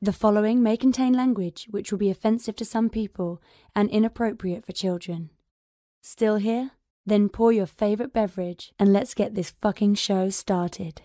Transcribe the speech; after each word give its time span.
The 0.00 0.12
following 0.12 0.62
may 0.62 0.76
contain 0.76 1.12
language 1.12 1.66
which 1.72 1.90
will 1.90 1.98
be 1.98 2.08
offensive 2.08 2.54
to 2.56 2.64
some 2.64 2.88
people 2.88 3.42
and 3.74 3.90
inappropriate 3.90 4.64
for 4.64 4.70
children. 4.70 5.30
Still 6.02 6.36
here? 6.36 6.70
Then 7.04 7.28
pour 7.28 7.50
your 7.52 7.66
favorite 7.66 8.12
beverage 8.12 8.72
and 8.78 8.92
let's 8.92 9.12
get 9.12 9.34
this 9.34 9.50
fucking 9.60 9.96
show 9.96 10.30
started. 10.30 11.02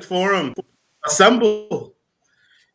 Forum, 0.00 0.54
assemble. 1.04 1.94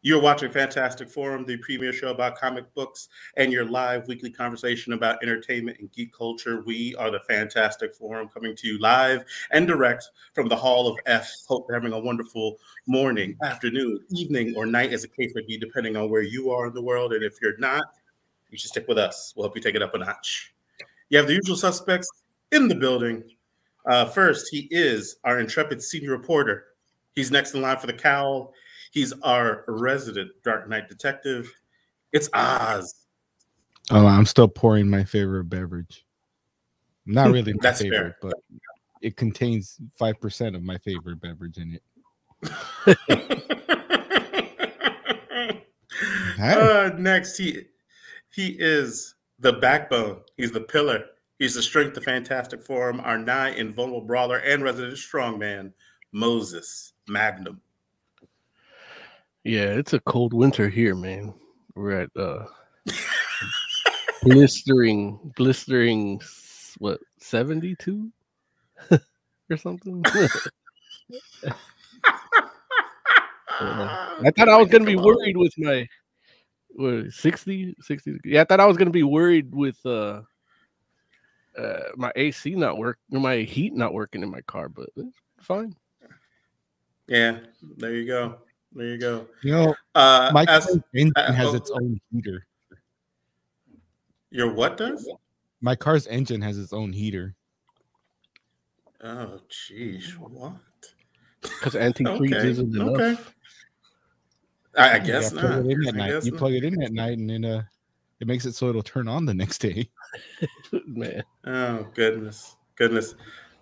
You're 0.06 0.22
watching 0.22 0.52
Fantastic 0.52 1.10
Forum, 1.10 1.46
the 1.48 1.58
premier 1.58 1.92
show 1.92 2.12
about 2.12 2.38
comic 2.38 2.72
books 2.76 3.08
and 3.38 3.52
your 3.52 3.66
live 3.66 4.08
weekly 4.08 4.30
conversation 4.30 4.94
about 4.94 5.18
entertainment 5.24 5.80
and 5.80 5.92
geek 5.92 6.16
culture. 6.16 6.62
We 6.62 6.94
are 6.98 7.10
the 7.10 7.22
Fantastic 7.22 7.96
Forum 7.96 8.30
coming 8.32 8.56
to 8.56 8.68
you 8.68 8.78
live 8.78 9.26
and 9.50 9.66
direct 9.66 10.12
from 10.36 10.48
the 10.48 10.56
Hall 10.56 10.88
of 10.88 11.00
F. 11.08 11.34
Hope 11.48 11.66
you're 11.68 11.76
having 11.76 11.92
a 11.92 12.00
wonderful 12.00 12.58
morning, 12.86 13.36
afternoon, 13.42 14.00
evening, 14.12 14.54
or 14.56 14.68
night, 14.68 14.94
as 14.94 15.02
the 15.02 15.08
case 15.08 15.32
may 15.34 15.42
be, 15.42 15.58
depending 15.58 15.98
on 15.98 16.12
where 16.12 16.22
you 16.22 16.52
are 16.52 16.68
in 16.68 16.76
the 16.76 16.84
world. 16.84 17.12
And 17.12 17.24
if 17.24 17.42
you're 17.42 17.58
not, 17.58 17.84
you 18.52 18.60
should 18.60 18.70
stick 18.70 18.88
with 18.88 19.00
us. 19.00 19.34
We'll 19.36 19.48
help 19.48 19.56
you 19.56 19.62
take 19.64 19.74
it 19.74 19.82
up 19.82 19.96
a 19.96 19.98
notch. 19.98 20.54
You 21.10 21.18
have 21.18 21.26
the 21.26 21.34
usual 21.34 21.58
suspects 21.58 22.08
in 22.52 22.68
the 22.68 22.76
building. 22.76 23.24
Uh, 23.88 24.06
first, 24.06 24.50
he 24.52 24.68
is 24.70 25.16
our 25.24 25.40
intrepid 25.40 25.82
senior 25.82 26.12
reporter. 26.12 26.66
He's 27.16 27.32
next 27.32 27.56
in 27.56 27.64
line 27.64 27.80
for 27.80 27.88
the 27.88 27.94
cowl. 27.94 28.54
He's 28.96 29.14
our 29.24 29.66
resident 29.68 30.32
Dark 30.46 30.70
Knight 30.70 30.88
detective. 30.88 31.52
It's 32.14 32.30
Oz. 32.34 32.96
Oh, 33.92 34.08
I'm 34.08 34.26
still 34.26 34.48
pouring 34.48 34.90
my 34.90 35.04
favorite 35.04 35.50
beverage. 35.50 36.06
Not 37.06 37.32
really 37.32 37.52
my 37.52 37.60
That's 37.62 37.82
favorite, 37.82 38.16
fair. 38.22 38.22
but 38.22 38.36
it 39.02 39.18
contains 39.18 39.82
five 40.00 40.18
percent 40.22 40.56
of 40.56 40.64
my 40.64 40.78
favorite 40.78 41.20
beverage 41.20 41.58
in 41.58 41.74
it. 41.74 41.84
uh, 46.40 46.92
next, 46.98 47.38
he 47.38 47.64
he 48.32 48.56
is 48.58 49.16
the 49.40 49.54
backbone. 49.54 50.22
He's 50.38 50.54
the 50.54 50.62
pillar. 50.62 51.04
He's 51.38 51.56
the 51.56 51.62
strength 51.62 51.98
of 51.98 52.06
Fantastic 52.06 52.64
Forum, 52.64 53.02
our 53.02 53.18
nigh 53.18 53.50
invulnerable 53.50 54.00
brawler 54.00 54.38
and 54.38 54.64
resident 54.64 54.94
strongman, 54.94 55.74
Moses 56.14 56.94
Magnum. 57.10 57.60
Yeah, 59.46 59.66
it's 59.66 59.94
a 59.94 60.00
cold 60.00 60.34
winter 60.34 60.68
here, 60.70 60.96
man. 60.96 61.32
We're 61.76 62.02
at 62.02 62.10
uh 62.18 62.46
blistering, 64.24 65.32
blistering 65.36 66.20
what 66.80 67.00
72 67.20 68.12
or 69.50 69.58
something. 69.58 70.04
Yeah. 73.62 74.18
I 74.22 74.32
thought 74.32 74.50
I 74.50 74.58
was 74.58 74.68
gonna 74.68 74.84
be 74.84 74.98
worried 74.98 75.38
with 75.38 75.54
my 75.58 75.88
what, 76.72 77.14
60, 77.14 77.76
60. 77.80 78.18
Yeah, 78.26 78.42
I 78.42 78.44
thought 78.44 78.60
I 78.60 78.66
was 78.66 78.76
gonna 78.76 78.90
be 78.90 79.04
worried 79.04 79.56
with 79.56 79.78
uh 79.86 80.24
uh 81.58 81.80
my 81.96 82.12
AC 82.18 82.54
not 82.56 82.78
work 82.78 83.00
or 83.14 83.20
my 83.22 83.38
heat 83.38 83.74
not 83.74 83.94
working 83.94 84.24
in 84.24 84.30
my 84.30 84.42
car, 84.42 84.68
but 84.68 84.90
it's 84.98 85.16
fine. 85.40 85.74
Yeah, 87.08 87.40
there 87.78 87.94
you 87.94 88.06
go. 88.06 88.40
There 88.76 88.86
you 88.88 88.98
go. 88.98 89.28
You 89.42 89.52
know, 89.54 89.76
Uh, 89.96 90.32
my 90.34 90.44
as- 90.50 90.66
car's 90.66 90.80
engine 90.94 91.14
uh, 91.16 91.32
has 91.34 91.48
oh. 91.48 91.56
its 91.56 91.72
own 91.72 92.00
heater. 92.12 92.46
your 94.32 94.54
what 94.54 94.76
does? 94.78 95.10
My 95.62 95.76
car's 95.76 96.08
engine 96.08 96.42
has 96.42 96.58
its 96.60 96.74
own 96.74 96.92
heater. 96.92 97.36
Oh, 99.02 99.40
jeez, 99.50 100.12
what? 100.18 100.54
Because 101.42 101.76
anti-freeze 101.76 102.34
Okay, 102.34 102.50
isn't 102.50 102.76
enough. 102.76 102.90
okay. 102.90 103.18
I, 104.78 104.96
I 104.96 105.00
guess 105.00 105.32
gotta 105.32 105.48
plug 105.48 105.66
not. 105.66 105.72
it 105.72 105.78
in 105.78 105.88
at 105.88 105.94
I 105.94 105.98
night. 105.98 106.12
guess 106.12 106.26
You 106.26 106.32
not. 106.32 106.38
plug 106.40 106.54
it 106.54 106.64
in 106.66 106.82
at 106.84 106.92
night, 106.92 107.18
and 107.18 107.30
then 107.30 107.46
uh, 107.46 107.64
it 108.20 108.28
makes 108.28 108.46
it 108.46 108.56
so 108.56 108.68
it'll 108.70 108.84
turn 108.84 109.08
on 109.08 109.26
the 109.26 109.34
next 109.34 109.60
day. 109.60 109.90
Man. 110.86 111.24
Oh 111.46 111.88
goodness, 111.94 112.58
goodness. 112.76 113.16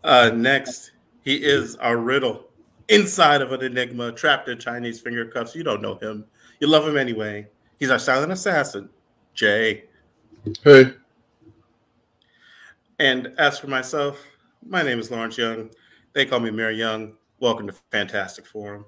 Uh, 0.03 0.31
next, 0.33 0.91
he 1.23 1.35
is 1.35 1.75
our 1.77 1.97
riddle 1.97 2.45
inside 2.89 3.41
of 3.41 3.51
an 3.51 3.61
enigma, 3.61 4.11
trapped 4.11 4.49
in 4.49 4.59
Chinese 4.59 4.99
finger 4.99 5.25
cuffs. 5.25 5.55
You 5.55 5.63
don't 5.63 5.81
know 5.81 5.95
him. 5.95 6.25
You 6.59 6.67
love 6.67 6.88
him 6.88 6.97
anyway. 6.97 7.47
He's 7.79 7.89
our 7.89 7.99
silent 7.99 8.31
assassin, 8.31 8.89
Jay. 9.33 9.85
Hey, 10.63 10.94
And 12.99 13.33
as 13.38 13.59
for 13.59 13.67
myself, 13.67 14.19
my 14.66 14.83
name 14.83 14.99
is 14.99 15.09
Lawrence 15.09 15.38
Young. 15.38 15.69
They 16.13 16.25
call 16.25 16.39
me 16.39 16.51
Mary 16.51 16.77
Young. 16.77 17.16
Welcome 17.39 17.67
to 17.67 17.73
Fantastic 17.91 18.45
Forum. 18.45 18.85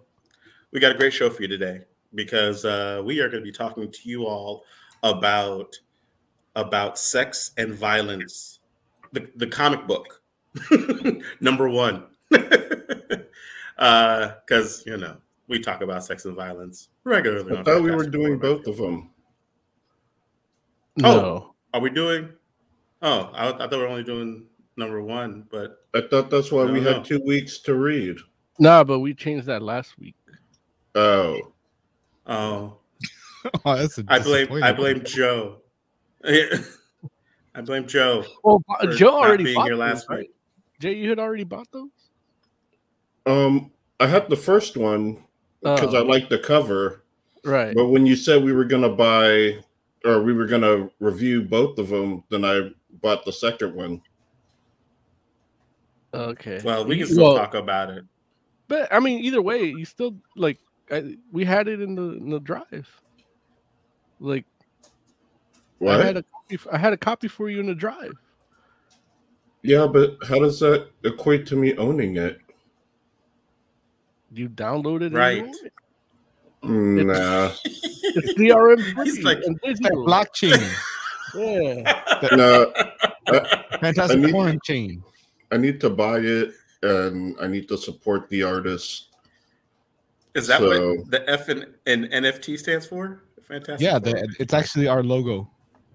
We 0.71 0.79
got 0.79 0.93
a 0.93 0.97
great 0.97 1.13
show 1.13 1.29
for 1.29 1.41
you 1.41 1.47
today 1.47 1.81
because 2.13 2.65
uh, 2.65 3.01
we 3.03 3.19
are 3.19 3.29
going 3.29 3.41
to 3.41 3.45
be 3.45 3.51
talking 3.51 3.91
to 3.91 4.09
you 4.09 4.25
all 4.25 4.63
about 5.03 5.75
about 6.55 6.97
sex 6.97 7.51
and 7.57 7.73
violence, 7.73 8.59
the, 9.11 9.29
the 9.35 9.47
comic 9.47 9.85
book, 9.87 10.21
number 11.41 11.67
one. 11.67 12.05
Uh, 13.77 14.33
because, 14.45 14.83
you 14.85 14.97
know, 14.97 15.17
we 15.47 15.59
talk 15.59 15.81
about 15.81 16.03
sex 16.03 16.25
and 16.25 16.35
violence 16.35 16.89
regularly. 17.03 17.57
I 17.57 17.63
thought 17.63 17.81
we 17.81 17.91
were 17.91 18.07
doing 18.07 18.39
both 18.39 18.67
of 18.67 18.77
them. 18.77 19.09
Oh. 21.03 21.15
No. 21.15 21.55
Are 21.73 21.81
we 21.81 21.89
doing? 21.89 22.29
Oh, 23.01 23.29
I, 23.33 23.49
I 23.49 23.57
thought 23.57 23.71
we 23.71 23.77
were 23.77 23.87
only 23.87 24.03
doing 24.03 24.45
number 24.77 25.01
one, 25.01 25.45
but 25.51 25.85
I 25.93 26.01
thought 26.09 26.29
that's 26.29 26.51
why 26.51 26.63
we 26.65 26.79
don't 26.79 26.95
had 26.95 27.05
two 27.05 27.21
weeks 27.25 27.59
to 27.59 27.75
read. 27.75 28.17
Nah, 28.59 28.83
but 28.83 28.99
we 28.99 29.13
changed 29.13 29.45
that 29.47 29.61
last 29.61 29.97
week. 29.99 30.15
Oh, 30.95 31.51
oh, 32.25 32.77
oh, 33.65 33.75
that's 33.75 33.97
a 33.97 34.05
I 34.07 34.19
blame 34.19 34.63
I 34.63 34.71
blame 34.71 35.03
Joe. 35.03 35.57
I 36.25 37.61
blame 37.63 37.87
Joe. 37.87 38.23
For 38.41 38.59
Joe 38.95 39.17
already 39.17 39.43
being 39.43 39.55
bought 39.55 39.65
here 39.65 39.75
those, 39.75 39.79
last 39.79 40.09
right? 40.09 40.19
week. 40.19 40.31
Jay, 40.79 40.93
you 40.95 41.09
had 41.09 41.19
already 41.19 41.43
bought 41.43 41.67
those. 41.71 41.89
Um, 43.25 43.71
I 43.99 44.07
had 44.07 44.29
the 44.29 44.35
first 44.35 44.77
one 44.77 45.23
because 45.61 45.93
Oh. 45.93 45.99
I 45.99 46.01
liked 46.03 46.29
the 46.29 46.39
cover, 46.39 47.03
Right. 47.43 47.75
but 47.75 47.87
when 47.87 48.05
you 48.05 48.15
said 48.15 48.43
we 48.43 48.53
were 48.53 48.65
gonna 48.65 48.89
buy 48.89 49.63
or 50.03 50.21
we 50.21 50.33
were 50.33 50.45
gonna 50.45 50.89
review 50.99 51.41
both 51.41 51.79
of 51.79 51.89
them, 51.89 52.23
then 52.29 52.45
I 52.45 52.71
bought 53.01 53.25
the 53.25 53.31
second 53.33 53.73
one. 53.73 54.01
Okay. 56.13 56.61
Well, 56.63 56.85
we 56.85 56.97
can 56.97 57.07
still 57.07 57.23
well, 57.33 57.37
talk 57.37 57.55
about 57.55 57.89
it. 57.89 58.05
But 58.67 58.91
I 58.93 58.99
mean, 58.99 59.19
either 59.19 59.41
way, 59.41 59.63
you 59.63 59.85
still 59.85 60.15
like 60.35 60.59
I, 60.91 61.17
we 61.31 61.43
had 61.43 61.67
it 61.67 61.81
in 61.81 61.95
the 61.95 62.13
in 62.13 62.29
the 62.29 62.39
drive. 62.39 62.87
Like 64.19 64.45
What? 65.79 65.99
I 65.99 66.05
had 66.05 66.17
a 66.17 66.23
copy. 66.23 66.55
f- 66.55 66.67
I 66.71 66.77
had 66.77 66.93
a 66.93 66.97
copy 66.97 67.27
for 67.27 67.49
you 67.49 67.59
in 67.59 67.65
the 67.65 67.75
drive. 67.75 68.13
yeah, 69.63 69.87
but 69.87 70.17
how 70.27 70.39
does 70.39 70.59
that 70.59 70.89
equate 71.03 71.45
to 71.47 71.55
me 71.55 71.75
owning 71.77 72.17
it? 72.17 72.39
You 74.35 74.49
downloaded 74.49 75.07
it. 75.07 75.13
Right. 75.13 75.43
and 75.43 75.55
you 75.55 75.69
Mm, 76.63 77.05
Nah, 77.07 77.51
It's 77.65 78.33
DRM 78.33 78.93
free 78.95 79.05
He's 79.05 79.23
like- 79.23 79.37
and 79.43 79.55
That 79.61 79.75
digital. 79.75 80.05
blockchain, 80.05 80.61
yeah. 81.35 82.35
no. 82.35 82.73
fantastic 83.79 84.19
need- 84.19 84.31
forum 84.31 84.59
chain. 84.63 85.03
I 85.51 85.57
need 85.57 85.79
to 85.81 85.89
buy 85.91 86.17
it, 86.19 86.53
and 86.81 87.35
I 87.39 87.45
need 87.47 87.67
to 87.69 87.77
support 87.77 88.27
the 88.29 88.41
artist. 88.43 89.09
Is 90.33 90.47
that 90.47 90.59
So- 90.59 90.95
what 90.95 91.11
the 91.11 91.29
F 91.29 91.49
in, 91.49 91.65
in 91.85 92.05
NFT 92.09 92.57
stands 92.57 92.87
for? 92.87 93.23
Fantastic. 93.43 93.85
Yeah, 93.85 93.99
the, 93.99 94.27
it's 94.39 94.53
actually 94.55 94.87
our 94.87 95.03
logo. 95.03 95.47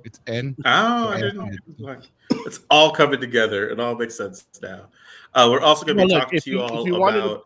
It's 0.05 0.21
N. 0.29 0.55
Oh, 0.65 1.09
I 1.09 1.21
didn't. 1.21 1.59
like, 1.79 2.05
It's 2.47 2.61
all 2.71 2.93
coming 2.93 3.21
together. 3.21 3.69
It 3.69 3.81
all 3.81 3.97
makes 3.97 4.15
sense 4.17 4.47
now. 4.62 4.87
Uh, 5.34 5.49
we're 5.50 5.61
also 5.61 5.85
going 5.85 5.97
to 5.99 6.03
Well, 6.03 6.09
be 6.09 6.14
look, 6.14 6.23
talking 6.23 6.37
if 6.38 6.44
to 6.44 6.50
you 6.50 6.56
you- 6.59 6.62
all 6.62 6.87
you 6.87 6.94
wanted 6.94 7.41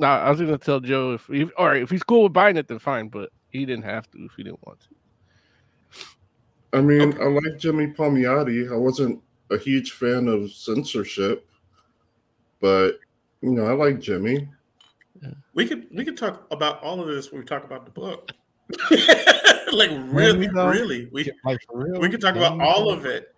to- 0.00 0.06
about. 0.06 0.22
Nah, 0.22 0.26
I 0.26 0.30
was 0.30 0.40
gonna 0.40 0.58
tell 0.58 0.80
Joe 0.80 1.14
if, 1.14 1.28
if 1.30 1.50
all 1.56 1.66
right 1.68 1.82
if 1.82 1.90
he's 1.90 2.02
cool 2.02 2.24
with 2.24 2.32
buying 2.32 2.56
it, 2.56 2.68
then 2.68 2.78
fine. 2.78 3.08
But 3.08 3.30
he 3.50 3.64
didn't 3.64 3.84
have 3.84 4.10
to 4.10 4.18
if 4.24 4.32
he 4.36 4.42
didn't 4.42 4.64
want 4.66 4.80
to. 4.80 4.86
I 6.72 6.80
mean, 6.80 7.20
I 7.20 7.26
like 7.26 7.58
Jimmy 7.58 7.88
Palmiotti. 7.88 8.72
I 8.72 8.76
wasn't 8.76 9.20
a 9.50 9.58
huge 9.58 9.92
fan 9.92 10.28
of 10.28 10.50
censorship, 10.52 11.48
but 12.60 12.98
you 13.42 13.50
know, 13.50 13.66
I 13.66 13.72
like 13.72 14.00
Jimmy. 14.00 14.48
We 15.54 15.66
could 15.66 15.86
we 15.92 16.04
could 16.04 16.16
talk 16.16 16.46
about 16.50 16.82
all 16.82 17.00
of 17.00 17.08
this 17.08 17.30
when 17.30 17.40
we 17.40 17.46
talk 17.46 17.64
about 17.64 17.84
the 17.84 17.90
book. 17.90 18.30
like 19.72 19.90
really, 20.06 20.48
really, 20.48 21.06
we 21.12 21.30
Like 21.44 21.58
for 21.66 21.84
real. 21.84 22.00
we 22.00 22.08
could 22.08 22.20
talk 22.20 22.36
about 22.36 22.60
all 22.60 22.90
of 22.92 23.04
it. 23.04 23.34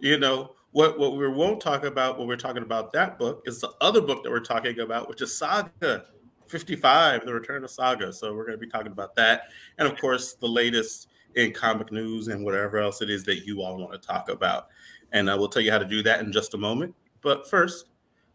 You 0.00 0.18
know 0.18 0.52
what? 0.72 0.98
What 0.98 1.16
we 1.16 1.28
won't 1.28 1.60
talk 1.60 1.84
about 1.84 2.18
when 2.18 2.28
we're 2.28 2.36
talking 2.36 2.62
about 2.62 2.92
that 2.92 3.18
book 3.18 3.42
is 3.46 3.60
the 3.60 3.70
other 3.80 4.00
book 4.00 4.22
that 4.22 4.30
we're 4.30 4.40
talking 4.40 4.80
about, 4.80 5.08
which 5.08 5.22
is 5.22 5.36
Saga 5.36 6.04
Fifty 6.46 6.76
Five: 6.76 7.24
The 7.24 7.34
Return 7.34 7.64
of 7.64 7.70
Saga. 7.70 8.12
So 8.12 8.34
we're 8.34 8.46
going 8.46 8.58
to 8.58 8.64
be 8.64 8.70
talking 8.70 8.92
about 8.92 9.14
that, 9.16 9.44
and 9.78 9.88
of 9.88 9.98
course, 10.00 10.34
the 10.34 10.48
latest 10.48 11.08
in 11.36 11.52
comic 11.52 11.92
news 11.92 12.28
and 12.28 12.44
whatever 12.44 12.78
else 12.78 13.02
it 13.02 13.10
is 13.10 13.24
that 13.24 13.46
you 13.46 13.62
all 13.62 13.78
want 13.78 13.92
to 13.92 14.06
talk 14.06 14.28
about. 14.28 14.68
and 15.12 15.28
uh, 15.28 15.36
we'll 15.38 15.48
tell 15.48 15.62
you 15.62 15.70
how 15.70 15.78
to 15.78 15.84
do 15.84 16.02
that 16.02 16.20
in 16.20 16.32
just 16.32 16.54
a 16.54 16.58
moment. 16.58 16.94
But 17.20 17.48
first, 17.48 17.86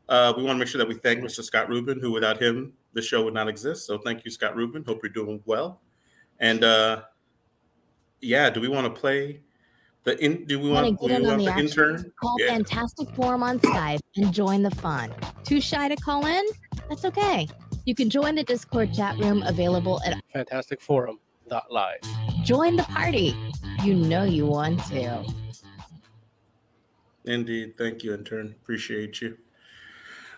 uh, 0.09 0.33
we 0.35 0.43
want 0.43 0.55
to 0.55 0.59
make 0.59 0.67
sure 0.67 0.79
that 0.79 0.87
we 0.87 0.95
thank 0.95 1.21
Mr. 1.21 1.43
Scott 1.43 1.69
Rubin, 1.69 1.99
who 1.99 2.11
without 2.11 2.41
him, 2.41 2.73
the 2.93 3.01
show 3.01 3.23
would 3.23 3.33
not 3.33 3.47
exist. 3.47 3.85
So 3.87 3.97
thank 3.97 4.23
you, 4.25 4.31
Scott 4.31 4.55
Rubin. 4.55 4.83
Hope 4.85 4.99
you're 5.03 5.11
doing 5.11 5.41
well. 5.45 5.81
And 6.39 6.63
uh, 6.63 7.03
yeah, 8.21 8.49
do 8.49 8.59
we 8.59 8.67
want 8.67 8.93
to 8.93 8.99
play 8.99 9.41
the 10.05 10.23
in? 10.23 10.45
Do 10.45 10.59
we 10.59 10.69
want, 10.69 10.85
Want 10.85 10.99
do 10.99 10.99
to 10.99 11.03
we 11.03 11.09
get 11.09 11.21
in 11.21 11.25
on 11.25 11.31
want 11.31 11.45
the 11.45 11.51
the 11.51 11.59
intern? 11.59 12.11
Call 12.21 12.35
Yeah. 12.39 12.47
Fantastic 12.47 13.09
Forum 13.09 13.43
on 13.43 13.59
Skype 13.59 13.99
and 14.15 14.33
join 14.33 14.61
the 14.61 14.71
fun. 14.71 15.13
Too 15.43 15.59
shy 15.59 15.89
to 15.89 15.95
call 15.97 16.25
in? 16.25 16.45
That's 16.87 17.05
okay. 17.05 17.47
You 17.85 17.93
can 17.95 18.09
join 18.09 18.35
the 18.35 18.43
Discord 18.43 18.93
chat 18.93 19.17
room 19.17 19.43
available 19.43 20.01
at 20.05 20.23
Fantastic 20.31 20.81
Forum. 20.81 21.19
Dot 21.49 21.71
live. 21.71 21.99
Join 22.43 22.75
the 22.75 22.83
Party. 22.83 23.35
You 23.83 23.93
know 23.93 24.23
you 24.23 24.45
want 24.45 24.83
to. 24.85 25.23
Indeed. 27.25 27.77
Thank 27.77 28.03
you, 28.03 28.13
intern. 28.13 28.55
Appreciate 28.61 29.21
you. 29.21 29.37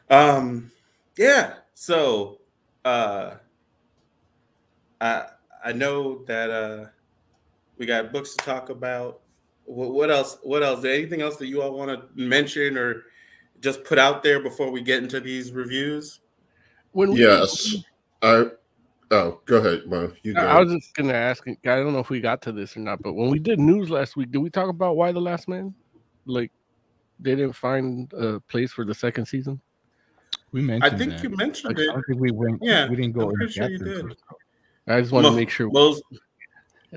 Um, 0.09 0.71
yeah. 1.17 1.55
So 1.73 2.39
uh 2.85 3.35
I 5.01 5.25
I 5.63 5.73
know 5.73 6.23
that 6.25 6.49
uh 6.49 6.85
we 7.77 7.85
got 7.85 8.11
books 8.11 8.35
to 8.35 8.45
talk 8.45 8.69
about. 8.69 9.21
What, 9.67 9.93
what 9.93 10.09
else? 10.09 10.37
What 10.43 10.63
else? 10.63 10.83
Anything 10.85 11.21
else 11.21 11.35
that 11.37 11.47
you 11.47 11.61
all 11.61 11.73
want 11.77 11.91
to 11.91 12.07
mention 12.15 12.77
or 12.77 13.03
just 13.59 13.83
put 13.83 13.99
out 13.99 14.23
there 14.23 14.39
before 14.39 14.71
we 14.71 14.81
get 14.81 15.03
into 15.03 15.19
these 15.19 15.51
reviews? 15.51 16.21
When 16.93 17.11
we, 17.13 17.19
Yes. 17.19 17.75
I 18.23 18.45
oh 19.11 19.41
go 19.45 19.57
ahead, 19.57 19.85
Mo. 19.85 20.11
You 20.23 20.33
go. 20.33 20.39
I 20.39 20.57
I 20.57 20.59
was 20.63 20.73
just 20.73 20.95
gonna 20.95 21.13
ask. 21.13 21.43
I 21.47 21.55
don't 21.63 21.93
know 21.93 21.99
if 21.99 22.09
we 22.09 22.21
got 22.21 22.41
to 22.43 22.51
this 22.51 22.75
or 22.77 22.79
not, 22.79 23.01
but 23.01 23.13
when 23.13 23.29
we 23.29 23.39
did 23.39 23.59
news 23.59 23.89
last 23.89 24.15
week, 24.15 24.31
did 24.31 24.39
we 24.39 24.49
talk 24.49 24.69
about 24.69 24.95
why 24.95 25.11
the 25.11 25.21
Last 25.21 25.47
Man? 25.47 25.75
Like, 26.25 26.51
they 27.19 27.35
didn't 27.35 27.53
find 27.53 28.11
a 28.13 28.39
place 28.39 28.71
for 28.71 28.85
the 28.85 28.95
second 28.95 29.25
season. 29.25 29.61
We 30.51 30.61
mentioned. 30.61 30.95
I 30.95 30.97
think 30.97 31.11
that. 31.11 31.23
you 31.23 31.29
I 31.29 31.35
mentioned 31.35 31.77
it. 31.77 31.85
don't 31.85 32.03
think 32.07 32.19
we 32.19 32.31
went. 32.31 32.59
Yeah, 32.63 32.89
we 32.89 32.95
didn't 32.95 33.11
go 33.11 33.29
I'm 33.29 33.35
pretty 33.35 33.51
sure 33.51 33.69
you 33.69 33.77
did. 33.77 33.87
into 33.87 34.07
it. 34.07 34.17
I 34.87 35.01
just 35.01 35.11
want 35.11 35.25
to 35.27 35.33
make 35.33 35.49
sure 35.49 35.69
Mo's, 35.69 36.01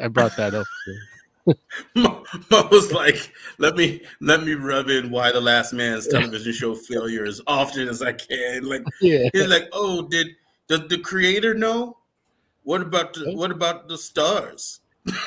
I 0.00 0.08
brought 0.08 0.36
that 0.36 0.54
up. 0.54 0.66
Mo, 1.94 2.24
Mo 2.50 2.68
was 2.70 2.92
like, 2.92 3.32
"Let 3.58 3.76
me 3.76 4.02
let 4.20 4.42
me 4.44 4.52
rub 4.54 4.88
in 4.88 5.10
why 5.10 5.32
the 5.32 5.40
Last 5.40 5.72
Man's 5.72 6.06
television 6.06 6.52
show 6.52 6.74
failure 6.74 7.24
as 7.24 7.40
often 7.46 7.88
as 7.88 8.02
I 8.02 8.12
can." 8.12 8.64
Like 8.68 8.84
yeah, 9.00 9.28
he's 9.32 9.46
like, 9.48 9.68
"Oh, 9.72 10.02
did 10.08 10.28
does 10.68 10.86
the 10.88 10.98
creator 10.98 11.54
know? 11.54 11.96
What 12.64 12.82
about 12.82 13.14
the 13.14 13.32
what 13.34 13.50
about 13.50 13.88
the 13.88 13.96
stars? 13.98 14.80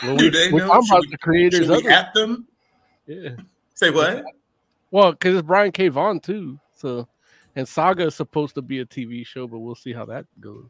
well, 0.04 0.16
Do 0.18 0.30
they 0.30 0.52
know? 0.52 0.66
about 0.72 1.02
we- 1.02 1.10
the 1.10 1.18
creators 1.18 1.66
Should 1.68 1.84
we 1.86 1.92
at 1.92 2.14
them? 2.14 2.48
Yeah. 3.08 3.32
Say 3.74 3.90
what? 3.90 4.24
Well, 4.92 5.12
because 5.14 5.36
it's 5.36 5.48
Brian 5.48 5.72
K. 5.72 5.88
Vaughan 5.88 6.20
too. 6.20 6.60
So, 6.76 7.08
and 7.56 7.68
Saga 7.68 8.06
is 8.06 8.16
supposed 8.16 8.54
to 8.56 8.62
be 8.62 8.80
a 8.80 8.86
TV 8.86 9.26
show, 9.26 9.48
but 9.48 9.60
we'll 9.60 9.74
see 9.76 9.92
how 9.94 10.06
that 10.06 10.26
goes. 10.40 10.70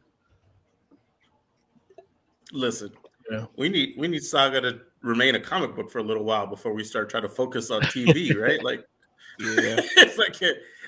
Listen, 2.52 2.90
Yeah. 3.30 3.46
we 3.56 3.68
need 3.68 3.94
we 3.98 4.08
need 4.08 4.22
Saga 4.22 4.60
to 4.60 4.80
remain 5.04 5.34
a 5.34 5.40
comic 5.40 5.76
book 5.76 5.90
for 5.90 5.98
a 5.98 6.02
little 6.02 6.24
while 6.24 6.46
before 6.46 6.72
we 6.72 6.82
start 6.82 7.10
trying 7.10 7.22
to 7.22 7.28
focus 7.28 7.70
on 7.70 7.82
TV, 7.82 8.36
right? 8.40 8.62
Like, 8.64 8.84
Yeah. 9.38 9.80
it's 9.96 10.18
like 10.18 10.34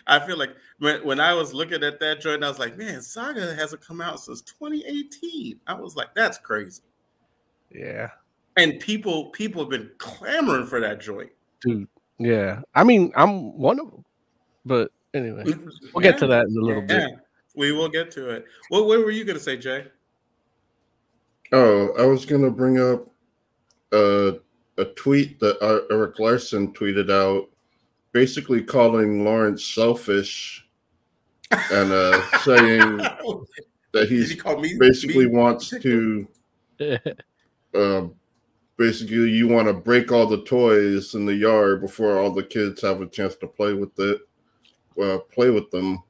I 0.06 0.24
feel 0.26 0.38
like 0.38 0.50
when, 0.78 1.04
when 1.04 1.20
I 1.20 1.34
was 1.34 1.52
looking 1.52 1.82
at 1.82 2.00
that 2.00 2.20
joint, 2.20 2.42
I 2.44 2.48
was 2.48 2.58
like, 2.58 2.78
man, 2.78 3.02
Saga 3.02 3.54
hasn't 3.54 3.84
come 3.84 4.00
out 4.00 4.20
since 4.20 4.40
2018. 4.42 5.60
I 5.66 5.74
was 5.74 5.96
like, 5.96 6.14
that's 6.14 6.38
crazy. 6.38 6.82
Yeah, 7.70 8.10
And 8.56 8.78
people 8.80 9.26
people 9.30 9.60
have 9.62 9.70
been 9.70 9.90
clamoring 9.98 10.66
for 10.66 10.80
that 10.80 11.00
joint. 11.00 11.30
dude. 11.60 11.88
Yeah, 12.18 12.60
I 12.74 12.84
mean, 12.84 13.12
I'm 13.14 13.58
one 13.58 13.78
of 13.80 13.90
them. 13.90 14.04
But 14.64 14.90
anyway, 15.12 15.44
mm-hmm. 15.44 15.68
we'll 15.92 16.02
get 16.02 16.16
to 16.18 16.26
that 16.28 16.46
in 16.46 16.56
a 16.56 16.60
little 16.60 16.82
Yeah, 16.88 17.08
bit. 17.08 17.18
we 17.56 17.72
will 17.72 17.88
get 17.90 18.10
to 18.12 18.30
it. 18.30 18.44
What 18.70 18.86
what 18.86 19.00
were 19.00 19.10
you 19.10 19.24
gonna 19.24 19.40
say, 19.40 19.56
Jay? 19.58 19.86
Oh, 21.52 21.92
I 21.98 22.06
was 22.06 22.24
gonna 22.24 22.50
bring 22.50 22.78
up 22.80 23.06
uh, 23.96 24.38
a 24.78 24.84
tweet 24.84 25.40
that 25.40 25.62
uh, 25.62 25.80
Erik 25.94 26.18
Larsen 26.18 26.72
tweeted 26.72 27.10
out, 27.10 27.48
basically 28.12 28.62
calling 28.62 29.24
Lawrence 29.24 29.64
selfish 29.64 30.66
and 31.50 31.92
uh, 31.92 32.22
saying 32.44 32.98
that 32.98 34.08
Did 34.08 34.10
he 34.10 34.16
he's 34.18 34.44
me 34.44 34.76
basically 34.78 35.26
me- 35.26 35.36
wants 35.36 35.70
to 35.70 36.28
um, 37.74 38.14
basically 38.76 39.30
you 39.30 39.48
want 39.48 39.68
to 39.68 39.72
break 39.72 40.12
all 40.12 40.26
the 40.26 40.44
toys 40.44 41.14
in 41.14 41.24
the 41.24 41.34
yard 41.34 41.80
before 41.80 42.18
all 42.18 42.30
the 42.30 42.42
kids 42.42 42.82
have 42.82 43.00
a 43.00 43.06
chance 43.06 43.36
to 43.36 43.46
play 43.46 43.72
with 43.72 43.98
it, 43.98 44.20
uh, 45.02 45.18
play 45.32 45.50
with 45.50 45.70
them. 45.70 46.02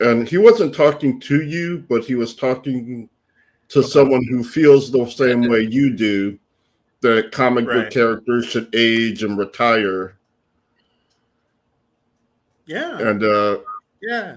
And 0.00 0.28
he 0.28 0.36
wasn't 0.36 0.74
talking 0.74 1.20
to 1.20 1.42
you, 1.42 1.84
but 1.88 2.04
he 2.04 2.16
was 2.16 2.34
talking 2.34 3.08
to 3.68 3.82
someone 3.82 4.24
who 4.28 4.44
feels 4.44 4.90
the 4.90 5.06
same 5.06 5.48
way 5.48 5.60
you 5.62 5.94
do. 5.96 6.38
That 7.02 7.32
comic 7.32 7.66
book 7.66 7.74
Right. 7.74 7.92
characters 7.92 8.46
should 8.46 8.72
age 8.74 9.22
and 9.24 9.36
retire, 9.36 10.16
Yeah, 12.66 12.96
and 12.98 13.22
uh, 13.24 13.58
yeah. 14.00 14.36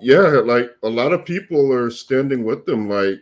yeah, 0.00 0.40
like 0.44 0.70
a 0.84 0.88
lot 0.88 1.12
of 1.12 1.24
people 1.24 1.72
are 1.72 1.90
standing 1.90 2.44
with 2.44 2.64
them. 2.66 2.88
Like 2.88 3.20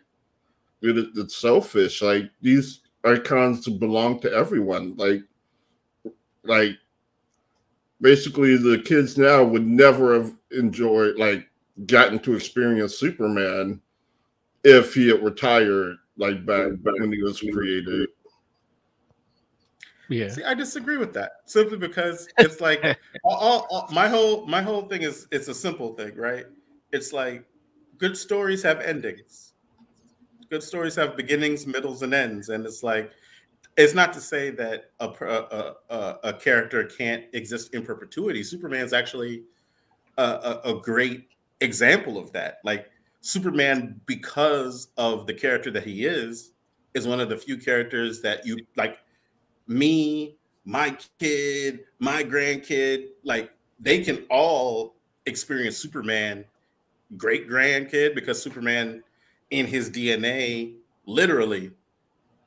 it, 0.82 1.08
it's 1.16 1.36
selfish. 1.36 2.02
Like 2.02 2.30
these 2.42 2.80
icons 3.04 3.66
belong 3.66 4.20
to 4.20 4.32
everyone. 4.32 4.94
Like, 4.96 5.22
like 6.44 6.76
basically, 8.00 8.56
the 8.56 8.78
kids 8.84 9.16
now 9.16 9.42
would 9.42 9.66
never 9.66 10.12
have 10.14 10.36
enjoyed, 10.50 11.16
like, 11.16 11.48
gotten 11.86 12.18
to 12.20 12.34
experience 12.34 12.98
Superman 12.98 13.80
if 14.64 14.92
he 14.94 15.08
had 15.08 15.22
retired, 15.22 15.96
like 16.18 16.44
back 16.44 16.72
when 16.84 17.12
he 17.12 17.22
was 17.22 17.40
created. 17.40 18.08
Yeah, 20.12 20.28
See, 20.28 20.44
I 20.44 20.54
disagree 20.54 20.96
with 20.96 21.12
that 21.14 21.32
simply 21.46 21.78
because 21.78 22.28
it's 22.38 22.60
like 22.60 22.82
all, 23.24 23.36
all, 23.36 23.66
all- 23.70 23.88
my 23.92 24.08
whole 24.08 24.46
my 24.46 24.62
whole 24.62 24.82
thing 24.82 25.02
is 25.02 25.26
it's 25.30 25.48
a 25.48 25.54
simple 25.54 25.94
thing, 25.94 26.14
right? 26.16 26.46
It's 26.92 27.12
like 27.12 27.44
good 27.98 28.16
stories 28.16 28.62
have 28.62 28.80
endings. 28.80 29.54
Good 30.50 30.62
stories 30.62 30.94
have 30.96 31.16
beginnings, 31.16 31.66
middles, 31.66 32.02
and 32.02 32.12
ends, 32.12 32.48
and 32.50 32.66
it's 32.66 32.82
like 32.82 33.12
it's 33.76 33.94
not 33.94 34.12
to 34.12 34.20
say 34.20 34.50
that 34.50 34.90
a 35.00 35.08
a, 35.08 35.74
a, 35.90 36.16
a 36.24 36.32
character 36.34 36.84
can't 36.84 37.24
exist 37.32 37.74
in 37.74 37.82
perpetuity. 37.84 38.42
Superman's 38.42 38.92
actually 38.92 39.44
a, 40.18 40.60
a, 40.64 40.74
a 40.76 40.80
great 40.80 41.28
example 41.60 42.18
of 42.18 42.32
that. 42.32 42.58
Like 42.64 42.90
Superman, 43.22 44.00
because 44.06 44.88
of 44.96 45.26
the 45.26 45.34
character 45.34 45.70
that 45.70 45.84
he 45.84 46.04
is, 46.04 46.52
is 46.94 47.06
one 47.06 47.20
of 47.20 47.28
the 47.28 47.36
few 47.36 47.56
characters 47.56 48.20
that 48.22 48.44
you 48.44 48.58
like 48.76 48.98
me, 49.66 50.36
my 50.64 50.96
kid, 51.18 51.80
my 51.98 52.22
grandkid, 52.22 53.08
like 53.24 53.52
they 53.80 54.02
can 54.02 54.24
all 54.30 54.94
experience 55.26 55.76
Superman, 55.76 56.44
great 57.16 57.48
grandkid, 57.48 58.14
because 58.14 58.42
Superman 58.42 59.02
in 59.50 59.66
his 59.66 59.90
DNA 59.90 60.74
literally 61.04 61.70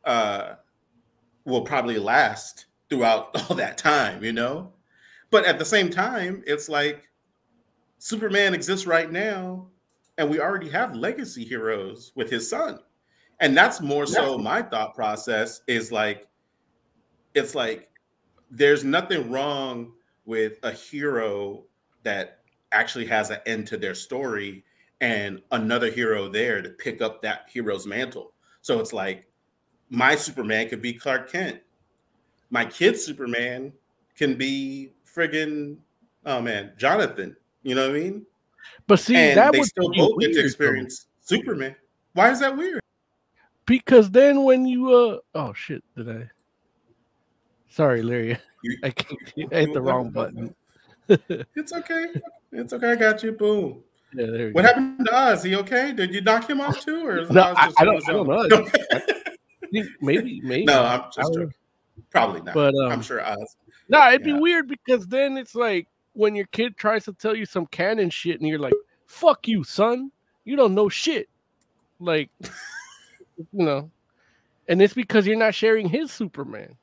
uh 0.05 0.55
will 1.45 1.61
probably 1.61 1.99
last 1.99 2.65
throughout 2.89 3.29
all 3.49 3.55
that 3.55 3.77
time, 3.77 4.23
you 4.23 4.33
know? 4.33 4.71
But 5.31 5.45
at 5.45 5.59
the 5.59 5.65
same 5.65 5.89
time, 5.89 6.43
it's 6.45 6.69
like 6.69 7.09
Superman 7.99 8.53
exists 8.53 8.85
right 8.85 9.11
now, 9.11 9.67
and 10.17 10.29
we 10.29 10.39
already 10.39 10.69
have 10.69 10.95
legacy 10.95 11.43
heroes 11.43 12.11
with 12.15 12.29
his 12.29 12.49
son. 12.49 12.79
And 13.39 13.55
that's 13.55 13.81
more 13.81 14.05
so 14.05 14.37
my 14.37 14.61
thought 14.61 14.95
process 14.95 15.61
is 15.67 15.91
like, 15.91 16.27
it's 17.35 17.53
like 17.53 17.89
there's 18.49 18.83
nothing 18.83 19.29
wrong 19.29 19.91
with 20.25 20.57
a 20.63 20.71
hero 20.71 21.63
that 22.03 22.39
actually 22.71 23.05
has 23.05 23.29
an 23.29 23.39
end 23.45 23.67
to 23.67 23.77
their 23.77 23.93
story 23.93 24.63
and 25.01 25.41
another 25.51 25.91
hero 25.91 26.29
there 26.29 26.61
to 26.61 26.69
pick 26.69 27.01
up 27.01 27.21
that 27.21 27.47
hero's 27.51 27.85
mantle. 27.85 28.33
So 28.61 28.79
it's 28.79 28.93
like 28.93 29.27
my 29.89 30.15
Superman 30.15 30.69
could 30.69 30.81
be 30.81 30.93
Clark 30.93 31.31
Kent. 31.31 31.59
My 32.49 32.65
kid's 32.65 33.03
Superman 33.03 33.73
can 34.15 34.35
be 34.35 34.93
friggin' 35.05 35.77
oh 36.25 36.41
man, 36.41 36.71
Jonathan. 36.77 37.35
You 37.63 37.75
know 37.75 37.87
what 37.89 37.95
I 37.95 37.99
mean? 37.99 38.25
but 38.87 38.99
see, 38.99 39.15
and 39.15 39.37
that 39.37 39.53
they 39.53 39.61
still 39.61 39.91
both 39.93 40.19
get 40.19 40.33
to 40.33 40.39
experience 40.43 41.07
Superman. 41.21 41.75
Why 42.13 42.31
is 42.31 42.39
that 42.39 42.55
weird? 42.55 42.81
because 43.65 44.11
then 44.11 44.43
when 44.43 44.65
you 44.65 44.93
uh 44.93 45.17
oh 45.33 45.53
shit, 45.53 45.83
did 45.95 46.09
I? 46.09 46.29
Sorry, 47.75 48.01
Larry, 48.01 48.37
I, 48.83 48.93
I 49.51 49.55
hit 49.59 49.73
the 49.73 49.81
wrong 49.81 50.09
button. 50.09 50.55
It's 51.55 51.73
okay. 51.73 52.05
It's 52.53 52.71
okay. 52.73 52.91
I 52.93 52.95
got 52.95 53.21
you. 53.21 53.33
Boom. 53.33 53.83
Yeah, 54.13 54.27
there 54.27 54.51
What 54.53 54.61
go. 54.61 54.67
happened 54.69 55.05
to 55.05 55.13
Oz? 55.15 55.43
He 55.43 55.55
okay? 55.57 55.91
Did 55.91 56.13
you 56.15 56.21
knock 56.21 56.49
him 56.49 56.61
off 56.61 56.79
too, 56.83 57.05
or 57.05 57.17
is 57.19 57.29
No, 57.29 57.53
I- 57.55 57.65
just 57.67 57.81
I 57.81 57.85
on 57.85 57.93
don't- 57.93 58.31
I 58.31 58.47
don't 58.47 58.73
know. 59.71 59.83
Maybe, 60.01 60.39
maybe. 60.41 60.63
no, 60.63 60.83
I'm 60.83 61.01
just 61.13 61.33
joking. 61.33 61.53
Probably 62.11 62.41
not. 62.41 62.53
But, 62.53 62.73
um, 62.75 62.91
I'm 62.93 63.01
sure 63.01 63.21
Oz. 63.23 63.57
Nah, 63.89 64.07
it'd 64.09 64.25
Yeah. 64.25 64.33
be 64.35 64.39
weird 64.39 64.67
because 64.69 65.05
then 65.07 65.35
it's 65.37 65.53
like 65.53 65.87
when 66.13 66.33
your 66.33 66.45
kid 66.47 66.77
tries 66.77 67.03
to 67.05 67.13
tell 67.13 67.35
you 67.35 67.45
some 67.45 67.65
canon 67.67 68.09
shit 68.09 68.39
and 68.39 68.47
you're 68.47 68.57
like, 68.57 68.73
fuck 69.05 69.47
you, 69.49 69.65
son. 69.65 70.11
You 70.45 70.55
don't 70.55 70.73
know 70.75 70.87
shit. 70.87 71.27
Like, 71.99 72.29
you 72.41 72.55
know. 73.51 73.91
And 74.69 74.81
it's 74.81 74.93
because 74.93 75.27
you're 75.27 75.35
not 75.37 75.53
sharing 75.53 75.89
his 75.89 76.09
Superman. 76.11 76.75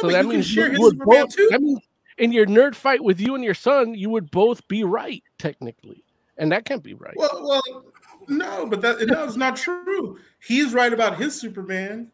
So 0.00 0.08
that 0.08 0.26
means 0.26 0.54
you 0.54 0.74
would 0.78 0.98
both. 0.98 1.34
That 1.50 1.60
means 1.60 1.80
in 2.18 2.32
your 2.32 2.46
nerd 2.46 2.74
fight 2.74 3.02
with 3.02 3.20
you 3.20 3.34
and 3.34 3.44
your 3.44 3.54
son, 3.54 3.94
you 3.94 4.10
would 4.10 4.30
both 4.30 4.66
be 4.68 4.84
right, 4.84 5.22
technically. 5.38 6.02
And 6.38 6.52
that 6.52 6.64
can't 6.64 6.82
be 6.82 6.94
right. 6.94 7.14
Well, 7.16 7.42
well, 7.42 7.84
no, 8.28 8.66
but 8.66 8.80
that 8.82 9.06
no, 9.06 9.24
it's 9.24 9.36
not 9.36 9.56
true. 9.56 10.18
He's 10.40 10.72
right 10.74 10.92
about 10.92 11.16
his 11.16 11.38
Superman, 11.38 12.10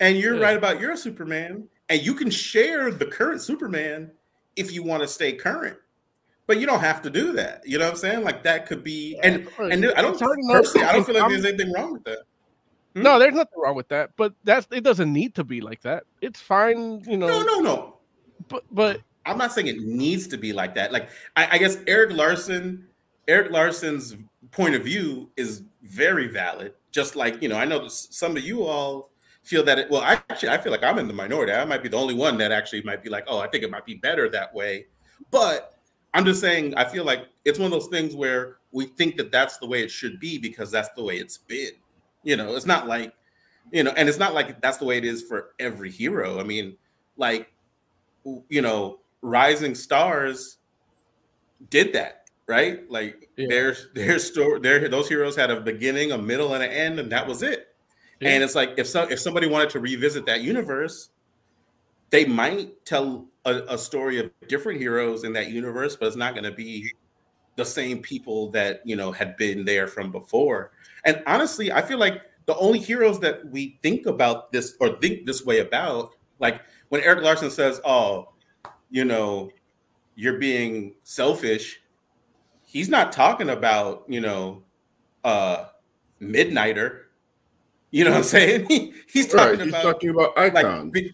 and 0.00 0.16
you're 0.16 0.36
Yeah. 0.36 0.42
right 0.42 0.56
about 0.56 0.80
your 0.80 0.96
Superman, 0.96 1.68
and 1.88 2.00
you 2.00 2.14
can 2.14 2.30
share 2.30 2.90
the 2.90 3.06
current 3.06 3.42
Superman 3.42 4.12
if 4.54 4.72
you 4.72 4.82
want 4.82 5.02
to 5.02 5.08
stay 5.08 5.32
current. 5.32 5.78
But 6.46 6.60
you 6.60 6.66
don't 6.66 6.80
have 6.80 7.02
to 7.02 7.10
do 7.10 7.32
that. 7.32 7.62
You 7.66 7.78
know 7.78 7.86
what 7.86 7.92
I'm 7.92 7.96
saying? 7.96 8.22
Like 8.22 8.44
that 8.44 8.66
could 8.66 8.84
be, 8.84 9.18
and 9.22 9.48
and 9.58 9.84
I 9.96 10.02
don't 10.02 10.12
It's 10.12 10.20
hard 10.20 10.38
enough 10.38 10.62
personally, 10.62 10.86
I 10.86 10.92
don't 10.92 11.04
feel 11.04 11.14
like 11.16 11.28
there's 11.28 11.44
anything 11.44 11.72
wrong 11.72 11.94
with 11.94 12.04
that. 12.04 12.20
No, 12.96 13.14
hmm? 13.14 13.18
there's 13.20 13.34
nothing 13.34 13.60
wrong 13.60 13.76
with 13.76 13.88
that, 13.88 14.10
but 14.16 14.32
that's 14.42 14.66
it 14.72 14.82
doesn't 14.82 15.12
need 15.12 15.34
to 15.34 15.44
be 15.44 15.60
like 15.60 15.82
that. 15.82 16.04
It's 16.22 16.40
fine, 16.40 17.02
you 17.06 17.16
know. 17.16 17.26
No, 17.26 17.42
no, 17.42 17.60
no. 17.60 17.96
But 18.48 18.64
but 18.72 19.00
I'm 19.26 19.36
not 19.36 19.52
saying 19.52 19.66
it 19.66 19.80
needs 19.80 20.26
to 20.28 20.38
be 20.38 20.52
like 20.52 20.74
that. 20.76 20.92
Like 20.92 21.10
I, 21.36 21.48
I 21.52 21.58
guess 21.58 21.78
Erik 21.86 22.16
Larsen, 22.16 22.86
Erik 23.28 23.52
Larsen's 23.52 24.16
point 24.50 24.74
of 24.74 24.82
view 24.82 25.30
is 25.36 25.62
very 25.82 26.28
valid. 26.28 26.72
Just 26.90 27.16
like 27.16 27.42
you 27.42 27.48
know, 27.48 27.56
I 27.56 27.66
know 27.66 27.86
some 27.88 28.36
of 28.36 28.42
you 28.42 28.64
all 28.64 29.10
feel 29.42 29.62
that 29.64 29.78
it. 29.78 29.90
Well, 29.90 30.00
I 30.00 30.14
actually 30.30 30.48
I 30.48 30.58
feel 30.58 30.72
like 30.72 30.82
I'm 30.82 30.98
in 30.98 31.06
the 31.06 31.14
minority. 31.14 31.52
I 31.52 31.64
might 31.66 31.82
be 31.82 31.90
the 31.90 31.98
only 31.98 32.14
one 32.14 32.38
that 32.38 32.50
actually 32.50 32.82
might 32.82 33.02
be 33.02 33.10
like, 33.10 33.24
oh, 33.28 33.40
I 33.40 33.48
think 33.48 33.62
it 33.62 33.70
might 33.70 33.84
be 33.84 33.94
better 33.94 34.30
that 34.30 34.54
way. 34.54 34.86
But 35.30 35.74
I'm 36.14 36.24
just 36.24 36.40
saying, 36.40 36.74
I 36.76 36.84
feel 36.84 37.04
like 37.04 37.26
it's 37.44 37.58
one 37.58 37.66
of 37.66 37.72
those 37.72 37.88
things 37.88 38.14
where 38.14 38.56
we 38.72 38.86
think 38.86 39.18
that 39.18 39.30
that's 39.30 39.58
the 39.58 39.66
way 39.66 39.82
it 39.82 39.90
should 39.90 40.18
be 40.18 40.38
because 40.38 40.70
that's 40.70 40.88
the 40.96 41.02
way 41.02 41.18
it's 41.18 41.36
been. 41.36 41.72
You 42.26 42.36
know, 42.36 42.56
it's 42.56 42.66
not 42.66 42.88
like, 42.88 43.14
you 43.70 43.84
know, 43.84 43.92
and 43.96 44.08
it's 44.08 44.18
not 44.18 44.34
like 44.34 44.60
that's 44.60 44.78
the 44.78 44.84
way 44.84 44.98
it 44.98 45.04
is 45.04 45.22
for 45.22 45.54
every 45.60 45.92
hero. 45.92 46.40
I 46.40 46.42
mean, 46.42 46.76
like, 47.16 47.52
you 48.48 48.62
know, 48.62 48.98
Rising 49.22 49.76
Stars 49.76 50.58
did 51.70 51.92
that, 51.92 52.24
right? 52.48 52.90
Like 52.90 53.30
Yeah. 53.36 53.46
their 53.48 53.76
their 53.94 54.18
story, 54.18 54.58
their 54.58 54.88
those 54.88 55.08
heroes 55.08 55.36
had 55.36 55.52
a 55.52 55.60
beginning, 55.60 56.10
a 56.10 56.18
middle, 56.18 56.54
and 56.54 56.64
an 56.64 56.70
end, 56.70 56.98
and 56.98 57.12
that 57.12 57.28
was 57.28 57.44
it. 57.44 57.76
Yeah. 58.18 58.30
And 58.30 58.42
it's 58.42 58.56
like 58.56 58.74
if 58.76 58.88
so, 58.88 59.04
if 59.04 59.20
somebody 59.20 59.46
wanted 59.46 59.70
to 59.70 59.78
revisit 59.78 60.26
that 60.26 60.42
universe, 60.42 61.10
they 62.10 62.24
might 62.24 62.84
tell 62.84 63.26
a, 63.44 63.62
a 63.68 63.78
story 63.78 64.18
of 64.18 64.32
different 64.48 64.80
heroes 64.80 65.22
in 65.22 65.32
that 65.34 65.50
universe, 65.50 65.94
but 65.94 66.06
it's 66.06 66.16
not 66.16 66.34
going 66.34 66.42
to 66.44 66.50
be 66.50 66.92
the 67.54 67.64
same 67.64 68.00
people 68.02 68.50
that 68.50 68.80
you 68.84 68.96
know 68.96 69.12
had 69.12 69.36
been 69.36 69.64
there 69.64 69.86
from 69.86 70.10
before. 70.10 70.72
And 71.06 71.22
honestly, 71.26 71.72
I 71.72 71.80
feel 71.80 71.98
like 71.98 72.20
the 72.44 72.56
only 72.56 72.78
heroes 72.78 73.18
that 73.20 73.48
we 73.50 73.78
think 73.82 74.06
about 74.06 74.52
this 74.52 74.76
or 74.80 74.98
think 74.98 75.24
this 75.26 75.44
way 75.44 75.60
about, 75.60 76.10
like 76.38 76.60
when 76.90 77.00
Erik 77.00 77.24
Larsen 77.24 77.50
says, 77.50 77.80
"Oh, 77.84 78.32
you 78.90 79.04
know, 79.04 79.50
you're 80.16 80.38
being 80.38 80.94
selfish," 81.04 81.80
he's 82.64 82.88
not 82.90 83.12
talking 83.12 83.50
about 83.50 84.04
you 84.08 84.20
know, 84.20 84.62
uh, 85.24 85.66
Midnighter. 86.20 87.02
You 87.90 88.04
know 88.04 88.10
what 88.10 88.18
I'm 88.18 88.24
saying? 88.24 88.66
He, 88.68 88.92
he's 89.08 89.28
talking 89.28 89.58
Right. 89.58 89.60
He's 89.60 89.68
about 89.68 89.82
talking 89.82 90.10
about 90.10 90.36
like 90.36 90.56
icons. 90.56 90.92
be- 90.92 91.12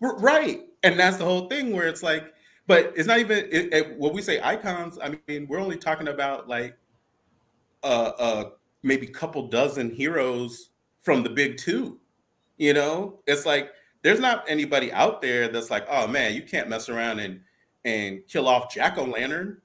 right 0.00 0.68
and 0.82 0.98
that's 0.98 1.16
the 1.16 1.24
whole 1.24 1.48
thing 1.48 1.72
where 1.72 1.86
it's 1.88 2.02
like 2.02 2.32
but 2.66 2.92
it's 2.96 3.08
not 3.08 3.18
even 3.18 3.38
it, 3.50 3.72
it, 3.72 3.98
when 3.98 4.12
we 4.12 4.22
say 4.22 4.40
icons 4.42 4.98
i 5.02 5.18
mean 5.26 5.46
we're 5.48 5.58
only 5.58 5.76
talking 5.76 6.08
about 6.08 6.48
like 6.48 6.76
uh 7.82 8.12
uh 8.18 8.44
maybe 8.82 9.06
a 9.06 9.10
couple 9.10 9.48
dozen 9.48 9.90
heroes 9.94 10.70
from 11.00 11.22
the 11.22 11.30
big 11.30 11.56
two 11.56 11.98
you 12.58 12.74
know? 12.74 13.20
It's 13.26 13.46
like 13.46 13.70
there's 14.02 14.18
not 14.20 14.44
anybody 14.48 14.92
out 14.92 15.22
there 15.22 15.48
that's 15.48 15.70
like 15.70 15.86
oh 15.88 16.06
man 16.06 16.34
you 16.34 16.42
can't 16.42 16.68
mess 16.68 16.88
around 16.88 17.20
and 17.20 17.40
and 17.84 18.20
kill 18.28 18.48
off 18.48 18.72
jack-o'-lantern. 18.74 19.58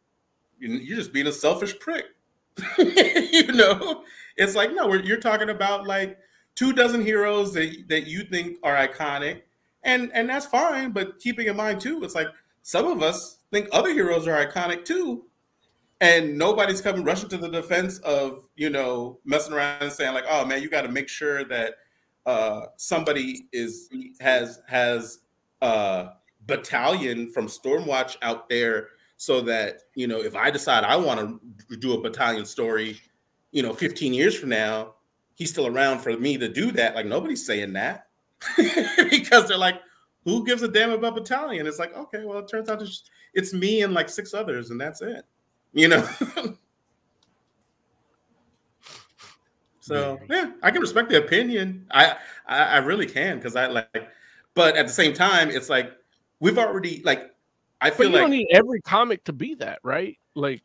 You- 0.60 0.74
you're 0.78 0.98
just 0.98 1.12
being 1.12 1.28
a 1.28 1.32
selfish 1.32 1.78
prick. 1.80 2.06
You 2.78 3.52
know? 3.52 4.04
It's 4.38 4.56
like 4.56 4.74
no 4.74 4.94
you're 4.94 5.20
talking 5.20 5.50
about 5.50 5.88
like 5.88 6.18
two 6.56 6.72
dozen 6.72 7.04
heroes 7.04 7.52
that, 7.54 7.86
that 7.90 8.06
you 8.08 8.24
think 8.24 8.58
are 8.64 8.76
iconic 8.76 9.42
and 9.84 10.12
and 10.14 10.30
that's 10.30 10.46
fine 10.46 10.92
but 10.92 11.20
keeping 11.20 11.48
in 11.48 11.56
mind 11.56 11.82
too 11.82 12.04
it's 12.04 12.14
like 12.16 12.28
some 12.62 12.86
of 12.86 13.02
us 13.02 13.40
think 13.52 13.68
other 13.72 13.92
heroes 13.92 14.28
are 14.28 14.46
iconic 14.46 14.86
too 14.86 15.26
and 16.04 16.38
nobody's 16.38 16.82
coming 16.82 17.04
rushing 17.04 17.30
to 17.30 17.38
the 17.38 17.50
defense 17.50 18.00
of 18.00 18.48
you 18.56 18.70
know 18.70 19.20
messing 19.26 19.54
around 19.54 19.82
and 19.82 19.92
saying 19.92 20.14
like 20.14 20.26
oh 20.30 20.46
man 20.46 20.62
you 20.62 20.70
got 20.70 20.82
to 20.82 20.90
make 20.90 21.08
sure 21.08 21.44
that 21.46 21.76
uh 22.26 22.62
somebody 22.78 23.48
is 23.52 23.90
has 24.20 24.62
has 24.68 25.20
uh 25.62 26.10
battalion 26.46 27.32
from 27.32 27.48
stormwatch 27.48 28.18
out 28.22 28.50
there 28.50 28.90
so 29.18 29.40
that 29.42 29.80
you 29.96 30.08
know 30.08 30.20
if 30.22 30.36
i 30.36 30.52
decide 30.52 30.84
i 30.84 30.96
want 30.96 31.20
to 31.70 31.78
do 31.78 31.94
a 31.94 32.02
battalion 32.02 32.46
story 32.46 33.00
you 33.52 33.64
know 33.64 33.74
15 33.74 34.14
years 34.14 34.38
from 34.38 34.50
now 34.50 34.94
he's 35.36 35.50
still 35.50 35.68
around 35.68 36.00
for 36.00 36.16
me 36.18 36.38
to 36.38 36.50
do 36.50 36.72
that 36.72 36.96
like 36.96 37.06
nobody's 37.06 37.46
saying 37.46 37.74
that 37.74 38.08
because 39.10 39.48
they're 39.48 39.58
like, 39.58 39.82
who 40.24 40.46
gives 40.46 40.62
a 40.64 40.68
damn 40.68 40.92
about 40.92 41.16
battalion? 41.16 41.68
It's 41.68 41.80
like, 41.80 41.96
okay, 41.96 42.24
well, 42.24 42.40
it 42.40 42.48
turns 42.48 42.70
out 42.70 42.82
it's, 42.82 43.04
it's 43.34 43.54
me 43.54 43.82
and 43.82 43.94
like 43.94 44.10
six 44.10 44.34
others, 44.34 44.70
and 44.70 44.80
that's 44.80 45.02
it. 45.02 45.26
You 45.74 45.88
know. 45.90 46.08
so 49.80 50.20
yeah, 50.30 50.52
I 50.62 50.72
can 50.72 50.82
respect 50.82 51.10
the 51.10 51.18
opinion. 51.18 51.86
I 51.92 52.16
I, 52.48 52.64
I 52.64 52.78
really 52.78 53.08
can 53.08 53.38
because 53.38 53.56
I 53.56 53.68
like, 53.68 54.10
but 54.54 54.78
at 54.78 54.88
the 54.88 54.94
same 54.94 55.14
time, 55.14 55.50
it's 55.50 55.70
like 55.70 55.92
we've 56.40 56.58
already 56.58 57.02
like. 57.04 57.32
I 57.82 57.90
feel 57.90 58.08
you 58.08 58.14
like 58.14 58.22
don't 58.22 58.32
need 58.32 58.48
every 58.54 58.80
comic 58.80 59.26
to 59.26 59.34
be 59.34 59.56
that, 59.56 59.80
right? 59.84 60.18
Like 60.36 60.62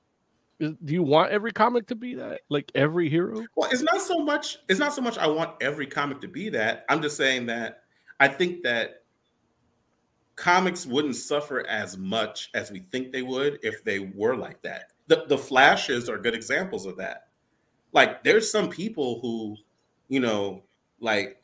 do 0.59 0.77
you 0.87 1.03
want 1.03 1.31
every 1.31 1.53
comic 1.53 1.87
to 1.87 1.95
be 1.95 2.15
that? 2.15 2.41
Like 2.49 2.71
every 2.75 3.09
hero? 3.09 3.45
Well, 3.55 3.71
it's 3.71 3.83
not 3.83 4.00
so 4.00 4.19
much. 4.19 4.59
It's 4.69 4.81
not 4.81 4.93
so 4.93 5.00
much. 5.00 5.17
I 5.17 5.27
want 5.29 5.55
every 5.61 5.87
comic 5.87 6.21
to 6.23 6.29
be 6.29 6.49
that. 6.50 6.85
I'm 6.88 7.00
just 7.00 7.17
saying 7.17 7.47
that 7.47 7.85
I 8.19 8.29
think 8.29 8.62
that 8.65 9.03
comics 10.35 10.85
wouldn't 10.85 11.17
suffer 11.17 11.67
as 11.69 11.97
much 11.97 12.50
as 12.55 12.73
we 12.73 12.81
think 12.81 13.12
they 13.12 13.23
would 13.23 13.61
if 13.62 13.85
they 13.85 14.00
were 14.00 14.37
like 14.37 14.61
that. 14.62 14.93
The 15.09 15.25
the 15.27 15.38
flashes 15.38 16.09
are 16.09 16.19
good 16.19 16.35
examples 16.35 16.87
of 16.87 16.97
that. 16.99 17.29
Like, 17.93 18.23
there's 18.23 18.50
some 18.50 18.69
people 18.69 19.19
who, 19.21 19.57
you 20.09 20.21
know, 20.21 20.62
like 21.00 21.43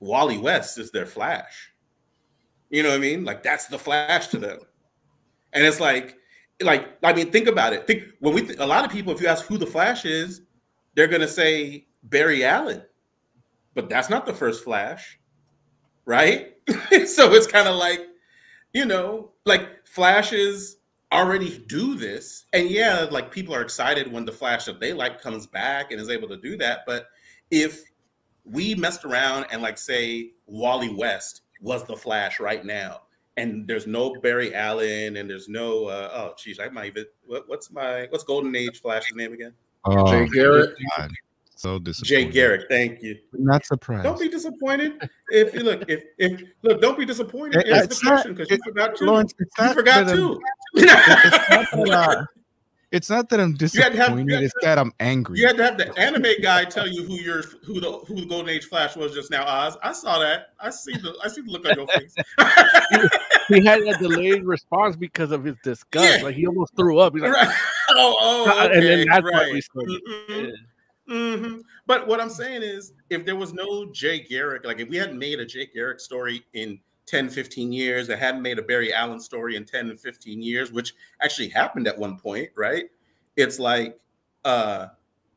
Wally 0.00 0.38
West 0.38 0.78
is 0.78 0.90
their 0.90 1.06
Flash. 1.06 1.72
You 2.70 2.82
know 2.82 2.90
what 2.90 2.96
I 2.96 2.98
mean? 2.98 3.24
Like 3.24 3.42
that's 3.42 3.66
the 3.66 3.78
Flash 3.78 4.28
to 4.28 4.38
them, 4.38 4.58
and 5.52 5.64
it's 5.64 5.80
like 5.80 6.16
like 6.60 6.98
I 7.02 7.12
mean, 7.12 7.30
think 7.30 7.48
about 7.48 7.72
it. 7.72 7.86
Think 7.86 8.04
when 8.20 8.34
we 8.34 8.42
th- 8.42 8.58
a 8.58 8.66
lot 8.66 8.84
of 8.84 8.90
people, 8.90 9.12
if 9.12 9.20
you 9.20 9.28
ask 9.28 9.44
who 9.46 9.58
the 9.58 9.66
Flash 9.66 10.04
is, 10.04 10.42
they're 10.94 11.06
gonna 11.06 11.28
say 11.28 11.86
Barry 12.02 12.44
Allen, 12.44 12.82
but 13.74 13.88
that's 13.88 14.10
not 14.10 14.26
the 14.26 14.34
first 14.34 14.64
Flash, 14.64 15.18
right? 16.04 16.54
so 17.06 17.32
it's 17.32 17.46
kind 17.46 17.68
of 17.68 17.76
like, 17.76 18.00
you 18.74 18.84
know, 18.84 19.32
like 19.46 19.86
Flashes 19.86 20.76
already 21.12 21.58
do 21.66 21.94
this, 21.94 22.44
and 22.52 22.68
yeah, 22.68 23.06
like 23.10 23.30
people 23.30 23.54
are 23.54 23.62
excited 23.62 24.10
when 24.12 24.24
the 24.24 24.32
Flash 24.32 24.66
that 24.66 24.80
they 24.80 24.92
like 24.92 25.20
comes 25.20 25.46
back 25.46 25.90
and 25.90 26.00
is 26.00 26.10
able 26.10 26.28
to 26.28 26.36
do 26.36 26.56
that. 26.58 26.80
But 26.86 27.08
if 27.50 27.84
we 28.44 28.74
messed 28.74 29.04
around 29.04 29.46
and 29.50 29.62
like 29.62 29.78
say 29.78 30.32
Wally 30.46 30.94
West 30.94 31.42
was 31.60 31.84
the 31.84 31.96
Flash 31.96 32.40
right 32.40 32.64
now, 32.64 33.02
and 33.36 33.66
there's 33.66 33.86
no 33.86 34.14
Barry 34.20 34.54
Allen, 34.54 35.16
and 35.16 35.28
there's 35.28 35.48
no 35.48 35.86
uh, 35.86 36.10
oh 36.12 36.34
geez, 36.36 36.60
I 36.60 36.68
might 36.68 36.86
even 36.86 37.06
what, 37.26 37.48
what's 37.48 37.70
my 37.70 38.06
what's 38.10 38.24
Golden 38.24 38.54
Age 38.54 38.80
Flash's 38.80 39.16
name 39.16 39.32
again? 39.32 39.54
Oh, 39.84 40.10
Jay 40.10 40.28
Garrett. 40.28 40.76
God. 41.62 41.68
So 41.70 41.78
disappointed. 41.78 42.08
Jay 42.08 42.24
Garrick. 42.30 42.66
Thank 42.68 43.02
you. 43.02 43.18
Not 43.32 43.66
surprised. 43.66 44.04
Don't 44.04 44.20
be 44.20 44.28
disappointed 44.28 44.92
if 45.30 45.54
you 45.54 45.60
look 45.60 45.84
if 45.88 46.02
if 46.18 46.40
look. 46.62 46.80
Don't 46.80 46.98
be 46.98 47.04
disappointed. 47.04 47.62
It- 47.62 47.68
Answer 47.68 47.78
the 47.78 47.84
it's 47.92 48.04
not- 48.04 48.10
question 48.12 48.34
because 48.34 48.50
you 48.50 48.58
forgot 48.64 48.96
too. 48.96 49.06
Lawrence, 49.06 49.34
it's 49.38 49.50
you 49.58 49.64
not 49.64 49.74
forgot 49.74 50.06
that 50.06 50.14
I'm- 50.14 50.16
too. 50.16 50.40
it's, 50.74 50.86
not 50.86 51.86
that, 51.86 52.18
uh, 52.18 52.24
it's 52.90 53.10
not 53.10 53.28
that 53.28 53.40
I'm 53.40 53.50
had 53.52 53.58
to 53.58 53.64
have- 53.64 53.80
disappointed. 54.16 54.42
it's 54.42 54.54
that 54.62 54.78
I'm 54.78 54.92
angry. 55.00 55.38
You 55.40 55.46
had 55.48 55.56
to 55.58 55.64
have 55.64 55.76
the 55.78 55.98
anime 55.98 56.26
guy 56.42 56.64
tell 56.64 56.86
you 56.88 57.04
who 57.04 57.14
your 57.14 57.42
who 57.64 57.80
the 57.80 57.90
who 58.06 58.14
the 58.20 58.26
Golden 58.26 58.48
Age 58.50 58.64
Flash 58.66 58.94
was 58.96 59.12
just 59.12 59.30
now. 59.30 59.44
Oz, 59.44 59.76
I 59.82 59.92
saw 59.92 60.18
that. 60.20 60.52
I 60.60 60.70
see 60.70 60.92
the 60.92 61.14
I 61.24 61.28
see 61.28 61.40
the 61.42 61.50
look 61.50 61.66
on 61.68 61.76
your 61.76 61.86
face. 61.88 62.14
He 63.48 63.64
had 63.64 63.80
a 63.80 63.96
delayed 63.98 64.44
response 64.44 64.94
because 64.96 65.32
of 65.32 65.42
his 65.44 65.56
disgust. 65.64 66.18
Yeah. 66.18 66.24
Like 66.24 66.34
he 66.36 66.46
almost 66.46 66.76
threw 66.76 66.98
up. 66.98 67.14
He's 67.14 67.22
like, 67.22 67.32
right. 67.32 67.54
Oh, 67.90 68.16
oh, 68.20 68.68
And 68.72 68.82
then 68.82 69.00
okay, 69.00 69.04
that's 69.10 69.24
why 69.24 69.30
right. 69.30 69.52
we 69.52 69.60
started. 69.62 70.00
Mhm. 70.30 70.52
Mhm. 71.08 71.62
But 71.86 72.06
what 72.06 72.20
I'm 72.20 72.30
saying 72.30 72.62
is, 72.62 72.92
if 73.08 73.24
there 73.24 73.36
was 73.36 73.52
no 73.52 73.90
Jay 73.92 74.20
Garrick, 74.20 74.64
like 74.64 74.80
if 74.80 74.88
we 74.88 74.96
hadn't 74.96 75.18
made 75.18 75.40
a 75.40 75.46
Jay 75.46 75.66
Garrick 75.66 76.00
story 76.00 76.44
in 76.52 76.80
10, 77.06 77.30
15 77.30 77.72
years. 77.72 78.06
They 78.06 78.16
hadn't 78.18 78.42
made 78.42 78.58
a 78.58 78.62
Barry 78.62 78.92
Allen 78.92 79.18
story 79.18 79.56
in 79.56 79.64
10 79.64 79.88
and 79.88 79.98
15 79.98 80.42
years, 80.42 80.70
which 80.70 80.92
actually 81.22 81.48
happened 81.48 81.88
at 81.88 81.98
one 81.98 82.18
point, 82.18 82.50
right? 82.54 82.84
It's 83.34 83.58
like, 83.58 83.98
uh, 84.44 84.88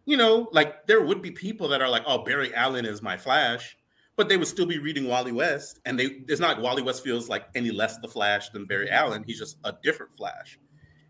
you 0.05 0.17
know, 0.17 0.49
like 0.51 0.85
there 0.87 1.01
would 1.01 1.21
be 1.21 1.31
people 1.31 1.69
that 1.69 1.81
are 1.81 1.87
like, 1.87 2.03
oh, 2.05 2.23
Barry 2.25 2.53
Allen 2.53 2.85
is 2.85 3.01
my 3.01 3.15
Flash, 3.15 3.77
but 4.17 4.27
they 4.27 4.35
would 4.35 4.49
still 4.49 4.65
be 4.65 4.79
reading 4.79 5.07
Wally 5.07 5.31
West. 5.31 5.79
And 5.85 5.97
they 5.97 6.23
it's 6.27 6.41
not 6.41 6.55
like 6.57 6.63
Wally 6.63 6.81
West 6.83 7.03
feels 7.05 7.29
like 7.29 7.45
any 7.55 7.71
less 7.71 7.97
the 7.99 8.07
Flash 8.09 8.49
than 8.49 8.65
Barry 8.65 8.89
Allen. 8.89 9.23
He's 9.25 9.39
just 9.39 9.57
a 9.63 9.73
different 9.81 10.13
Flash. 10.13 10.59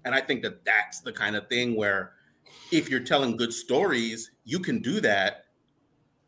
And 0.06 0.14
I 0.14 0.22
think 0.22 0.44
that 0.44 0.64
that's 0.64 1.02
the 1.02 1.12
kind 1.12 1.36
of 1.36 1.48
thing 1.48 1.76
where 1.76 2.14
if 2.72 2.90
you're 2.90 3.00
telling 3.00 3.38
good 3.38 3.54
stories, 3.54 4.32
you 4.52 4.60
can 4.60 4.80
do 4.80 5.00
that 5.00 5.46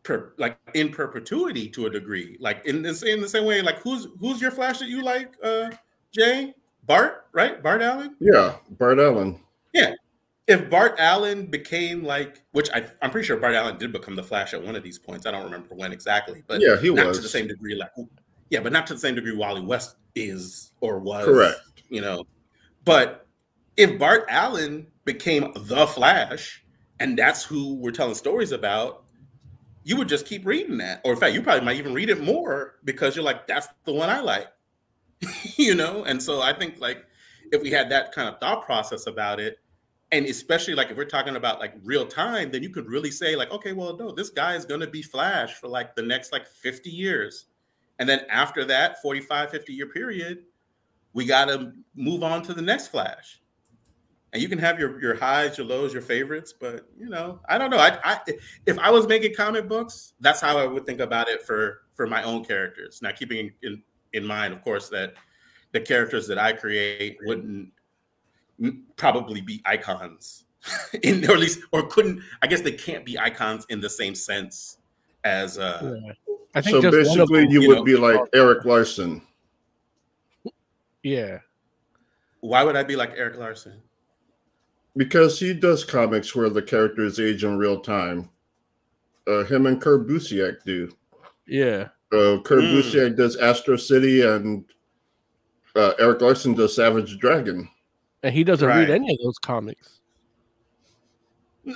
per, 0.03 0.33
like 0.37 0.57
in 0.73 0.89
perpetuity 0.89 1.67
to 1.69 1.87
a 1.87 1.89
degree. 1.89 2.37
Like 2.39 2.65
in 2.65 2.81
the 2.81 2.93
same 2.93 3.15
in 3.15 3.21
the 3.21 3.27
same 3.27 3.45
way, 3.45 3.61
like 3.61 3.79
who's 3.79 4.07
who's 4.19 4.41
your 4.41 4.51
Flash 4.51 4.79
that 4.79 4.87
you 4.87 5.03
like, 5.03 5.33
uh 5.43 5.71
Jay? 6.11 6.53
Bart, 6.85 7.27
right? 7.33 7.61
Bart 7.61 7.81
Allen? 7.81 8.15
Yeah, 8.19 8.55
Bart 8.71 8.99
Allen. 8.99 9.39
Yeah. 9.73 9.93
If 10.47 10.69
Bart 10.69 10.95
Allen 10.99 11.45
became 11.45 12.03
like, 12.03 12.41
which 12.51 12.69
I, 12.73 12.85
I'm 13.01 13.09
pretty 13.11 13.25
sure 13.25 13.37
Bart 13.37 13.55
Allen 13.55 13.77
did 13.77 13.93
become 13.93 14.15
the 14.17 14.23
Flash 14.23 14.53
at 14.53 14.61
one 14.61 14.75
of 14.75 14.83
these 14.83 14.99
points. 14.99 15.25
I 15.25 15.31
don't 15.31 15.45
remember 15.45 15.73
when 15.75 15.93
exactly, 15.93 16.43
but 16.45 16.59
Yeah, 16.59 16.77
he 16.77 16.93
not 16.93 17.07
was. 17.07 17.17
to 17.17 17.23
the 17.23 17.29
same 17.29 17.47
degree. 17.47 17.75
Like, 17.75 17.91
yeah, 18.49 18.59
but 18.59 18.73
not 18.73 18.85
to 18.87 18.93
the 18.93 18.99
same 18.99 19.15
degree 19.15 19.33
Wally 19.33 19.61
West 19.61 19.95
is 20.15 20.71
or 20.81 20.99
was. 20.99 21.23
Correct. 21.25 21.61
You 21.89 22.01
know, 22.01 22.25
but 22.83 23.25
if 23.77 23.97
Bart 23.97 24.25
Allen 24.29 24.87
became 25.05 25.53
the 25.55 25.87
Flash, 25.87 26.62
and 26.99 27.17
that's 27.17 27.43
who 27.43 27.75
we're 27.75 27.91
telling 27.91 28.15
stories 28.15 28.51
about, 28.51 29.03
you 29.83 29.97
would 29.97 30.07
just 30.07 30.25
keep 30.25 30.45
reading 30.45 30.77
that. 30.77 31.01
Or 31.03 31.13
in 31.13 31.19
fact, 31.19 31.33
you 31.33 31.41
probably 31.41 31.65
might 31.65 31.77
even 31.77 31.93
read 31.93 32.09
it 32.09 32.21
more 32.21 32.79
because 32.83 33.15
you're 33.15 33.25
like, 33.25 33.47
that's 33.47 33.67
the 33.85 33.93
one 33.93 34.09
I 34.09 34.19
like. 34.19 34.47
you 35.57 35.75
know? 35.75 36.03
And 36.05 36.21
so 36.21 36.41
I 36.41 36.53
think 36.53 36.79
like 36.79 37.05
if 37.51 37.61
we 37.61 37.71
had 37.71 37.89
that 37.91 38.11
kind 38.13 38.29
of 38.29 38.39
thought 38.39 38.65
process 38.65 39.07
about 39.07 39.39
it, 39.39 39.59
and 40.11 40.25
especially 40.27 40.75
like 40.75 40.91
if 40.91 40.97
we're 40.97 41.05
talking 41.05 41.35
about 41.35 41.59
like 41.59 41.73
real 41.83 42.05
time, 42.05 42.51
then 42.51 42.61
you 42.61 42.69
could 42.69 42.87
really 42.87 43.11
say, 43.11 43.35
like, 43.35 43.51
okay, 43.51 43.73
well, 43.73 43.97
no, 43.97 44.11
this 44.11 44.29
guy 44.29 44.55
is 44.55 44.63
gonna 44.63 44.87
be 44.87 45.01
Flash 45.01 45.55
for 45.55 45.67
like 45.67 45.95
the 45.95 46.03
next 46.03 46.31
like 46.31 46.47
50 46.47 46.89
years. 46.89 47.45
And 47.99 48.07
then 48.07 48.21
after 48.29 48.63
that 48.65 49.01
45, 49.01 49.49
50 49.49 49.73
year 49.73 49.87
period, 49.87 50.43
we 51.13 51.25
gotta 51.25 51.73
move 51.95 52.23
on 52.23 52.43
to 52.43 52.53
the 52.53 52.61
next 52.61 52.87
Flash 52.87 53.41
and 54.33 54.41
you 54.41 54.49
can 54.49 54.57
have 54.59 54.79
your 54.79 54.99
your 55.01 55.15
highs, 55.15 55.57
your 55.57 55.67
lows, 55.67 55.93
your 55.93 56.01
favorites, 56.01 56.53
but 56.59 56.87
you 56.99 57.07
know, 57.07 57.39
I 57.47 57.57
don't 57.57 57.69
know. 57.69 57.77
I, 57.77 57.97
I 58.03 58.19
if 58.65 58.77
I 58.79 58.89
was 58.89 59.07
making 59.07 59.35
comic 59.35 59.67
books, 59.69 60.13
that's 60.19 60.41
how 60.41 60.57
I 60.57 60.65
would 60.65 60.85
think 60.85 60.99
about 60.99 61.29
it 61.29 61.43
for 61.43 61.83
for 61.93 62.07
my 62.07 62.23
own 62.23 62.43
characters. 62.43 63.01
Now, 63.01 63.11
keeping 63.11 63.51
in 63.61 63.81
in 64.13 64.25
mind, 64.25 64.53
of 64.53 64.61
course, 64.61 64.89
that 64.89 65.13
the 65.71 65.79
characters 65.79 66.27
that 66.27 66.37
I 66.39 66.53
create 66.53 67.17
wouldn't 67.23 67.69
probably 68.95 69.41
be 69.41 69.61
icons, 69.65 70.45
in 71.03 71.23
or 71.29 71.33
at 71.33 71.39
least 71.39 71.59
or 71.71 71.87
couldn't. 71.87 72.21
I 72.41 72.47
guess 72.47 72.61
they 72.61 72.71
can't 72.71 73.05
be 73.05 73.17
icons 73.19 73.65
in 73.69 73.79
the 73.81 73.89
same 73.89 74.15
sense 74.15 74.77
as. 75.23 75.57
uh 75.59 75.97
Yeah. 76.05 76.13
I 76.55 76.61
think 76.61 76.75
So 76.83 76.91
just 76.91 77.09
one 77.09 77.19
of 77.19 77.29
basically, 77.29 77.41
them- 77.45 77.51
you 77.51 77.61
you 77.61 77.67
would 77.69 77.77
know, 77.79 77.83
be 77.83 77.95
like 77.95 78.19
Erik 78.33 78.63
Larsen. 78.65 79.21
yeah. 81.03 81.39
Why 82.41 82.63
would 82.63 82.75
I 82.75 82.83
be 82.83 82.95
like 82.95 83.13
Erik 83.15 83.37
Larsen? 83.37 83.81
Because 84.95 85.39
he 85.39 85.53
does 85.53 85.83
comics 85.83 86.35
where 86.35 86.49
the 86.49 86.61
characters 86.61 87.19
age 87.19 87.43
in 87.43 87.57
real 87.57 87.79
time. 87.79 88.29
Uh, 89.27 89.43
him 89.43 89.65
and 89.65 89.81
Kurt 89.81 90.07
Busiek 90.07 90.63
do. 90.65 90.91
Yeah. 91.47 91.87
Uh, 92.11 92.37
Kurt 92.43 92.63
Mm. 92.63 92.73
Busiek 92.81 93.15
does 93.17 93.35
Astro 93.37 93.75
City, 93.75 94.21
and 94.21 94.65
uh, 95.75 95.93
Erik 95.97 96.21
Larsen 96.21 96.53
does 96.53 96.75
Savage 96.75 97.17
Dragon. 97.17 97.67
And 98.21 98.33
he 98.35 98.43
doesn't 98.43 98.67
Right. 98.67 98.79
read 98.81 98.89
any 98.91 99.13
of 99.13 99.19
those 99.23 99.39
comics. 99.39 99.99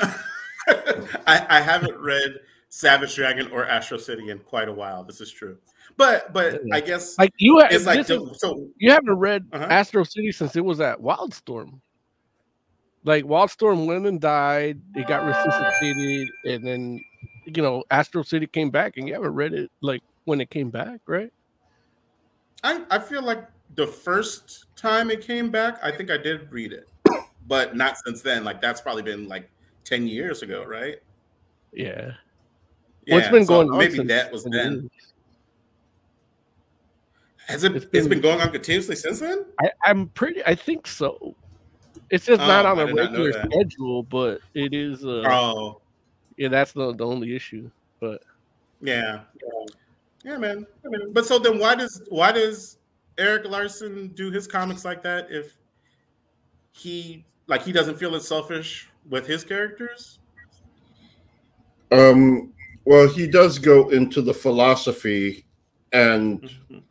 I, 0.70 1.46
I 1.50 1.62
haven't 1.62 1.98
read 1.98 2.40
Savage 2.70 3.16
Dragon 3.16 3.50
or 3.52 3.66
Astro 3.66 3.98
City 3.98 4.30
in 4.30 4.40
quite 4.40 4.68
a 4.70 4.74
while. 4.74 5.04
This 5.04 5.22
is 5.22 5.32
true, 5.32 5.58
but 5.96 6.32
but 6.34 6.62
I 6.74 6.82
guess 6.82 7.18
Like 7.18 7.34
you, 7.38 7.60
ha- 7.60 7.68
it's 7.72 7.86
like 7.86 8.00
is- 8.02 8.08
so. 8.40 8.68
you 8.78 8.92
haven't 8.92 9.16
read 9.16 9.46
Uh-huh. 9.54 9.66
Astro 9.70 10.04
City 10.04 10.32
since 10.32 10.56
it 10.56 10.64
was 10.66 10.82
at 10.82 11.00
Wildstorm. 11.00 11.80
Like 13.08 13.24
Wildstorm 13.24 13.86
went 13.86 14.06
and 14.06 14.20
died, 14.20 14.82
it 14.94 15.08
got 15.08 15.24
resuscitated, 15.24 16.30
and 16.44 16.68
then 16.68 17.00
you 17.46 17.64
know 17.64 17.86
Astro 17.90 18.22
City 18.22 18.48
came 18.48 18.70
back, 18.70 18.98
and 18.98 19.08
you 19.08 19.14
haven't 19.14 19.34
read 19.34 19.54
it 19.54 19.72
like 19.82 20.02
when 20.26 20.42
it 20.42 20.50
came 20.50 20.70
back, 20.70 21.00
right? 21.08 21.32
I 22.66 22.84
I 22.92 23.00
feel 23.00 23.24
like 23.24 23.48
the 23.76 23.88
first 23.88 24.66
time 24.76 25.10
it 25.10 25.22
came 25.22 25.50
back, 25.50 25.80
I 25.82 25.90
think 25.90 26.12
I 26.12 26.18
did 26.18 26.52
read 26.52 26.74
it, 26.74 26.90
but 27.48 27.78
not 27.78 27.96
since 28.06 28.22
then. 28.22 28.44
Like 28.44 28.60
that's 28.62 28.82
probably 28.82 29.04
been 29.04 29.30
like 29.30 29.50
ten 29.86 30.06
years 30.06 30.42
ago, 30.42 30.66
right? 30.66 30.98
Yeah. 31.72 32.12
It's 33.06 33.26
Yeah, 33.26 33.32
been 33.32 33.46
so 33.46 33.54
going 33.54 33.70
on 33.70 33.78
Maybe 33.78 34.04
that 34.04 34.34
was 34.34 34.44
then. 34.44 34.74
years. 34.74 35.14
Has 37.48 37.64
it? 37.64 37.74
It's 37.74 37.86
it's 37.86 37.92
been, 37.92 38.10
been- 38.10 38.22
going 38.22 38.42
on 38.42 38.52
continuously 38.52 38.98
since 38.98 39.22
then. 39.22 39.46
I, 39.62 39.72
I'm 39.86 40.10
pretty. 40.10 40.44
I 40.46 40.56
think 40.56 40.88
so. 40.88 41.38
It's 42.10 42.26
just 42.26 42.40
not 42.40 42.66
Oh, 42.66 42.72
on 42.72 42.80
I 42.80 42.84
a 42.84 42.86
did 42.88 42.96
not 42.96 43.12
know 43.14 43.26
regular 43.26 43.50
schedule, 43.52 44.04
but 44.04 44.40
it 44.54 44.74
is. 44.74 45.06
Uh, 45.06 45.24
Oh, 45.26 45.82
yeah, 46.38 46.48
that's 46.50 46.72
the, 46.72 46.94
the 46.94 47.06
only 47.06 47.36
issue. 47.36 47.70
But 48.00 48.22
yeah, 48.82 49.24
yeah, 50.24 50.38
man. 50.38 50.66
But 51.12 51.26
so 51.26 51.40
then, 51.40 51.60
why 51.60 51.76
does 51.76 52.02
why 52.10 52.32
does 52.32 52.78
Erik 53.18 53.46
Larsen 53.46 54.10
do 54.10 54.32
his 54.32 54.48
comics 54.48 54.86
like 54.86 55.04
that? 55.04 55.28
If 55.32 55.58
he 56.72 57.26
like 57.48 57.64
he 57.64 57.72
doesn't 57.72 57.98
feel 57.98 58.14
it's 58.16 58.28
selfish 58.28 58.88
with 59.10 59.26
his 59.26 59.44
characters. 59.44 60.20
Um, 61.92 62.54
well, 62.86 63.08
he 63.10 63.28
does 63.28 63.60
go 63.60 63.90
into 63.90 64.22
the 64.22 64.34
philosophy, 64.34 65.46
and 65.92 66.42
Mhm. 66.42 66.84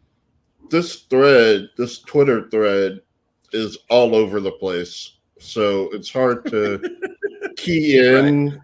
this 0.70 1.02
thread, 1.02 1.68
this 1.76 2.00
Twitter 2.00 2.48
thread, 2.50 3.00
is 3.52 3.78
all 3.90 4.14
over 4.14 4.40
the 4.40 4.52
place. 4.52 5.12
So 5.38 5.88
it's 5.92 6.10
hard 6.10 6.46
to 6.46 6.80
key 7.56 7.98
in 7.98 8.60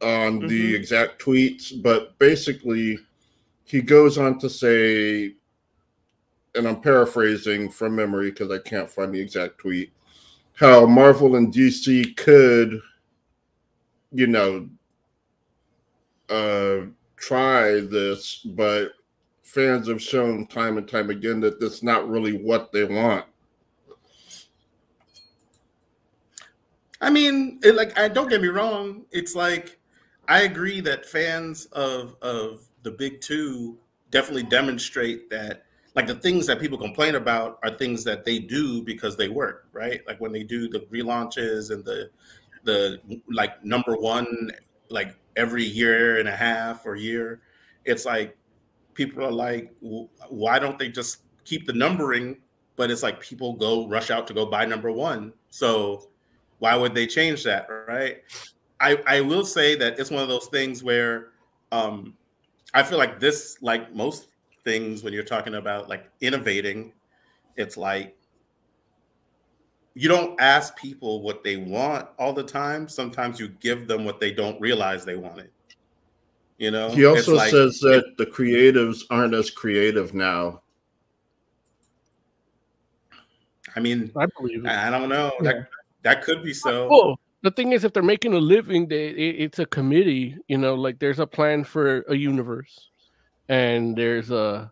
on 0.00 0.40
the 0.46 0.72
Mhm. 0.72 0.76
exact 0.76 1.20
tweets, 1.22 1.82
but 1.82 2.18
basically, 2.18 2.98
he 3.64 3.82
goes 3.82 4.16
on 4.18 4.38
to 4.38 4.48
say, 4.48 5.34
and 6.54 6.66
I'm 6.66 6.80
paraphrasing 6.80 7.68
from 7.70 7.94
memory 7.96 8.30
because 8.30 8.50
I 8.50 8.58
can't 8.58 8.90
find 8.90 9.14
the 9.14 9.20
exact 9.20 9.58
tweet, 9.58 9.92
how 10.54 10.86
Marvel 10.86 11.36
and 11.36 11.52
DC 11.52 12.16
could, 12.16 12.80
you 14.12 14.26
know, 14.26 14.68
uh, 16.30 16.86
try 17.16 17.80
this, 17.80 18.36
but 18.36 18.92
fans 19.42 19.88
have 19.88 20.02
shown 20.02 20.46
time 20.46 20.78
and 20.78 20.88
time 20.88 21.10
again 21.10 21.40
that 21.40 21.58
that's 21.60 21.82
not 21.82 22.08
really 22.08 22.32
what 22.42 22.70
they 22.72 22.84
want. 22.84 23.24
I 27.00 27.10
mean, 27.10 27.60
it, 27.62 27.74
like, 27.74 27.98
I 27.98 28.08
don't 28.08 28.28
get 28.28 28.40
me 28.42 28.48
wrong. 28.48 29.04
It's 29.10 29.34
like 29.34 29.78
I 30.26 30.42
agree 30.42 30.80
that 30.82 31.06
fans 31.06 31.66
of 31.66 32.16
of 32.22 32.68
the 32.82 32.90
big 32.90 33.20
two 33.20 33.78
definitely 34.10 34.42
demonstrate 34.44 35.30
that, 35.30 35.64
like, 35.94 36.06
the 36.06 36.14
things 36.14 36.46
that 36.46 36.60
people 36.60 36.78
complain 36.78 37.14
about 37.14 37.58
are 37.62 37.70
things 37.70 38.04
that 38.04 38.24
they 38.24 38.38
do 38.38 38.82
because 38.82 39.16
they 39.16 39.28
work, 39.28 39.68
right? 39.72 40.00
Like 40.06 40.20
when 40.20 40.32
they 40.32 40.42
do 40.42 40.68
the 40.68 40.80
relaunches 40.92 41.70
and 41.70 41.84
the 41.84 42.10
the 42.64 43.00
like 43.32 43.64
number 43.64 43.96
one, 43.96 44.50
like 44.90 45.14
every 45.36 45.64
year 45.64 46.18
and 46.18 46.28
a 46.28 46.36
half 46.36 46.84
or 46.86 46.96
year, 46.96 47.40
it's 47.84 48.04
like 48.04 48.36
people 48.94 49.24
are 49.24 49.32
like, 49.32 49.72
"W- 49.82 50.08
why 50.28 50.58
don't 50.58 50.78
they 50.78 50.88
just 50.88 51.22
keep 51.44 51.66
the 51.66 51.72
numbering? 51.72 52.38
But 52.76 52.90
it's 52.90 53.02
like 53.02 53.20
people 53.20 53.54
go 53.54 53.88
rush 53.88 54.10
out 54.10 54.26
to 54.28 54.34
go 54.34 54.46
buy 54.46 54.64
number 54.64 54.92
one, 54.92 55.32
so 55.50 56.10
why 56.58 56.74
would 56.76 56.94
they 56.94 57.06
change 57.06 57.44
that 57.44 57.68
right? 57.88 58.22
I 58.80 58.98
i 59.06 59.20
will 59.20 59.44
say 59.44 59.74
that 59.76 59.98
it's 59.98 60.10
one 60.10 60.22
of 60.22 60.28
those 60.28 60.46
things 60.46 60.82
where 60.82 61.30
um 61.72 62.14
i 62.74 62.82
feel 62.82 62.98
like 62.98 63.18
this 63.18 63.58
like 63.60 63.94
most 63.94 64.28
things 64.64 65.02
when 65.02 65.12
you're 65.12 65.24
talking 65.24 65.54
about 65.54 65.88
like 65.88 66.10
innovating 66.20 66.92
it's 67.56 67.76
like 67.76 68.16
you 69.94 70.08
don't 70.08 70.40
ask 70.40 70.76
people 70.76 71.22
what 71.22 71.42
they 71.42 71.56
want 71.56 72.06
all 72.20 72.32
the 72.32 72.42
time. 72.44 72.86
Sometimes 72.86 73.40
you 73.40 73.48
give 73.48 73.88
them 73.88 74.04
what 74.04 74.20
they 74.20 74.30
don't 74.30 74.60
realize 74.60 75.04
they 75.04 75.16
wanted 75.16 75.50
you 76.58 76.72
know? 76.72 76.90
He 76.90 77.06
also 77.06 77.34
like- 77.36 77.50
says 77.50 77.78
that 77.80 78.14
the 78.18 78.26
creatives 78.26 79.04
aren't 79.10 79.32
as 79.34 79.50
creative 79.50 80.12
now. 80.12 80.62
i 83.76 83.80
mean 83.80 84.10
I 84.16 84.26
believe 84.38 84.64
it. 84.64 84.70
i 84.70 84.90
don't 84.90 85.08
know. 85.08 85.30
That 85.40 85.68
that 86.02 86.22
could 86.22 86.42
be 86.42 86.52
so 86.52 86.88
Well, 86.88 87.20
the 87.42 87.50
thing 87.50 87.72
is, 87.72 87.84
if 87.84 87.92
they're 87.92 88.02
making 88.02 88.34
a 88.34 88.38
living, 88.38 88.88
they 88.88 89.08
it, 89.08 89.36
it's 89.38 89.58
a 89.58 89.66
committee. 89.66 90.36
You 90.48 90.58
know, 90.58 90.74
like 90.74 90.98
there's 90.98 91.18
a 91.18 91.26
plan 91.26 91.64
for 91.64 92.02
a 92.08 92.14
universe, 92.14 92.88
and 93.48 93.96
there's 93.96 94.30
a, 94.30 94.70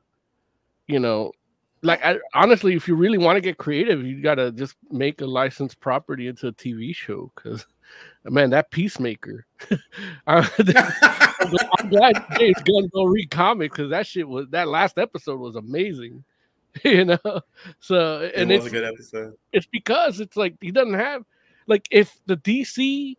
you 0.86 0.98
know, 0.98 1.32
like 1.82 2.04
I, 2.04 2.18
honestly, 2.34 2.74
if 2.74 2.88
you 2.88 2.96
really 2.96 3.18
want 3.18 3.36
to 3.36 3.40
get 3.40 3.58
creative, 3.58 4.04
you 4.04 4.22
gotta 4.22 4.52
just 4.52 4.76
make 4.90 5.20
a 5.20 5.26
licensed 5.26 5.80
property 5.80 6.28
into 6.28 6.48
a 6.48 6.52
TV 6.52 6.94
show. 6.94 7.30
Because 7.34 7.66
man, 8.24 8.50
that 8.50 8.70
Peacemaker, 8.70 9.46
I'm 10.26 10.44
glad 11.88 12.24
James 12.38 12.62
Gunn 12.64 12.88
go 12.92 13.04
read 13.04 13.30
comics 13.30 13.76
because 13.76 13.90
that 13.90 14.06
shit 14.06 14.28
was 14.28 14.48
that 14.50 14.68
last 14.68 14.98
episode 14.98 15.38
was 15.38 15.56
amazing. 15.56 16.24
you 16.84 17.04
know, 17.04 17.40
so 17.80 18.30
and 18.34 18.50
it 18.50 18.56
was 18.56 18.66
it's 18.66 18.74
a 18.74 18.76
good 18.76 18.84
episode. 18.84 19.34
it's 19.52 19.66
because 19.66 20.20
it's 20.20 20.36
like 20.36 20.56
he 20.60 20.70
doesn't 20.70 20.94
have 20.94 21.22
like 21.66 21.86
if 21.90 22.18
the 22.26 22.36
DC 22.36 23.16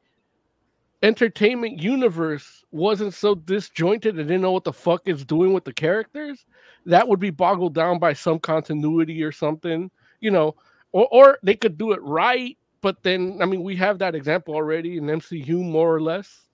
entertainment 1.04 1.80
universe 1.80 2.64
wasn't 2.72 3.14
so 3.14 3.36
disjointed 3.36 4.18
and 4.18 4.28
didn't 4.28 4.42
know 4.42 4.52
what 4.52 4.64
the 4.64 4.74
fuck 4.74 5.02
it's 5.06 5.24
doing 5.24 5.54
with 5.54 5.64
the 5.64 5.74
characters, 5.74 6.46
that 6.86 7.08
would 7.08 7.20
be 7.20 7.30
boggled 7.30 7.74
down 7.74 8.00
by 8.00 8.14
some 8.14 8.40
continuity 8.40 9.22
or 9.24 9.32
something, 9.32 9.92
you 10.20 10.32
know, 10.32 10.56
or 10.92 11.08
or 11.12 11.40
they 11.44 11.56
could 11.56 11.78
do 11.78 11.92
it 11.92 12.02
right, 12.02 12.58
but 12.82 13.02
then 13.04 13.40
I 13.42 13.46
mean 13.46 13.64
we 13.64 13.76
have 13.78 14.00
that 14.00 14.16
example 14.16 14.54
already 14.56 14.98
in 14.98 15.06
MCU 15.06 15.64
more 15.64 15.94
or 15.94 16.02
less. 16.02 16.46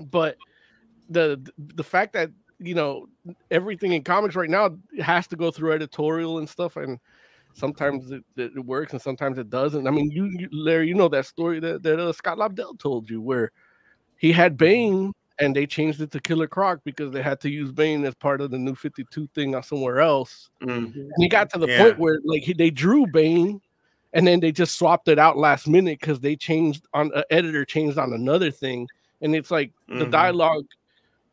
But 0.00 0.36
the 1.08 1.40
the 1.56 1.84
fact 1.84 2.12
that 2.14 2.30
you 2.58 2.74
know 2.74 3.06
everything 3.50 3.92
in 3.92 4.02
comics 4.02 4.34
right 4.34 4.50
now 4.50 4.76
has 5.00 5.26
to 5.26 5.36
go 5.36 5.50
through 5.50 5.72
editorial 5.72 6.38
and 6.38 6.48
stuff 6.48 6.76
and 6.76 6.98
sometimes 7.54 8.10
it, 8.10 8.22
it 8.36 8.64
works 8.64 8.92
and 8.92 9.00
sometimes 9.02 9.38
it 9.38 9.50
doesn't 9.50 9.86
i 9.86 9.90
mean 9.90 10.10
you, 10.10 10.26
you 10.26 10.48
larry 10.52 10.88
you 10.88 10.94
know 10.94 11.08
that 11.08 11.26
story 11.26 11.60
that, 11.60 11.82
that 11.82 11.98
uh, 11.98 12.12
scott 12.12 12.38
lobdell 12.38 12.78
told 12.78 13.08
you 13.10 13.20
where 13.20 13.50
he 14.16 14.32
had 14.32 14.56
bane 14.56 15.12
and 15.38 15.54
they 15.54 15.66
changed 15.66 16.00
it 16.00 16.10
to 16.10 16.20
killer 16.20 16.46
croc 16.46 16.80
because 16.84 17.10
they 17.12 17.22
had 17.22 17.40
to 17.40 17.50
use 17.50 17.72
bane 17.72 18.04
as 18.04 18.14
part 18.14 18.40
of 18.40 18.50
the 18.50 18.58
new 18.58 18.74
52 18.74 19.28
thing 19.34 19.54
or 19.54 19.62
somewhere 19.62 20.00
else 20.00 20.48
Mhm. 20.62 20.92
and 20.94 21.14
he 21.18 21.28
got 21.28 21.50
to 21.50 21.58
the 21.58 21.68
Yeah. 21.68 21.84
point 21.84 21.98
where 21.98 22.20
like 22.24 22.42
he, 22.42 22.52
they 22.54 22.70
drew 22.70 23.06
bane 23.06 23.60
and 24.14 24.26
then 24.26 24.40
they 24.40 24.52
just 24.52 24.78
swapped 24.78 25.08
it 25.08 25.18
out 25.18 25.36
last 25.36 25.68
minute 25.68 26.00
because 26.00 26.20
they 26.20 26.36
changed 26.36 26.86
on 26.94 27.10
an 27.14 27.24
editor 27.30 27.64
changed 27.66 27.98
on 27.98 28.14
another 28.14 28.50
thing 28.50 28.88
and 29.20 29.34
it's 29.34 29.50
like 29.50 29.72
the 29.88 30.06
Mhm. 30.06 30.10
dialogue 30.10 30.64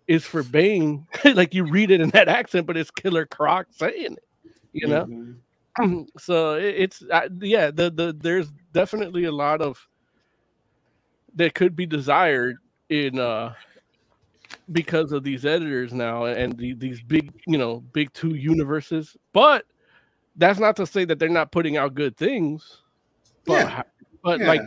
is 0.07 0.25
for 0.25 0.43
Bane, 0.43 1.07
like 1.33 1.53
you 1.53 1.63
read 1.65 1.91
it 1.91 2.01
in 2.01 2.09
that 2.09 2.27
accent, 2.27 2.67
but 2.67 2.77
it's 2.77 2.91
Killer 2.91 3.25
Croc 3.25 3.67
saying 3.71 4.13
it, 4.13 4.23
you 4.73 4.87
know. 4.87 5.05
Mhm. 5.05 6.07
so 6.19 6.55
it, 6.55 6.75
it's 6.77 7.03
uh, 7.11 7.29
yeah, 7.41 7.71
the 7.71 7.89
the 7.89 8.15
there's 8.19 8.51
definitely 8.73 9.25
a 9.25 9.31
lot 9.31 9.61
of 9.61 9.79
that 11.35 11.55
could 11.55 11.75
be 11.75 11.85
desired 11.85 12.57
in 12.89 13.17
uh 13.17 13.53
because 14.71 15.11
of 15.11 15.23
these 15.23 15.45
editors 15.45 15.93
now 15.93 16.25
and 16.25 16.55
the, 16.57 16.73
these 16.75 17.01
big 17.01 17.33
you 17.47 17.57
know 17.57 17.79
big 17.93 18.11
two 18.13 18.35
universes, 18.35 19.17
but 19.33 19.65
that's 20.35 20.59
not 20.59 20.75
to 20.75 20.85
say 20.85 21.05
that 21.05 21.19
they're 21.19 21.29
not 21.29 21.51
putting 21.51 21.77
out 21.77 21.95
good 21.95 22.15
things. 22.17 22.81
But 23.45 23.67
Yeah. 23.67 23.81
but 24.23 24.39
Yeah. 24.39 24.47
like 24.47 24.61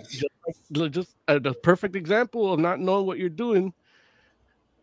just, 0.72 0.92
just 0.92 1.16
uh, 1.28 1.38
the 1.38 1.54
perfect 1.54 1.94
example 1.96 2.52
of 2.52 2.58
not 2.58 2.80
knowing 2.80 3.06
what 3.06 3.18
you're 3.18 3.28
doing 3.28 3.72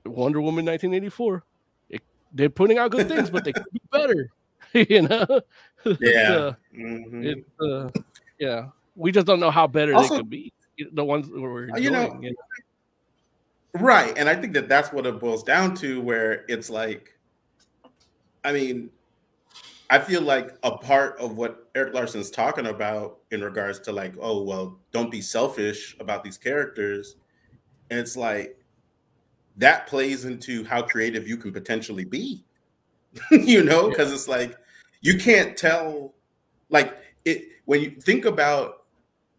Wonder 0.05 0.41
Woman 0.41 0.65
1984. 0.65 1.43
It, 1.89 2.01
they're 2.33 2.49
putting 2.49 2.77
out 2.77 2.91
good 2.91 3.07
things, 3.07 3.29
but 3.29 3.43
they 3.43 3.53
could 3.53 3.65
be 3.71 3.81
better. 3.91 4.29
you 4.73 5.03
know? 5.03 5.41
Yeah. 5.99 6.27
So, 6.27 6.55
Mhm. 6.75 7.25
it, 7.25 7.45
uh, 7.59 7.89
yeah. 8.39 8.67
We 8.95 9.11
just 9.11 9.27
don't 9.27 9.39
know 9.39 9.51
how 9.51 9.67
better 9.67 9.93
Also- 9.95 10.15
they 10.15 10.19
could 10.19 10.29
be. 10.29 10.53
The 10.91 11.05
ones 11.05 11.29
we're 11.29 11.69
Uh, 11.71 11.77
you 11.77 11.91
know, 11.91 12.17
you 12.21 12.31
know? 12.31 12.35
Right. 13.81 14.13
And 14.17 14.27
I 14.27 14.35
think 14.35 14.53
that 14.53 14.67
that's 14.67 14.91
what 14.91 15.05
it 15.05 15.19
boils 15.19 15.43
down 15.43 15.75
to, 15.75 16.01
where 16.01 16.45
it's 16.47 16.69
like, 16.69 17.17
I 18.43 18.51
mean, 18.51 18.89
I 19.89 19.99
feel 19.99 20.21
like 20.21 20.57
a 20.63 20.77
part 20.77 21.19
of 21.19 21.37
what 21.37 21.69
Erik 21.75 21.93
Larsen's 21.93 22.31
talking 22.31 22.65
about 22.65 23.19
in 23.31 23.41
regards 23.41 23.79
to 23.81 23.91
like, 23.91 24.15
oh, 24.19 24.41
well, 24.43 24.79
don't 24.91 25.11
be 25.11 25.21
selfish 25.21 25.95
about 25.99 26.23
these 26.23 26.37
characters. 26.37 27.15
And 27.91 27.99
it's 27.99 28.17
like, 28.17 28.57
that 29.57 29.87
plays 29.87 30.25
into 30.25 30.63
how 30.65 30.81
creative 30.81 31.27
you 31.27 31.37
can 31.37 31.51
potentially 31.51 32.05
be, 32.05 32.43
you 33.31 33.63
know, 33.63 33.89
because 33.89 34.11
it's 34.11 34.27
like, 34.27 34.57
you 35.01 35.17
can't 35.17 35.55
tell, 35.57 36.13
like, 36.69 36.97
it 37.25 37.45
when 37.65 37.81
you 37.81 37.91
think 37.91 38.25
about, 38.25 38.83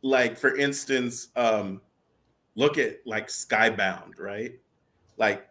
like, 0.03 0.37
for 0.37 0.57
instance, 0.57 1.29
um, 1.37 1.81
look 2.57 2.79
at 2.79 3.01
like 3.07 3.29
Skybound, 3.29 4.19
right? 4.19 4.59
Like 5.17 5.49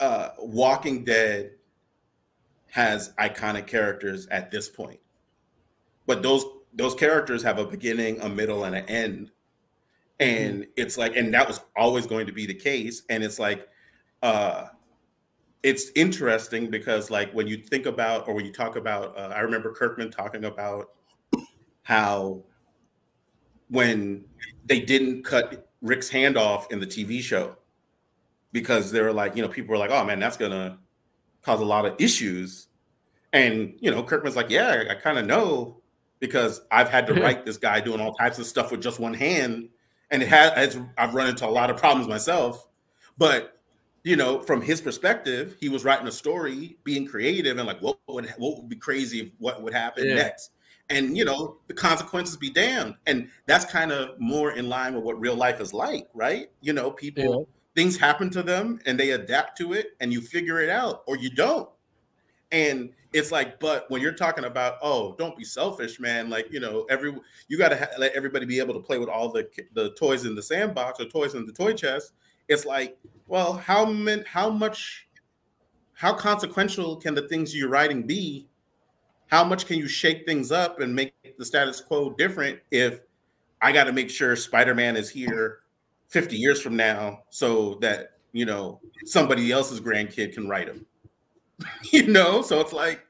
uh 0.00 0.30
Walking 0.38 1.04
Dead 1.04 1.52
has 2.70 3.12
iconic 3.18 3.66
characters 3.66 4.26
at 4.28 4.50
this 4.50 4.68
point. 4.68 5.00
But 6.06 6.22
those 6.22 6.44
those 6.74 6.94
characters 6.94 7.42
have 7.42 7.58
a 7.58 7.66
beginning, 7.66 8.20
a 8.20 8.28
middle, 8.28 8.64
and 8.64 8.74
an 8.74 8.86
end. 8.86 9.30
And 10.22 10.66
it's 10.76 10.96
like, 10.96 11.16
and 11.16 11.32
that 11.34 11.46
was 11.46 11.60
always 11.76 12.06
going 12.06 12.26
to 12.26 12.32
be 12.32 12.46
the 12.46 12.54
case. 12.54 13.02
And 13.08 13.22
it's 13.22 13.38
like, 13.38 13.68
uh 14.22 14.66
it's 15.62 15.90
interesting 15.94 16.70
because 16.70 17.10
like 17.10 17.32
when 17.32 17.46
you 17.46 17.56
think 17.56 17.86
about 17.86 18.26
or 18.26 18.34
when 18.34 18.44
you 18.44 18.52
talk 18.52 18.76
about 18.76 19.16
uh, 19.16 19.32
I 19.34 19.40
remember 19.40 19.72
Kirkman 19.72 20.10
talking 20.10 20.44
about 20.44 20.90
how 21.82 22.42
when 23.68 24.24
they 24.66 24.80
didn't 24.80 25.24
cut 25.24 25.70
Rick's 25.80 26.08
hand 26.08 26.36
off 26.36 26.70
in 26.72 26.80
the 26.80 26.86
TV 26.86 27.20
show 27.20 27.56
because 28.52 28.92
they 28.92 29.00
were 29.00 29.12
like, 29.12 29.34
you 29.34 29.42
know, 29.42 29.48
people 29.48 29.72
were 29.72 29.78
like, 29.78 29.90
oh 29.90 30.04
man, 30.04 30.20
that's 30.20 30.36
gonna 30.36 30.78
cause 31.42 31.60
a 31.60 31.64
lot 31.64 31.86
of 31.86 31.94
issues. 31.98 32.68
And 33.32 33.74
you 33.80 33.90
know, 33.90 34.02
Kirkman's 34.02 34.36
like, 34.36 34.50
yeah, 34.50 34.84
I 34.90 34.94
kind 34.94 35.18
of 35.18 35.26
know 35.26 35.80
because 36.18 36.60
I've 36.70 36.90
had 36.90 37.06
to 37.06 37.14
write 37.20 37.46
this 37.46 37.56
guy 37.56 37.80
doing 37.80 38.00
all 38.00 38.14
types 38.14 38.38
of 38.38 38.46
stuff 38.46 38.70
with 38.72 38.82
just 38.82 38.98
one 38.98 39.14
hand, 39.14 39.68
and 40.12 40.22
it 40.22 40.28
has 40.28 40.78
I've 40.96 41.14
run 41.14 41.26
into 41.28 41.46
a 41.46 41.50
lot 41.50 41.70
of 41.70 41.76
problems 41.76 42.06
myself. 42.06 42.68
But 43.18 43.58
you 44.04 44.16
know, 44.16 44.40
from 44.40 44.60
his 44.60 44.80
perspective, 44.80 45.56
he 45.60 45.68
was 45.68 45.84
writing 45.84 46.06
a 46.08 46.12
story, 46.12 46.76
being 46.84 47.06
creative, 47.06 47.56
and 47.58 47.66
like, 47.66 47.80
what 47.80 47.98
would 48.08 48.28
what 48.38 48.58
would 48.58 48.68
be 48.68 48.76
crazy 48.76 49.32
what 49.38 49.62
would 49.62 49.72
happen 49.74 50.06
Yeah. 50.06 50.14
next? 50.14 50.52
And 50.90 51.16
you 51.16 51.24
know, 51.24 51.56
the 51.66 51.74
consequences 51.74 52.36
be 52.36 52.50
damned. 52.50 52.96
And 53.06 53.28
that's 53.46 53.64
kind 53.64 53.90
of 53.90 54.20
more 54.20 54.52
in 54.52 54.68
line 54.68 54.94
with 54.94 55.04
what 55.04 55.18
real 55.18 55.34
life 55.34 55.60
is 55.60 55.72
like, 55.72 56.08
right? 56.14 56.50
You 56.60 56.74
know, 56.74 56.90
people 56.90 57.48
things 57.74 57.96
happen 57.96 58.28
to 58.28 58.42
them 58.42 58.78
and 58.84 59.00
they 59.00 59.12
adapt 59.12 59.56
to 59.56 59.72
it 59.72 59.96
and 60.00 60.12
you 60.12 60.20
figure 60.20 60.60
it 60.60 60.68
out 60.68 61.04
or 61.06 61.16
you 61.16 61.30
don't. 61.30 61.68
And 62.50 62.90
it's 63.12 63.30
like, 63.30 63.60
but 63.60 63.90
when 63.90 64.00
you're 64.00 64.12
talking 64.12 64.44
about, 64.44 64.76
oh, 64.82 65.14
don't 65.18 65.36
be 65.36 65.44
selfish, 65.44 66.00
man. 66.00 66.30
Like, 66.30 66.50
you 66.50 66.60
know, 66.60 66.86
every 66.88 67.14
you 67.48 67.58
got 67.58 67.68
to 67.68 67.76
ha- 67.76 67.90
let 67.98 68.12
everybody 68.12 68.46
be 68.46 68.58
able 68.58 68.74
to 68.74 68.80
play 68.80 68.98
with 68.98 69.08
all 69.08 69.30
the 69.30 69.48
the 69.74 69.90
toys 69.92 70.24
in 70.24 70.34
the 70.34 70.42
sandbox 70.42 71.00
or 71.00 71.06
toys 71.06 71.34
in 71.34 71.44
the 71.44 71.52
toy 71.52 71.74
chest. 71.74 72.12
It's 72.48 72.64
like, 72.64 72.98
well, 73.26 73.54
how 73.54 73.84
many, 73.84 74.22
how 74.24 74.50
much, 74.50 75.08
how 75.94 76.12
consequential 76.12 76.96
can 76.96 77.14
the 77.14 77.28
things 77.28 77.54
you're 77.54 77.68
writing 77.68 78.02
be? 78.02 78.48
How 79.28 79.44
much 79.44 79.66
can 79.66 79.78
you 79.78 79.88
shake 79.88 80.26
things 80.26 80.52
up 80.52 80.80
and 80.80 80.94
make 80.94 81.14
the 81.38 81.44
status 81.44 81.80
quo 81.80 82.10
different 82.10 82.60
if 82.70 83.00
I 83.60 83.72
got 83.72 83.84
to 83.84 83.92
make 83.92 84.10
sure 84.10 84.36
Spider-Man 84.36 84.96
is 84.96 85.08
here 85.08 85.60
50 86.08 86.36
years 86.36 86.60
from 86.60 86.76
now 86.76 87.22
so 87.30 87.76
that 87.80 88.18
you 88.32 88.44
know 88.44 88.80
somebody 89.04 89.52
else's 89.52 89.80
grandkid 89.80 90.34
can 90.34 90.48
write 90.48 90.66
them 90.66 90.84
you 91.92 92.06
know 92.06 92.42
so 92.42 92.60
it's 92.60 92.72
like 92.72 93.04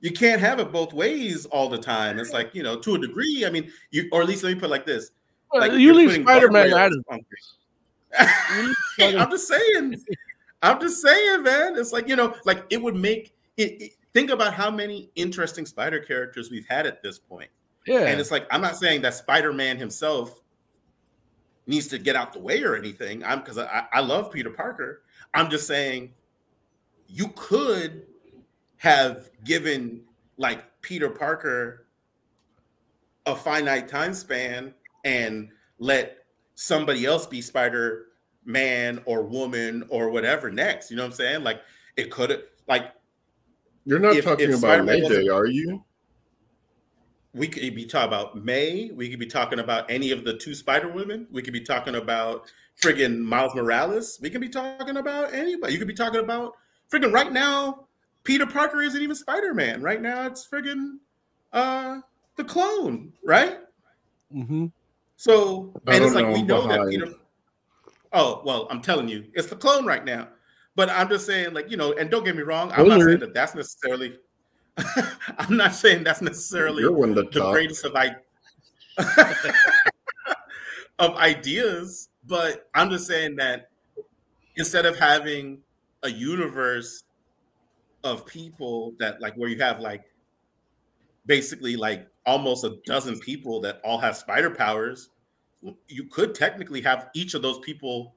you 0.00 0.10
can't 0.10 0.40
have 0.40 0.58
it 0.58 0.72
both 0.72 0.92
ways 0.92 1.46
all 1.46 1.68
the 1.68 1.78
time. 1.78 2.18
It's 2.18 2.32
like 2.32 2.54
you 2.54 2.62
know 2.62 2.76
to 2.80 2.94
a 2.94 2.98
degree 2.98 3.44
i 3.46 3.50
mean 3.50 3.70
you 3.90 4.08
or 4.12 4.22
at 4.22 4.28
least 4.28 4.42
let 4.42 4.54
me 4.54 4.60
put 4.60 4.66
it 4.66 4.70
like 4.70 4.86
this 4.86 5.10
like 5.52 5.72
you 5.72 5.92
leave 5.94 6.22
Spider-Man 6.22 6.72
out 6.72 6.92
of 6.92 7.04
i'm 8.18 9.30
just 9.30 9.48
saying. 9.48 9.96
I'm 10.62 10.80
just 10.80 11.02
saying 11.02 11.42
man. 11.42 11.76
It's 11.76 11.92
like 11.92 12.08
you 12.08 12.16
know 12.16 12.34
like 12.44 12.64
it 12.70 12.80
would 12.80 12.96
make 12.96 13.34
it, 13.56 13.82
it- 13.82 13.92
think 14.12 14.30
about 14.30 14.52
how 14.52 14.70
many 14.70 15.10
interesting 15.14 15.64
spider 15.64 15.98
characters 15.98 16.50
we've 16.50 16.66
had 16.68 16.86
at 16.86 17.02
this 17.02 17.18
point. 17.18 17.48
Yeah. 17.86 18.00
and 18.00 18.20
it's 18.20 18.30
like 18.30 18.46
I'm 18.50 18.60
not 18.60 18.76
saying 18.76 19.02
that 19.02 19.14
Spider-Man 19.14 19.76
himself 19.78 20.40
needs 21.66 21.88
to 21.88 21.98
get 21.98 22.14
out 22.14 22.32
the 22.32 22.38
way 22.38 22.62
or 22.62 22.76
anything. 22.76 23.24
I'm 23.24 23.40
because 23.40 23.58
I, 23.58 23.86
I 23.92 24.00
love 24.00 24.30
Peter 24.30 24.50
Parker. 24.50 25.02
I'm 25.34 25.50
just 25.50 25.66
saying 25.66 26.12
you 27.12 27.28
could 27.36 28.06
have 28.78 29.30
given 29.44 30.00
like 30.38 30.64
Peter 30.80 31.10
Parker 31.10 31.86
a 33.26 33.36
finite 33.36 33.86
time 33.86 34.14
span 34.14 34.74
and 35.04 35.50
let 35.78 36.24
somebody 36.54 37.04
else 37.04 37.26
be 37.26 37.40
Spider 37.40 38.06
Man 38.44 39.00
or 39.04 39.22
woman 39.22 39.84
or 39.88 40.10
whatever 40.10 40.50
next. 40.50 40.90
You 40.90 40.96
know 40.96 41.02
what 41.04 41.10
I'm 41.10 41.14
saying? 41.16 41.44
Like 41.44 41.60
it 41.96 42.10
could 42.10 42.30
have 42.30 42.42
like 42.66 42.92
You're 43.84 43.98
not 43.98 44.16
If- 44.16 44.24
talking 44.24 44.50
if 44.50 44.58
about 44.58 44.84
Mayday, 44.84 45.28
are 45.28 45.46
you? 45.46 45.84
we 47.34 47.46
could 47.48 47.74
be 47.74 47.84
talking 47.84 48.08
about 48.08 48.36
May. 48.44 48.90
We 48.90 49.08
could 49.10 49.18
be 49.20 49.26
talking 49.26 49.58
about 49.60 49.90
any 49.90 50.10
of 50.10 50.24
the 50.24 50.36
two 50.36 50.54
Spider 50.54 50.88
Women. 50.88 51.26
We 51.30 51.42
could 51.42 51.52
be 51.52 51.60
talking 51.60 51.94
about 51.94 52.50
friggin' 52.80 53.18
Miles 53.18 53.54
Morales. 53.54 54.18
We 54.20 54.28
could 54.30 54.40
be 54.40 54.48
talking 54.48 54.96
about 54.96 55.32
anybody. 55.32 55.72
You 55.72 55.78
could 55.78 55.88
be 55.88 55.94
talking 55.94 56.20
about 56.20 56.54
friggin' 56.92 57.12
right 57.12 57.32
now. 57.32 57.86
Peter 58.24 58.46
Parker 58.46 58.82
isn't 58.82 59.00
even 59.00 59.16
Spider 59.16 59.54
Man 59.54 59.82
right 59.82 60.00
now. 60.00 60.26
It's 60.26 60.46
friggin' 60.46 60.96
uh, 61.52 62.00
the 62.36 62.44
clone, 62.44 63.12
right? 63.24 63.58
Mm-hmm. 64.34 64.66
So 65.16 65.72
I 65.86 65.94
and 65.96 66.04
it's 66.04 66.14
don't 66.14 66.24
like 66.24 66.34
we 66.34 66.42
know 66.42 66.62
know 66.62 66.68
that 66.68 66.74
behind. 66.78 66.90
Peter. 66.90 67.14
Oh 68.12 68.42
well, 68.44 68.66
I'm 68.70 68.80
telling 68.82 69.08
you, 69.08 69.24
it's 69.34 69.48
the 69.48 69.56
clone 69.56 69.84
right 69.86 70.04
now. 70.04 70.28
But 70.74 70.88
I'm 70.90 71.08
just 71.08 71.26
saying, 71.26 71.52
like 71.54 71.70
you 71.70 71.76
know, 71.76 71.92
and 71.94 72.10
don't 72.10 72.24
get 72.24 72.36
me 72.36 72.42
wrong, 72.42 72.72
I'm 72.72 72.88
not 72.88 72.94
Spoiler. 73.00 73.04
saying 73.06 73.20
that 73.20 73.34
that's 73.34 73.54
necessarily. 73.54 74.18
I'm 75.38 75.56
not 75.56 75.74
saying 75.74 76.02
that's 76.04 76.22
necessarily 76.22 76.82
You're 76.82 76.92
one 76.92 77.14
the 77.14 77.24
talk. 77.26 77.52
greatest 77.52 77.84
of 77.84 77.94
I 77.94 78.16
of 80.98 81.14
ideas, 81.16 82.08
but 82.26 82.68
I'm 82.74 82.88
just 82.90 83.06
saying 83.06 83.36
that 83.36 83.68
instead 84.56 84.86
of 84.86 84.98
having 84.98 85.58
a 86.02 86.10
universe 86.10 87.04
of 88.04 88.26
people 88.26 88.94
that 88.98 89.20
like 89.20 89.34
where 89.34 89.48
you 89.48 89.58
have 89.58 89.80
like 89.80 90.04
basically 91.26 91.76
like 91.76 92.08
almost 92.26 92.64
a 92.64 92.78
dozen 92.84 93.18
people 93.18 93.60
that 93.60 93.80
all 93.84 93.98
have 93.98 94.16
spider 94.16 94.50
powers, 94.50 95.10
you 95.88 96.04
could 96.04 96.34
technically 96.34 96.80
have 96.80 97.08
each 97.14 97.34
of 97.34 97.42
those 97.42 97.58
people 97.60 98.14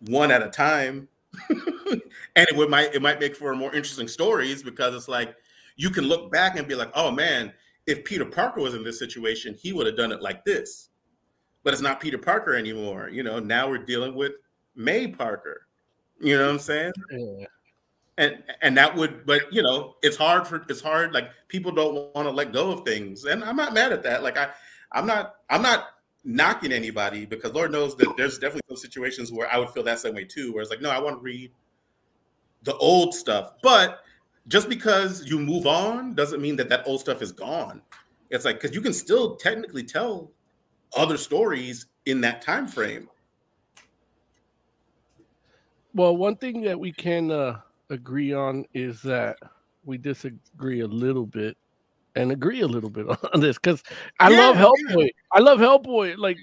one 0.00 0.30
at 0.30 0.42
a 0.42 0.48
time. 0.48 1.08
and 1.50 2.00
it 2.34 2.56
would 2.56 2.70
might 2.70 2.94
it 2.94 3.02
might 3.02 3.20
make 3.20 3.36
for 3.36 3.54
more 3.54 3.74
interesting 3.74 4.08
stories 4.08 4.62
because 4.62 4.94
it's 4.94 5.08
like 5.08 5.36
you 5.76 5.90
can 5.90 6.04
look 6.04 6.32
back 6.32 6.58
and 6.58 6.66
be 6.66 6.74
like, 6.74 6.90
oh 6.94 7.10
man, 7.10 7.52
if 7.86 8.04
Peter 8.04 8.24
Parker 8.24 8.60
was 8.60 8.74
in 8.74 8.82
this 8.82 8.98
situation, 8.98 9.54
he 9.54 9.72
would 9.72 9.86
have 9.86 9.96
done 9.96 10.12
it 10.12 10.22
like 10.22 10.44
this. 10.44 10.88
But 11.62 11.72
it's 11.72 11.82
not 11.82 12.00
Peter 12.00 12.18
Parker 12.18 12.54
anymore. 12.54 13.08
You 13.10 13.22
know, 13.22 13.38
now 13.38 13.68
we're 13.68 13.78
dealing 13.78 14.14
with 14.14 14.32
May 14.74 15.08
Parker. 15.08 15.65
You 16.20 16.38
know 16.38 16.46
what 16.46 16.52
I'm 16.52 16.58
saying? 16.58 16.92
Yeah. 17.10 17.46
And 18.18 18.42
and 18.62 18.76
that 18.78 18.96
would, 18.96 19.26
but 19.26 19.52
you 19.52 19.62
know, 19.62 19.96
it's 20.02 20.16
hard 20.16 20.46
for 20.46 20.64
it's 20.68 20.80
hard. 20.80 21.12
Like 21.12 21.30
people 21.48 21.70
don't 21.70 22.14
want 22.14 22.26
to 22.26 22.30
let 22.30 22.52
go 22.52 22.70
of 22.70 22.84
things, 22.84 23.24
and 23.26 23.44
I'm 23.44 23.56
not 23.56 23.74
mad 23.74 23.92
at 23.92 24.02
that. 24.04 24.22
Like 24.22 24.38
I, 24.38 24.48
I'm 24.92 25.06
not 25.06 25.34
I'm 25.50 25.60
not 25.60 25.88
knocking 26.24 26.72
anybody 26.72 27.26
because 27.26 27.52
Lord 27.52 27.72
knows 27.72 27.94
that 27.96 28.14
there's 28.16 28.38
definitely 28.38 28.62
some 28.68 28.78
situations 28.78 29.32
where 29.32 29.52
I 29.52 29.58
would 29.58 29.68
feel 29.70 29.82
that 29.82 29.98
same 29.98 30.14
way 30.14 30.24
too. 30.24 30.52
Where 30.52 30.62
it's 30.62 30.70
like, 30.70 30.80
no, 30.80 30.90
I 30.90 30.98
want 30.98 31.16
to 31.16 31.22
read 31.22 31.52
the 32.62 32.74
old 32.76 33.14
stuff, 33.14 33.52
but 33.62 34.00
just 34.48 34.68
because 34.68 35.26
you 35.26 35.38
move 35.38 35.66
on 35.66 36.14
doesn't 36.14 36.40
mean 36.40 36.56
that 36.56 36.68
that 36.68 36.86
old 36.86 37.00
stuff 37.00 37.20
is 37.20 37.32
gone. 37.32 37.82
It's 38.30 38.44
like 38.44 38.60
because 38.60 38.74
you 38.74 38.80
can 38.80 38.92
still 38.92 39.36
technically 39.36 39.82
tell 39.82 40.30
other 40.96 41.16
stories 41.16 41.86
in 42.06 42.20
that 42.22 42.42
time 42.42 42.66
frame. 42.66 43.08
Well, 45.96 46.16
one 46.18 46.36
thing 46.36 46.60
that 46.62 46.78
we 46.78 46.92
can 46.92 47.30
uh, 47.30 47.60
agree 47.88 48.34
on 48.34 48.66
is 48.74 49.00
that 49.02 49.38
we 49.82 49.96
disagree 49.96 50.80
a 50.80 50.86
little 50.86 51.26
bit 51.26 51.56
and 52.16 52.32
agree 52.32 52.60
a 52.62 52.68
little 52.68 52.90
bit 52.90 53.06
on 53.34 53.40
this 53.40 53.58
because 53.58 53.82
I 54.20 54.28
Yeah, 54.28 54.36
love 54.36 54.56
yeah. 54.56 54.62
Hellboy. 54.66 55.08
I 55.32 55.40
love 55.40 55.60
Hellboy. 55.60 56.18
Like 56.18 56.38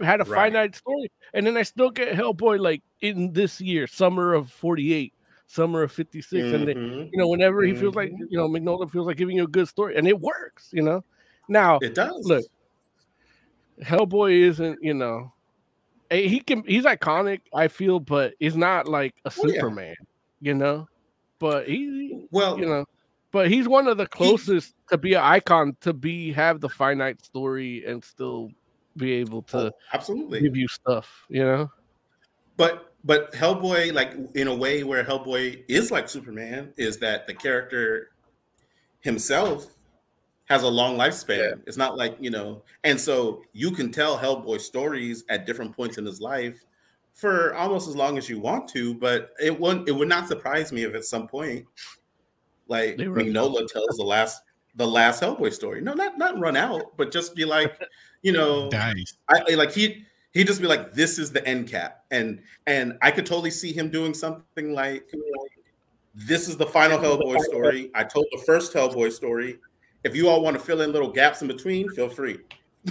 had 0.00 0.20
a 0.22 0.24
Right. 0.24 0.52
finite 0.52 0.76
story, 0.76 1.10
and 1.34 1.46
then 1.46 1.56
I 1.58 1.62
still 1.64 1.90
get 1.90 2.14
Hellboy 2.16 2.60
like 2.60 2.82
in 3.02 3.32
this 3.34 3.60
year, 3.60 3.86
summer 3.88 4.34
of 4.34 4.50
'48, 4.52 5.14
summer 5.48 5.82
of 5.84 5.92
'56, 5.92 6.52
and 6.52 6.68
then 6.68 6.76
Mhm. 6.76 7.12
you 7.12 7.18
know 7.20 7.28
whenever 7.28 7.62
he 7.64 7.74
feels 7.74 7.96
like 7.96 8.10
Mhm. 8.10 8.28
you 8.30 8.38
know 8.38 8.48
McNulty 8.48 8.90
feels 8.90 9.06
like 9.08 9.18
giving 9.18 9.36
you 9.36 9.44
a 9.44 9.48
good 9.48 9.68
story, 9.68 9.96
and 9.96 10.08
it 10.08 10.20
works. 10.20 10.70
You 10.72 10.82
know, 10.84 11.04
now 11.48 11.82
It 11.82 11.94
does. 11.94 12.26
Look, 12.26 12.46
Hellboy 13.82 14.40
isn't, 14.42 14.78
you 14.82 14.94
know, 14.94 15.33
Eh, 16.10 16.28
he 16.28 16.40
can 16.40 16.62
he's 16.66 16.84
iconic, 16.84 17.40
I 17.52 17.68
feel, 17.68 18.00
but 18.00 18.34
he's 18.38 18.56
not 18.56 18.88
like 18.88 19.14
a 19.24 19.32
Oh, 19.38 19.46
yeah. 19.46 19.54
Superman, 19.54 19.94
you 20.40 20.54
know. 20.54 20.88
But 21.38 21.68
he, 21.68 22.26
well, 22.30 22.58
you 22.58 22.66
know, 22.66 22.84
but 23.32 23.50
he's 23.50 23.68
one 23.68 23.88
of 23.88 23.96
the 23.96 24.06
closest 24.06 24.74
to 24.90 24.98
be 24.98 25.14
an 25.14 25.22
icon 25.22 25.76
to 25.80 25.92
be 25.92 26.32
have 26.32 26.60
the 26.60 26.68
finite 26.68 27.24
story 27.24 27.84
and 27.84 28.02
still 28.02 28.50
be 28.96 29.12
able 29.14 29.42
to 29.42 29.58
oh, 29.58 29.70
absolutely. 29.92 30.40
give 30.40 30.56
you 30.56 30.68
stuff, 30.68 31.24
you 31.28 31.42
know. 31.42 31.70
But 32.56 32.94
but 33.04 33.32
Hellboy, 33.32 33.92
like 33.92 34.14
in 34.34 34.48
a 34.48 34.54
way 34.54 34.84
where 34.84 35.04
Hellboy 35.04 35.64
is 35.68 35.90
like 35.90 36.08
Superman, 36.08 36.72
is 36.76 36.98
that 36.98 37.26
the 37.26 37.34
character 37.34 38.10
himself 39.00 39.66
has 40.46 40.62
a 40.62 40.68
long 40.68 40.98
lifespan. 40.98 41.62
It's 41.66 41.76
not 41.76 41.96
like 41.96 42.16
you 42.20 42.30
know, 42.30 42.62
and 42.84 43.00
so 43.00 43.42
you 43.52 43.70
can 43.70 43.90
tell 43.90 44.18
Hellboy 44.18 44.60
stories 44.60 45.24
at 45.28 45.46
different 45.46 45.74
points 45.74 45.98
in 45.98 46.04
his 46.04 46.20
life 46.20 46.64
for 47.14 47.54
almost 47.54 47.88
as 47.88 47.96
long 47.96 48.18
as 48.18 48.28
you 48.28 48.38
want 48.40 48.68
to. 48.68 48.94
But 48.94 49.30
it 49.42 49.58
wouldn't. 49.58 49.88
It 49.88 49.92
would 49.92 50.08
not 50.08 50.28
surprise 50.28 50.72
me 50.72 50.82
if 50.82 50.94
at 50.94 51.04
some 51.04 51.28
point, 51.28 51.64
like 52.68 52.96
Mignola 52.96 53.66
tells 53.68 53.96
the 53.96 54.04
last 54.04 54.42
the 54.76 54.86
last 54.86 55.22
Hellboy 55.22 55.52
story. 55.52 55.80
No, 55.80 55.94
not 55.94 56.18
not 56.18 56.38
run 56.38 56.56
out, 56.56 56.96
but 56.96 57.10
just 57.12 57.34
be 57.34 57.44
like, 57.44 57.80
you 58.22 58.32
know, 58.32 58.68
Dies. 58.70 59.14
I 59.28 59.40
I- 59.50 59.54
like 59.54 59.72
he 59.72 60.04
he'd 60.32 60.46
just 60.46 60.60
be 60.60 60.66
like, 60.66 60.92
"This 60.92 61.18
is 61.18 61.30
the 61.30 61.46
end 61.46 61.68
cap," 61.68 62.04
and 62.10 62.42
and 62.66 62.98
I 63.00 63.10
could 63.12 63.24
totally 63.24 63.50
see 63.50 63.72
him 63.72 63.88
doing 63.88 64.12
something 64.12 64.74
like, 64.74 65.10
"This 66.14 66.48
is 66.48 66.56
the 66.56 66.66
final 66.66 66.98
Hellboy 66.98 67.38
story. 67.44 67.90
I 67.94 68.04
told 68.04 68.26
the 68.32 68.42
first 68.44 68.72
Hellboy 68.74 69.12
story. 69.12 69.58
If 70.04 70.14
you 70.14 70.28
all 70.28 70.42
want 70.42 70.56
to 70.56 70.62
fill 70.62 70.82
in 70.82 70.92
little 70.92 71.10
gaps 71.10 71.42
in 71.42 71.48
between, 71.48 71.88
feel 71.90 72.08
free. 72.08 72.38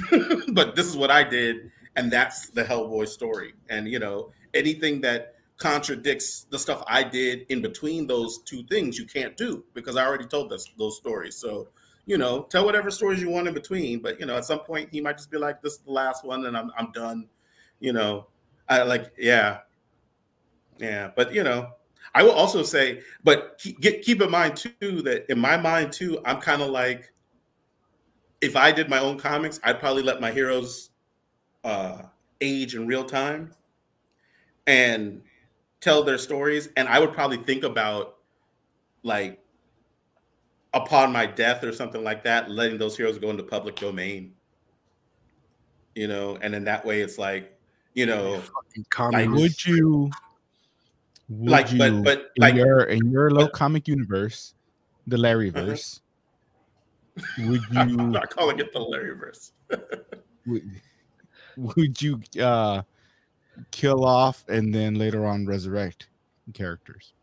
but 0.49 0.75
this 0.75 0.87
is 0.87 0.97
what 0.97 1.11
I 1.11 1.23
did, 1.23 1.71
and 1.95 2.11
that's 2.11 2.49
the 2.49 2.63
Hellboy 2.63 3.07
story. 3.07 3.53
And 3.69 3.87
you 3.87 3.99
know, 3.99 4.31
anything 4.53 5.01
that 5.01 5.35
contradicts 5.57 6.47
the 6.49 6.57
stuff 6.57 6.83
I 6.87 7.03
did 7.03 7.45
in 7.49 7.61
between 7.61 8.07
those 8.07 8.39
two 8.39 8.63
things, 8.63 8.97
you 8.97 9.05
can't 9.05 9.37
do 9.37 9.63
because 9.73 9.95
I 9.95 10.05
already 10.05 10.25
told 10.25 10.49
this, 10.49 10.67
those 10.77 10.97
stories. 10.97 11.35
So." 11.35 11.67
you 12.05 12.17
know, 12.17 12.43
tell 12.49 12.65
whatever 12.65 12.91
stories 12.91 13.21
you 13.21 13.29
want 13.29 13.47
in 13.47 13.53
between. 13.53 13.99
But 13.99 14.19
you 14.19 14.25
know, 14.25 14.35
at 14.35 14.45
some 14.45 14.59
point 14.59 14.89
he 14.91 14.99
might 14.99 15.17
just 15.17 15.31
be 15.31 15.37
like, 15.37 15.61
"This 15.61 15.73
is 15.73 15.79
the 15.79 15.91
last 15.91 16.25
one, 16.25 16.45
and 16.45 16.57
I'm 16.57 16.71
I'm 16.77 16.91
done." 16.91 17.27
You 17.79 17.93
know, 17.93 18.27
I 18.67 18.83
like, 18.83 19.13
yeah, 19.17 19.59
yeah. 20.79 21.11
But 21.15 21.33
you 21.33 21.43
know, 21.43 21.69
I 22.15 22.23
will 22.23 22.31
also 22.31 22.63
say, 22.63 23.01
but 23.23 23.59
keep, 23.59 24.03
keep 24.03 24.21
in 24.21 24.29
mind 24.29 24.55
too 24.55 25.01
that 25.01 25.29
in 25.29 25.39
my 25.39 25.57
mind 25.57 25.91
too, 25.91 26.19
I'm 26.25 26.39
kind 26.39 26.61
of 26.61 26.69
like, 26.69 27.11
if 28.41 28.55
I 28.55 28.71
did 28.71 28.89
my 28.89 28.99
own 28.99 29.17
comics, 29.17 29.59
I'd 29.63 29.79
probably 29.79 30.03
let 30.03 30.21
my 30.21 30.31
heroes 30.31 30.91
uh, 31.63 32.03
age 32.41 32.75
in 32.75 32.85
real 32.85 33.05
time 33.05 33.51
and 34.67 35.21
tell 35.81 36.03
their 36.03 36.17
stories, 36.17 36.69
and 36.77 36.87
I 36.87 36.99
would 36.99 37.13
probably 37.13 37.37
think 37.37 37.63
about 37.63 38.17
like 39.03 39.39
upon 40.73 41.11
my 41.11 41.25
death 41.25 41.63
or 41.63 41.73
something 41.73 42.03
like 42.03 42.23
that, 42.23 42.49
letting 42.49 42.77
those 42.77 42.95
heroes 42.95 43.17
go 43.17 43.29
into 43.29 43.43
public 43.43 43.75
domain. 43.75 44.33
You 45.95 46.07
know, 46.07 46.37
and 46.41 46.55
in 46.55 46.63
that 46.63 46.85
way 46.85 47.01
it's 47.01 47.17
like, 47.17 47.57
you 47.93 48.05
know, 48.05 48.39
Fucking 48.39 48.85
communist. 48.89 49.41
Would 49.41 49.65
you? 49.65 50.11
Would 51.29 51.49
Like, 51.49 51.71
you, 51.71 51.77
but- 51.79 52.03
but, 52.03 52.31
in 52.35 52.41
like- 52.41 52.55
your 52.55 52.83
in 52.83 53.11
your 53.11 53.31
little 53.31 53.47
but- 53.47 53.53
comic 53.53 53.87
universe, 53.87 54.53
the 55.07 55.17
Larryverse, 55.17 56.01
would 57.39 57.61
you? 57.71 57.79
I'm 57.79 58.11
not 58.11 58.29
calling 58.29 58.59
it 58.59 58.71
the 58.73 58.79
Larryverse. 58.79 59.51
would, 60.45 60.81
would 61.75 62.01
you 62.01 62.19
uh 62.41 62.81
kill 63.71 64.03
off 64.05 64.43
and 64.49 64.73
then 64.73 64.95
later 64.95 65.25
on 65.25 65.45
resurrect 65.45 66.07
characters? 66.53 67.13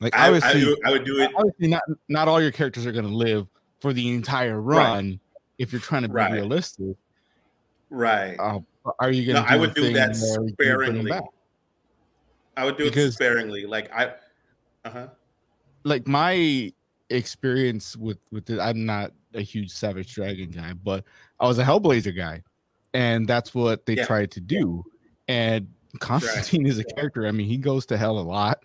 Like 0.00 0.14
I, 0.16 0.26
I, 0.26 0.26
obviously, 0.28 0.60
do- 0.60 0.76
I 0.84 0.90
would 0.92 1.04
do 1.04 1.20
it. 1.20 1.30
obviously 1.36 1.68
not 1.68 1.82
not 2.08 2.28
all 2.28 2.40
your 2.40 2.52
characters 2.52 2.86
are 2.86 2.92
going 2.92 3.06
to 3.08 3.14
live 3.14 3.48
for 3.80 3.92
the 3.92 4.08
entire 4.14 4.60
Right. 4.60 4.76
run. 4.76 5.20
If 5.58 5.72
you're 5.72 5.80
trying 5.80 6.02
to 6.02 6.08
be 6.08 6.14
Right. 6.14 6.32
realistic, 6.32 6.96
Right. 7.90 8.36
uh, 8.38 8.60
are 9.00 9.10
you 9.10 9.26
going 9.26 9.42
No, 9.42 9.48
to? 9.48 9.52
I 9.52 9.56
would 9.56 9.74
do 9.74 9.92
that 9.94 10.14
sparingly. 10.14 11.10
I 12.58 12.64
would 12.64 12.76
do 12.76 12.84
it 12.84 12.90
because- 12.90 13.14
sparingly. 13.14 13.64
Like 13.66 13.90
I, 13.94 14.12
uh 14.84 14.90
huh. 14.90 15.06
like 15.84 16.06
my 16.06 16.72
experience 17.10 17.96
with 17.96 18.18
with 18.32 18.50
it, 18.50 18.58
I'm 18.60 18.84
not 18.84 19.12
a 19.34 19.40
huge 19.42 19.70
Savage 19.70 20.12
Dragon 20.14 20.50
guy, 20.50 20.72
but 20.72 21.04
I 21.38 21.46
was 21.46 21.58
a 21.58 21.64
Hellblazer 21.64 22.14
guy, 22.16 22.42
and 22.94 23.26
that's 23.28 23.54
what 23.54 23.86
they 23.86 23.94
Yeah. 23.94 24.06
tried 24.06 24.30
to 24.32 24.40
do. 24.40 24.84
And 25.28 25.68
Constantine 26.00 26.66
is 26.66 26.78
a 26.78 26.84
character. 26.84 27.26
I 27.26 27.30
mean, 27.30 27.46
he 27.46 27.56
goes 27.58 27.86
to 27.86 27.96
hell 27.96 28.18
a 28.18 28.20
lot, 28.20 28.64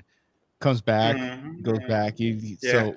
comes 0.60 0.82
back, 0.82 1.16
goes 1.62 1.80
back. 1.88 2.18
He, 2.18 2.34
he- 2.34 2.58
Yeah. 2.62 2.72
So 2.72 2.96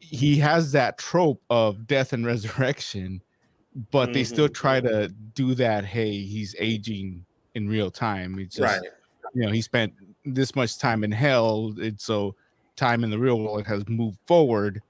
he 0.00 0.36
has 0.36 0.70
that 0.72 0.96
trope 0.98 1.42
of 1.50 1.86
death 1.86 2.12
and 2.12 2.24
resurrection, 2.26 3.20
but 3.90 4.12
they 4.12 4.22
still 4.22 4.48
Mhm. 4.48 4.54
try 4.54 4.80
to 4.80 5.08
do 5.34 5.54
that. 5.56 5.84
Hey, 5.84 6.22
he's 6.22 6.54
aging 6.58 7.24
in 7.54 7.66
real 7.68 7.90
time. 7.90 8.38
It's 8.38 8.56
just 8.56 8.80
Right. 8.80 8.90
you 9.34 9.42
know 9.46 9.50
he 9.52 9.62
spent 9.62 9.94
this 10.24 10.54
much 10.54 10.78
time 10.78 11.04
in 11.04 11.12
hell 11.12 11.74
and 11.80 12.00
so 12.00 12.34
time 12.76 13.04
in 13.04 13.10
the 13.10 13.18
real 13.18 13.38
world 13.38 13.66
has 13.66 13.86
moved 13.88 14.18
forward 14.26 14.82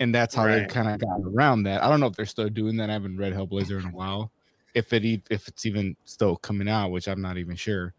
and 0.00 0.14
that's 0.14 0.34
how 0.34 0.46
they've 0.46 0.66
kind 0.66 0.88
of 0.88 0.98
got 0.98 1.20
around 1.24 1.62
that. 1.62 1.82
I 1.82 1.88
don't 1.88 2.00
know 2.00 2.06
if 2.06 2.16
they're 2.16 2.26
still 2.26 2.48
doing 2.48 2.76
that 2.78 2.90
i 2.90 2.92
haven't 2.92 3.16
read 3.16 3.32
hellblazer 3.32 3.78
in 3.78 3.86
a 3.86 3.92
while. 3.92 4.30
If 4.74 4.92
it 4.92 5.04
if 5.30 5.48
it's 5.48 5.66
even 5.66 5.96
still 6.04 6.36
coming 6.36 6.68
out 6.68 6.90
which 6.90 7.08
i'm 7.08 7.20
not 7.20 7.36
even 7.38 7.56
sure. 7.56 7.94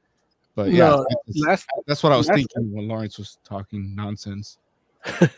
But 0.56 0.72
yeah 0.72 1.02
that's, 1.46 1.66
that's 1.88 2.04
what 2.04 2.12
i 2.12 2.18
was 2.18 2.28
thinking 2.28 2.72
when 2.72 2.88
lawrence 2.88 3.18
was 3.18 3.38
talking 3.44 3.96
nonsense. 3.96 4.58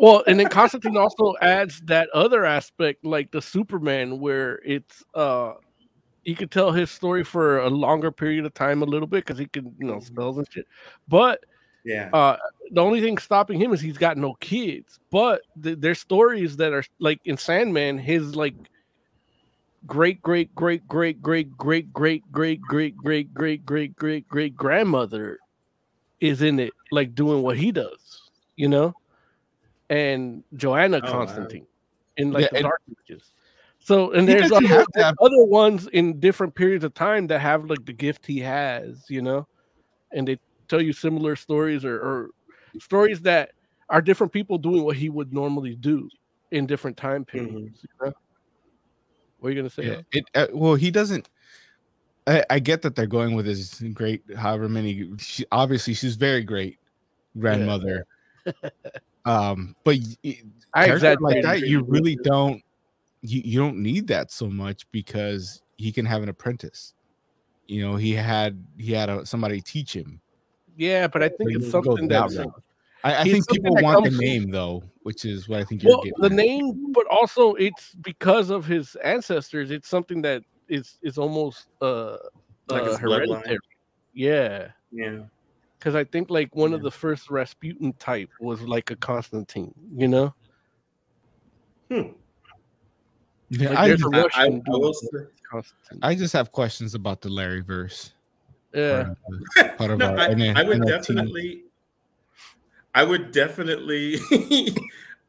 Well, 0.00 0.22
and 0.28 0.38
then 0.38 0.48
Constantine 0.48 0.96
also 0.96 1.34
adds 1.42 1.80
that 1.86 2.08
other 2.10 2.44
aspect, 2.44 3.04
like 3.04 3.32
the 3.32 3.42
Superman, 3.42 4.20
where 4.20 4.60
it's 4.64 5.02
uh 5.14 5.54
you 6.28 6.36
could 6.36 6.50
tell 6.50 6.70
his 6.72 6.90
story 6.90 7.24
for 7.24 7.60
a 7.60 7.70
longer 7.70 8.12
period 8.12 8.44
of 8.44 8.52
time 8.52 8.82
a 8.82 8.86
little 8.86 9.08
bit 9.08 9.24
because 9.24 9.38
he 9.38 9.46
can, 9.46 9.74
you 9.78 9.86
know, 9.86 9.94
Mm-hmm. 9.94 10.04
spells 10.14 10.36
and 10.38 10.46
shit. 10.52 10.66
But 11.08 11.44
Yeah. 11.84 12.10
uh 12.12 12.36
the 12.70 12.82
only 12.82 13.00
thing 13.00 13.16
stopping 13.16 13.58
him 13.58 13.72
is 13.72 13.80
he's 13.80 13.96
got 13.96 14.18
no 14.18 14.34
kids. 14.34 15.00
But 15.10 15.40
th- 15.62 15.78
there's 15.80 15.98
stories 16.00 16.56
that 16.58 16.72
are 16.74 16.84
like 16.98 17.18
in 17.24 17.38
Sandman, 17.38 17.96
his 17.96 18.36
like 18.36 18.54
great 19.86 20.20
great 20.20 20.54
great 20.54 20.86
great 20.86 21.22
great 21.22 21.56
great 21.56 21.92
great 21.92 22.22
great 22.32 22.60
great 22.62 22.96
great 23.02 23.32
great 23.34 23.64
great 23.64 23.96
great 23.96 24.28
great 24.28 24.54
grandmother 24.56 25.38
is 26.20 26.42
in 26.42 26.58
it, 26.60 26.72
like 26.90 27.14
doing 27.14 27.42
what 27.42 27.56
he 27.56 27.72
does, 27.72 28.28
you 28.56 28.68
know, 28.68 28.92
and 29.88 30.42
Johanna 30.56 31.00
Oh. 31.02 31.10
Constantine 31.10 31.66
in 32.18 32.32
like 32.32 32.50
the 32.50 32.60
Dark 32.62 32.82
Ages. 33.08 33.32
So 33.88 34.10
and 34.12 34.28
there's 34.28 34.50
have 34.50 34.86
have- 34.96 35.14
other 35.18 35.44
ones 35.44 35.86
in 35.86 36.20
different 36.20 36.54
periods 36.54 36.84
of 36.84 36.92
time 36.92 37.26
that 37.28 37.38
have 37.38 37.70
like 37.70 37.86
the 37.86 37.94
gift 37.94 38.26
he 38.26 38.38
has, 38.40 39.06
you 39.08 39.22
know, 39.22 39.48
and 40.12 40.28
they 40.28 40.38
tell 40.68 40.82
you 40.82 40.92
similar 40.92 41.34
stories 41.36 41.86
or, 41.86 41.96
or 41.96 42.30
stories 42.82 43.22
that 43.22 43.52
are 43.88 44.02
different 44.02 44.30
people 44.30 44.58
doing 44.58 44.84
what 44.84 44.94
he 44.94 45.08
would 45.08 45.32
normally 45.32 45.74
do 45.74 46.06
in 46.50 46.66
different 46.66 46.98
time 46.98 47.24
periods. 47.24 47.82
You 47.82 48.06
know? 48.06 48.12
What 49.38 49.48
are 49.48 49.52
you 49.52 49.56
gonna 49.56 49.70
say? 49.70 49.86
Yeah, 49.86 50.00
it 50.12 50.24
uh, 50.34 50.48
well, 50.52 50.74
he 50.74 50.90
doesn't. 50.90 51.30
I, 52.26 52.44
I 52.50 52.58
get 52.58 52.82
that 52.82 52.94
they're 52.94 53.06
going 53.06 53.34
with 53.36 53.46
his 53.46 53.82
great, 53.94 54.22
however 54.36 54.68
many. 54.68 55.12
She, 55.16 55.46
obviously, 55.50 55.94
she's 55.94 56.16
very 56.16 56.44
great 56.44 56.78
grandmother. 57.38 58.04
um, 59.24 59.74
but 59.82 59.96
I 60.74 60.84
character 60.88 61.16
like 61.22 61.42
that, 61.42 61.62
you 61.62 61.84
really 61.84 62.16
don't. 62.16 62.62
You, 63.22 63.42
you 63.44 63.58
don't 63.58 63.78
need 63.82 64.06
that 64.08 64.30
so 64.30 64.48
much 64.48 64.90
because 64.92 65.62
he 65.76 65.90
can 65.92 66.06
have 66.06 66.22
an 66.22 66.28
apprentice. 66.28 66.94
You 67.66 67.82
know, 67.82 67.96
he 67.96 68.12
had 68.12 68.64
he 68.78 68.92
had 68.92 69.10
a, 69.10 69.26
somebody 69.26 69.60
teach 69.60 69.92
him. 69.94 70.20
Yeah, 70.76 71.06
but 71.08 71.22
I 71.22 71.28
think 71.28 71.50
you 71.50 71.58
it's 71.58 71.70
something 71.70 72.08
that 72.08 72.20
that's 72.30 72.36
route. 72.36 72.62
I, 73.04 73.16
I 73.22 73.24
think 73.24 73.48
people 73.48 73.74
that 73.74 73.84
want 73.84 74.04
the 74.04 74.10
comes- 74.10 74.20
name 74.20 74.50
though, 74.50 74.82
which 75.02 75.24
is 75.24 75.48
what 75.48 75.60
I 75.60 75.64
think 75.64 75.82
you're 75.82 75.92
well, 75.92 76.02
getting. 76.02 76.20
the 76.20 76.26
at. 76.26 76.32
name, 76.32 76.92
but 76.92 77.06
also 77.08 77.54
it's 77.54 77.94
because 78.02 78.50
of 78.50 78.64
his 78.64 78.94
ancestors. 79.04 79.70
It's 79.70 79.88
something 79.88 80.22
that 80.22 80.42
is 80.68 80.98
is 81.02 81.18
almost 81.18 81.66
uh, 81.82 82.16
Like 82.68 82.82
uh 82.82 82.86
his 82.86 82.98
hereditary. 82.98 83.58
Yeah, 84.14 84.68
Yeah. 84.92 85.20
because 85.78 85.94
I 85.94 86.04
think 86.04 86.30
like 86.30 86.54
one 86.56 86.72
of 86.74 86.82
the 86.82 86.90
first 86.90 87.30
Rasputin 87.30 87.92
type 87.94 88.30
was 88.40 88.62
like 88.62 88.90
a 88.90 88.96
Constantine. 88.96 89.74
You 89.94 90.08
know, 90.08 90.34
Yeah, 93.50 93.70
like 93.70 93.78
I, 93.78 93.88
just, 93.88 94.04
a 94.04 94.28
I, 94.34 94.44
I, 94.44 94.46
I 94.46 94.60
will 94.66 94.92
say, 94.92 95.08
I 96.02 96.14
just 96.14 96.32
have 96.34 96.52
questions 96.52 96.94
about 96.94 97.22
the 97.22 97.30
Larry 97.30 97.62
verse. 97.62 98.12
Yeah, 98.74 99.14
uh, 99.58 99.68
part 99.78 99.90
of 99.90 99.98
no, 99.98 100.10
our 100.10 100.18
I, 100.18 100.26
N- 100.28 100.56
I 100.56 100.62
would 100.62 100.82
NFT. 100.82 100.86
definitely, 100.86 101.64
I 102.94 103.04
would 103.04 103.32
definitely 103.32 104.18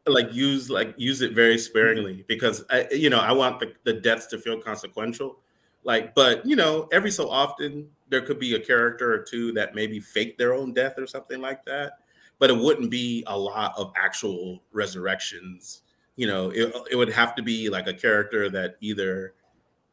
like 0.05 0.33
use 0.33 0.69
like 0.69 0.93
use 0.97 1.21
it 1.21 1.33
very 1.33 1.57
sparingly 1.57 2.25
because 2.27 2.63
I, 2.69 2.87
you 2.91 3.09
know, 3.09 3.19
I 3.19 3.31
want 3.31 3.59
the, 3.59 3.73
the 3.85 3.93
deaths 3.93 4.25
to 4.27 4.37
feel 4.37 4.59
consequential. 4.59 5.39
Like, 5.85 6.13
but 6.13 6.45
you 6.45 6.57
know, 6.57 6.89
every 6.91 7.11
so 7.11 7.29
often 7.29 7.87
there 8.09 8.21
could 8.21 8.39
be 8.39 8.55
a 8.55 8.59
character 8.59 9.13
or 9.13 9.23
two 9.23 9.53
that 9.53 9.75
maybe 9.75 9.99
fake 9.99 10.37
their 10.37 10.53
own 10.53 10.73
death 10.73 10.95
or 10.97 11.07
something 11.07 11.39
like 11.39 11.63
that. 11.65 11.93
But 12.37 12.49
it 12.49 12.57
wouldn't 12.57 12.89
be 12.89 13.23
a 13.27 13.37
lot 13.37 13.73
of 13.77 13.93
actual 13.97 14.63
resurrections. 14.71 15.83
You 16.19 16.27
know, 16.27 16.49
it, 16.49 16.75
it 16.91 16.95
would 16.97 17.13
have 17.13 17.33
to 17.35 17.41
be 17.41 17.69
like 17.69 17.87
a 17.87 17.93
character 17.93 18.49
that 18.49 18.75
either 18.81 19.35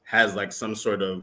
has 0.03 0.35
like 0.35 0.51
some 0.53 0.75
sort 0.75 1.01
of 1.01 1.23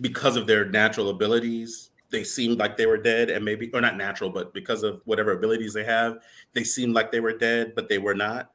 because 0.00 0.34
of 0.34 0.48
their 0.48 0.64
natural 0.64 1.08
abilities, 1.08 1.90
they 2.10 2.24
seemed 2.24 2.58
like 2.58 2.76
they 2.76 2.86
were 2.86 2.96
dead, 2.98 3.30
and 3.30 3.44
maybe 3.44 3.70
or 3.72 3.80
not 3.80 3.96
natural, 3.96 4.28
but 4.28 4.52
because 4.52 4.82
of 4.82 5.02
whatever 5.04 5.30
abilities 5.30 5.72
they 5.72 5.84
have, 5.84 6.18
they 6.52 6.64
seemed 6.64 6.94
like 6.94 7.12
they 7.12 7.20
were 7.20 7.38
dead, 7.38 7.74
but 7.76 7.88
they 7.88 7.98
were 7.98 8.14
not. 8.14 8.50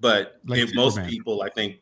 But 0.00 0.40
Like 0.46 0.60
if 0.60 0.74
most 0.74 1.04
people, 1.04 1.42
I 1.42 1.50
think, 1.50 1.80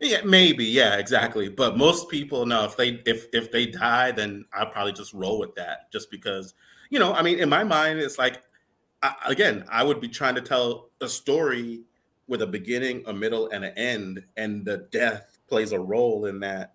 yeah, 0.00 0.22
maybe, 0.24 0.64
yeah, 0.64 0.96
exactly. 0.96 1.48
But 1.48 1.76
most 1.78 2.08
people, 2.08 2.44
no, 2.44 2.64
if 2.64 2.76
they 2.76 3.00
if 3.06 3.26
if 3.32 3.52
they 3.52 3.66
die, 3.66 4.10
then 4.10 4.46
I'll 4.52 4.66
probably 4.66 4.94
just 4.94 5.14
roll 5.14 5.38
with 5.38 5.54
that, 5.54 5.92
just 5.92 6.10
because 6.10 6.54
you 6.90 6.98
know, 6.98 7.14
I 7.14 7.22
mean, 7.22 7.38
in 7.38 7.48
my 7.48 7.62
mind, 7.62 8.00
it's 8.00 8.18
like 8.18 8.42
I, 9.02 9.14
again, 9.26 9.64
I 9.70 9.82
would 9.82 10.00
be 10.00 10.08
trying 10.08 10.34
to 10.36 10.40
tell 10.40 10.90
a 11.00 11.08
story 11.08 11.82
with 12.28 12.42
a 12.42 12.46
beginning, 12.46 13.02
a 13.06 13.12
middle, 13.12 13.48
and 13.50 13.64
an 13.64 13.76
end, 13.76 14.24
and 14.36 14.64
the 14.64 14.88
death 14.90 15.38
plays 15.48 15.72
a 15.72 15.80
role 15.80 16.26
in 16.26 16.40
that 16.40 16.74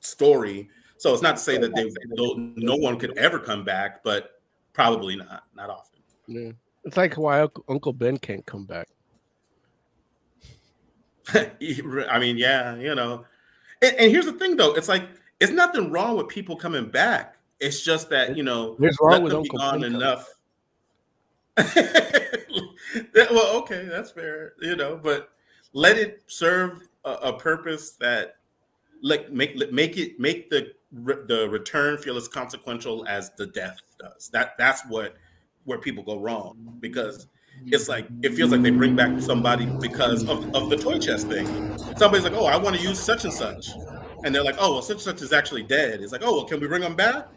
story. 0.00 0.68
So 0.96 1.12
it's 1.12 1.22
not 1.22 1.36
to 1.36 1.42
say 1.42 1.58
that 1.58 1.74
they 1.74 1.90
no, 2.08 2.52
no 2.56 2.76
one 2.76 2.98
could 2.98 3.16
ever 3.16 3.38
come 3.38 3.64
back, 3.64 4.02
but 4.02 4.40
probably 4.72 5.16
not, 5.16 5.44
not 5.54 5.70
often. 5.70 6.00
yeah. 6.26 6.50
It's 6.84 6.96
like 6.96 7.14
why 7.14 7.42
Uncle- 7.42 7.64
Uncle 7.68 7.92
Ben 7.92 8.16
can't 8.16 8.44
come 8.46 8.64
back. 8.64 8.88
I 11.34 12.18
mean, 12.18 12.38
yeah, 12.38 12.76
you 12.76 12.94
know. 12.94 13.26
And, 13.82 13.94
and 13.96 14.10
here's 14.10 14.24
the 14.24 14.32
thing, 14.32 14.56
though, 14.56 14.74
it's 14.74 14.88
like 14.88 15.04
it's 15.40 15.52
nothing 15.52 15.90
wrong 15.90 16.16
with 16.16 16.28
people 16.28 16.56
coming 16.56 16.86
back. 16.86 17.36
It's 17.60 17.82
just 17.82 18.08
that 18.10 18.36
you 18.36 18.42
know, 18.42 18.76
There's 18.78 18.96
wrong 19.00 19.22
with 19.22 19.32
them 19.32 19.42
be 19.42 19.50
Uncle 19.50 19.58
gone 19.58 19.80
Ben 19.82 19.94
enough. 19.94 20.28
That- 23.14 23.28
well, 23.30 23.56
okay, 23.58 23.86
that's 23.90 24.10
fair, 24.10 24.54
you 24.60 24.76
know, 24.76 24.96
but 24.96 25.30
let 25.72 25.98
it 25.98 26.22
serve 26.26 26.82
a, 27.04 27.10
a 27.10 27.38
purpose 27.38 27.92
that 28.00 28.36
like 29.02 29.30
make 29.32 29.56
make 29.72 29.96
it 29.98 30.18
make 30.20 30.50
the 30.50 30.72
the 30.92 31.48
return 31.50 31.98
feel 31.98 32.16
as 32.16 32.28
consequential 32.28 33.06
as 33.08 33.30
the 33.36 33.46
death 33.48 33.78
does. 34.00 34.28
That 34.30 34.56
that's 34.58 34.82
what 34.88 35.14
where 35.64 35.78
people 35.78 36.02
go 36.02 36.18
wrong 36.18 36.76
because 36.80 37.26
it's 37.66 37.88
like 37.88 38.08
it 38.22 38.34
feels 38.34 38.50
like 38.52 38.62
they 38.62 38.70
bring 38.70 38.96
back 38.96 39.20
somebody 39.20 39.66
because 39.80 40.28
of, 40.28 40.54
of 40.54 40.70
the 40.70 40.76
toy 40.76 40.98
chest 40.98 41.28
thing. 41.28 41.46
Somebody's 41.96 42.24
like, 42.24 42.34
"Oh, 42.34 42.46
I 42.46 42.56
want 42.56 42.76
to 42.76 42.82
use 42.82 42.98
such 43.00 43.24
and 43.24 43.32
such," 43.32 43.68
and 44.24 44.34
they're 44.34 44.44
like, 44.44 44.56
"Oh, 44.58 44.74
well, 44.74 44.82
such 44.82 44.96
and 44.96 45.02
such 45.02 45.22
is 45.22 45.32
actually 45.32 45.64
dead." 45.64 46.00
It's 46.00 46.12
like, 46.12 46.22
"Oh, 46.24 46.36
well, 46.36 46.44
can 46.44 46.60
we 46.60 46.66
bring 46.68 46.82
them 46.82 46.96
back?" 46.96 47.28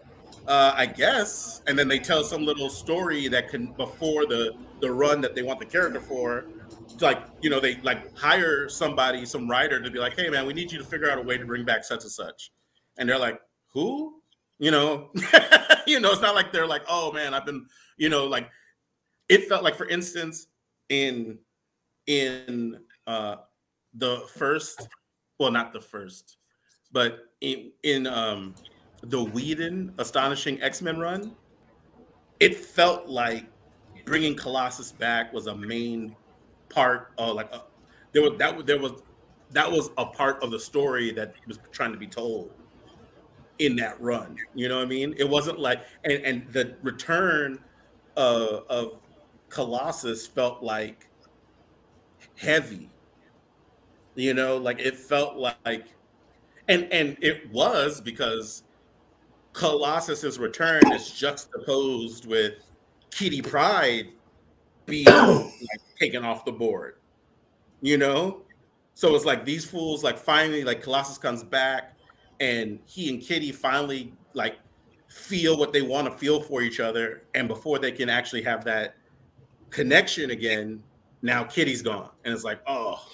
Uh, 0.48 0.74
I 0.76 0.86
guess, 0.88 1.62
and 1.68 1.78
then 1.78 1.88
they 1.88 2.00
tell 2.00 2.24
some 2.24 2.44
little 2.44 2.70
story 2.70 3.28
that 3.28 3.50
can 3.50 3.74
before 3.74 4.26
the 4.26 4.54
the 4.80 4.92
run 4.92 5.22
that 5.22 5.36
they 5.36 5.44
want 5.44 5.60
the 5.60 5.66
character 5.66 6.02
for. 6.02 6.46
It's 6.86 7.02
like 7.02 7.20
you 7.42 7.50
know, 7.50 7.60
they 7.60 7.76
like 7.82 8.18
hire 8.18 8.68
somebody, 8.68 9.26
some 9.26 9.50
writer, 9.50 9.80
to 9.80 9.92
be 9.92 10.00
like, 10.00 10.16
"Hey, 10.16 10.30
man, 10.30 10.48
we 10.48 10.54
need 10.54 10.72
you 10.72 10.80
to 10.80 10.84
figure 10.84 11.10
out 11.12 11.20
a 11.20 11.22
way 11.22 11.38
to 11.38 11.46
bring 11.46 11.64
back 11.64 11.84
such 11.84 12.02
and 12.04 12.12
such," 12.12 12.52
and 12.98 13.08
they're 13.08 13.20
like, 13.20 13.40
"Who?" 13.74 14.22
You 14.58 14.72
know, 14.72 15.12
you 15.88 16.00
know, 16.00 16.12
it's 16.12 16.22
not 16.22 16.34
like 16.36 16.52
they're 16.52 16.68
like, 16.68 16.84
"Oh 16.90 17.12
man, 17.12 17.34
I've 17.36 17.46
been," 17.46 17.68
you 17.98 18.10
know, 18.10 18.26
like 18.26 18.50
it 19.30 19.48
felt 19.48 19.64
like, 19.64 19.76
for 19.76 19.88
instance, 19.88 20.48
in 20.90 21.38
in 22.08 22.80
uh 23.08 23.36
the 23.94 24.24
first, 24.36 24.88
well, 25.40 25.52
not 25.52 25.72
the 25.72 25.82
first, 25.82 26.38
but 26.92 27.20
in 27.42 27.72
in 27.84 28.08
um 28.08 28.56
the 29.04 29.24
Whedon 29.24 29.94
Astonishing 29.98 30.62
X 30.62 30.82
Men 30.82 31.00
run, 31.00 31.36
it 32.40 32.56
felt 32.56 33.08
like 33.08 33.46
bringing 34.06 34.36
Colossus 34.36 34.92
back 34.92 35.34
was 35.34 35.48
a 35.48 35.56
main 35.56 36.16
part 36.70 37.12
of 37.18 37.36
like 37.36 37.52
a, 37.52 37.64
there 38.14 38.22
was 38.22 38.38
that 38.38 38.66
there 38.66 38.80
was 38.80 39.04
that 39.52 39.70
was 39.70 39.90
a 39.98 40.06
part 40.06 40.42
of 40.44 40.52
the 40.52 40.60
story 40.60 41.12
that 41.12 41.34
was 41.48 41.60
trying 41.72 41.92
to 41.92 41.98
be 41.98 42.08
told 42.08 42.52
in 43.60 43.76
that 43.76 44.00
run. 44.02 44.36
You 44.56 44.70
know 44.70 44.78
what 44.78 44.86
I 44.86 44.88
mean? 44.88 45.16
It 45.18 45.28
wasn't 45.28 45.60
like 45.60 45.82
and 46.04 46.14
and 46.24 46.48
the 46.52 46.76
return 46.82 47.60
of 48.18 49.00
Colossus 49.50 50.28
felt 50.28 50.64
like 50.64 51.10
heavy. 52.38 52.90
You 54.16 54.34
know, 54.34 54.58
like 54.58 54.80
it 54.80 54.98
felt 54.98 55.38
like 55.38 55.88
and 56.68 56.88
and 56.92 57.18
it 57.22 57.52
was 57.52 58.02
because 58.02 58.64
Colossus's 59.54 60.40
return 60.40 60.82
is 60.92 61.12
juxtaposed 61.12 62.26
with 62.26 62.54
Kitty 63.12 63.42
Pryde 63.42 64.10
being 64.86 65.06
like 65.06 65.82
taken 66.00 66.24
off 66.24 66.46
the 66.46 66.52
board. 66.52 66.96
You 67.82 67.98
know? 67.98 68.42
So 68.94 69.16
it's 69.16 69.26
like 69.26 69.46
these 69.46 69.66
fools 69.66 70.04
like 70.04 70.18
finally 70.18 70.64
like 70.64 70.82
Colossus 70.82 71.18
comes 71.18 71.44
back 71.44 71.96
and 72.40 72.80
he 72.86 73.10
and 73.10 73.22
Kitty 73.22 73.52
finally 73.52 74.14
like 74.34 74.58
feel 75.08 75.58
what 75.58 75.74
they 75.74 75.82
want 75.82 76.12
to 76.12 76.18
feel 76.18 76.40
for 76.42 76.62
each 76.62 76.80
other 76.80 77.24
and 77.34 77.48
before 77.48 77.80
they 77.80 77.92
can 77.92 78.10
actually 78.10 78.44
have 78.44 78.64
that 78.66 78.96
connection 79.70 80.32
again, 80.32 80.84
now 81.22 81.44
Kitty's 81.44 81.82
gone 81.82 82.10
and 82.26 82.34
it's 82.34 82.44
like, 82.44 82.60
"Oh, 82.68 83.06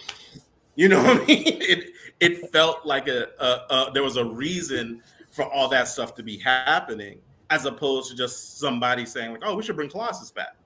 you 0.75 0.87
know 0.89 1.01
what 1.03 1.21
I 1.21 1.25
mean? 1.25 1.43
It 1.61 1.89
it 2.19 2.51
felt 2.51 2.85
like 2.85 3.07
a, 3.07 3.27
a, 3.39 3.73
a 3.73 3.91
there 3.93 4.03
was 4.03 4.17
a 4.17 4.25
reason 4.25 5.01
for 5.37 5.45
all 5.53 5.69
that 5.69 5.87
stuff 5.87 6.15
to 6.15 6.23
be 6.23 6.35
happening, 6.37 7.19
as 7.51 7.65
opposed 7.65 8.09
to 8.09 8.17
just 8.17 8.57
somebody 8.57 9.05
saying 9.05 9.31
like, 9.31 9.43
"Oh, 9.45 9.55
we 9.55 9.61
should 9.61 9.75
bring 9.75 9.87
Colossus 9.89 10.31
back," 10.31 10.57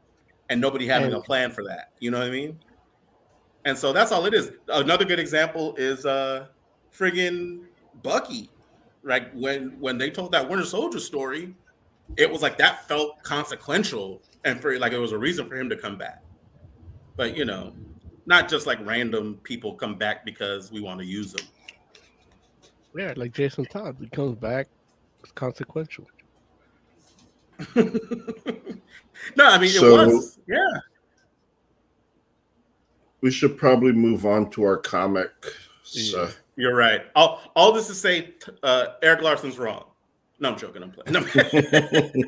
and 0.50 0.62
nobody 0.62 0.88
having 0.88 1.14
a 1.14 1.20
plan 1.20 1.52
for 1.52 1.64
that. 1.66 1.92
You 2.00 2.10
know 2.10 2.20
what 2.20 2.28
I 2.28 2.32
mean? 2.32 2.58
And 3.66 3.78
so 3.78 3.92
that's 3.92 4.14
all 4.14 4.26
it 4.26 4.34
is. 4.34 4.52
Another 4.70 5.04
good 5.04 5.20
example 5.20 5.76
is 5.76 6.06
uh 6.06 6.48
friggin' 6.98 7.66
Bucky. 8.02 8.50
Like 9.04 9.32
when 9.34 9.78
when 9.82 9.98
they 9.98 10.10
told 10.10 10.32
that 10.32 10.50
Winter 10.50 10.66
Soldier 10.66 11.02
story, 11.02 11.54
it 12.16 12.32
was 12.32 12.42
like 12.42 12.58
that 12.58 12.88
felt 12.88 13.22
consequential 13.24 14.22
and 14.46 14.62
for 14.62 14.80
like 14.80 14.94
it 14.94 15.00
was 15.00 15.12
a 15.12 15.18
reason 15.18 15.48
for 15.48 15.56
him 15.56 15.70
to 15.70 15.76
come 15.76 15.98
back. 15.98 16.24
But 17.18 17.36
you 17.36 17.44
know, 17.44 17.74
not 18.26 18.48
just 18.48 18.68
like 18.68 18.80
random 18.86 19.38
people 19.44 19.74
come 19.74 19.96
back 19.96 20.24
because 20.24 20.72
we 20.72 20.80
want 20.80 21.02
to 21.02 21.06
use 21.06 21.34
them. 21.34 21.46
Yeah, 22.96 23.14
like 23.16 23.34
Jason 23.34 23.66
Todd, 23.66 23.98
he 24.00 24.08
comes 24.08 24.36
back. 24.36 24.68
It's 25.24 25.32
consequential. 25.32 26.08
no, 27.76 27.86
I 29.46 29.60
mean 29.60 29.70
So- 29.70 30.00
it 30.00 30.08
was 30.08 30.40
yeah. 30.48 30.80
We 33.22 33.30
should 33.30 33.56
probably 33.56 33.92
move 33.92 34.26
on 34.26 34.50
to 34.52 34.64
our 34.64 34.78
comic. 34.78 35.30
So, 35.84 36.30
You're 36.56 36.76
right. 36.76 37.04
All 37.16 37.42
all 37.56 37.72
this 37.72 37.86
to 37.88 37.94
say, 37.94 38.34
uh, 38.64 38.88
Erik 39.04 39.22
Larsen's 39.22 39.60
wrong. 39.60 39.86
No, 40.40 40.50
I'm 40.50 40.58
joking. 40.58 40.82
I'm 40.82 40.92
playing. 40.92 41.14
No. 41.14 41.22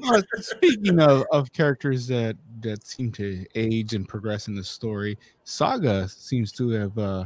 Uh, 0.13 0.21
speaking 0.39 0.99
of, 0.99 1.25
of 1.31 1.51
characters 1.51 2.05
that 2.07 2.37
that 2.61 2.85
seem 2.85 3.11
to 3.13 3.43
age 3.55 3.93
and 3.95 4.07
progress 4.07 4.47
in 4.47 4.53
the 4.55 4.63
story, 4.63 5.17
Saga 5.45 6.07
seems 6.07 6.51
to 6.51 6.69
have 6.69 6.95
uh, 6.97 7.25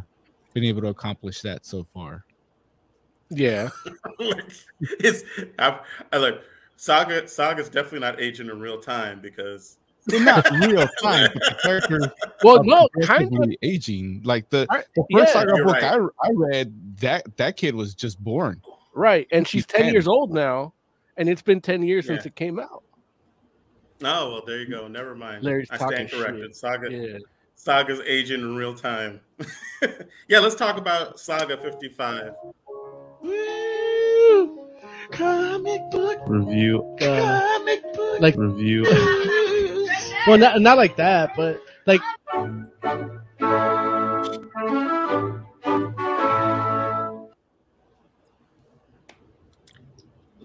been 0.53 0.63
able 0.63 0.81
to 0.81 0.87
accomplish 0.87 1.41
that 1.41 1.65
so 1.65 1.85
far. 1.93 2.23
Yeah, 3.29 3.69
like, 4.19 4.51
it's 4.79 5.23
I, 5.59 5.79
I 6.13 6.17
like 6.17 6.41
Saga. 6.77 7.27
Saga's 7.27 7.69
definitely 7.69 7.99
not 7.99 8.19
aging 8.21 8.49
in 8.49 8.59
real 8.59 8.79
time 8.79 9.19
because 9.21 9.77
Well, 10.09 10.21
not 10.21 10.49
real 10.61 10.87
time, 11.01 11.29
but 11.33 11.43
the 11.43 11.57
character 11.61 11.99
well, 12.43 12.59
are 12.59 12.63
no, 12.63 12.87
kind 13.03 13.37
of. 13.43 13.51
aging. 13.61 14.21
Like 14.23 14.49
the, 14.49 14.65
I- 14.69 14.83
the 14.95 15.03
yeah, 15.09 15.19
first 15.19 15.33
Saga 15.33 15.53
book 15.57 15.65
right. 15.65 15.83
I, 15.83 15.95
I 15.95 16.31
read, 16.33 16.97
that 17.01 17.35
that 17.37 17.57
kid 17.57 17.75
was 17.75 17.93
just 17.93 18.23
born. 18.23 18.61
Right, 18.93 19.27
and 19.31 19.47
she's 19.47 19.65
ten 19.65 19.81
10. 19.83 19.93
years 19.93 20.07
old 20.07 20.33
now, 20.33 20.73
and 21.17 21.27
it's 21.27 21.41
been 21.41 21.59
ten 21.61 21.83
years 21.83 22.07
since 22.07 22.25
it 22.25 22.35
came 22.35 22.59
out. 22.59 22.83
oh 24.03 24.31
well, 24.31 24.41
there 24.45 24.59
you 24.59 24.69
go. 24.69 24.87
Never 24.87 25.15
mind. 25.15 25.43
Larry's 25.43 25.69
I 25.69 25.77
stand 25.77 26.09
corrected. 26.11 26.43
shit. 26.45 26.55
Saga. 26.55 26.91
Yeah, 26.91 27.17
Saga's 27.55 27.99
aging 28.07 28.39
in 28.41 28.55
real 28.55 28.73
time. 28.73 29.19
yeah, 30.27 30.39
let's 30.39 30.55
talk 30.55 30.77
about 30.77 31.19
Saga 31.19 31.57
55. 31.57 32.31
Comic 35.11 35.81
book, 35.91 36.19
Review. 36.27 36.83
uh, 37.01 37.39
comic 37.57 37.81
book. 37.93 38.19
Like 38.19 38.35
review. 38.37 38.83
well, 40.27 40.37
not 40.37 40.61
not 40.61 40.77
like 40.77 40.95
that, 40.97 41.31
but 41.35 41.61
like 41.85 42.01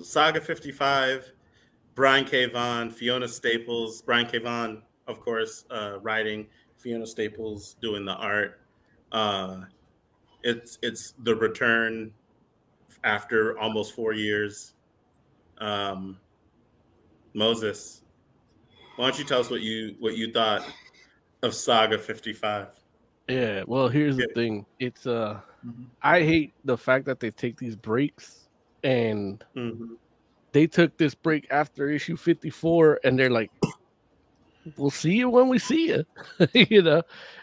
Saga 0.03 0.41
55, 0.41 1.33
Brian 1.95 2.25
K. 2.25 2.47
Vaughan, 2.47 2.91
Fiona 2.91 3.29
Staples, 3.29 4.03
Brian 4.03 4.27
K. 4.27 4.39
Vaughan, 4.39 4.83
of 5.07 5.21
course, 5.21 5.65
uh, 5.71 5.99
writing, 6.01 6.47
Fiona 6.77 7.07
Staples 7.07 7.77
doing 7.81 8.05
the 8.05 8.15
art. 8.15 8.61
Uh, 9.11 9.63
it's 10.43 10.79
it's 10.83 11.15
the 11.23 11.35
return 11.35 12.13
after 13.05 13.59
almost 13.59 13.95
four 13.95 14.13
years. 14.13 14.75
Um, 15.59 16.19
Moses, 17.35 18.03
why 18.97 19.09
don't 19.11 19.19
you 19.19 19.25
tell 19.25 19.41
us 19.41 19.51
what 19.51 19.63
you 19.63 19.97
what 19.99 20.17
you 20.17 20.33
thought 20.33 20.65
of 21.43 21.55
Saga 21.55 21.99
55? 21.99 22.69
yeah. 23.29 23.63
Well, 23.67 23.89
here's 23.89 24.17
the 24.17 24.29
thing. 24.35 24.67
It's 24.79 25.07
uh, 25.07 25.41
Mhm. 25.65 25.87
I 26.03 26.23
hate 26.23 26.55
the 26.65 26.77
fact 26.77 27.07
that 27.07 27.21
they 27.21 27.31
take 27.31 27.59
these 27.59 27.77
breaks, 27.77 28.49
and 28.83 29.43
Mhm. 29.57 29.97
they 30.53 30.67
took 30.67 30.97
this 30.99 31.15
break 31.15 31.47
after 31.51 31.89
issue 31.89 32.17
fifty 32.17 32.51
four, 32.51 32.99
and 33.05 33.19
they're 33.19 33.31
like, 33.31 33.51
"We'll 34.77 34.91
see 34.91 35.15
you 35.15 35.31
when 35.31 35.49
we 35.49 35.59
see 35.59 35.89
you," 35.89 36.05
you 36.71 36.83
know. 36.83 37.03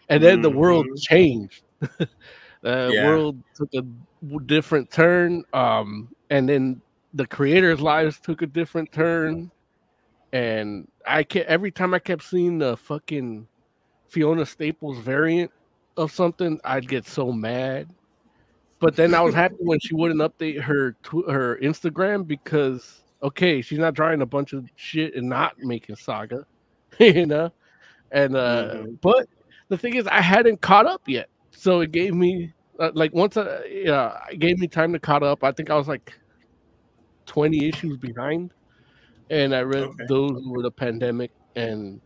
And 0.10 0.22
then 0.24 0.42
the 0.42 0.50
world 0.50 0.86
Mhm. 0.88 1.02
changed. 1.02 1.64
the 2.62 2.92
Yeah. 2.94 3.06
world 3.06 3.42
took 3.56 3.70
a 3.74 3.84
different 4.46 4.92
turn 4.92 5.44
um 5.54 6.10
and 6.30 6.48
then 6.50 6.82
the 7.14 7.26
creators 7.26 7.80
lives 7.82 8.20
took 8.20 8.42
a 8.42 8.46
different 8.48 8.92
turn 8.92 9.50
and 10.34 10.88
i 11.08 11.24
kept 11.24 11.48
every 11.48 11.72
time 11.72 11.94
i 11.94 12.00
kept 12.00 12.24
seeing 12.24 12.58
the 12.60 12.76
fucking 12.78 13.48
fiona 14.10 14.46
staples 14.46 14.98
variant 15.00 15.52
of 15.98 16.12
something 16.12 16.60
i'd 16.66 16.88
get 16.88 17.06
so 17.06 17.32
mad 17.32 17.88
but 18.80 18.96
then 18.96 19.14
i 19.14 19.22
was 19.22 19.34
happy 19.44 19.56
when 19.60 19.80
she 19.80 19.96
wouldn't 19.96 20.20
update 20.20 20.60
her 20.62 20.92
tw- 21.04 21.30
her 21.30 21.58
instagram 21.62 22.28
because 22.28 23.04
okay 23.24 23.62
she's 23.62 23.80
not 23.80 23.94
drawing 23.94 24.22
a 24.22 24.26
bunch 24.26 24.54
of 24.54 24.66
shit 24.76 25.16
and 25.16 25.28
not 25.28 25.58
making 25.60 25.96
saga 25.96 26.46
you 27.00 27.26
know 27.26 27.52
and 28.12 28.36
uh 28.36 28.74
Mhm. 28.76 28.98
but 29.02 29.28
the 29.70 29.78
thing 29.78 29.96
is 29.96 30.08
i 30.08 30.22
hadn't 30.22 30.62
caught 30.62 30.86
up 30.86 31.02
yet 31.08 31.30
so 31.60 31.82
it 31.82 31.92
gave 31.92 32.14
me 32.14 32.54
uh, 32.80 32.92
like 32.94 33.14
once 33.14 33.38
I, 33.38 33.66
yeah 33.66 34.18
it 34.32 34.40
gave 34.40 34.58
me 34.60 34.68
time 34.68 34.94
to 34.94 35.00
caught 35.00 35.24
up. 35.24 35.44
I 35.44 35.52
think 35.52 35.70
i 35.70 35.76
was 35.76 35.88
like 35.88 36.14
20 37.26 37.68
issues 37.68 37.98
behind 37.98 38.54
and 39.30 39.56
i 39.56 39.62
read 39.62 39.86
Okay. 39.86 40.06
those 40.08 40.42
were 40.48 40.64
the 40.64 40.72
pandemic 40.72 41.32
and 41.56 42.02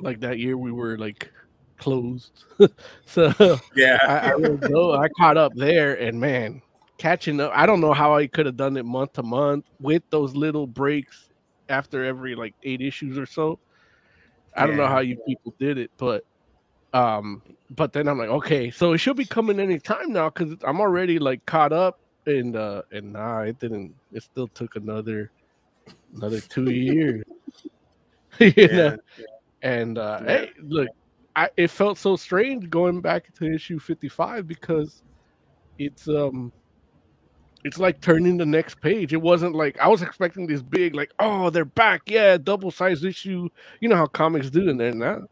like 0.00 0.20
that 0.20 0.38
year 0.38 0.56
we 0.56 0.72
were 0.72 0.98
like 0.98 1.30
closed. 1.78 2.32
So 3.06 3.32
Yeah. 3.74 3.98
I, 4.06 4.18
I 4.18 4.32
read 4.38 4.60
those, 4.68 4.98
i 4.98 5.08
caught 5.20 5.36
up 5.36 5.52
there 5.56 5.94
and 5.94 6.20
man 6.20 6.62
catching 6.98 7.40
up. 7.40 7.52
I 7.54 7.66
don't 7.66 7.80
know 7.80 7.92
how 7.92 8.14
i 8.16 8.26
could 8.26 8.46
have 8.46 8.56
done 8.56 8.76
it 8.76 8.84
month 8.84 9.14
to 9.14 9.22
month 9.22 9.66
with 9.80 10.02
those 10.10 10.34
little 10.34 10.66
breaks 10.66 11.28
after 11.68 12.04
every 12.04 12.34
like 12.34 12.54
eight 12.62 12.80
issues 12.82 13.18
or 13.18 13.26
so. 13.26 13.58
I 14.56 14.66
don't 14.66 14.76
know 14.76 14.88
how 14.88 15.00
you 15.00 15.18
people 15.26 15.54
did 15.58 15.78
it 15.78 15.90
but 15.98 16.24
um 16.96 17.42
but 17.70 17.92
then 17.92 18.08
i'm 18.08 18.18
like 18.18 18.28
okay 18.28 18.70
so 18.70 18.92
it 18.92 18.98
should 18.98 19.16
be 19.16 19.24
coming 19.24 19.60
any 19.60 19.78
time 19.78 20.12
now 20.12 20.30
because 20.30 20.56
i'm 20.64 20.80
already 20.80 21.18
like 21.18 21.44
caught 21.46 21.72
up 21.72 22.00
and 22.26 22.56
uh 22.56 22.80
and 22.90 23.12
nah 23.12 23.40
it 23.40 23.58
didn't 23.58 23.94
it 24.12 24.22
still 24.22 24.48
took 24.48 24.76
another 24.76 25.30
another 26.16 26.40
two 26.40 26.70
years. 26.70 27.24
You 28.38 28.52
know? 28.56 28.96
yeah. 29.18 29.24
and 29.62 29.96
uh 29.98 30.20
Yeah. 30.22 30.28
hey 30.28 30.50
look 30.60 30.88
i 31.36 31.48
it 31.56 31.68
felt 31.70 31.96
so 31.96 32.16
strange 32.16 32.68
going 32.68 33.00
back 33.00 33.32
to 33.34 33.50
issue 33.50 33.78
55 33.78 34.46
because 34.46 35.02
it's 35.78 36.06
um 36.08 36.52
it's 37.64 37.78
like 37.78 38.00
turning 38.00 38.36
the 38.36 38.46
next 38.46 38.80
page. 38.80 39.12
It 39.12 39.20
wasn't 39.20 39.54
like 39.54 39.78
i 39.80 39.88
was 39.88 40.02
expecting 40.02 40.46
this 40.46 40.62
big 40.62 40.94
like 40.94 41.12
oh 41.18 41.48
they're 41.50 41.64
back. 41.64 42.02
Yeah 42.06 42.36
double 42.36 42.70
size 42.70 43.04
issue. 43.04 43.48
You 43.80 43.88
know 43.88 43.96
how 43.96 44.06
comics 44.06 44.50
do 44.50 44.68
and 44.68 44.78
then 44.78 44.98
now 44.98 45.22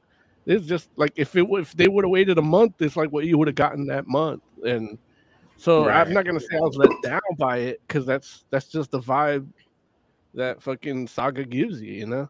it's 0.46 0.66
just 0.66 0.90
like 0.96 1.12
if 1.16 1.34
it 1.36 1.46
if 1.50 1.72
they 1.72 1.88
would 1.88 2.04
have 2.04 2.10
waited 2.10 2.38
a 2.38 2.42
month 2.42 2.74
it's 2.80 2.96
like 2.96 3.10
what 3.10 3.24
you 3.24 3.38
would 3.38 3.48
have 3.48 3.54
gotten 3.54 3.86
that 3.86 4.06
month. 4.06 4.42
And 4.64 4.98
so 5.56 5.86
Right. 5.86 6.06
i'm 6.06 6.12
not 6.12 6.24
gonna 6.26 6.40
say 6.40 6.56
i 6.56 6.60
was 6.60 6.76
let 6.76 7.00
down 7.02 7.20
by 7.38 7.58
it 7.58 7.80
because 7.86 8.04
that's 8.04 8.44
that's 8.50 8.66
just 8.68 8.90
the 8.90 9.00
vibe 9.00 9.48
that 10.34 10.60
fucking 10.62 11.06
saga 11.06 11.44
gives 11.44 11.80
you 11.80 11.92
you 11.92 12.06
know? 12.06 12.28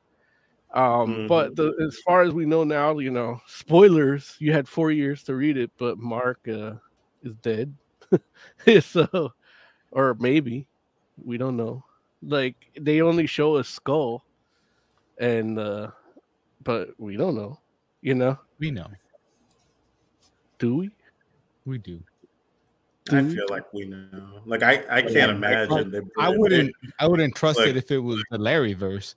Um 0.74 1.26
but 1.28 1.56
the, 1.56 1.72
as 1.86 1.98
far 2.04 2.22
as 2.22 2.32
we 2.34 2.44
know 2.46 2.64
now 2.64 2.98
you 2.98 3.10
know 3.10 3.40
spoilers 3.46 4.36
you 4.40 4.52
had 4.52 4.68
four 4.68 4.90
years 4.90 5.22
to 5.24 5.34
read 5.34 5.56
it 5.56 5.70
but 5.78 5.98
mark 5.98 6.40
uh 6.48 6.74
is 7.22 7.34
dead. 7.36 7.74
So 8.82 9.32
or 9.90 10.14
maybe 10.20 10.68
we 11.16 11.38
don't 11.38 11.56
know. 11.56 11.84
Like 12.22 12.56
they 12.80 13.00
only 13.02 13.26
show 13.26 13.56
a 13.56 13.64
skull 13.64 14.24
and 15.18 15.58
uh 15.58 15.90
but 16.62 16.90
we 16.98 17.16
don't 17.16 17.36
know 17.36 17.58
you 18.04 18.14
know 18.14 18.38
We 18.60 18.70
know. 18.70 18.86
do 20.60 20.76
we 20.76 20.90
We 21.64 21.78
do. 21.78 21.98
I 23.10 23.22
feel 23.22 23.44
like 23.50 23.70
we 23.74 23.84
know. 23.86 24.40
Like 24.46 24.62
I, 24.62 24.82
I 24.88 25.02
can't 25.02 25.40
like, 25.40 25.68
imagine. 25.68 25.90
they- 25.90 26.00
I 26.18 26.28
wouldn't 26.30 26.72
I 27.00 27.06
wouldn't 27.08 27.34
trust 27.34 27.58
Like- 27.58 27.68
it 27.70 27.76
if 27.76 27.90
it 27.90 27.98
was 27.98 28.22
the 28.30 28.38
Larry 28.38 28.74
verse, 28.74 29.14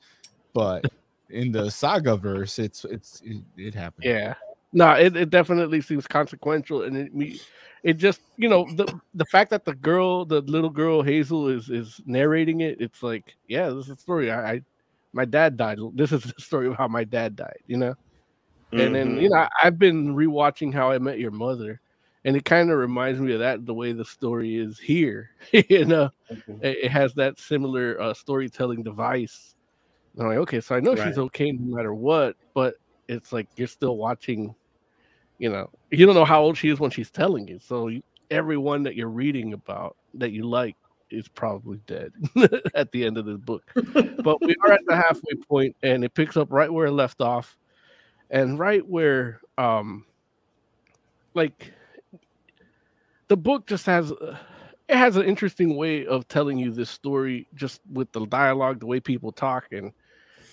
but 0.54 0.84
in 1.30 1.52
the 1.52 1.70
saga 1.70 2.16
verse, 2.18 2.58
it's 2.60 2.86
it's 2.86 3.22
it, 3.24 3.44
it 3.58 3.74
happened. 3.76 4.06
Yeah. 4.06 4.34
No, 4.74 4.92
it, 4.94 5.16
it 5.16 5.30
definitely 5.30 5.82
seems 5.82 6.08
consequential 6.08 6.84
and 6.84 6.96
it 6.98 7.14
me 7.16 7.40
it 7.84 7.94
just 7.96 8.22
you 8.38 8.50
know 8.50 8.66
the 8.76 8.86
the 9.14 9.26
fact 9.26 9.50
that 9.52 9.64
the 9.66 9.76
girl 9.76 10.26
the 10.26 10.42
little 10.42 10.70
girl 10.70 11.02
Hazel 11.02 11.48
is 11.48 11.70
is 11.70 12.02
narrating 12.06 12.62
it 12.62 12.82
it's 12.82 13.02
like 13.04 13.36
yeah 13.48 13.70
this 13.70 13.86
is 13.86 13.92
a 13.92 13.98
story 13.98 14.32
I, 14.32 14.52
I 14.54 14.62
my 15.14 15.24
dad 15.26 15.56
died 15.56 15.80
this 15.94 16.12
is 16.12 16.24
the 16.24 16.34
story 16.42 16.68
of 16.68 16.76
how 16.76 16.88
my 16.90 17.04
dad 17.06 17.36
died 17.38 17.60
you 17.68 17.78
know 17.78 17.96
and 18.74 18.93
then 18.93 19.15
Mhm. 19.15 19.22
you 19.24 19.30
know 19.30 19.47
I've 19.63 19.80
been 19.80 20.15
rewatching 20.15 20.74
How 20.74 20.91
I 20.91 20.99
Met 20.99 21.20
Your 21.20 21.32
Mother 21.32 21.80
and 22.26 22.36
it 22.36 22.45
kind 22.45 22.70
of 22.72 22.78
reminds 22.78 23.20
me 23.22 23.34
of 23.34 23.39
that 23.39 23.65
the 23.65 23.74
way 23.74 23.91
the 23.93 24.05
story 24.05 24.57
is 24.57 24.80
here 24.80 25.30
you 25.70 25.86
know 25.86 26.09
Mhm. 26.32 26.63
it, 26.63 26.78
it 26.86 26.91
has 26.91 27.13
that 27.15 27.39
similar 27.39 27.99
uh, 28.01 28.13
storytelling 28.13 28.84
device. 28.84 29.55
And 30.15 30.24
I'm 30.24 30.30
like, 30.30 30.39
okay, 30.39 30.59
so 30.61 30.76
I 30.76 30.80
know 30.80 30.95
she's 30.95 31.18
okay 31.20 31.51
no 31.51 31.76
matter 31.76 31.93
what, 31.93 32.36
but 32.55 32.76
it's 33.07 33.32
like 33.32 33.47
you're 33.55 33.68
still 33.68 33.97
watching. 33.97 34.53
You 35.39 35.49
know, 35.51 35.70
you 35.91 36.05
don't 36.05 36.15
know 36.15 36.26
how 36.26 36.41
old 36.41 36.57
she 36.57 36.70
is 36.70 36.80
when 36.80 36.89
she's 36.91 37.11
telling 37.11 37.47
you. 37.47 37.59
So 37.59 37.88
you, 37.89 38.01
everyone 38.32 38.84
that 38.84 38.95
you're 38.95 39.09
reading 39.09 39.53
about 39.53 39.95
that 40.15 40.32
you 40.32 40.43
like 40.49 40.76
is 41.11 41.28
probably 41.28 41.80
dead 41.88 42.11
at 42.76 42.91
the 42.91 43.05
end 43.05 43.18
of 43.18 43.26
the 43.26 43.38
book. 43.38 43.63
but 44.24 44.41
we 44.41 44.55
are 44.65 44.74
at 44.74 44.82
the 44.88 44.95
halfway 44.95 45.36
point, 45.47 45.76
and 45.84 46.03
it 46.03 46.13
picks 46.15 46.36
up 46.38 46.51
right 46.51 46.74
where 46.74 46.88
it 46.88 46.91
left 46.91 47.22
off, 47.22 47.55
and 48.30 48.60
right 48.60 48.86
where, 48.88 49.42
um, 49.58 50.06
like, 51.34 51.74
the 53.28 53.38
book 53.38 53.68
just 53.68 53.86
has. 53.86 54.12
Uh, 54.12 54.38
it 54.88 54.96
has 54.96 55.18
an 55.18 55.26
interesting 55.26 55.76
way 55.76 56.06
of 56.06 56.28
telling 56.30 56.58
you 56.58 56.72
this 56.72 56.90
story 56.90 57.46
just 57.56 57.82
with 57.92 58.10
the 58.14 58.26
dialogue 58.28 58.80
the 58.80 58.86
way 58.86 59.02
people 59.02 59.34
talk 59.34 59.66
and 59.74 59.92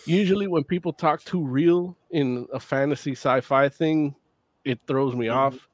usually 0.07 0.49
when 0.49 0.65
people 0.65 0.93
talk 0.93 1.23
too 1.25 1.45
real 1.45 1.97
in 2.11 2.47
a 2.53 2.59
fantasy 2.59 3.13
sci-fi 3.13 3.69
thing 3.69 4.15
it 4.65 4.81
throws 4.89 5.15
me 5.15 5.27
Mhm. 5.27 5.35
off 5.37 5.69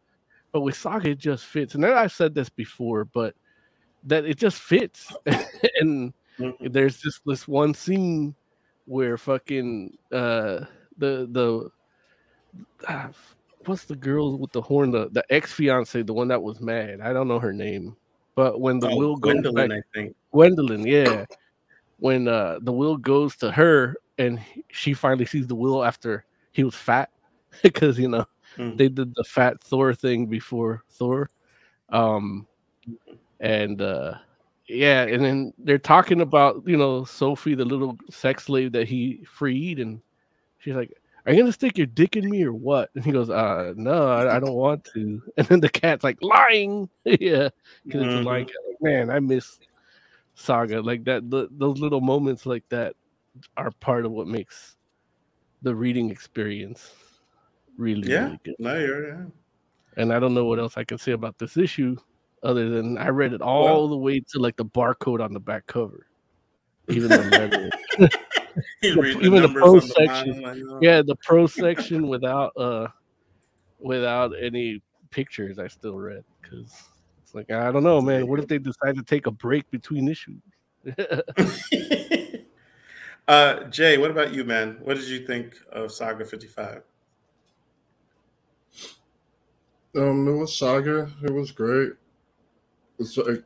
but 0.53 0.61
with 0.61 0.77
saga 0.77 1.11
it 1.11 1.19
just 1.19 1.47
fits 1.47 1.75
and 1.75 1.87
i've 1.87 2.13
said 2.13 2.35
this 2.35 2.51
before 2.51 3.05
but 3.07 3.35
that 4.05 4.27
it 4.27 4.37
just 4.39 4.59
fits 4.61 5.11
and 5.81 6.13
Mhm. 6.39 6.73
there's 6.73 6.99
just 6.99 7.23
this 7.27 7.49
one 7.49 7.75
scene 7.75 8.35
where 8.87 9.17
fucking 9.17 9.97
uh 10.13 10.65
the 10.99 11.27
the 11.33 11.71
ah, 12.89 13.11
what's 13.67 13.85
the 13.85 13.97
girl 13.97 14.39
with 14.39 14.53
the 14.53 14.61
horn 14.63 14.91
the 14.91 15.09
the 15.11 15.25
ex-fiance 15.31 16.03
the 16.03 16.13
one 16.13 16.29
that 16.29 16.43
was 16.43 16.61
mad 16.61 17.01
i 17.01 17.13
don't 17.13 17.29
know 17.29 17.39
her 17.39 17.53
name 17.53 17.95
but 18.35 18.61
when 18.61 18.79
the 18.79 18.89
Oh, 18.89 18.97
will 18.97 19.17
goes 19.17 19.33
Gwendolyn, 19.35 19.69
back, 19.69 19.79
I 19.79 19.83
think. 19.99 20.17
Gwendolyn, 20.33 20.87
yeah. 20.87 21.25
When 21.99 22.27
uh 22.29 22.59
the 22.63 22.73
will 22.73 22.97
goes 22.97 23.37
to 23.39 23.51
her 23.51 23.97
and 24.19 24.41
she 24.71 24.95
finally 24.95 25.27
sees 25.27 25.47
the 25.47 25.55
will 25.55 25.85
after 25.85 26.25
he 26.53 26.65
was 26.65 26.75
fat 26.75 27.11
because 27.63 27.99
you 27.99 28.09
know 28.09 28.25
Mhm. 28.57 28.77
they 28.79 28.89
did 28.89 29.15
the 29.15 29.25
fat 29.25 29.61
Thor 29.61 29.93
thing 29.95 30.27
before 30.27 30.83
Thor. 30.91 31.29
Um 31.91 32.47
and 33.41 33.83
uh 33.83 34.15
yeah, 34.69 35.03
and 35.03 35.25
then 35.25 35.53
they're 35.59 35.79
talking 35.79 36.21
about, 36.21 36.63
you 36.65 36.77
know, 36.77 37.05
Sophie, 37.05 37.55
the 37.57 37.65
little 37.65 37.99
sex 38.09 38.45
slave 38.45 38.71
that 38.73 38.87
he 38.87 39.25
freed, 39.25 39.81
and 39.81 40.01
she's 40.59 40.75
like, 40.77 40.93
Are 41.27 41.33
you 41.33 41.41
gonna 41.43 41.53
stick 41.53 41.77
your 41.77 41.87
dick 41.87 42.16
in 42.16 42.29
me 42.31 42.43
or 42.45 42.53
what? 42.53 42.91
And 42.95 43.05
he 43.05 43.12
goes, 43.12 43.31
uh 43.31 43.73
no, 43.77 44.09
I, 44.09 44.37
I 44.37 44.41
don't 44.41 44.55
want 44.55 44.85
to. 44.95 45.23
And 45.37 45.47
then 45.47 45.61
the 45.61 45.68
cat's 45.68 46.05
like 46.05 46.18
lying. 46.23 46.89
yeah, 47.05 47.49
because 47.85 48.03
it's 48.16 48.27
lying 48.27 48.47
cat. 48.47 48.55
Like, 48.68 48.83
man, 48.83 49.11
I 49.11 49.21
miss 49.21 49.59
saga 50.35 50.81
like 50.81 51.05
that 51.05 51.29
the, 51.31 51.49
those 51.51 51.79
little 51.81 52.01
moments 52.01 52.47
like 52.47 52.64
that 52.71 52.95
are 53.59 53.71
part 53.73 54.07
of 54.07 54.12
what 54.12 54.27
makes 54.27 54.77
the 55.62 55.75
reading 55.75 56.11
experience 56.11 56.93
really 57.77 58.09
Yeah. 58.09 58.25
really 58.25 58.41
good 58.45 58.55
No, 58.59 58.79
you're 58.79 59.09
yeah. 59.09 59.25
and 59.99 60.12
i 60.14 60.18
don't 60.18 60.33
know 60.33 60.47
what 60.47 60.59
else 60.59 60.79
i 60.79 60.85
can 60.85 60.97
say 60.97 61.12
about 61.12 61.37
this 61.39 61.59
issue 61.59 61.95
other 62.43 62.71
than 62.71 62.97
i 62.97 63.09
read 63.09 63.35
it 63.35 63.43
all 63.43 63.89
the 63.89 63.97
way 63.97 64.21
to 64.21 64.39
like 64.39 64.57
the 64.57 64.64
barcode 64.64 65.23
on 65.23 65.35
the 65.35 65.41
back 65.41 65.66
cover 65.66 66.07
even 66.89 67.09
the 67.11 67.23
letter 67.23 67.71
He's 68.81 68.95
The- 68.95 69.01
reading 69.01 69.23
even 69.25 69.43
the 69.43 69.49
numbers 69.49 69.63
pro 69.63 69.75
the 69.81 69.87
section. 69.87 70.43
line, 70.43 70.65
like, 70.67 70.73
oh. 70.75 70.79
yeah 70.83 71.03
the 71.03 71.17
pro 71.17 71.47
section 71.47 72.09
without 72.09 72.53
uh 72.57 72.89
without 73.79 74.33
any 74.41 74.83
pictures 75.11 75.59
i 75.59 75.67
still 75.69 75.97
read 75.97 76.23
because 76.41 76.83
it's 77.23 77.35
like 77.35 77.51
i 77.51 77.71
don't 77.73 77.83
know 77.83 78.01
man 78.01 78.27
what 78.27 78.39
if 78.39 78.47
they 78.47 78.59
decide 78.59 78.95
to 78.95 79.03
take 79.03 79.27
a 79.27 79.31
break 79.31 79.69
between 79.71 80.09
issues 80.09 80.41
uh, 83.29 83.65
Jay, 83.65 83.99
what 83.99 84.11
about 84.11 84.33
you, 84.33 84.45
man? 84.45 84.79
What 84.81 84.97
did 84.97 85.07
you 85.09 85.27
think 85.27 85.55
of 85.73 85.93
Saga 85.93 86.25
55? 86.25 86.83
Um, 89.97 90.29
it 90.29 90.33
was 90.33 90.57
Saga. 90.57 91.11
It 91.23 91.33
was 91.33 91.51
great. 91.51 91.93
It's 92.99 93.17
like 93.17 93.43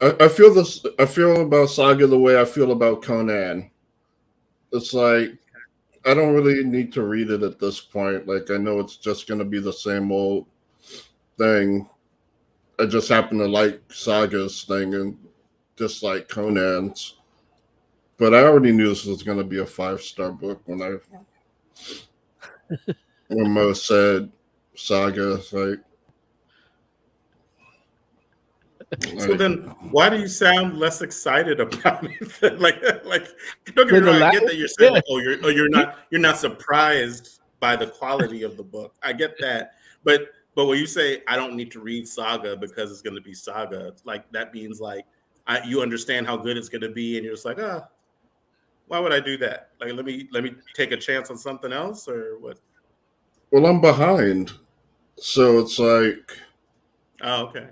I, 0.00 0.24
I 0.24 0.28
feel 0.28 0.54
this. 0.54 0.84
I 0.98 1.04
feel 1.06 1.42
about 1.42 1.68
Saga 1.70 2.06
the 2.06 2.18
way 2.18 2.40
I 2.40 2.44
feel 2.44 2.70
about 2.72 3.02
Conan. 3.02 3.69
It's 4.72 4.94
like 4.94 5.32
I 6.06 6.14
don't 6.14 6.34
really 6.34 6.64
need 6.64 6.92
to 6.94 7.02
read 7.02 7.30
it 7.30 7.42
at 7.42 7.58
this 7.58 7.80
point. 7.80 8.26
Like 8.26 8.50
I 8.50 8.56
know 8.56 8.80
it's 8.80 8.96
just 8.96 9.28
gonna 9.28 9.44
be 9.44 9.60
the 9.60 9.72
same 9.72 10.10
old 10.10 10.46
thing. 11.38 11.88
I 12.78 12.86
just 12.86 13.08
happen 13.08 13.38
to 13.38 13.46
like 13.46 13.80
Saga's 13.92 14.64
thing 14.64 14.94
and 14.94 15.18
dislike 15.76 16.28
Conan's. 16.28 17.16
But 18.16 18.34
I 18.34 18.42
already 18.44 18.72
knew 18.72 18.88
this 18.88 19.04
was 19.04 19.22
gonna 19.22 19.44
be 19.44 19.58
a 19.58 19.66
five 19.66 20.00
star 20.00 20.32
book 20.32 20.62
when 20.66 20.82
I 20.82 20.96
when 23.28 23.50
Mo 23.50 23.72
said 23.72 24.30
Saga. 24.74 25.40
Like 25.52 25.80
So 29.18 29.34
then, 29.34 29.72
why 29.92 30.08
do 30.10 30.18
you 30.18 30.26
sound 30.26 30.78
less 30.78 31.00
excited 31.00 31.60
about 31.60 32.04
it? 32.04 32.60
like, 32.60 32.82
like 33.04 33.28
don't 33.74 33.88
get 33.88 34.02
me 34.02 34.08
wrong. 34.08 34.22
I 34.22 34.32
get 34.32 34.46
that 34.46 34.56
you're 34.56 34.68
saying, 34.68 34.94
yeah. 34.94 35.00
oh, 35.08 35.18
you're, 35.18 35.36
oh, 35.44 35.48
you're 35.48 35.68
not, 35.68 35.98
you're 36.10 36.20
not 36.20 36.38
surprised 36.38 37.40
by 37.60 37.76
the 37.76 37.86
quality 37.86 38.42
of 38.42 38.56
the 38.56 38.64
book. 38.64 38.94
I 39.02 39.12
get 39.12 39.38
that, 39.40 39.74
but, 40.02 40.28
but 40.56 40.66
when 40.66 40.78
you 40.78 40.86
say 40.86 41.22
I 41.28 41.36
don't 41.36 41.54
need 41.54 41.70
to 41.72 41.80
read 41.80 42.08
Saga 42.08 42.56
because 42.56 42.90
it's 42.90 43.02
going 43.02 43.14
to 43.14 43.22
be 43.22 43.32
Saga, 43.32 43.94
like 44.04 44.30
that 44.32 44.52
means 44.52 44.80
like 44.80 45.04
I, 45.46 45.62
you 45.62 45.82
understand 45.82 46.26
how 46.26 46.36
good 46.36 46.56
it's 46.56 46.68
going 46.68 46.82
to 46.82 46.90
be, 46.90 47.16
and 47.16 47.24
you're 47.24 47.34
just 47.34 47.46
like, 47.46 47.58
ah, 47.60 47.86
why 48.88 48.98
would 48.98 49.12
I 49.12 49.20
do 49.20 49.36
that? 49.38 49.70
Like, 49.80 49.92
let 49.92 50.04
me, 50.04 50.28
let 50.32 50.42
me 50.42 50.54
take 50.74 50.90
a 50.90 50.96
chance 50.96 51.30
on 51.30 51.38
something 51.38 51.72
else, 51.72 52.08
or 52.08 52.38
what? 52.40 52.58
well, 53.52 53.66
I'm 53.66 53.80
behind, 53.80 54.52
so 55.16 55.60
it's 55.60 55.78
like 55.78 56.36
Oh, 57.22 57.46
okay. 57.46 57.68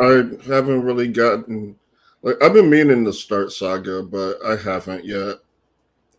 I 0.00 0.24
haven't 0.46 0.82
really 0.82 1.08
gotten 1.08 1.76
like 2.22 2.42
I've 2.42 2.52
been 2.52 2.70
meaning 2.70 3.04
to 3.04 3.12
start 3.12 3.52
Saga, 3.52 4.02
but 4.02 4.38
I 4.44 4.56
haven't 4.56 5.04
yet. 5.04 5.36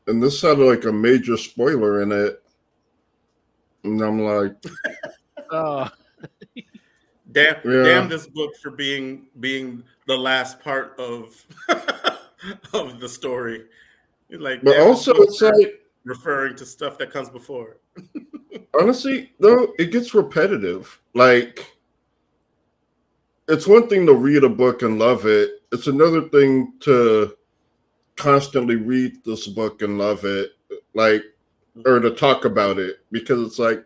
And 0.07 0.21
this 0.21 0.41
had 0.41 0.59
like 0.59 0.85
a 0.85 0.91
major 0.91 1.37
spoiler 1.37 2.01
in 2.01 2.11
it, 2.11 2.41
and 3.83 4.01
I'm 4.01 4.21
like, 4.21 4.55
oh 5.51 5.89
Damn, 7.31 7.55
Yeah. 7.63 7.83
damn 7.83 8.09
this 8.09 8.27
book 8.27 8.55
for 8.57 8.71
being 8.71 9.27
being 9.39 9.83
the 10.07 10.17
last 10.17 10.59
part 10.59 10.99
of 10.99 11.35
of 12.73 12.99
the 12.99 13.07
story. 13.07 13.65
Like, 14.31 14.63
but 14.63 14.79
also 14.79 15.13
it's 15.15 15.41
like 15.41 15.85
referring 16.03 16.55
to 16.55 16.65
stuff 16.65 16.97
that 16.97 17.11
comes 17.11 17.29
before. 17.29 17.77
honestly 18.79 19.31
though 19.39 19.73
it 19.77 19.91
gets 19.91 20.13
repetitive. 20.13 21.01
Like 21.13 21.78
it's 23.49 23.67
one 23.67 23.87
thing 23.87 24.05
to 24.05 24.13
read 24.13 24.43
a 24.43 24.49
book 24.49 24.81
and 24.83 24.97
love 24.99 25.25
it. 25.25 25.61
It's 25.71 25.87
another 25.87 26.29
thing 26.29 26.73
to 26.81 27.35
constantly 28.15 28.75
read 28.75 29.23
this 29.25 29.47
book 29.47 29.81
and 29.81 29.97
love 29.97 30.23
it, 30.23 30.51
like 30.93 31.23
or 31.85 31.99
to 31.99 32.11
talk 32.11 32.45
about 32.45 32.79
it 32.79 32.99
because 33.11 33.45
it's 33.45 33.59
like. 33.59 33.83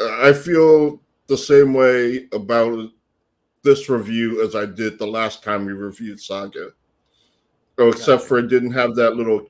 I 0.00 0.32
feel 0.32 1.00
the 1.28 1.38
same 1.38 1.72
way 1.72 2.26
about 2.32 2.90
this 3.62 3.88
review 3.88 4.44
as 4.44 4.54
I 4.56 4.66
did 4.66 4.98
the 4.98 5.06
last 5.06 5.42
time 5.42 5.64
we 5.64 5.72
reviewed 5.72 6.20
Saga. 6.20 6.70
Oh, 7.78 7.88
except 7.88 8.22
Gotcha. 8.22 8.28
for 8.28 8.38
it 8.38 8.48
didn't 8.48 8.72
have 8.72 8.94
that 8.96 9.16
little 9.16 9.46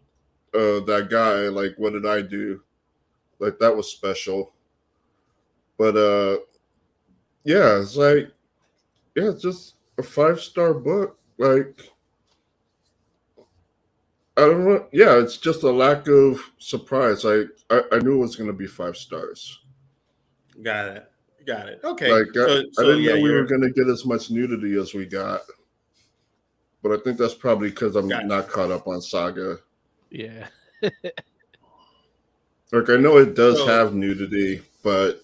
uh 0.55 0.81
that 0.85 1.09
guy, 1.11 1.49
like 1.49 1.75
what 1.79 1.95
did 1.95 2.07
I 2.07 2.23
do? 2.23 2.63
Like 3.39 3.59
that 3.59 3.75
was 3.75 3.91
special. 3.91 4.53
But 5.79 5.97
uh 5.97 6.39
yeah, 7.45 7.81
it's 7.81 7.97
like 7.97 8.31
yeah, 9.15 9.31
it's 9.31 9.43
just 9.43 9.75
a 9.99 10.03
five 10.03 10.41
star 10.41 10.75
book. 10.75 11.19
Like 11.39 11.91
I 14.37 14.41
don't 14.43 14.65
know. 14.65 14.87
Yeah, 14.93 15.19
it's 15.19 15.37
just 15.37 15.63
a 15.63 15.71
lack 15.71 16.09
of 16.09 16.41
surprise. 16.59 17.25
I 17.25 17.45
I, 17.71 17.83
I 17.93 17.99
knew 18.01 18.15
it 18.17 18.21
was 18.21 18.37
gonna 18.37 18.53
be 18.53 18.67
five 18.67 18.97
stars. 18.97 19.61
Got 20.63 20.89
it. 20.97 21.11
Got 21.47 21.69
it. 21.69 21.81
Okay. 21.85 22.11
Like 22.13 22.29
I, 22.37 22.65
so, 22.73 22.83
I 22.83 22.87
didn't 22.87 23.03
yeah, 23.03 23.15
know 23.15 23.21
we 23.23 23.29
you're 23.31 23.43
were 23.43 23.49
gonna 23.49 23.71
get 23.71 23.89
as 23.89 24.05
much 24.05 24.31
nudity 24.31 24.77
as 24.77 24.95
we 24.95 25.07
got. 25.07 25.43
But 26.83 26.93
I 26.93 27.03
think 27.03 27.19
that's 27.19 27.35
probably 27.35 27.71
because 27.71 27.97
I'm 27.97 28.09
Gotcha. 28.09 28.27
not 28.27 28.49
caught 28.49 28.71
up 28.71 28.87
on 28.89 29.01
Saga. 29.01 29.59
yeah 30.11 30.47
Like 32.73 32.91
I 32.91 32.97
know 32.97 33.19
it 33.19 33.35
does 33.35 33.59
So- 33.59 33.67
have 33.67 33.95
nudity, 33.95 34.63
but 34.83 35.23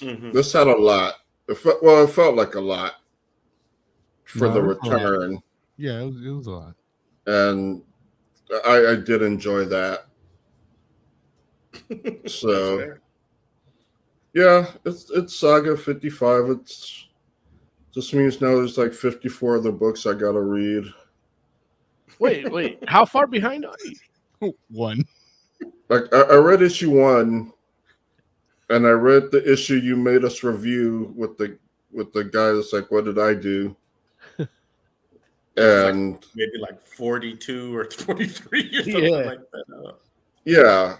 Mhm. 0.00 0.32
this 0.32 0.52
had 0.52 0.66
a 0.66 0.76
lot. 0.76 1.14
It 1.48 1.56
felt, 1.56 1.82
well, 1.82 2.04
it 2.04 2.10
felt 2.10 2.34
like 2.34 2.54
a 2.56 2.60
lot 2.60 2.96
for 4.28 4.46
No, 4.48 4.52
the 4.54 4.60
it 4.60 4.66
was 4.66 4.76
return, 4.84 5.42
Yeah, 5.76 6.00
it 6.02 6.06
was, 6.06 6.16
it 6.24 6.30
was 6.30 6.46
a 6.46 6.50
lot. 6.50 6.74
and 7.26 7.82
I, 8.66 8.92
I 8.92 8.96
did 8.96 9.22
enjoy 9.22 9.64
that. 9.66 10.06
So 12.28 12.94
yeah, 14.34 14.66
it's 14.84 15.10
it's 15.10 15.34
Saga 15.36 15.76
55. 15.76 16.50
It's 16.50 17.06
just 17.94 18.12
means 18.14 18.40
now 18.40 18.56
there's 18.56 18.76
like 18.78 18.92
54 18.92 19.56
other 19.58 19.72
books 19.72 20.06
I 20.06 20.12
gotta 20.12 20.40
read. 20.40 20.84
wait 22.18 22.50
wait 22.52 22.78
how 22.88 23.04
far 23.04 23.26
behind 23.26 23.64
are 23.64 23.74
you 24.40 24.54
One. 24.70 25.04
Like 25.88 26.12
I, 26.12 26.20
I 26.22 26.34
read 26.36 26.62
issue 26.62 26.90
one 26.90 27.52
and 28.70 28.86
I 28.86 28.90
read 28.90 29.30
the 29.30 29.50
issue 29.50 29.76
you 29.76 29.96
made 29.96 30.24
us 30.24 30.42
review 30.42 31.12
with 31.16 31.36
the 31.38 31.58
with 31.92 32.12
the 32.12 32.24
guy 32.24 32.52
that's 32.52 32.72
like, 32.74 32.90
"What 32.90 33.06
did 33.06 33.18
I 33.18 33.32
do?" 33.34 33.74
And 35.58 36.12
like 36.14 36.24
maybe 36.34 36.58
like 36.60 36.86
forty-two 36.86 37.76
or 37.76 37.84
forty-three 37.90 38.70
or 38.78 38.82
something 38.82 39.04
Yeah. 39.04 39.18
like 39.18 39.40
that. 39.52 39.94
Yeah, 40.44 40.96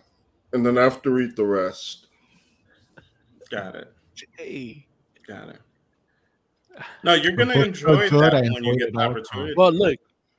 and 0.53 0.65
then 0.65 0.77
I 0.79 0.83
have 0.83 1.01
to 1.03 1.11
read 1.11 1.37
the 1.37 1.45
rest. 1.45 2.07
got 3.51 3.75
it. 3.77 3.93
Hey. 4.37 4.87
Got 5.27 5.51
it. 5.51 5.61
No, 7.03 7.15
you're 7.15 7.33
gonna 7.37 7.55
book 7.55 7.77
so 7.77 7.93
enjoy 7.93 8.09
good, 8.09 8.21
that 8.23 8.35
I 8.35 8.41
when 8.43 8.65
you 8.65 8.77
get 8.79 8.93
the 8.93 9.01
opportunity. 9.01 9.55
Well, 9.57 9.73
look, 9.73 9.99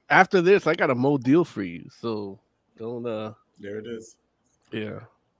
after 0.10 0.42
this, 0.42 0.68
I 0.68 0.74
got 0.74 0.90
a 0.90 0.96
mo 0.96 1.18
deal 1.18 1.44
for 1.46 1.64
you. 1.64 1.88
So 2.00 2.40
don't 2.78 3.06
uh 3.06 3.34
there 3.60 3.78
it 3.80 3.88
is. 3.88 4.16
yeah. 4.72 5.00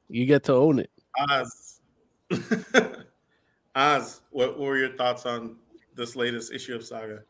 You 0.10 0.26
get 0.26 0.44
to 0.46 0.54
own 0.54 0.80
it. 0.80 0.90
Oz. 1.30 1.82
Oz, 3.76 4.22
what, 4.32 4.58
what 4.58 4.60
were 4.60 4.78
your 4.78 4.96
thoughts 4.98 5.26
on 5.26 5.56
this 5.96 6.16
latest 6.16 6.52
issue 6.52 6.76
of 6.76 6.84
Saga? 6.84 7.24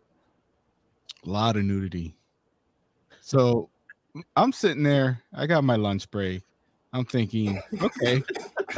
A 1.25 1.29
lot 1.29 1.55
of 1.57 1.63
nudity. 1.63 2.15
So 3.21 3.69
I'm 4.35 4.51
sitting 4.51 4.83
there. 4.83 5.21
I 5.33 5.47
got 5.47 5.63
my 5.63 5.75
lunch 5.75 6.09
break. 6.11 6.43
I'm 6.91 7.05
thinking, 7.05 7.61
okay, 7.81 8.23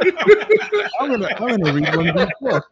I'm 1.00 1.10
gonna 1.10 1.28
I'm 1.38 1.48
gonna 1.48 1.72
read 1.72 1.96
one 1.96 2.08
of 2.08 2.16
these 2.16 2.26
books. 2.40 2.68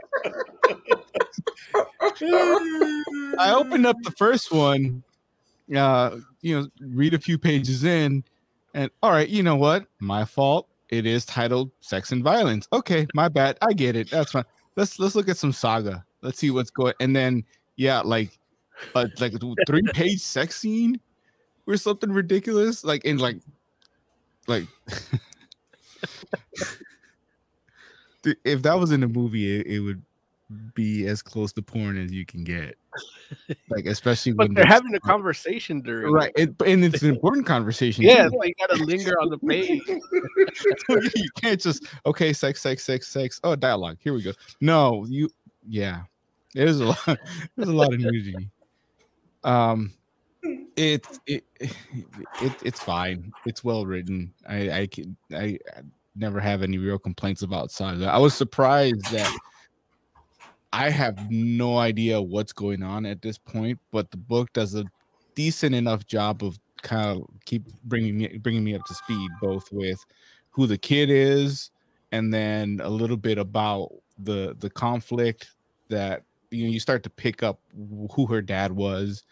I 3.38 3.54
opened 3.54 3.86
up 3.86 3.96
the 4.02 4.10
first 4.18 4.52
one, 4.52 5.02
uh, 5.74 6.18
you 6.42 6.60
know, 6.60 6.68
read 6.80 7.14
a 7.14 7.18
few 7.18 7.38
pages 7.38 7.84
in, 7.84 8.22
and 8.74 8.90
all 9.02 9.12
right, 9.12 9.28
you 9.28 9.42
know 9.42 9.56
what? 9.56 9.86
My 10.00 10.24
fault. 10.24 10.66
It 10.90 11.06
is 11.06 11.24
titled 11.24 11.70
Sex 11.80 12.10
and 12.10 12.22
Violence. 12.22 12.66
Okay, 12.72 13.06
my 13.14 13.28
bad. 13.28 13.56
I 13.62 13.72
get 13.72 13.94
it. 13.94 14.10
That's 14.10 14.32
fine. 14.32 14.44
Let's 14.76 14.98
let's 14.98 15.14
look 15.14 15.28
at 15.28 15.38
some 15.38 15.52
saga. 15.52 16.04
Let's 16.20 16.38
see 16.38 16.50
what's 16.50 16.70
going. 16.70 16.94
And 17.00 17.14
then 17.14 17.44
yeah, 17.76 18.00
like 18.00 18.39
uh, 18.94 19.06
like 19.18 19.34
three 19.66 19.82
page 19.92 20.20
sex 20.20 20.58
scene 20.60 21.00
or 21.66 21.76
something 21.76 22.10
ridiculous. 22.10 22.84
Like 22.84 23.04
in 23.04 23.18
like 23.18 23.38
like 24.46 24.66
Dude, 28.22 28.36
if 28.44 28.62
that 28.62 28.78
was 28.78 28.92
in 28.92 29.02
a 29.02 29.08
movie, 29.08 29.60
it, 29.60 29.66
it 29.66 29.80
would 29.80 30.02
be 30.74 31.06
as 31.06 31.22
close 31.22 31.52
to 31.54 31.62
porn 31.62 31.96
as 31.96 32.12
you 32.12 32.26
can 32.26 32.44
get. 32.44 32.76
Like 33.68 33.86
especially 33.86 34.32
when 34.32 34.52
they're 34.54 34.66
having 34.66 34.94
a 34.94 35.00
conversation 35.00 35.80
during 35.80 36.12
right, 36.12 36.32
it, 36.36 36.54
and 36.66 36.84
it's 36.84 37.02
an 37.02 37.10
important 37.10 37.46
conversation. 37.46 38.02
Yeah, 38.04 38.24
too. 38.24 38.30
so 38.30 38.44
you 38.44 38.54
gotta 38.58 38.82
linger 38.84 39.20
on 39.20 39.30
the 39.30 39.38
page. 39.38 39.80
you 41.14 41.28
can't 41.40 41.60
just 41.60 41.86
okay, 42.04 42.32
sex, 42.32 42.60
sex, 42.60 42.84
sex, 42.84 43.06
sex. 43.06 43.40
Oh, 43.44 43.54
dialogue. 43.54 43.98
Here 44.00 44.12
we 44.12 44.22
go. 44.22 44.32
No, 44.60 45.06
you. 45.08 45.30
Yeah, 45.68 46.02
there's 46.54 46.80
a 46.80 46.86
lot. 46.86 47.04
There's 47.56 47.68
a 47.68 47.72
lot 47.72 47.94
of 47.94 48.00
nudity. 48.00 48.50
Um, 49.45 49.93
it 50.76 51.07
it, 51.26 51.45
it 51.61 52.53
it's 52.62 52.80
fine. 52.80 53.32
It's 53.47 53.64
well 53.64 53.86
written. 53.86 54.32
I 54.49 54.70
I 54.70 54.86
can 54.86 55.16
I, 55.32 55.59
I 55.76 55.82
never 56.16 56.41
have 56.41 56.62
any 56.62 56.78
real 56.78 56.99
complaints 56.99 57.43
about 57.43 57.70
Saga. 57.70 58.07
I 58.07 58.18
was 58.18 58.34
surprised 58.34 59.05
that 59.12 59.36
I 60.72 60.91
have 60.91 61.30
no 61.30 61.78
idea 61.78 62.20
what's 62.20 62.53
going 62.53 62.82
on 62.82 63.07
at 63.07 63.22
this 63.22 63.38
point, 63.38 63.78
but 63.91 64.11
the 64.11 64.16
book 64.16 64.53
does 64.53 64.74
a 64.74 64.84
decent 65.34 65.74
enough 65.74 66.07
job 66.07 66.43
of 66.45 66.59
kind 66.82 67.18
of 67.18 67.28
keep 67.45 67.66
bringing 67.84 68.18
me 68.18 68.38
bringing 68.38 68.64
me 68.64 68.74
up 68.74 68.84
to 68.84 68.95
speed, 68.95 69.30
both 69.41 69.70
with 69.72 70.05
who 70.51 70.66
the 70.66 70.78
kid 70.78 71.11
is 71.11 71.70
and 72.12 72.32
then 72.32 72.80
a 72.82 72.88
little 72.88 73.16
bit 73.16 73.38
about 73.38 73.91
the 74.18 74.57
the 74.59 74.70
conflict 74.70 75.51
that 75.88 76.22
you 76.51 76.64
know 76.64 76.70
you 76.70 76.80
start 76.80 77.03
to 77.05 77.11
pick 77.11 77.42
up 77.42 77.61
who 78.12 78.26
her 78.26 78.42
dad 78.42 78.72
was 78.72 79.24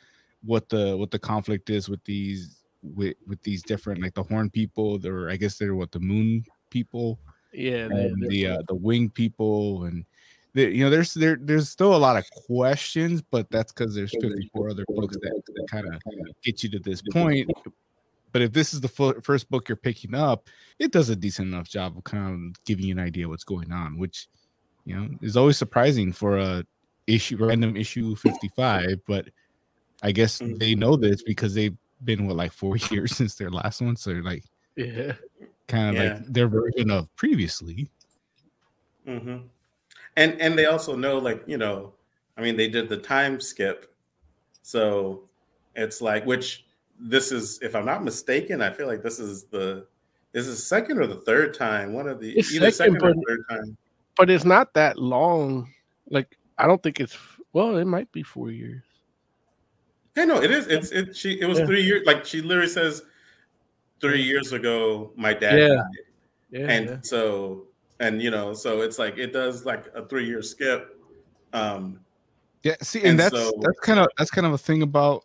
what 0.45 0.69
the 0.69 0.97
what 0.97 1.11
the 1.11 1.19
conflict 1.19 1.69
is 1.71 1.89
with 1.89 2.03
these 2.05 2.63
with 2.83 3.17
with 3.27 3.43
these 3.43 3.63
different 3.63 4.01
like 4.01 4.15
the 4.15 4.23
horn 4.23 4.49
people 4.49 5.05
or 5.07 5.29
i 5.31 5.37
guess 5.37 5.59
they're 5.59 5.75
what 5.75 5.91
the 5.91 5.99
moon 6.01 6.45
people? 6.71 7.19
Yeah, 7.53 7.89
they- 7.89 8.07
and 8.07 8.23
they're- 8.23 8.29
the 8.31 8.47
uh, 8.47 8.63
the 8.69 8.75
wing 8.75 9.11
people 9.11 9.85
and 9.85 10.05
the, 10.55 10.63
you 10.71 10.85
know 10.85 10.91
there's 10.91 11.13
there 11.15 11.37
there's 11.41 11.69
still 11.69 11.95
a 11.95 11.99
lot 11.99 12.17
of 12.17 12.25
questions 12.47 13.21
but 13.21 13.51
that's 13.51 13.73
because 13.73 13.95
there's 13.95 14.13
54 14.13 14.71
other 14.71 14.85
books 14.89 15.17
that, 15.23 15.43
that 15.55 15.67
kind 15.71 15.87
of 15.93 16.01
get 16.43 16.63
you 16.63 16.71
to 16.71 16.79
this 16.79 17.03
point. 17.13 17.51
But 18.33 18.43
if 18.43 18.53
this 18.53 18.73
is 18.75 18.81
the 18.81 18.89
fu- 18.89 19.21
first 19.23 19.51
book 19.51 19.69
you're 19.69 19.77
picking 19.77 20.15
up 20.15 20.49
it 20.79 20.93
does 20.93 21.09
a 21.11 21.17
decent 21.17 21.49
enough 21.53 21.69
job 21.69 21.97
of 21.97 22.05
kind 22.05 22.35
of 22.55 22.65
giving 22.65 22.85
you 22.87 22.93
an 22.93 22.99
idea 23.01 23.29
what's 23.29 23.45
going 23.45 23.73
on 23.73 23.99
which 23.99 24.29
you 24.85 24.95
know 24.95 25.09
is 25.21 25.37
always 25.37 25.57
surprising 25.59 26.13
for 26.13 26.39
a 26.39 26.65
issue 27.09 27.37
random 27.39 27.77
issue 27.77 28.15
55 28.17 29.01
but 29.07 29.27
i 30.03 30.13
guess 30.13 30.39
Mhm. 30.41 30.59
they 30.59 30.75
know 30.75 30.95
this 30.97 31.23
because 31.23 31.55
they've 31.55 31.77
been 32.05 32.27
what 32.27 32.37
like 32.37 32.53
four 32.53 32.77
years 32.91 33.17
since 33.17 33.35
their 33.35 33.51
last 33.51 33.81
one 33.81 33.97
so 33.97 34.13
like 34.13 34.45
yeah. 34.77 35.13
kind 35.67 35.97
of 35.97 36.03
Yeah. 36.03 36.15
like 36.15 36.27
their 36.27 36.49
version 36.49 36.91
of 36.91 37.15
previously 37.17 37.89
hmm 39.07 39.39
And 40.17 40.41
and 40.41 40.59
they 40.59 40.67
also 40.67 40.97
know, 40.97 41.19
like 41.19 41.43
you 41.47 41.57
know, 41.59 41.95
I 42.37 42.43
mean, 42.43 42.57
they 42.57 42.69
did 42.69 42.89
the 42.89 42.97
time 42.99 43.41
skip, 43.41 43.95
so 44.63 45.23
it's 45.77 46.01
like 46.01 46.27
which 46.27 46.67
this 47.01 47.31
is, 47.31 47.59
if 47.63 47.75
I'm 47.77 47.87
not 47.87 48.03
mistaken, 48.03 48.61
I 48.61 48.71
feel 48.71 48.89
like 48.89 49.03
this 49.03 49.19
is 49.21 49.45
the 49.45 49.87
this 50.33 50.47
is 50.47 50.59
second 50.67 50.99
or 50.99 51.07
the 51.07 51.23
third 51.23 51.55
time. 51.55 51.93
One 51.95 52.09
of 52.09 52.19
the 52.21 52.37
It's 52.37 52.53
either 52.53 52.71
second, 52.73 53.01
second, 53.01 53.19
or 53.19 53.25
third 53.29 53.43
time. 53.49 53.77
But 54.17 54.29
it's 54.31 54.45
not 54.45 54.75
that 54.75 54.99
long. 54.99 55.73
Like 56.11 56.37
I 56.59 56.67
don't 56.67 56.83
think 56.83 57.01
it's 57.01 57.17
well, 57.53 57.77
it 57.77 57.85
might 57.87 58.11
be 58.13 58.23
four 58.23 58.51
years. 58.51 58.83
Yeah, 60.17 60.25
no, 60.25 60.43
it 60.43 60.51
is. 60.51 60.67
It's 60.67 60.91
it. 60.91 61.17
She 61.17 61.41
it 61.41 61.47
was 61.47 61.59
Yeah. 61.59 61.67
three 61.67 61.83
years. 61.83 62.07
Like 62.07 62.25
she 62.25 62.41
literally 62.43 62.69
says, 62.69 63.03
three 64.01 64.23
years 64.23 64.53
ago, 64.53 65.13
my 65.17 65.33
dad 65.35 65.59
Yeah. 65.59 65.69
died. 65.69 65.85
Yeah. 66.51 66.67
and 66.71 66.87
yeah. 66.89 66.97
so 67.03 67.67
and 68.01 68.23
you 68.23 68.31
know 68.31 68.55
so 68.55 68.81
it's 68.81 68.99
like 68.99 69.19
it 69.19 69.35
does 69.35 69.67
like 69.67 69.87
a 69.95 70.07
three 70.07 70.25
year 70.27 70.41
skip 70.41 70.99
um 71.53 72.01
Yeah, 72.63 72.77
see, 72.81 73.01
and, 73.01 73.09
And 73.09 73.21
that's 73.21 73.35
so- 73.35 73.53
that's 73.61 73.79
kind 73.81 73.99
of 74.01 74.09
that's 74.17 74.31
kind 74.31 74.47
of 74.47 74.55
a 74.55 74.59
thing 74.59 74.81
about 74.83 75.25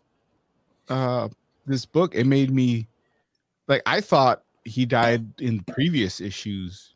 uh 0.90 1.28
this 1.66 1.86
book. 1.86 2.14
It 2.14 2.26
made 2.26 2.50
me 2.50 2.86
like 3.68 3.80
I 3.86 4.00
thought 4.02 4.42
he 4.64 4.84
died 4.84 5.24
in 5.40 5.60
previous 5.64 6.20
issues, 6.20 6.94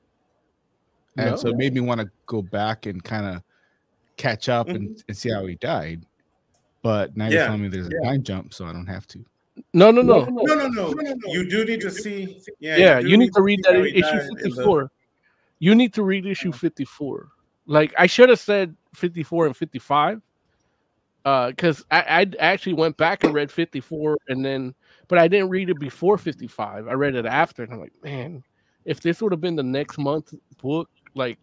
and 1.16 1.38
so 1.38 1.48
it 1.48 1.56
made 1.56 1.72
me 1.72 1.80
want 1.80 2.00
to 2.02 2.10
go 2.26 2.42
back 2.42 2.84
and 2.86 3.02
kind 3.02 3.24
of 3.26 3.42
catch 4.18 4.48
up 4.48 4.68
and, 4.68 5.02
and 5.08 5.16
see 5.16 5.30
how 5.30 5.46
he 5.46 5.54
died. 5.54 6.04
But 6.82 7.16
now 7.16 7.28
you're 7.28 7.44
telling 7.44 7.62
me 7.62 7.68
there's 7.68 7.88
a 7.88 8.04
time 8.04 8.22
jump, 8.22 8.52
so 8.52 8.66
I 8.66 8.72
don't 8.72 8.86
have 8.86 9.06
to. 9.08 9.24
No, 9.72 9.90
no, 9.90 10.02
no. 10.02 10.24
no 10.24 10.42
no 10.44 10.54
no 10.54 10.68
no, 10.68 10.92
no. 10.92 11.32
you 11.32 11.48
do 11.50 11.64
need 11.64 11.80
to 11.80 11.90
see 11.90 12.40
yeah 12.60 12.76
yeah, 12.76 13.00
do 13.00 13.08
you 13.08 13.16
need 13.16 13.34
to 13.34 13.42
read 13.42 13.60
that 13.64 13.74
issue 13.74 14.00
died 14.02 14.28
in 14.28 14.34
the- 14.34 14.42
54. 14.50 14.90
You 15.58 15.74
need 15.74 15.92
to 15.94 16.04
read 16.04 16.26
issue 16.26 16.52
54. 16.52 17.28
Like 17.66 17.92
I 17.98 18.06
should 18.06 18.28
have 18.28 18.38
said 18.38 18.76
54 18.94 19.46
and 19.46 19.56
55. 19.56 20.22
Uh, 21.24 21.48
because 21.48 21.84
I, 21.90 22.00
I 22.00 22.26
actually 22.38 22.74
went 22.74 22.96
back 22.96 23.24
and 23.24 23.34
read 23.34 23.50
54 23.50 24.16
and 24.28 24.44
then 24.44 24.74
but 25.08 25.18
I 25.18 25.26
didn't 25.26 25.48
read 25.48 25.70
it 25.70 25.80
before 25.80 26.18
55. 26.18 26.86
I 26.86 26.92
read 26.92 27.14
it 27.14 27.26
after, 27.26 27.64
and 27.64 27.72
I'm 27.72 27.80
like, 27.80 27.92
man, 28.04 28.44
if 28.84 29.00
this 29.00 29.20
would 29.20 29.32
have 29.32 29.40
been 29.40 29.56
the 29.56 29.62
next 29.62 29.98
month 29.98 30.34
book, 30.62 30.88
like 31.14 31.38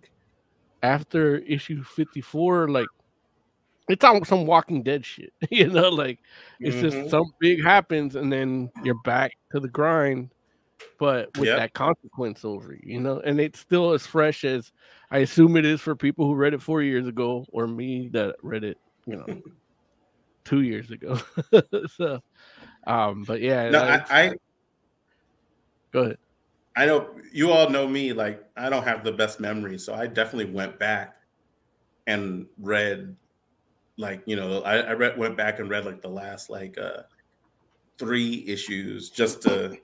after 0.86 1.38
issue 1.40 1.84
54, 1.84 2.70
like 2.70 2.88
it's 3.90 4.04
on 4.04 4.24
some 4.26 4.46
walking 4.46 4.84
dead 4.84 5.06
shit, 5.06 5.34
you 5.52 5.68
know, 5.68 5.90
like 5.90 6.20
it's 6.60 6.78
Mhm. 6.78 6.82
just 6.82 7.10
something 7.10 7.34
big 7.40 7.64
happens 7.64 8.16
and 8.16 8.32
then 8.32 8.70
you're 8.84 9.00
back 9.04 9.32
to 9.52 9.60
the 9.60 9.68
grind, 9.68 10.32
but 11.00 11.30
with 11.36 11.48
Yep. 11.48 11.58
that 11.58 11.74
consequence 11.74 12.46
over, 12.46 12.74
you, 12.74 12.80
you 12.96 13.00
know, 13.00 13.20
and 13.20 13.40
it's 13.40 13.60
still 13.60 13.92
as 13.94 14.06
fresh 14.06 14.44
as 14.46 14.72
I 15.12 15.20
assume 15.20 15.58
it 15.58 15.66
is 15.66 15.82
for 15.82 15.96
people 15.96 16.26
who 16.26 16.36
read 16.36 16.54
it 16.54 16.62
four 16.62 16.82
years 16.82 17.08
ago 17.08 17.46
or 17.50 17.68
me 17.68 18.10
that 18.14 18.36
read 18.44 18.64
it, 18.64 18.78
you 19.06 19.18
know, 19.18 19.42
two 20.46 20.62
years 20.62 20.92
ago. 20.92 21.20
so, 21.98 22.20
um, 22.88 23.24
but 23.26 23.42
yeah, 23.42 23.70
no 23.70 23.84
I, 23.84 24.06
I 24.10 24.32
go 25.94 26.00
ahead. 26.02 26.18
I 26.76 26.86
know 26.86 27.10
you 27.32 27.52
all 27.52 27.70
know 27.70 27.88
me 27.88 28.14
like 28.14 28.44
i 28.58 28.70
don't 28.70 28.84
have 28.84 29.04
the 29.04 29.12
best 29.12 29.40
memory 29.40 29.78
so 29.78 29.94
i 29.94 30.08
definitely 30.08 30.52
went 30.52 30.78
back 30.80 31.18
and 32.08 32.46
read 32.60 33.16
like 33.98 34.22
you 34.26 34.36
know 34.36 34.62
i, 34.64 34.78
I 34.78 34.94
read 34.94 35.18
went 35.18 35.38
back 35.38 35.60
and 35.60 35.70
read 35.70 35.86
like 35.86 36.02
the 36.02 36.10
last 36.10 36.50
like 36.50 36.78
uh 36.78 37.04
three 37.98 38.44
issues 38.48 39.10
just 39.10 39.42
to 39.44 39.78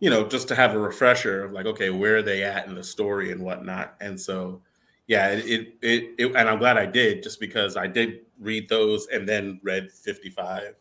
you 0.00 0.10
know 0.10 0.26
just 0.26 0.48
to 0.48 0.54
have 0.54 0.74
a 0.74 0.78
refresher 0.78 1.44
of 1.44 1.52
like 1.52 1.66
okay 1.66 1.90
where 1.90 2.16
are 2.16 2.22
they 2.22 2.42
at 2.42 2.66
in 2.66 2.74
the 2.74 2.82
story 2.82 3.32
and 3.32 3.42
whatnot. 3.42 3.94
And 4.00 4.18
so 4.18 4.62
yeah 5.06 5.28
it 5.28 5.44
it, 5.46 5.74
it, 5.82 6.14
it 6.18 6.26
and 6.36 6.48
i'm 6.48 6.58
glad 6.58 6.78
i 6.78 6.86
did 6.86 7.22
just 7.22 7.40
because 7.40 7.76
i 7.76 7.86
did 7.86 8.20
read 8.38 8.68
those 8.68 9.08
and 9.08 9.28
then 9.28 9.60
read 9.62 9.90
55 9.90 10.76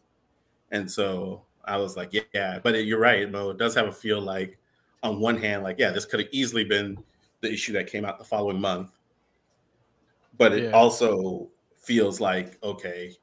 and 0.72 0.90
so 0.90 1.42
i 1.66 1.76
was 1.78 1.98
like 1.98 2.14
yeah 2.34 2.60
but 2.62 2.76
it, 2.76 2.86
you're 2.86 3.00
right 3.00 3.30
mo 3.32 3.50
it 3.50 3.58
does 3.58 3.74
have 3.74 3.88
a 3.88 3.92
feel 3.92 4.22
like 4.22 4.60
on 5.04 5.20
one 5.20 5.38
hand 5.38 5.64
like 5.64 5.78
yeah 5.80 5.92
this 5.92 6.06
could 6.06 6.20
have 6.20 6.30
easily 6.32 6.64
been 6.64 6.98
the 7.42 7.52
issue 7.52 7.72
that 7.74 7.88
came 7.88 8.04
out 8.06 8.18
the 8.20 8.26
following 8.26 8.60
month. 8.60 8.90
But 10.38 10.54
it 10.54 10.64
Yeah. 10.66 10.72
also 10.72 11.50
feels 11.82 12.20
like 12.20 12.62
okay, 12.64 13.16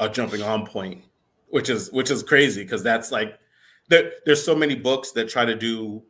a 0.00 0.08
jumping 0.08 0.42
on 0.42 0.66
point, 0.66 1.04
which 1.48 1.68
is 1.70 1.90
which 1.92 2.10
is 2.10 2.22
crazy 2.22 2.62
because 2.62 2.82
that's 2.82 3.10
like 3.12 3.38
there, 3.88 4.12
there's 4.24 4.44
so 4.44 4.54
many 4.56 4.74
books 4.74 5.12
that 5.12 5.28
try 5.28 5.44
to 5.44 5.54
do 5.54 6.02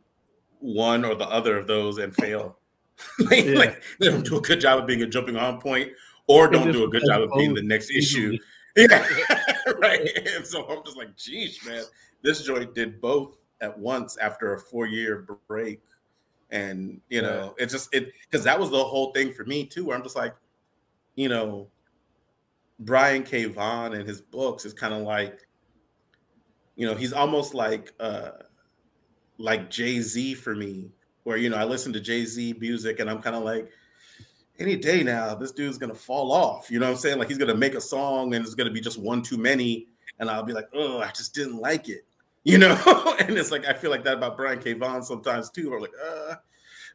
one 0.59 1.05
or 1.05 1.13
the 1.13 1.27
other 1.29 1.57
of 1.57 1.67
those 1.67 1.99
and 1.99 2.15
fail. 2.15 2.57
like, 3.19 3.45
Yeah. 3.45 3.53
like, 3.59 3.83
they 3.99 4.07
don't 4.07 4.25
do 4.25 4.37
a 4.37 4.41
good 4.41 4.59
job 4.59 4.79
of 4.79 4.87
being 4.87 5.03
a 5.03 5.07
jumping 5.07 5.37
on 5.37 5.61
point, 5.61 5.91
or 6.25 6.47
don't 6.49 6.71
do 6.71 6.83
a 6.85 6.89
good 6.89 7.03
job 7.05 7.21
of 7.21 7.29
being 7.37 7.53
the 7.53 7.61
next 7.63 7.91
issue. 7.91 8.37
Yeah, 8.75 9.03
right. 9.79 10.07
And 10.35 10.45
so 10.45 10.63
I'm 10.67 10.83
just 10.85 10.97
like, 10.97 11.17
geez, 11.17 11.59
man, 11.65 11.83
this 12.21 12.43
joint 12.43 12.75
did 12.75 13.01
both 13.01 13.43
at 13.61 13.77
once 13.77 14.17
after 14.17 14.53
a 14.53 14.59
four 14.59 14.85
year 14.85 15.27
break. 15.47 15.81
And 16.49 17.01
you 17.09 17.21
know, 17.21 17.55
it 17.57 17.67
just 17.67 17.93
it 17.93 18.13
because 18.29 18.43
that 18.45 18.59
was 18.59 18.69
the 18.69 18.83
whole 18.83 19.11
thing 19.11 19.33
for 19.33 19.45
me 19.45 19.65
too, 19.65 19.85
where 19.85 19.97
I'm 19.97 20.03
just 20.03 20.15
like, 20.15 20.33
you 21.15 21.27
know, 21.27 21.67
Brian 22.79 23.23
K. 23.23 23.45
Vaughan 23.45 23.93
and 23.93 24.07
his 24.07 24.21
books 24.21 24.65
is 24.65 24.73
kind 24.73 24.93
of 24.93 25.01
like, 25.01 25.45
you 26.75 26.87
know, 26.87 26.95
he's 26.95 27.11
almost 27.11 27.53
like 27.53 27.93
uh 27.99 28.31
like 29.37 29.69
Jay-Z 29.69 30.35
for 30.35 30.55
me, 30.55 30.89
where 31.23 31.37
you 31.37 31.49
know, 31.49 31.57
I 31.57 31.65
listen 31.65 31.91
to 31.93 31.99
Jay-Z 31.99 32.55
music 32.59 32.99
and 32.99 33.09
I'm 33.09 33.21
kind 33.21 33.35
of 33.35 33.43
like, 33.43 33.69
any 34.59 34.75
day 34.75 35.03
now, 35.03 35.35
this 35.35 35.51
dude's 35.51 35.77
gonna 35.77 35.93
fall 35.93 36.31
off. 36.31 36.71
You 36.71 36.79
know 36.79 36.85
what 36.85 36.93
I'm 36.93 36.97
saying? 36.97 37.19
Like 37.19 37.27
he's 37.27 37.37
gonna 37.37 37.55
make 37.55 37.75
a 37.75 37.81
song 37.81 38.33
and 38.35 38.45
it's 38.45 38.55
gonna 38.55 38.71
be 38.71 38.81
just 38.81 38.97
one 38.99 39.21
too 39.21 39.37
many, 39.37 39.87
and 40.19 40.29
I'll 40.29 40.43
be 40.43 40.53
like, 40.53 40.69
oh, 40.73 40.99
I 40.99 41.07
just 41.11 41.33
didn't 41.35 41.57
like 41.57 41.89
it. 41.89 42.05
You 42.51 42.57
know, 42.59 43.15
and 43.19 43.37
it's 43.37 43.51
like 43.51 43.65
I 43.65 43.73
feel 43.73 43.91
like 43.91 44.05
that 44.05 44.13
about 44.13 44.37
Brian 44.37 44.59
K. 44.59 44.71
Vaughan 44.71 45.03
sometimes 45.03 45.49
too. 45.49 45.73
Or 45.73 45.81
like, 45.81 45.91
uh, 46.01 46.35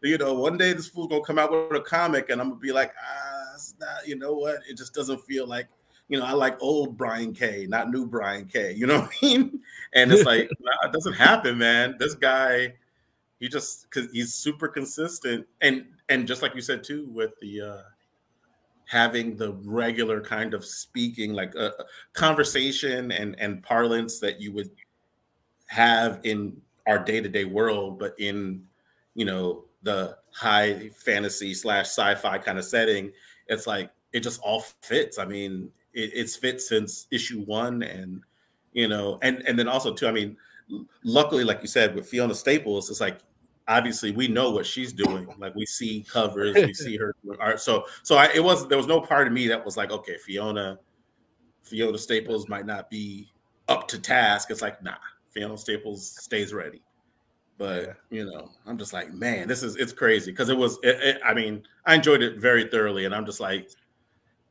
you 0.02 0.16
know, 0.16 0.32
one 0.32 0.56
day 0.56 0.72
this 0.72 0.88
fool's 0.88 1.08
gonna 1.08 1.22
come 1.22 1.38
out 1.38 1.52
with 1.52 1.78
a 1.78 1.84
comic, 1.84 2.30
and 2.30 2.40
I'm 2.40 2.48
gonna 2.48 2.60
be 2.60 2.72
like, 2.72 2.94
ah, 2.98 3.52
it's 3.54 3.74
not. 3.78 4.08
You 4.08 4.16
know 4.16 4.32
what? 4.32 4.60
It 4.66 4.78
just 4.78 4.94
doesn't 4.94 5.20
feel 5.26 5.46
like. 5.46 5.68
You 6.08 6.18
know, 6.18 6.24
I 6.24 6.32
like 6.32 6.56
old 6.62 6.96
Brian 6.96 7.34
K, 7.34 7.66
not 7.68 7.90
new 7.90 8.06
Brian 8.06 8.46
K. 8.46 8.72
You 8.72 8.86
know 8.86 9.00
what 9.00 9.10
I 9.22 9.26
mean? 9.26 9.60
And 9.92 10.10
it's 10.10 10.24
like, 10.24 10.48
nah, 10.58 10.88
it 10.88 10.92
doesn't 10.92 11.14
happen, 11.14 11.58
man. 11.58 11.96
This 11.98 12.14
guy, 12.14 12.72
he 13.38 13.46
just 13.50 13.90
because 13.90 14.10
he's 14.10 14.32
super 14.32 14.68
consistent, 14.68 15.46
and 15.60 15.84
and 16.08 16.26
just 16.26 16.40
like 16.40 16.54
you 16.54 16.62
said 16.62 16.82
too, 16.82 17.10
with 17.12 17.32
the 17.42 17.60
uh 17.60 17.82
having 18.86 19.36
the 19.36 19.52
regular 19.64 20.22
kind 20.22 20.54
of 20.54 20.64
speaking, 20.64 21.34
like 21.34 21.54
a 21.56 21.78
uh, 21.78 21.84
conversation 22.14 23.12
and 23.12 23.38
and 23.38 23.62
parlance 23.62 24.18
that 24.18 24.40
you 24.40 24.50
would 24.52 24.70
have 25.72 26.20
in 26.22 26.54
our 26.86 26.98
day-to-day 26.98 27.46
world, 27.46 27.98
but 27.98 28.14
in 28.18 28.62
you 29.14 29.24
know 29.24 29.64
the 29.82 30.16
high 30.30 30.90
fantasy 30.90 31.54
slash 31.54 31.86
sci-fi 31.86 32.36
kind 32.38 32.58
of 32.58 32.64
setting, 32.64 33.10
it's 33.48 33.66
like 33.66 33.90
it 34.12 34.20
just 34.20 34.40
all 34.42 34.60
fits. 34.82 35.18
I 35.18 35.24
mean, 35.24 35.70
it, 35.94 36.10
it's 36.14 36.36
fit 36.36 36.60
since 36.60 37.06
issue 37.10 37.42
one, 37.44 37.82
and 37.82 38.20
you 38.74 38.86
know, 38.86 39.18
and 39.22 39.42
and 39.48 39.58
then 39.58 39.66
also 39.66 39.94
too. 39.94 40.06
I 40.06 40.12
mean, 40.12 40.36
luckily, 41.04 41.42
like 41.42 41.62
you 41.62 41.68
said, 41.68 41.94
with 41.94 42.06
Fiona 42.06 42.34
Staples, 42.34 42.90
it's 42.90 43.00
like 43.00 43.20
obviously 43.66 44.10
we 44.10 44.28
know 44.28 44.50
what 44.50 44.66
she's 44.66 44.92
doing. 44.92 45.26
Like 45.38 45.54
we 45.54 45.64
see 45.64 46.04
covers, 46.06 46.54
we 46.54 46.74
see 46.74 46.98
her 46.98 47.16
art. 47.40 47.60
So 47.60 47.86
so 48.02 48.16
I, 48.16 48.28
it 48.34 48.44
was 48.44 48.68
there 48.68 48.76
was 48.76 48.86
no 48.86 49.00
part 49.00 49.26
of 49.26 49.32
me 49.32 49.48
that 49.48 49.64
was 49.64 49.78
like, 49.78 49.90
okay, 49.90 50.18
Fiona, 50.18 50.78
Fiona 51.62 51.96
Staples 51.96 52.46
might 52.46 52.66
not 52.66 52.90
be 52.90 53.32
up 53.68 53.88
to 53.88 53.98
task. 53.98 54.50
It's 54.50 54.60
like, 54.60 54.82
nah, 54.82 54.96
Fiona 55.32 55.56
Staples 55.56 56.06
stays 56.20 56.52
ready. 56.52 56.82
But 57.58 57.96
you 58.10 58.24
know, 58.24 58.50
I'm 58.66 58.78
just 58.78 58.92
like, 58.92 59.12
man, 59.12 59.46
this 59.46 59.62
is 59.62 59.76
it's 59.76 59.92
crazy 59.92 60.30
because 60.30 60.48
it 60.48 60.56
was. 60.56 60.78
It, 60.82 61.00
it, 61.00 61.20
I 61.24 61.34
mean, 61.34 61.62
I 61.86 61.94
enjoyed 61.94 62.22
it 62.22 62.38
very 62.38 62.64
thoroughly, 62.64 63.04
and 63.04 63.14
I'm 63.14 63.26
just 63.26 63.40
like, 63.40 63.70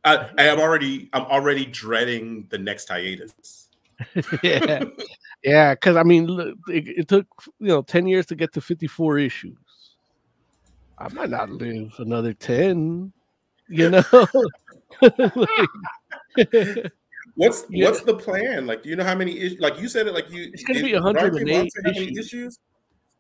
I, 0.06 0.30
I 0.38 0.44
am 0.44 0.60
already, 0.60 1.10
I'm 1.14 1.24
already 1.24 1.66
dreading 1.66 2.48
the 2.50 2.58
next 2.58 2.88
hiatus. 2.88 3.68
yeah, 4.44 4.84
yeah. 5.44 5.74
Because 5.74 5.96
I 5.96 6.04
mean, 6.04 6.28
look, 6.28 6.58
it, 6.68 6.88
it 6.88 7.08
took 7.08 7.28
you 7.60 7.68
know 7.68 7.82
ten 7.82 8.08
years 8.08 8.26
to 8.28 8.36
get 8.36 8.54
to 8.54 8.62
fifty 8.62 8.88
four 8.88 9.18
issues. 9.18 9.58
I 10.98 11.08
might 11.10 11.30
not 11.32 11.50
live 11.50 11.94
another 11.98 12.34
ten. 12.34 13.12
You 13.68 13.90
know. 13.90 14.04
Like- 15.02 16.92
What's 17.48 17.66
Yeah. 17.70 17.86
what's 17.86 18.02
the 18.02 18.16
plan? 18.16 18.68
Like, 18.68 18.84
do 18.84 18.90
you 18.90 18.96
know 18.96 19.04
how 19.04 19.16
many 19.16 19.38
issues? 19.40 19.60
Like 19.60 19.80
you 19.80 19.88
said 19.88 20.08
it, 20.08 20.14
like 20.14 20.30
you. 20.30 20.50
It's 20.54 20.64
gonna 20.64 20.80
it- 20.80 20.84
be 20.84 20.92
Dark 20.92 21.04
108 21.06 21.46
Knight 21.46 21.58
Monster, 21.58 21.82
how 21.86 21.92
many 21.92 22.06
issues. 22.06 22.18
issues? 22.26 22.60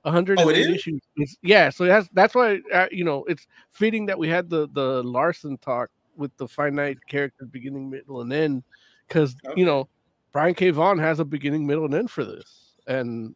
108 0.03 0.43
Oh, 0.45 0.49
it 0.49 0.57
is? 0.57 0.67
issues. 0.67 1.01
It's- 1.17 1.37
yeah, 1.41 1.69
so 1.69 1.85
that's 1.85 2.07
that's 2.13 2.35
why 2.35 2.59
uh, 2.73 2.87
you 2.91 3.03
know 3.03 3.23
it's 3.25 3.47
fitting 3.71 4.05
that 4.07 4.17
we 4.17 4.27
had 4.27 4.49
the 4.49 4.67
the 4.73 5.03
Larsen 5.03 5.57
talk 5.57 5.89
with 6.15 6.35
the 6.37 6.47
finite 6.47 6.97
character 7.07 7.45
beginning, 7.45 7.89
middle, 7.89 8.21
and 8.21 8.31
end, 8.33 8.63
because 9.07 9.35
Okay. 9.45 9.59
you 9.59 9.65
know 9.65 9.87
Brian 10.31 10.53
K. 10.53 10.69
Vaughan 10.71 10.97
has 10.99 11.19
a 11.19 11.25
beginning, 11.25 11.65
middle, 11.65 11.85
and 11.85 11.93
end 11.93 12.11
for 12.11 12.23
this, 12.23 12.75
and 12.87 13.33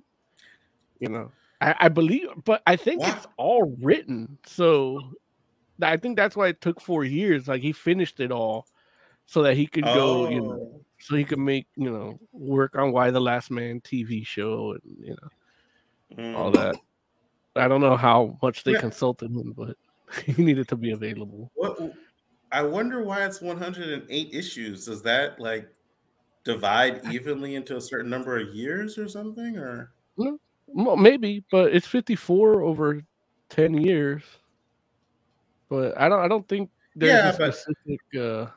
you 0.99 1.09
know 1.09 1.31
I, 1.61 1.75
I 1.79 1.89
believe, 1.89 2.27
but 2.43 2.61
I 2.67 2.75
think 2.75 3.01
Wow. 3.01 3.13
it's 3.15 3.27
all 3.37 3.75
written, 3.81 4.37
so 4.45 5.01
I 5.81 5.97
think 5.97 6.15
that's 6.17 6.35
why 6.35 6.47
it 6.49 6.61
took 6.61 6.79
four 6.81 7.03
years. 7.05 7.47
Like 7.47 7.61
he 7.61 7.71
finished 7.71 8.19
it 8.19 8.31
all, 8.31 8.67
so 9.25 9.41
that 9.43 9.55
he 9.55 9.67
could 9.67 9.83
go, 9.85 10.29
you 10.29 10.41
know, 10.41 10.51
Oh. 10.75 10.81
so 10.99 11.15
he 11.15 11.23
could 11.23 11.39
make 11.39 11.67
you 11.75 11.89
know 11.91 12.19
work 12.31 12.75
on 12.77 12.91
Y 12.91 13.11
the 13.11 13.19
Last 13.19 13.51
Man 13.51 13.81
TV 13.81 14.25
show 14.25 14.73
and 14.73 14.81
you 14.99 15.15
know 16.17 16.37
all 16.37 16.51
Mm. 16.51 16.55
that. 16.55 16.75
I 17.57 17.67
don't 17.67 17.81
know 17.81 17.95
how 17.97 18.37
much 18.41 18.63
they 18.63 18.73
Yeah. 18.73 18.79
consulted 18.81 19.31
him, 19.31 19.53
but 19.53 19.77
he 20.25 20.41
needed 20.43 20.67
to 20.69 20.75
be 20.75 20.91
available. 20.91 21.51
What 21.55 21.77
I 22.51 22.61
wonder 22.63 23.03
why 23.03 23.25
it's 23.25 23.41
108 23.41 24.33
issues. 24.33 24.85
Does 24.85 25.01
that 25.03 25.39
like 25.39 25.67
divide 26.43 27.01
evenly 27.11 27.55
into 27.55 27.75
a 27.75 27.81
certain 27.81 28.09
number 28.09 28.37
of 28.39 28.53
years 28.53 28.97
or 28.97 29.07
something? 29.07 29.57
Or 29.57 29.91
Well, 30.67 30.95
maybe, 30.97 31.43
but 31.51 31.73
it's 31.73 31.87
54 31.87 32.61
over 32.61 33.01
10 33.49 33.73
years. 33.75 34.23
But 35.69 35.97
I 35.99 36.07
don't 36.09 36.19
I 36.19 36.27
don't 36.27 36.47
think 36.47 36.69
there's 36.95 37.11
Yeah, 37.11 37.33
a 37.33 37.37
but- 37.37 37.55
specific 37.55 37.99
uh 38.19 38.47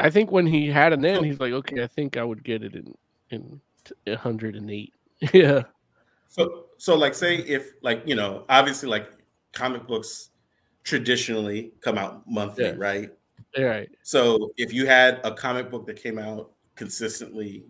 I 0.00 0.10
think 0.10 0.32
when 0.32 0.46
he 0.46 0.68
had 0.68 0.92
an 0.92 1.04
end, 1.04 1.18
oh. 1.18 1.22
he's 1.22 1.38
like, 1.38 1.52
okay, 1.52 1.82
I 1.82 1.86
think 1.86 2.16
I 2.16 2.24
would 2.24 2.42
get 2.42 2.62
it 2.64 2.74
in 2.74 2.94
in 3.30 3.60
t- 3.84 3.94
108. 4.06 4.92
yeah. 5.34 5.62
so 6.28 6.64
so 6.78 6.96
like 6.96 7.14
say 7.14 7.36
if 7.36 7.72
like 7.82 8.02
you 8.06 8.14
know 8.14 8.44
obviously 8.48 8.88
like 8.88 9.10
comic 9.52 9.86
books 9.86 10.30
traditionally 10.84 11.72
come 11.82 11.98
out 11.98 12.22
monthly, 12.26 12.64
Yeah. 12.64 12.74
right? 12.76 13.10
All 13.58 13.64
right. 13.64 13.90
So 14.02 14.50
if 14.56 14.72
you 14.72 14.86
had 14.86 15.20
a 15.24 15.34
comic 15.34 15.70
book 15.70 15.86
that 15.86 16.00
came 16.02 16.18
out 16.18 16.52
consistently 16.74 17.64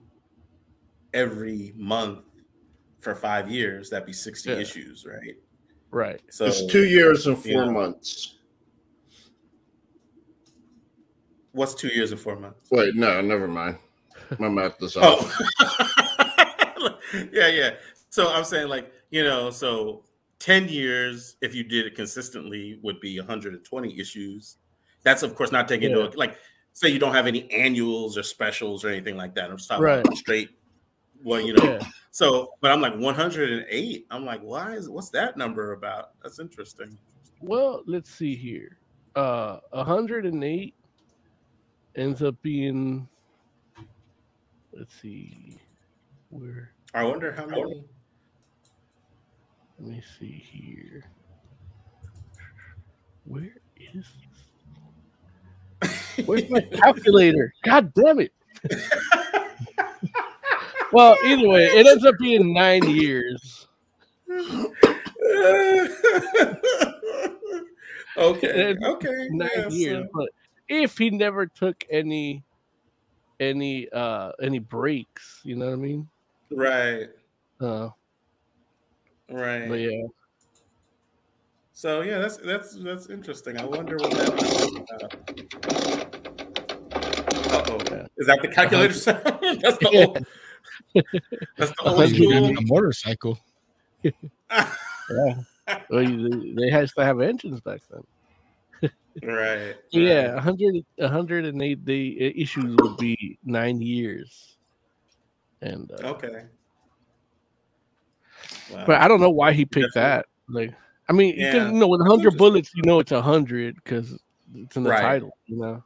every 1.12 1.72
month 1.76 2.20
for 3.00 3.14
five 3.14 3.50
years, 3.50 3.90
that'd 3.90 4.06
be 4.06 4.12
60 4.12 4.50
Yeah. 4.50 4.56
issues, 4.56 5.04
right? 5.04 5.36
Right. 5.90 6.20
So 6.30 6.44
it's 6.44 6.66
two 6.66 6.84
years 6.84 7.26
and 7.26 7.36
four 7.36 7.64
yeah. 7.64 7.70
months. 7.70 8.36
What's 11.52 11.74
two 11.74 11.88
years 11.88 12.12
and 12.12 12.20
four 12.20 12.36
months? 12.36 12.70
Wait, 12.70 12.94
no, 12.94 13.20
never 13.20 13.48
mind. 13.48 13.78
My 14.38 14.48
math 14.48 14.80
is 14.82 14.96
off. 14.96 15.36
Oh, 15.60 16.98
yeah, 17.32 17.48
yeah. 17.48 17.70
So 18.10 18.32
I'm 18.32 18.44
saying, 18.44 18.68
like, 18.68 18.92
you 19.10 19.24
know, 19.24 19.50
so 19.50 20.04
10 20.38 20.68
years, 20.68 21.36
if 21.40 21.54
you 21.54 21.62
did 21.64 21.86
it 21.86 21.94
consistently, 21.94 22.78
would 22.82 23.00
be 23.00 23.18
120 23.18 23.98
issues. 23.98 24.56
That's, 25.02 25.22
of 25.22 25.34
course, 25.34 25.52
not 25.52 25.68
taking 25.68 25.90
Yeah. 25.90 26.04
into 26.04 26.18
like, 26.18 26.36
say 26.72 26.88
you 26.88 26.98
don't 26.98 27.14
have 27.14 27.26
any 27.26 27.50
annuals 27.50 28.16
or 28.16 28.22
specials 28.22 28.84
or 28.84 28.88
anything 28.90 29.16
like 29.16 29.34
that. 29.34 29.50
I'm 29.50 29.56
just 29.56 29.68
talking 29.68 29.84
Right. 29.84 30.00
about 30.00 30.16
straight, 30.16 30.50
well, 31.24 31.40
you 31.40 31.54
know. 31.54 31.64
Yeah. 31.64 31.80
So, 32.12 32.52
but 32.60 32.70
I'm 32.70 32.80
like 32.80 32.94
108. 32.96 34.06
I'm 34.10 34.24
like, 34.24 34.40
why 34.40 34.72
is 34.74 34.88
what's 34.88 35.10
that 35.10 35.36
number 35.36 35.72
about? 35.72 36.10
That's 36.22 36.38
interesting. 36.40 36.96
Well, 37.40 37.82
let's 37.86 38.10
see 38.10 38.34
here. 38.36 38.78
Uh 39.16 39.58
108 39.72 40.74
ends 42.00 42.22
up 42.22 42.34
being 42.40 43.06
let's 44.72 44.94
see 45.02 45.58
where 46.30 46.72
I 46.94 47.04
wonder 47.04 47.30
how 47.32 47.44
many. 47.46 47.84
let 49.78 49.88
me 49.88 50.02
see 50.18 50.42
here. 50.50 51.04
Where 53.24 53.54
is 53.94 54.06
Where's 56.26 56.48
my 56.50 56.60
calculator? 56.72 57.52
God 57.64 57.92
damn 57.94 58.18
it. 58.20 58.32
well, 60.92 61.16
either 61.26 61.48
way, 61.48 61.66
it 61.66 61.86
ends 61.86 62.04
up 62.06 62.14
being 62.18 62.52
nine 62.54 62.88
years. 62.88 63.68
okay. 68.16 68.74
Okay. 68.82 69.28
Nine 69.30 69.48
yeah, 69.54 69.68
years. 69.68 70.04
so- 70.04 70.10
But 70.14 70.28
if 70.70 70.96
he 70.96 71.10
never 71.10 71.46
took 71.46 71.84
any 71.90 72.44
any 73.40 73.88
uh 73.90 74.32
any 74.40 74.60
breaks, 74.60 75.40
you 75.44 75.56
know 75.56 75.66
what 75.66 75.72
I 75.72 75.76
mean? 75.76 76.08
right. 76.50 77.08
Uh 77.60 77.90
Right. 79.28 79.68
but 79.68 79.74
yeah. 79.80 80.06
So 81.72 82.00
yeah, 82.02 82.18
that's 82.18 82.36
that's 82.38 82.74
that's 82.82 83.06
interesting. 83.08 83.58
I 83.58 83.64
wonder 83.64 83.96
what 83.96 84.10
that. 84.12 84.28
Uh 87.52 87.64
oh, 87.68 87.76
is 88.16 88.26
that 88.26 88.38
the 88.42 88.48
calculator 88.48 88.94
sound? 88.94 89.22
that's 89.62 89.78
the 89.78 89.88
old. 90.06 90.18
That's 91.58 91.70
the 91.72 91.82
old 91.84 92.10
school. 92.10 92.58
a 92.58 92.62
motorcycle. 92.62 93.38
Yeah. 95.10 95.34
Well, 95.90 96.02
you- 96.08 96.54
they 96.54 96.70
had 96.70 96.88
to 96.88 97.04
have 97.04 97.20
engines 97.20 97.60
back 97.60 97.80
then. 97.90 98.02
Right. 99.22 99.76
Yeah, 99.90 100.34
100, 100.34 100.84
108 100.96 101.84
day 101.84 102.16
uh, 102.20 102.40
issues 102.40 102.76
would 102.80 102.96
be 102.96 103.38
nine 103.44 103.80
years. 103.80 104.56
And 105.62 105.90
uh, 105.92 106.08
Okay. 106.08 106.44
Wow. 108.72 108.84
but 108.86 109.00
I 109.00 109.08
don't 109.08 109.20
know 109.20 109.30
why 109.30 109.52
he 109.52 109.64
picked 109.64 109.94
Definitely. 109.94 110.66
that. 110.66 110.70
Like, 110.70 110.74
I 111.08 111.12
mean, 111.12 111.34
you 111.36 111.46
Yeah. 111.46 111.66
you 111.66 111.72
know, 111.72 111.88
with 111.88 112.00
100 112.00 112.36
bullets, 112.36 112.70
you 112.74 112.82
know 112.84 113.00
it's 113.00 113.12
a 113.12 113.20
hundred 113.20 113.74
because 113.76 114.16
it's 114.54 114.76
in 114.76 114.84
the 114.84 114.90
Right. 114.90 115.00
title. 115.02 115.36
You 115.46 115.56
know, 115.56 115.84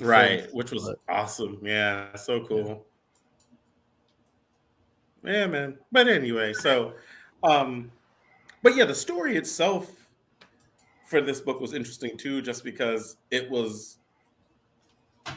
right, 0.00 0.40
sense, 0.42 0.52
which 0.52 0.70
was 0.70 0.84
but- 0.84 0.98
awesome. 1.08 1.58
Yeah, 1.64 2.14
so 2.16 2.44
cool. 2.46 2.86
Yeah, 5.24 5.46
man. 5.46 5.78
But 5.90 6.08
anyway, 6.08 6.52
so 6.52 6.94
um 7.42 7.90
but 8.62 8.76
yeah, 8.76 8.84
the 8.84 8.94
story 8.94 9.36
itself 9.36 10.01
for 11.12 11.20
this 11.20 11.42
book 11.42 11.60
was 11.60 11.74
interesting 11.74 12.16
too 12.16 12.40
just 12.40 12.64
because 12.64 13.18
it 13.30 13.48
was 13.50 13.98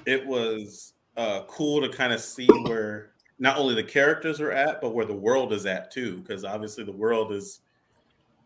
it 0.05 0.25
was 0.25 0.93
uh 1.17 1.41
cool 1.49 1.81
to 1.81 1.89
kind 1.89 2.13
of 2.13 2.21
see 2.21 2.47
where 2.63 3.11
not 3.39 3.57
only 3.57 3.75
the 3.75 3.83
characters 3.83 4.39
are 4.39 4.53
at 4.53 4.79
but 4.79 4.93
where 4.93 5.05
the 5.05 5.13
world 5.13 5.51
is 5.51 5.65
at 5.65 5.91
too 5.91 6.19
because 6.19 6.45
obviously 6.45 6.85
the 6.85 6.93
world 6.93 7.33
is 7.33 7.59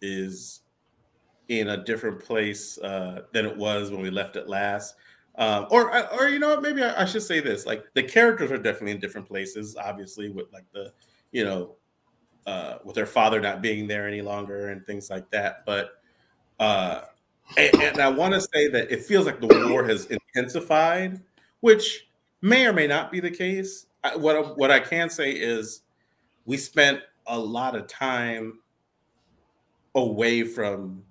is 0.01 0.61
in 1.49 1.69
a 1.69 1.83
different 1.83 2.19
place 2.19 2.79
uh 2.79 3.21
than 3.31 3.45
it 3.45 3.55
was 3.55 3.91
when 3.91 4.01
we 4.01 4.09
left 4.09 4.35
it 4.35 4.49
last. 4.49 4.95
Um, 5.35 5.67
or 5.69 5.95
or 6.19 6.29
you 6.29 6.39
know 6.39 6.59
maybe 6.59 6.83
I, 6.83 7.03
I 7.03 7.05
should 7.05 7.21
say 7.21 7.41
this 7.41 7.67
like 7.67 7.85
the 7.93 8.03
characters 8.03 8.51
are 8.51 8.57
definitely 8.57 8.93
in 8.93 8.99
different 8.99 9.27
places 9.27 9.77
obviously 9.77 10.29
with 10.31 10.51
like 10.51 10.65
the 10.73 10.91
you 11.31 11.45
know 11.45 11.75
uh 12.47 12.79
with 12.83 12.95
their 12.95 13.05
father 13.05 13.39
not 13.39 13.61
being 13.61 13.87
there 13.87 14.07
any 14.07 14.23
longer 14.23 14.69
and 14.69 14.83
things 14.87 15.11
like 15.11 15.29
that 15.29 15.63
but 15.67 16.01
uh 16.59 17.01
and, 17.57 17.75
and 17.81 17.99
i 17.99 18.07
want 18.09 18.33
to 18.33 18.41
say 18.41 18.67
that 18.67 18.91
it 18.91 19.03
feels 19.03 19.25
like 19.25 19.39
the 19.41 19.67
war 19.69 19.83
has 19.83 20.05
intensified 20.07 21.19
which 21.61 22.07
may 22.41 22.65
or 22.65 22.73
may 22.73 22.87
not 22.87 23.11
be 23.11 23.19
the 23.19 23.31
case 23.31 23.87
I, 24.03 24.15
what 24.15 24.35
I- 24.35 24.41
what 24.41 24.71
i 24.71 24.79
can 24.79 25.09
say 25.09 25.31
is 25.31 25.81
we 26.45 26.57
spent 26.57 27.01
a 27.27 27.37
lot 27.37 27.75
of 27.75 27.87
time 27.87 28.59
away 29.95 30.43
from 30.43 31.03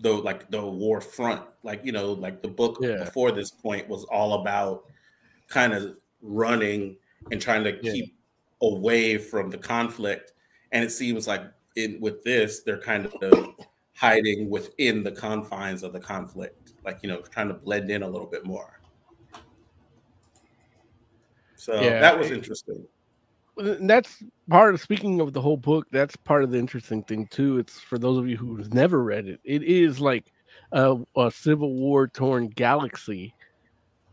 the 0.00 0.12
like 0.12 0.50
the 0.50 0.60
war 0.64 1.00
front 1.00 1.42
like 1.62 1.84
you 1.84 1.92
know 1.92 2.12
like 2.12 2.42
the 2.42 2.48
book 2.48 2.78
Yeah. 2.80 3.04
before 3.04 3.30
this 3.30 3.50
point 3.50 3.88
was 3.88 4.04
all 4.04 4.40
about 4.40 4.84
kind 5.48 5.72
of 5.72 5.96
running 6.20 6.96
and 7.30 7.40
trying 7.40 7.62
to 7.64 7.78
Yeah. 7.82 7.92
keep 7.92 8.16
away 8.62 9.16
from 9.18 9.50
the 9.50 9.58
conflict 9.58 10.32
and 10.72 10.84
it 10.84 10.90
seems 10.90 11.26
like 11.28 11.42
in 11.76 12.00
with 12.00 12.22
this 12.24 12.62
they're 12.62 12.78
kind 12.80 13.06
of 13.06 13.14
hiding 14.02 14.50
within 14.50 15.04
the 15.04 15.12
confines 15.12 15.84
of 15.84 15.92
the 15.92 16.00
conflict 16.00 16.72
like 16.84 16.98
you 17.04 17.08
know 17.08 17.20
trying 17.30 17.46
to 17.46 17.54
blend 17.54 17.88
in 17.88 18.02
a 18.02 18.08
little 18.08 18.26
bit 18.26 18.44
more. 18.44 18.80
So 21.54 21.74
Yeah. 21.74 22.00
that 22.00 22.18
was 22.18 22.32
interesting. 22.32 22.84
And 23.58 23.88
that's 23.88 24.20
part 24.50 24.74
of 24.74 24.80
speaking 24.80 25.20
of 25.20 25.32
the 25.32 25.40
whole 25.40 25.56
book 25.56 25.86
that's 25.92 26.16
part 26.16 26.42
of 26.42 26.50
the 26.50 26.58
interesting 26.58 27.04
thing 27.04 27.28
too. 27.28 27.58
It's 27.58 27.78
for 27.78 27.96
those 27.96 28.18
of 28.18 28.26
you 28.26 28.36
who've 28.36 28.74
never 28.74 29.04
read 29.04 29.28
it 29.28 29.38
it 29.44 29.62
is 29.62 30.00
like 30.00 30.32
a, 30.72 30.96
a 31.16 31.30
civil 31.30 31.72
war 31.72 32.08
torn 32.08 32.48
galaxy 32.48 33.32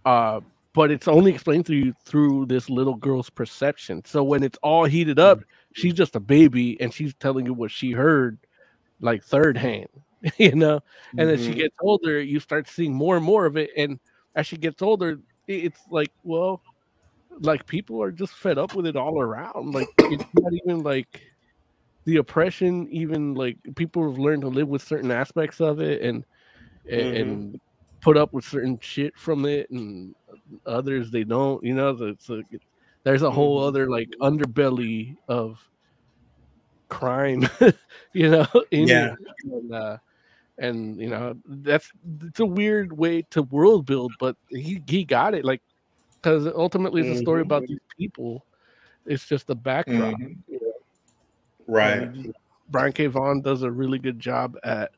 uh 0.06 0.40
but 0.76 0.92
it's 0.92 1.08
only 1.08 1.34
explained 1.34 1.66
to 1.66 1.76
you 1.76 1.96
through 2.06 2.46
this 2.46 2.70
little 2.70 2.96
girl's 2.96 3.32
perception. 3.32 4.04
So 4.06 4.24
when 4.24 4.44
it's 4.44 4.60
all 4.62 4.86
heated 4.86 5.18
up 5.18 5.40
she's 5.74 5.96
just 5.96 6.16
a 6.16 6.20
baby 6.20 6.80
and 6.80 6.94
she's 6.94 7.16
telling 7.16 7.48
you 7.48 7.56
what 7.56 7.72
she 7.72 7.92
heard 7.92 8.38
like 9.02 9.24
third 9.24 9.58
hand 9.58 9.88
you 10.38 10.54
know 10.54 10.80
and 11.18 11.30
as 11.30 11.42
she 11.42 11.52
Mhm. 11.52 11.58
gets 11.58 11.76
older 11.82 12.22
you 12.22 12.40
start 12.40 12.68
seeing 12.68 12.94
more 12.94 13.16
and 13.16 13.26
more 13.26 13.46
of 13.46 13.58
it 13.58 13.70
and 13.78 14.00
as 14.36 14.46
she 14.48 14.58
gets 14.58 14.82
older 14.82 15.20
it's 15.48 15.80
like 15.90 16.12
well 16.24 16.62
like 17.42 17.66
people 17.66 18.02
are 18.02 18.12
just 18.12 18.34
fed 18.34 18.58
up 18.58 18.76
with 18.76 18.86
it 18.86 18.96
all 18.96 19.22
around 19.22 19.74
like 19.74 19.88
it's 20.10 20.24
not 20.34 20.52
even 20.66 20.84
like 20.84 21.22
the 22.06 22.18
oppression 22.18 22.88
even 22.92 23.34
like 23.34 23.58
people 23.76 24.10
have 24.10 24.20
learned 24.20 24.42
to 24.42 24.48
live 24.48 24.68
with 24.68 24.82
certain 24.82 25.12
aspects 25.12 25.62
of 25.62 25.80
it 25.80 26.02
and 26.02 26.26
and, 26.92 27.02
Mhm. 27.14 27.22
and 27.22 27.62
put 28.02 28.18
up 28.18 28.34
with 28.34 28.46
certain 28.46 28.80
shit 28.82 29.16
from 29.18 29.46
it 29.46 29.70
and 29.70 30.16
others 30.66 31.12
they 31.12 31.24
don't 31.24 31.64
you 31.64 31.74
know 31.74 31.90
it's 32.02 32.30
like 32.30 32.46
there's 33.04 33.22
a 33.22 33.32
whole 33.32 33.60
Mhm. 33.62 33.68
other 33.68 33.90
like 33.90 34.10
underbelly 34.22 35.16
of 35.28 35.60
crime 36.90 37.48
you 38.14 38.30
know 38.30 38.48
in 38.72 38.88
Yeah. 38.88 39.16
and, 39.44 39.74
uh, 39.74 39.98
and 40.58 41.00
you 41.00 41.10
know 41.10 41.36
that's 41.46 41.90
it's 42.24 42.40
a 42.40 42.46
weird 42.46 42.92
way 42.98 43.22
to 43.32 43.44
world 43.44 43.86
build 43.86 44.12
but 44.20 44.36
he 44.50 44.82
he 44.88 45.06
got 45.06 45.34
it 45.34 45.46
like 45.46 45.62
because 46.22 46.48
ultimately 46.48 47.02
it's 47.02 47.10
a 47.12 47.16
story 47.16 47.42
Mhm. 47.42 47.46
about 47.46 47.66
these 47.68 47.80
people 47.98 48.46
it's 49.06 49.26
just 49.28 49.50
a 49.50 49.56
backdrop 49.56 50.14
Mhm. 50.20 50.38
you 50.48 50.60
know? 50.62 50.74
right 51.68 52.02
and 52.02 52.34
brian 52.70 52.92
k 52.92 53.08
vaughan 53.08 53.42
does 53.42 53.62
a 53.64 53.72
really 53.72 54.00
good 54.00 54.20
job 54.20 54.58
at 54.64 54.92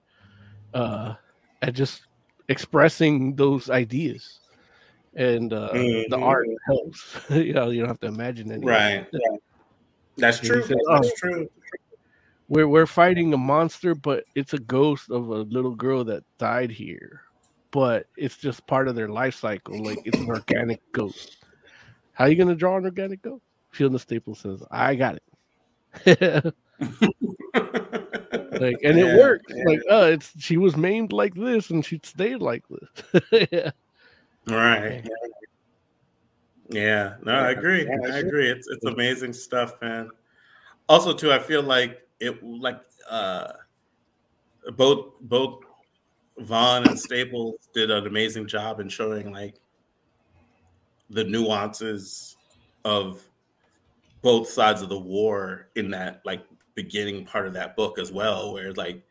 uh 0.74 1.14
at 1.62 1.74
just 1.74 2.08
expressing 2.50 3.36
those 3.36 3.70
ideas 3.70 4.40
and 5.16 5.54
uh 5.54 5.70
the 6.08 6.18
Mhm. 6.18 6.24
art 6.24 6.48
helps 6.66 7.18
you 7.30 7.54
know 7.54 7.70
you 7.70 7.80
don't 7.82 7.90
have 7.90 8.00
to 8.00 8.08
imagine 8.08 8.52
anything 8.52 8.68
right 8.68 9.06
that's 10.18 10.40
true 10.40 10.62
said, 10.64 10.78
that's 10.90 11.14
"Oh, 11.14 11.16
true 11.18 11.48
we're 12.52 12.68
we're 12.68 12.86
fighting 12.86 13.34
a 13.34 13.38
monster, 13.38 13.96
but 13.96 14.26
it's 14.36 14.54
a 14.54 14.60
ghost 14.60 15.10
of 15.10 15.30
a 15.30 15.38
little 15.44 15.74
girl 15.74 16.04
that 16.04 16.26
died 16.38 16.70
here. 16.70 17.22
But 17.72 18.08
it's 18.18 18.36
just 18.36 18.68
part 18.68 18.90
of 18.90 18.96
their 18.96 19.08
life 19.08 19.36
cycle. 19.36 19.82
Like 19.82 20.00
it's 20.04 20.18
an 20.18 20.28
organic 20.28 20.82
ghost. 20.92 21.38
How 22.12 22.26
are 22.26 22.30
you 22.30 22.36
gonna 22.36 22.56
draw 22.56 22.76
an 22.76 22.84
organic 22.84 23.22
ghost? 23.22 23.42
Fiona 23.70 23.98
Staples 23.98 24.40
says, 24.40 24.62
"I 24.70 24.96
got 24.96 25.16
it." 25.16 25.24
like, 27.56 28.78
and 28.84 28.98
Yeah, 29.00 29.06
it 29.06 29.18
works. 29.18 29.46
yeah. 29.56 29.64
Like, 29.66 29.80
uh, 29.90 30.10
it's 30.12 30.34
she 30.38 30.58
was 30.58 30.76
maimed 30.76 31.14
like 31.14 31.34
this, 31.34 31.70
and 31.70 31.86
she 31.86 32.02
stayed 32.04 32.42
like 32.42 32.66
this. 32.68 33.24
yeah. 33.50 33.72
Right. 34.46 35.08
Yeah, 36.68 37.16
no, 37.24 37.32
I 37.32 37.52
agree. 37.52 37.88
I 37.90 38.18
agree. 38.18 38.50
It's 38.50 38.68
it's 38.68 38.84
amazing 38.84 39.32
stuff, 39.32 39.82
man. 39.82 40.10
Also, 40.90 41.14
too, 41.14 41.32
I 41.32 41.40
feel 41.40 41.64
like 41.64 42.06
it 42.22 42.42
like 42.44 42.82
uh 43.10 43.52
both 44.78 45.20
both 45.22 45.64
Vaughan 46.38 46.88
and 46.88 47.00
Staples 47.00 47.68
did 47.74 47.92
an 47.92 48.08
amazing 48.08 48.48
job 48.48 48.80
in 48.80 48.88
showing 48.88 49.32
like 49.34 49.56
the 51.10 51.24
nuances 51.24 52.38
of 52.86 53.22
both 54.22 54.48
sides 54.48 54.82
of 54.82 54.90
the 54.90 55.00
war 55.00 55.68
in 55.76 55.90
that 55.92 56.22
like 56.24 56.46
beginning 56.76 57.26
part 57.26 57.48
of 57.48 57.54
that 57.54 57.76
book 57.76 58.00
as 58.00 58.12
well, 58.12 58.54
where 58.54 58.72
like 58.74 59.04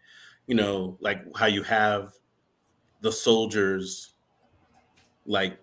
you 0.47 0.55
know, 0.55 0.97
like 1.01 1.23
how 1.37 1.47
you 1.47 1.63
have 1.63 2.15
the 3.03 3.13
soldiers 3.13 4.15
like 5.27 5.59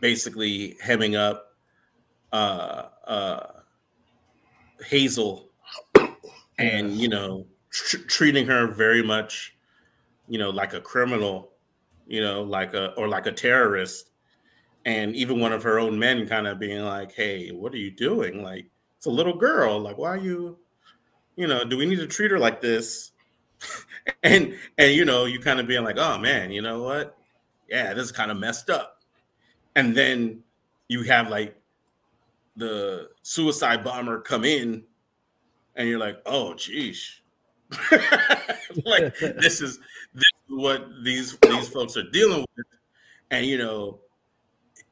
basically 0.00 0.76
hemming 0.82 1.16
up 1.16 1.54
uh 2.32 2.88
uh 3.06 3.46
Hazel 4.84 5.50
and 6.58 6.92
you 6.92 7.08
know 7.08 7.46
tr- 7.70 7.98
treating 8.08 8.46
her 8.46 8.66
very 8.66 9.02
much 9.02 9.56
you 10.28 10.38
know 10.38 10.50
like 10.50 10.74
a 10.74 10.80
criminal 10.80 11.52
you 12.06 12.20
know 12.20 12.42
like 12.42 12.74
a 12.74 12.92
or 12.94 13.08
like 13.08 13.26
a 13.26 13.32
terrorist. 13.32 14.10
And 14.84 15.16
even 15.16 15.40
one 15.40 15.52
of 15.52 15.64
her 15.64 15.80
own 15.80 15.98
men 15.98 16.28
kind 16.28 16.46
of 16.46 16.58
being 16.58 16.82
like 16.84 17.12
hey 17.12 17.50
what 17.50 17.72
are 17.72 17.78
you 17.78 17.90
doing? 17.90 18.42
Like 18.42 18.66
it's 18.96 19.06
a 19.06 19.10
little 19.10 19.34
girl. 19.34 19.80
Like 19.80 19.98
why 19.98 20.10
are 20.10 20.16
you 20.16 20.58
you 21.36 21.46
know 21.46 21.64
do 21.64 21.76
we 21.76 21.86
need 21.86 21.98
to 21.98 22.06
treat 22.06 22.30
her 22.30 22.38
like 22.38 22.60
this? 22.60 23.12
And 24.22 24.56
and 24.78 24.92
you 24.92 25.04
know 25.04 25.24
you 25.24 25.40
kind 25.40 25.58
of 25.58 25.66
being 25.66 25.82
like 25.82 25.98
oh 25.98 26.16
man 26.18 26.52
you 26.52 26.62
know 26.62 26.82
what? 26.82 27.18
Yeah 27.68 27.92
this 27.92 28.04
is 28.04 28.12
kind 28.12 28.30
of 28.30 28.36
messed 28.36 28.70
up. 28.70 29.02
And 29.74 29.96
then 29.96 30.44
you 30.88 31.02
have 31.02 31.28
like 31.28 31.60
the 32.56 33.10
suicide 33.22 33.82
bomber 33.82 34.20
come 34.20 34.44
in 34.44 34.84
and 35.76 35.88
you're 35.88 35.98
like 35.98 36.20
oh 36.26 36.54
geez. 36.54 37.20
Like 38.84 39.16
this 39.18 39.60
is 39.60 39.78
this 40.12 40.24
is 40.24 40.48
what 40.48 40.86
these 41.02 41.36
these 41.38 41.68
folks 41.68 41.96
are 41.96 42.08
dealing 42.10 42.44
with. 42.56 42.66
And 43.30 43.46
you 43.46 43.58
know 43.58 44.00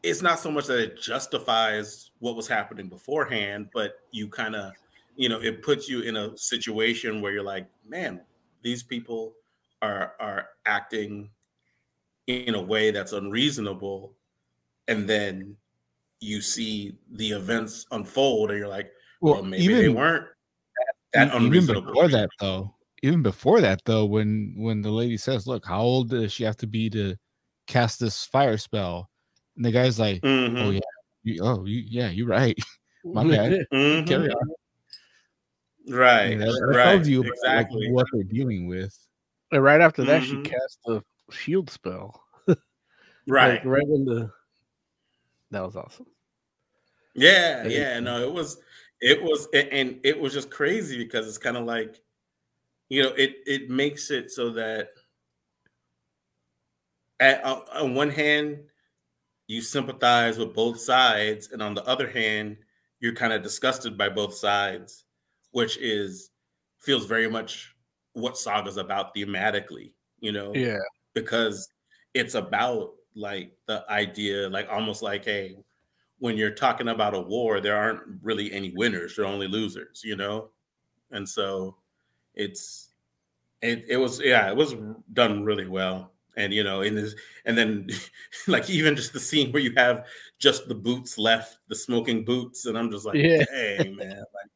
it's 0.03 0.23
not 0.23 0.39
so 0.39 0.51
much 0.51 0.67
that 0.67 0.79
it 0.79 1.01
justifies 1.01 2.11
what 2.21 2.37
was 2.37 2.47
happening 2.47 2.89
beforehand 2.89 3.69
but 3.75 4.01
you 4.11 4.29
kind 4.29 4.55
of 4.55 4.73
you 5.17 5.29
know 5.29 5.41
it 5.41 5.63
puts 5.63 5.89
you 5.89 6.01
in 6.01 6.17
a 6.17 6.37
situation 6.39 7.21
where 7.21 7.33
you're 7.33 7.43
like 7.43 7.67
man 7.87 8.21
these 8.63 8.83
people 8.83 9.35
are 9.83 10.15
are 10.19 10.49
acting 10.67 11.29
in 12.27 12.55
a 12.55 12.61
way 12.61 12.91
that's 12.91 13.13
unreasonable. 13.13 14.13
And 14.89 15.09
then 15.09 15.57
you 16.21 16.41
see 16.41 16.97
the 17.13 17.31
events 17.31 17.87
unfold 17.91 18.51
and 18.51 18.59
you're 18.59 18.69
like 18.69 18.91
well, 19.21 19.35
well 19.35 19.43
maybe 19.43 19.65
even, 19.65 19.77
they 19.77 19.89
weren't 19.89 20.27
that, 21.15 21.33
that 21.33 21.43
even 21.43 21.67
before 21.67 22.09
that 22.09 22.29
though 22.41 22.75
even 23.05 23.23
before 23.23 23.61
that 23.61 23.83
though 23.85 24.07
when 24.07 24.55
when 24.57 24.81
the 24.81 24.91
lady 24.91 25.19
says 25.19 25.47
look 25.47 25.67
how 25.67 25.81
old 25.81 26.09
does 26.09 26.33
she 26.33 26.43
have 26.43 26.57
to 26.57 26.67
be 26.67 26.89
to 26.89 27.15
cast 27.67 28.01
this 28.01 28.25
fire 28.25 28.57
spell? 28.57 29.11
And 29.57 29.65
the 29.65 29.73
guy's 29.73 29.99
like 29.99 30.21
oh, 30.23 30.27
mm-hmm. 30.27 30.57
oh 30.57 30.71
yeah 30.71 30.81
you, 31.23 31.41
oh 31.43 31.65
you, 31.67 31.85
yeah 31.87 32.09
you're 32.09 32.27
right. 32.27 32.57
My 33.05 33.25
bad. 33.25 33.67
Mm-hmm. 33.73 34.07
carry 34.07 34.31
on. 34.31 34.51
Right 35.87 36.39
that, 36.39 36.47
that 36.47 36.67
right 36.67 36.85
tells 36.85 37.07
you 37.07 37.23
exactly. 37.23 37.85
like, 37.85 37.95
what 37.95 38.07
they're 38.11 38.23
dealing 38.23 38.67
with. 38.67 38.97
And 39.53 39.63
right 39.63 39.83
after 39.83 40.03
that 40.05 40.23
mm-hmm. 40.23 40.43
she 40.43 40.51
cast 40.51 40.79
the 40.87 41.03
shield 41.31 41.69
spell. 41.69 42.23
Right 42.47 42.57
like 43.27 43.65
right. 43.67 43.83
in 43.83 44.07
the 44.07 44.31
that 45.51 45.63
was 45.63 45.77
awesome. 45.77 46.07
Yeah 47.15 47.67
yeah 47.67 48.01
no 48.01 48.27
it 48.27 48.33
was 48.33 48.59
it 49.01 49.23
was 49.23 49.49
and 49.53 50.01
it 50.05 50.19
was 50.19 50.33
just 50.33 50.51
crazy 50.51 50.99
because 50.99 51.27
it's 51.27 51.39
kind 51.39 51.57
of 51.57 51.65
like 51.65 52.01
you 52.89 53.03
know 53.03 53.11
it 53.11 53.37
it 53.47 53.71
makes 53.71 54.11
it 54.11 54.31
so 54.31 54.51
that 54.51 54.91
at, 57.21 57.45
on 57.45 57.95
one 57.95 58.11
hand 58.11 58.59
you 59.47 59.61
sympathize 59.61 60.39
with 60.39 60.55
both 60.55 60.81
sides 60.81 61.51
and 61.53 61.63
on 61.63 61.75
the 61.75 61.85
other 61.85 62.09
hand 62.09 62.57
you're 63.01 63.15
kind 63.15 63.33
of 63.33 63.43
disgusted 63.43 63.99
by 63.99 64.09
both 64.09 64.35
sides 64.35 65.05
which 65.53 65.77
is 65.79 66.31
feels 66.81 67.07
very 67.07 67.29
much 67.29 67.75
what 68.15 68.39
saga's 68.39 68.77
about 68.77 69.15
thematically 69.15 69.93
you 70.21 70.33
know? 70.33 70.53
Yeah. 70.55 70.79
Because 71.15 71.69
it's 72.15 72.35
about 72.35 72.93
like 73.15 73.53
the 73.67 73.85
idea 73.91 74.49
like 74.49 74.69
almost 74.71 75.03
like 75.03 75.25
hey 75.25 75.57
when 76.19 76.37
you're 76.37 76.51
talking 76.51 76.89
about 76.89 77.15
a 77.15 77.21
war 77.21 77.61
there 77.61 77.77
aren't 77.77 78.03
really 78.23 78.53
any 78.53 78.73
winners 78.77 79.17
there 79.17 79.25
are 79.25 79.29
only 79.29 79.49
losers 79.49 80.03
you 80.05 80.17
know? 80.17 80.51
And 81.11 81.29
so 81.29 81.77
it's 82.35 82.89
it, 83.63 83.85
it 83.89 83.97
was 83.97 84.21
yeah 84.21 84.49
it 84.49 84.57
was 84.57 84.75
done 85.13 85.45
really 85.45 85.69
well. 85.69 86.11
And 86.37 86.53
you 86.53 86.65
know 86.65 86.81
in 86.81 86.97
this 86.97 87.15
and 87.45 87.57
then 87.57 87.89
like 88.49 88.69
even 88.69 88.97
just 88.97 89.13
the 89.13 89.21
scene 89.21 89.53
where 89.53 89.63
you 89.63 89.73
have 89.77 90.07
just 90.39 90.69
the 90.69 90.75
boots 90.75 91.17
left 91.17 91.59
the 91.69 91.77
smoking 91.77 92.25
boots 92.25 92.67
and 92.67 92.77
i'm 92.77 92.91
just 92.91 93.07
like 93.07 93.15
yeah. 93.15 93.45
hey 93.53 93.95
man 93.97 94.19
like 94.19 94.51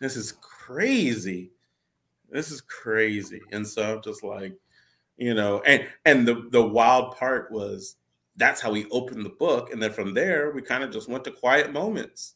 this 0.00 0.16
is 0.16 0.32
crazy. 0.32 1.52
This 2.28 2.50
is 2.50 2.60
crazy. 2.60 3.40
And 3.52 3.66
so 3.66 3.96
i'm 3.96 4.02
just 4.02 4.24
like 4.24 4.54
you 5.16 5.34
know 5.34 5.62
and 5.64 5.86
and 6.04 6.26
the 6.26 6.48
the 6.50 6.62
wild 6.62 7.16
part 7.16 7.52
was 7.52 7.96
that's 8.36 8.60
how 8.60 8.70
we 8.70 8.86
opened 8.90 9.24
the 9.24 9.30
book 9.30 9.72
and 9.72 9.82
then 9.82 9.92
from 9.92 10.14
there 10.14 10.52
we 10.52 10.62
kind 10.62 10.82
of 10.82 10.90
just 10.90 11.08
went 11.08 11.24
to 11.24 11.30
quiet 11.30 11.72
moments 11.72 12.34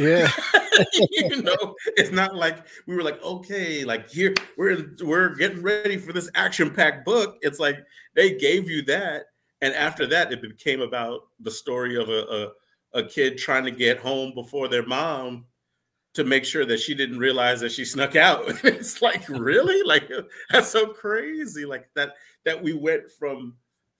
yeah. 0.00 0.30
you 0.92 1.42
know, 1.42 1.74
it's 1.96 2.10
not 2.10 2.34
like 2.34 2.66
we 2.86 2.96
were 2.96 3.02
like, 3.02 3.22
okay, 3.22 3.84
like 3.84 4.08
here 4.08 4.34
we're 4.56 4.94
we're 5.02 5.34
getting 5.34 5.62
ready 5.62 5.98
for 5.98 6.12
this 6.12 6.30
action-packed 6.34 7.04
book. 7.04 7.36
It's 7.42 7.58
like 7.58 7.78
they 8.14 8.36
gave 8.36 8.70
you 8.70 8.82
that, 8.82 9.26
and 9.60 9.74
after 9.74 10.06
that, 10.06 10.32
it 10.32 10.40
became 10.40 10.80
about 10.80 11.22
the 11.40 11.50
story 11.50 11.96
of 11.96 12.08
a, 12.08 12.52
a, 12.94 13.00
a 13.00 13.04
kid 13.04 13.36
trying 13.36 13.64
to 13.64 13.70
get 13.70 13.98
home 13.98 14.32
before 14.34 14.68
their 14.68 14.86
mom 14.86 15.44
to 16.14 16.24
make 16.24 16.44
sure 16.44 16.64
that 16.64 16.80
she 16.80 16.94
didn't 16.94 17.18
realize 17.18 17.60
that 17.60 17.72
she 17.72 17.84
snuck 17.84 18.16
out. 18.16 18.44
it's 18.64 19.02
like, 19.02 19.28
really? 19.28 19.82
Like 19.82 20.10
that's 20.50 20.70
so 20.70 20.86
crazy. 20.86 21.64
Like 21.66 21.88
that 21.94 22.14
that 22.44 22.62
we 22.62 22.72
went 22.72 23.10
from 23.18 23.54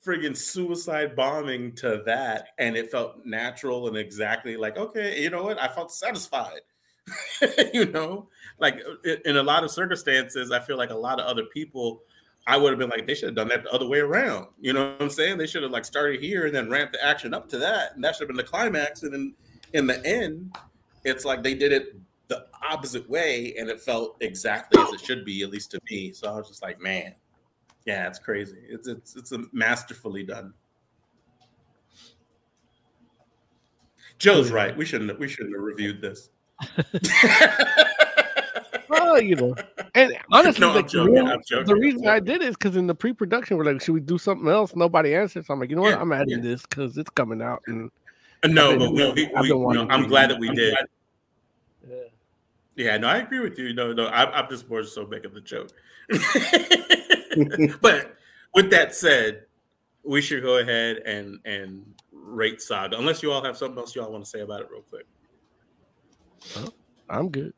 friggin' 0.05 0.37
suicide 0.37 1.15
bombing 1.15 1.73
to 1.77 2.03
that, 2.07 2.49
and 2.59 2.77
it 2.77 2.91
felt 2.91 3.25
natural 3.25 3.89
and 3.89 3.97
exactly 3.97 4.57
like, 4.57 4.77
okay, 4.77 5.21
you 5.21 5.31
know 5.31 5.45
what? 5.45 5.61
I 5.61 5.69
felt 5.69 5.93
satisfied. 5.93 6.61
you 7.75 7.87
know, 7.87 8.29
like 8.59 8.81
uh, 9.07 9.13
in 9.25 9.37
a 9.37 9.43
lot 9.43 9.65
of 9.65 9.71
circumstances, 9.71 10.51
I 10.51 10.61
feel 10.61 10.77
like 10.77 10.91
a 10.91 10.97
lot 10.97 11.19
of 11.19 11.27
other 11.27 11.45
people, 11.45 12.03
I 12.47 12.57
would 12.57 12.71
have 12.71 12.79
been 12.79 12.91
like, 12.91 13.07
they 13.07 13.15
should 13.15 13.31
have 13.31 13.37
done 13.37 13.49
that 13.49 13.65
the 13.65 13.71
other 13.71 13.89
way 13.89 13.99
around. 13.99 14.47
You 14.61 14.73
know 14.73 14.93
what 14.93 15.03
I'm 15.03 15.11
saying? 15.11 15.39
They 15.39 15.47
should 15.47 15.63
have 15.63 15.73
like 15.73 15.85
started 15.85 16.21
here 16.21 16.47
and 16.47 16.55
then 16.55 16.71
ramped 16.71 16.93
the 16.93 17.05
action 17.05 17.35
up 17.35 17.49
to 17.51 17.59
that, 17.59 17.95
and 17.95 18.05
that 18.05 18.15
should 18.15 18.23
have 18.23 18.29
been 18.29 18.37
the 18.37 18.45
climax. 18.45 19.03
And 19.03 19.13
then 19.13 19.35
in 19.73 19.87
the 19.87 20.05
end, 20.07 20.57
it's 21.05 21.25
like 21.25 21.43
they 21.43 21.55
did 21.55 21.73
it 21.73 21.97
the 22.29 22.47
opposite 22.71 23.09
way, 23.11 23.55
and 23.59 23.69
it 23.69 23.81
felt 23.81 24.17
exactly 24.21 24.81
as 24.81 24.93
it 24.93 25.01
should 25.01 25.25
be, 25.25 25.43
at 25.43 25.51
least 25.51 25.73
to 25.73 25.81
me. 25.91 26.13
So 26.13 26.33
I 26.33 26.37
was 26.37 26.49
just 26.49 26.63
like, 26.63 26.81
man, 26.81 27.15
yeah, 27.87 28.07
it's 28.07 28.19
crazy. 28.19 28.59
It's 28.69 28.89
it's 28.89 29.17
it's 29.17 29.33
a 29.33 29.45
masterfully 29.53 30.23
done. 30.23 30.53
Joe's 34.19 34.51
right. 34.51 34.77
We 34.77 34.85
shouldn't 34.85 35.19
we 35.19 35.29
shouldn't 35.29 35.55
have 35.55 35.65
reviewed 35.65 36.01
this. 36.03 36.29
well, 38.91 39.21
you 39.21 39.35
know, 39.35 39.55
and 39.95 40.13
honestly, 40.33 40.61
no, 40.61 40.83
joking, 40.83 41.15
real, 41.15 41.65
the 41.65 41.75
reason 41.75 42.07
I 42.07 42.21
did 42.21 42.43
is 42.43 42.55
because 42.55 42.77
in 42.77 42.87
the 42.87 42.95
pre-production 42.95 43.57
we're 43.57 43.65
like, 43.65 43.81
should 43.81 43.95
we 43.95 44.01
do 44.01 44.19
something 44.19 44.49
else? 44.49 44.77
Nobody 44.77 45.15
answered, 45.15 45.47
so 45.47 45.55
I'm 45.55 45.61
like, 45.61 45.71
you 45.71 45.77
know 45.77 45.83
what? 45.83 45.93
Yeah, 45.93 46.03
I'm 46.03 46.13
adding 46.13 46.45
yeah. 46.45 46.51
this 46.51 46.63
because 46.63 46.99
it's 46.99 47.09
coming 47.11 47.41
out. 47.41 47.63
And 47.67 47.91
uh, 48.43 48.49
no, 48.49 48.79
but 48.79 48.93
we, 48.93 49.11
we, 49.11 49.27
we 49.35 49.49
no, 49.49 49.87
I'm 49.89 50.07
glad 50.07 50.31
that 50.31 50.39
we 50.39 50.51
did. 50.51 50.75
Yeah. 51.89 51.97
yeah, 52.77 52.97
no, 52.99 53.09
I 53.09 53.19
agree 53.19 53.41
with 53.41 53.59
you. 53.59 53.73
No, 53.73 53.95
no, 53.95 54.07
I, 54.07 54.31
I'm 54.39 54.51
just 54.51 54.69
more 54.69 54.85
so 54.85 55.07
making 55.07 55.33
the 55.33 55.41
joke. 55.41 55.71
but 57.81 58.17
with 58.55 58.71
that 58.71 58.95
said, 58.95 59.45
we 60.03 60.21
should 60.21 60.43
go 60.43 60.59
ahead 60.59 60.99
and 60.99 61.39
and 61.45 61.85
rate 62.13 62.61
Saga. 62.61 62.99
Unless 62.99 63.23
you 63.23 63.33
all 63.33 63.43
have 63.43 63.57
something 63.57 63.79
else 63.79 63.95
you 63.95 64.03
all 64.03 64.13
want 64.13 64.25
to 64.25 64.31
say 64.31 64.41
about 64.41 64.61
it, 64.61 64.69
real 64.71 64.83
quick. 64.83 65.07
Oh, 66.57 66.73
I'm 67.09 67.29
good. 67.29 67.53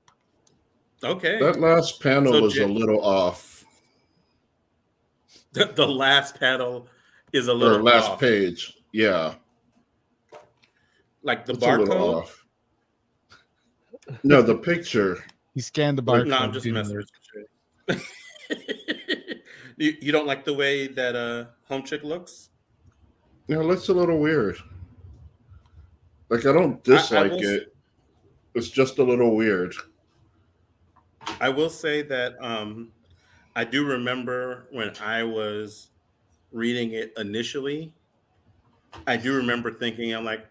Okay. 1.04 1.38
That 1.40 1.60
last 1.60 2.00
panel 2.00 2.32
so, 2.32 2.42
was 2.42 2.54
Jim, 2.54 2.70
a 2.70 2.72
little 2.72 3.04
off. 3.04 3.64
The, 5.52 5.66
the, 5.66 5.86
last 5.86 6.38
panel 6.38 6.88
is 7.32 7.48
a 7.48 7.54
little 7.54 7.78
or 7.78 7.82
last 7.82 8.10
off. 8.10 8.20
page. 8.20 8.78
Yeah. 8.92 9.34
Like 11.22 11.44
the 11.44 11.52
it's 11.52 11.62
barcode. 11.62 12.28
No, 14.22 14.42
the 14.42 14.56
picture. 14.56 15.24
He 15.54 15.60
scanned 15.60 15.98
the 15.98 16.02
barcode. 16.02 16.28
No, 16.28 16.38
I'm 16.38 16.52
just 16.52 16.66
messing. 16.66 17.04
You, 19.82 19.96
you 20.00 20.12
don't 20.12 20.28
like 20.28 20.44
the 20.44 20.54
way 20.54 20.86
that 20.86 21.16
uh 21.16 21.46
home 21.66 21.82
chick 21.82 22.04
looks? 22.04 22.50
Yeah, 23.48 23.58
it 23.58 23.64
looks 23.64 23.88
a 23.88 23.92
little 23.92 24.20
weird. 24.20 24.56
Like 26.28 26.46
I 26.46 26.52
don't 26.52 26.84
dislike 26.84 27.32
I, 27.32 27.34
I 27.34 27.36
will, 27.36 27.42
it. 27.42 27.74
It's 28.54 28.68
just 28.68 28.98
a 28.98 29.02
little 29.02 29.34
weird. 29.34 29.74
I 31.40 31.48
will 31.48 31.68
say 31.68 32.00
that 32.02 32.36
um 32.40 32.92
I 33.56 33.64
do 33.64 33.84
remember 33.84 34.68
when 34.70 34.92
I 35.02 35.24
was 35.24 35.88
reading 36.52 36.92
it 36.92 37.12
initially. 37.16 37.92
I 39.08 39.16
do 39.16 39.34
remember 39.34 39.72
thinking, 39.72 40.14
I'm 40.14 40.24
like, 40.24 40.46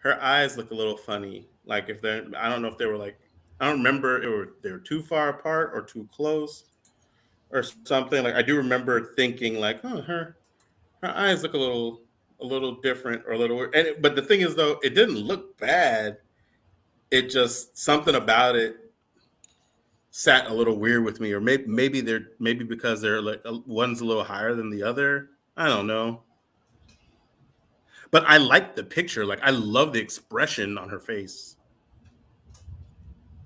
her 0.00 0.22
eyes 0.22 0.58
look 0.58 0.72
a 0.72 0.74
little 0.74 0.98
funny. 0.98 1.48
Like 1.64 1.88
if 1.88 2.02
they're, 2.02 2.26
I 2.36 2.50
don't 2.50 2.60
know 2.60 2.68
if 2.68 2.76
they 2.76 2.84
were 2.84 2.98
like, 2.98 3.18
I 3.60 3.66
don't 3.66 3.78
remember 3.78 4.22
it 4.22 4.28
were 4.28 4.56
they 4.62 4.72
were 4.72 4.78
too 4.78 5.00
far 5.00 5.30
apart 5.30 5.70
or 5.72 5.80
too 5.80 6.06
close 6.14 6.64
or 7.54 7.62
something. 7.62 8.22
Like 8.22 8.34
I 8.34 8.42
do 8.42 8.56
remember 8.56 9.14
thinking 9.14 9.58
like, 9.58 9.80
oh, 9.84 10.02
her 10.02 10.36
her 11.02 11.16
eyes 11.16 11.42
look 11.42 11.54
a 11.54 11.58
little 11.58 12.02
a 12.40 12.44
little 12.44 12.74
different 12.82 13.22
or 13.26 13.32
a 13.32 13.38
little 13.38 13.56
weird. 13.56 13.74
And 13.74 13.86
it, 13.86 14.02
but 14.02 14.16
the 14.16 14.22
thing 14.22 14.42
is 14.42 14.54
though, 14.54 14.78
it 14.82 14.90
didn't 14.90 15.16
look 15.16 15.56
bad. 15.56 16.18
It 17.10 17.30
just 17.30 17.78
something 17.78 18.16
about 18.16 18.56
it 18.56 18.76
sat 20.10 20.48
a 20.48 20.54
little 20.54 20.78
weird 20.78 21.04
with 21.04 21.20
me, 21.20 21.32
or 21.32 21.40
maybe 21.40 21.64
maybe 21.66 22.00
they're 22.00 22.28
maybe 22.38 22.64
because 22.64 23.00
they're 23.00 23.22
like 23.22 23.40
one's 23.66 24.00
a 24.00 24.04
little 24.04 24.24
higher 24.24 24.54
than 24.54 24.68
the 24.68 24.82
other. 24.82 25.30
I 25.56 25.68
don't 25.68 25.86
know. 25.86 26.22
But 28.10 28.24
I 28.26 28.36
like 28.36 28.76
the 28.76 28.84
picture. 28.84 29.24
Like 29.24 29.40
I 29.42 29.50
love 29.50 29.92
the 29.92 30.00
expression 30.00 30.76
on 30.76 30.88
her 30.88 31.00
face. 31.00 31.56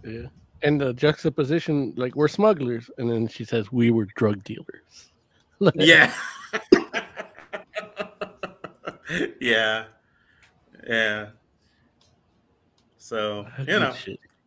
Yeah 0.02 0.28
and 0.62 0.80
the 0.80 0.92
juxtaposition, 0.92 1.94
like 1.96 2.14
we're 2.14 2.28
smugglers, 2.28 2.88
and 2.98 3.10
then 3.10 3.26
she 3.28 3.44
says 3.44 3.72
we 3.72 3.90
were 3.90 4.06
drug 4.16 4.44
dealers. 4.44 5.10
yeah. 5.74 6.12
yeah. 9.40 9.84
Yeah. 10.86 11.26
So 12.96 13.46
you 13.60 13.80
know. 13.80 13.94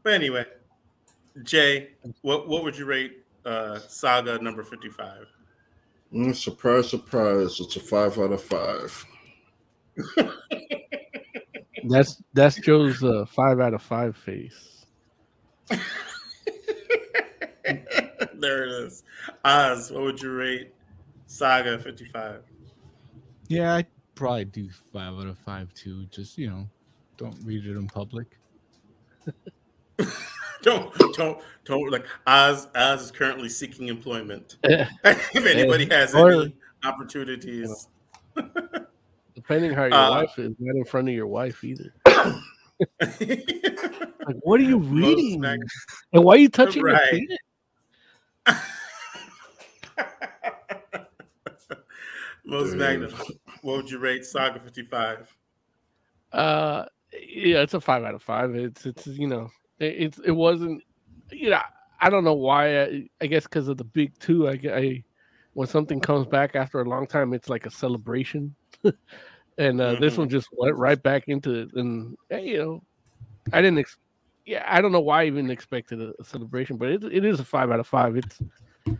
But 0.04 0.14
anyway, 0.14 0.46
Jay, 1.44 1.92
what 2.22 2.48
what 2.48 2.64
would 2.64 2.78
you 2.78 2.86
rate 2.86 3.24
uh 3.46 3.80
Saga 3.80 4.38
number 4.40 4.64
fifty 4.64 4.90
five? 4.90 5.26
Mm, 6.14 6.36
surprise, 6.36 6.90
surprise! 6.90 7.58
It's 7.60 7.76
a 7.78 7.80
five 7.80 8.20
out 8.20 8.34
of 8.34 8.44
five. 8.44 9.06
that's 11.88 12.22
that's 12.34 12.58
Joe's 12.58 13.04
uh, 13.04 13.26
five 13.26 13.60
out 13.60 13.74
of 13.74 13.82
five 13.82 14.16
face. 14.18 14.81
there 18.34 18.64
it 18.66 18.72
is. 18.86 19.04
Oz, 19.46 19.92
what 19.92 20.04
would 20.04 20.22
you 20.22 20.32
rate 20.32 20.74
Saga 21.32 21.80
55. 21.80 22.44
Yeah, 23.48 23.74
I 23.76 23.86
probably 24.16 24.46
do 24.46 24.70
five 24.92 25.14
out 25.14 25.28
of 25.28 25.38
five 25.38 25.74
too. 25.74 26.06
Just 26.08 26.38
you 26.38 26.50
know, 26.50 26.68
don't 27.16 27.38
read 27.46 27.66
it 27.66 27.78
in 27.78 27.88
public. 27.88 28.38
don't 30.62 30.94
don't 31.16 31.40
don't 31.64 31.90
like 31.92 32.06
Oz 32.28 32.68
Oz 32.76 33.04
is 33.04 33.12
currently 33.12 33.48
seeking 33.48 33.88
employment. 33.88 34.58
if 34.64 35.46
anybody 35.46 35.86
has 35.86 36.14
Or- 36.14 36.32
any 36.34 36.56
opportunities. 36.84 37.88
Depending 39.36 39.72
how 39.74 39.86
your 39.86 39.94
Uh, 39.94 40.12
wife 40.12 40.38
is, 40.38 40.54
not 40.60 40.76
in 40.76 40.84
front 40.86 41.08
of 41.08 41.16
your 41.16 41.28
wife 41.28 41.64
either. 41.64 41.94
Like, 44.34 44.44
what 44.46 44.60
are 44.60 44.64
you 44.64 44.78
reading? 44.80 45.44
And 46.14 46.24
why 46.24 46.34
are 46.36 46.38
you 46.38 46.50
touching 46.50 46.84
Right. 46.84 47.00
your 47.14 47.22
penis? 47.22 47.38
Most. 52.44 52.76
Magnum. 52.76 53.14
What 53.62 53.78
would 53.78 53.90
you 53.92 54.00
rate 54.00 54.26
Saga 54.26 54.60
55? 54.60 55.36
Uh, 56.34 56.86
yeah, 57.14 57.62
it's 57.62 57.74
a 57.74 57.82
five 57.82 58.04
out 58.04 58.16
of 58.16 58.24
five. 58.24 58.56
It's 58.56 58.86
it's 58.86 59.06
you 59.08 59.28
know, 59.28 59.50
it, 59.80 59.96
it's 59.98 60.20
it 60.20 60.32
wasn't, 60.32 60.82
you 61.32 61.50
know, 61.50 61.60
I 62.00 62.10
don't 62.10 62.24
know 62.24 62.34
why. 62.34 62.82
I, 62.84 63.10
I 63.22 63.28
guess 63.28 63.44
because 63.44 63.68
of 63.68 63.78
the 63.78 63.84
big 63.84 64.18
two. 64.20 64.48
I, 64.50 64.56
get- 64.56 64.76
I 64.78 65.04
when 65.54 65.68
something 65.68 66.00
comes 66.00 66.26
back 66.26 66.56
after 66.56 66.80
a 66.82 66.86
long 66.86 67.06
time, 67.06 67.34
it's 67.34 67.50
like 67.50 67.66
a 67.66 67.72
celebration. 67.72 68.56
and 69.58 69.82
uh, 69.82 69.96
this 69.96 70.16
Mhm. 70.16 70.20
one 70.20 70.30
just 70.30 70.48
went 70.54 70.76
right 70.78 71.02
back 71.02 71.26
into 71.28 71.54
it. 71.54 71.74
And 71.74 72.16
hey, 72.30 72.48
you 72.48 72.58
know, 72.58 72.84
I 73.54 73.62
didn't. 73.62 73.80
Ex- 73.80 73.98
yeah, 74.46 74.66
I 74.68 74.82
don't 74.82 74.92
know 74.92 75.00
why 75.00 75.24
I 75.24 75.26
even 75.26 75.50
expected 75.52 76.02
a, 76.02 76.14
a 76.20 76.24
celebration, 76.24 76.78
but 76.78 76.90
it, 76.90 77.04
it 77.04 77.26
is 77.26 77.40
a 77.40 77.46
five 77.46 77.72
out 77.72 77.80
of 77.80 77.88
five. 77.88 78.18
It's 78.18 78.40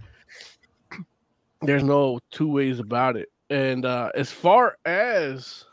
there's 1.62 1.84
no 1.84 2.20
two 2.32 2.50
ways 2.50 2.80
about 2.80 3.18
it. 3.18 3.30
And 3.50 3.86
uh, 3.86 4.12
as 4.16 4.32
far 4.32 4.78
as 4.86 5.66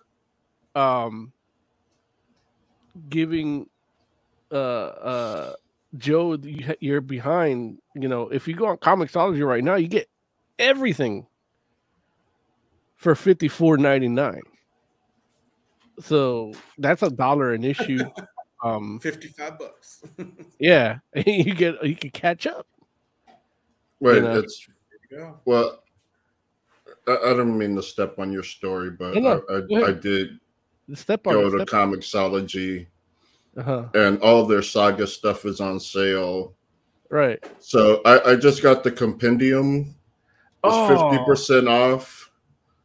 um 0.74 1.32
giving 3.08 3.68
uh 4.52 4.54
uh 4.54 5.52
Joe 5.96 6.36
you're 6.80 7.00
behind, 7.00 7.78
you 7.94 8.08
know, 8.08 8.28
if 8.28 8.46
you 8.46 8.54
go 8.54 8.66
on 8.66 8.76
Comixology 8.78 9.46
right 9.46 9.64
now, 9.64 9.76
you 9.76 9.88
get 9.88 10.08
everything 10.58 11.26
for 12.96 13.14
fifty 13.14 13.48
four 13.48 13.78
ninety 13.78 14.08
nine. 14.08 14.42
So 16.00 16.52
that's 16.78 17.02
a 17.02 17.10
dollar 17.10 17.52
an 17.52 17.64
issue. 17.64 18.00
Um 18.62 18.98
55 19.00 19.58
bucks. 19.58 20.02
yeah, 20.58 20.98
you 21.14 21.54
get 21.54 21.82
you 21.84 21.94
can 21.96 22.10
catch 22.10 22.46
up. 22.46 22.66
Wait, 24.00 24.22
know. 24.22 24.38
it's 24.38 24.66
There 25.10 25.20
you 25.20 25.26
go. 25.26 25.40
well. 25.44 25.82
I, 27.06 27.12
I 27.30 27.34
don't 27.34 27.56
mean 27.56 27.74
to 27.76 27.82
step 27.82 28.18
on 28.18 28.30
your 28.32 28.42
story, 28.42 28.90
but 28.90 29.14
No, 29.14 29.20
no, 29.20 29.42
I, 29.48 29.52
I, 29.54 29.78
I 29.78 29.82
ahead. 29.84 30.00
did 30.02 30.38
Step 30.94 31.26
on 31.26 31.34
go 31.34 31.46
it, 31.46 31.50
to 31.50 31.56
step- 31.58 31.68
Comixology, 31.68 32.86
uh-huh. 33.56 33.86
and 33.94 34.20
all 34.20 34.44
their 34.46 34.62
saga 34.62 35.06
stuff 35.06 35.44
is 35.46 35.60
on 35.60 35.78
sale. 35.80 36.54
Right. 37.10 37.42
So 37.60 38.00
I, 38.04 38.32
I 38.32 38.36
just 38.36 38.62
got 38.62 38.82
the 38.84 38.90
compendium. 38.90 39.94
It's 40.64 40.88
fifty 40.88 41.16
Oh, 41.18 41.24
percent 41.26 41.68
off. 41.68 42.30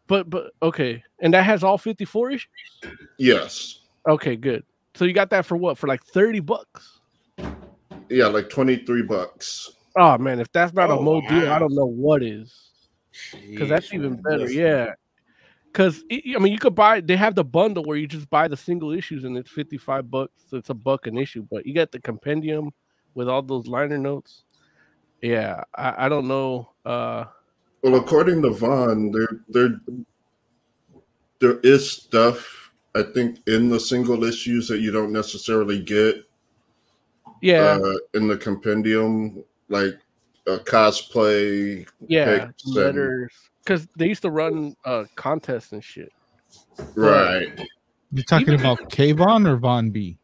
but 0.08 0.30
but 0.30 0.52
okay, 0.62 1.04
and 1.20 1.34
that 1.34 1.44
has 1.44 1.64
all 1.64 1.78
fifty 1.78 2.06
four 2.06 2.32
issues. 2.32 2.48
Yes. 3.18 3.80
Okay, 4.08 4.36
good. 4.36 4.64
So 4.96 5.06
you 5.06 5.14
got 5.14 5.30
that 5.32 5.46
for 5.46 5.58
what? 5.58 5.78
For 5.78 5.88
like 5.88 6.04
thirty 6.04 6.40
bucks. 6.40 7.00
Yeah, 8.10 8.28
like 8.28 8.50
twenty 8.50 8.78
three 8.78 9.02
bucks. 9.02 9.72
Oh 9.96 10.18
man, 10.18 10.40
if 10.40 10.52
that's 10.52 10.74
not 10.74 10.90
a 10.90 10.94
Oh, 10.94 11.02
mo 11.02 11.22
deal, 11.22 11.52
I 11.52 11.60
don't 11.60 11.74
know 11.74 11.86
what 11.86 12.24
is. 12.24 12.70
Because 13.50 13.70
that's 13.70 13.94
even 13.94 14.14
man. 14.14 14.22
better. 14.22 14.38
Listen. 14.40 14.58
Yeah. 14.58 14.94
Because 15.66 16.04
I 16.12 16.38
mean, 16.40 16.54
you 16.54 16.60
could 16.60 16.76
buy. 16.76 17.02
They 17.02 17.16
have 17.16 17.34
the 17.34 17.44
bundle 17.44 17.84
where 17.84 17.98
you 17.98 18.06
just 18.06 18.30
buy 18.30 18.48
the 18.48 18.58
single 18.58 18.92
issues 18.92 19.24
and 19.24 19.36
it's 19.38 19.50
fifty 19.50 19.78
five 19.78 20.12
bucks. 20.12 20.34
So 20.50 20.58
it's 20.58 20.70
a 20.70 20.76
buck 20.76 21.08
an 21.08 21.18
issue, 21.18 21.46
but 21.50 21.66
you 21.66 21.74
got 21.74 21.92
the 21.92 22.00
compendium 22.00 22.72
with 23.16 23.28
all 23.28 23.42
those 23.42 23.66
liner 23.68 23.98
notes. 23.98 24.44
Yeah, 25.22 25.64
I, 25.74 26.06
I 26.06 26.10
don't 26.10 26.28
know. 26.28 26.70
Uh, 26.86 27.26
Well, 27.82 27.96
according 27.96 28.44
to 28.44 28.52
Vaughan, 28.52 29.12
there 29.12 29.42
there 29.50 29.80
there 31.40 31.60
is 31.60 31.92
stuff 31.92 32.63
I 32.96 33.04
think 33.04 33.40
in 33.48 33.70
the 33.70 33.80
single 33.80 34.24
issues 34.24 34.68
that 34.68 34.80
you 34.80 34.92
don't 34.92 35.12
necessarily 35.12 35.82
get 35.82 36.18
yeah, 37.42 37.80
uh, 37.84 37.96
in 38.14 38.28
the 38.28 38.38
compendium, 38.38 39.44
like 39.70 39.98
uh, 40.48 40.60
cosplay. 40.64 41.88
yeah, 42.08 42.50
letters. 42.66 43.32
Because 43.64 43.88
they 43.98 44.08
used 44.08 44.22
to 44.22 44.30
run 44.32 44.76
uh 44.86 45.06
contests 45.16 45.72
and 45.72 45.84
shit. 45.84 46.12
Right. 46.96 47.60
You're 48.12 48.24
talking 48.26 48.54
Even- 48.54 48.60
about 48.60 48.90
Kayvon 48.90 49.48
or 49.48 49.58
Von 49.58 49.90
B? 49.90 50.18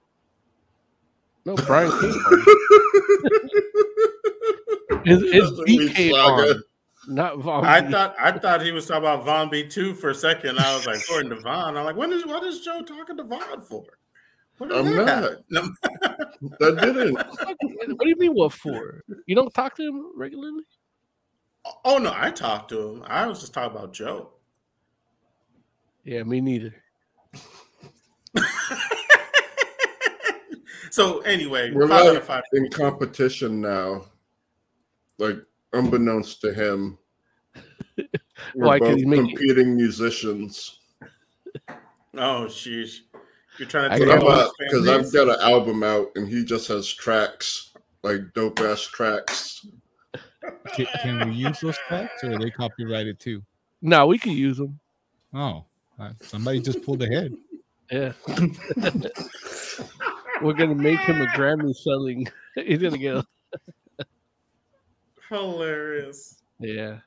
No, 1.46 1.56
Brian 1.56 1.90
King. 2.00 2.14
Is 5.06 5.24
is 5.24 5.58
That's 5.58 6.00
a 6.00 6.62
weak 7.10 7.18
BK 7.18 7.18
saga. 7.18 7.32
on? 7.36 7.36
Not 7.36 7.40
Von. 7.44 7.66
I 7.66 7.82
B. 7.82 7.92
thought 7.92 8.16
I 8.20 8.32
thought 8.32 8.62
he 8.62 8.72
was 8.72 8.86
talking 8.86 9.04
about 9.04 9.26
Von 9.26 9.50
B 9.50 9.68
two 9.68 9.94
for 9.94 10.10
a 10.12 10.16
second. 10.16 10.60
I 10.60 10.76
was 10.76 10.86
like, 10.86 11.00
according 11.00 11.30
to 11.32 11.38
Von, 11.38 11.78
I'm 11.78 11.86
like, 11.86 11.96
when 11.96 12.12
is 12.14 12.26
what 12.26 12.44
is 12.44 12.62
Joe 12.62 12.82
talking 12.84 13.18
to 13.18 13.24
Von 13.24 13.62
for? 13.62 13.84
What 14.58 14.74
I'm 14.76 14.86
that 14.86 14.96
not. 14.96 15.08
happen? 15.08 15.44
No, 15.50 15.62
That 16.60 16.82
didn't. 16.82 17.14
What 17.16 18.00
do 18.02 18.10
you 18.10 18.16
mean? 18.18 18.34
What 18.34 18.52
for? 18.54 19.02
You 19.26 19.36
don't 19.36 19.54
talk 19.54 19.76
to 19.78 19.84
him 19.84 20.12
regularly? 20.16 20.64
oh 21.86 21.98
no, 21.98 22.12
I 22.16 22.32
talked 22.32 22.70
to 22.70 22.80
him. 22.96 23.04
I 23.08 23.26
was 23.28 23.40
just 23.42 23.54
talking 23.54 23.76
about 23.78 23.94
Joe. 23.94 24.32
Yeah, 26.04 26.24
me 26.24 26.42
neither. 26.42 26.74
so 30.92 31.20
anyway, 31.22 31.72
We're 31.72 31.88
five 31.88 32.14
like 32.14 32.24
five. 32.24 32.44
in 32.54 32.70
competition 32.70 33.62
now. 33.62 34.06
Like 35.18 35.38
unbeknownst 35.74 36.42
to 36.42 36.54
him. 36.54 36.98
We're 38.56 38.66
Why, 38.68 38.80
'cause 38.80 38.88
both 38.90 38.98
he's 38.98 39.06
making- 39.08 39.28
competing 39.36 39.76
musicians. 39.76 40.80
Oh 42.16 42.46
sheesh. 42.48 43.02
You're 43.58 43.68
trying 43.68 43.90
to 43.90 43.96
I 43.96 44.00
take 44.00 44.08
got- 44.08 44.24
over 44.24 44.32
his 44.36 44.44
fan 44.44 44.68
Because 44.70 44.88
I've 44.88 45.14
got 45.14 45.28
an 45.38 45.42
album 45.42 45.84
out 45.84 46.08
and 46.16 46.28
he 46.28 46.44
just 46.46 46.68
has 46.70 46.88
tracks, 46.92 47.72
like 48.04 48.34
dope 48.34 48.60
ass 48.62 48.82
tracks. 48.84 49.66
Can, 50.74 50.86
can 51.02 51.30
we 51.30 51.36
use 51.36 51.60
those 51.60 51.78
tracks 51.88 52.24
or 52.24 52.34
are 52.34 52.40
they 52.40 52.50
copyrighted 52.52 53.20
too? 53.20 53.44
No, 53.82 54.08
we 54.08 54.18
can 54.18 54.32
use 54.32 54.58
them. 54.58 54.80
Oh, 55.34 55.66
uh, 56.00 56.12
somebody 56.22 56.60
just 56.62 56.82
pulled 56.84 57.04
ahead. 57.04 57.36
Yeah. 57.92 58.14
We're 60.42 60.54
gonna 60.54 60.76
make 60.76 61.00
him 61.02 61.22
a 61.22 61.26
Grammy 61.28 61.76
selling. 61.76 62.28
He's 62.56 62.80
gonna 62.82 62.98
get 62.98 63.16
a 63.18 63.26
hilarious. 65.30 66.42
yeah. 66.60 67.00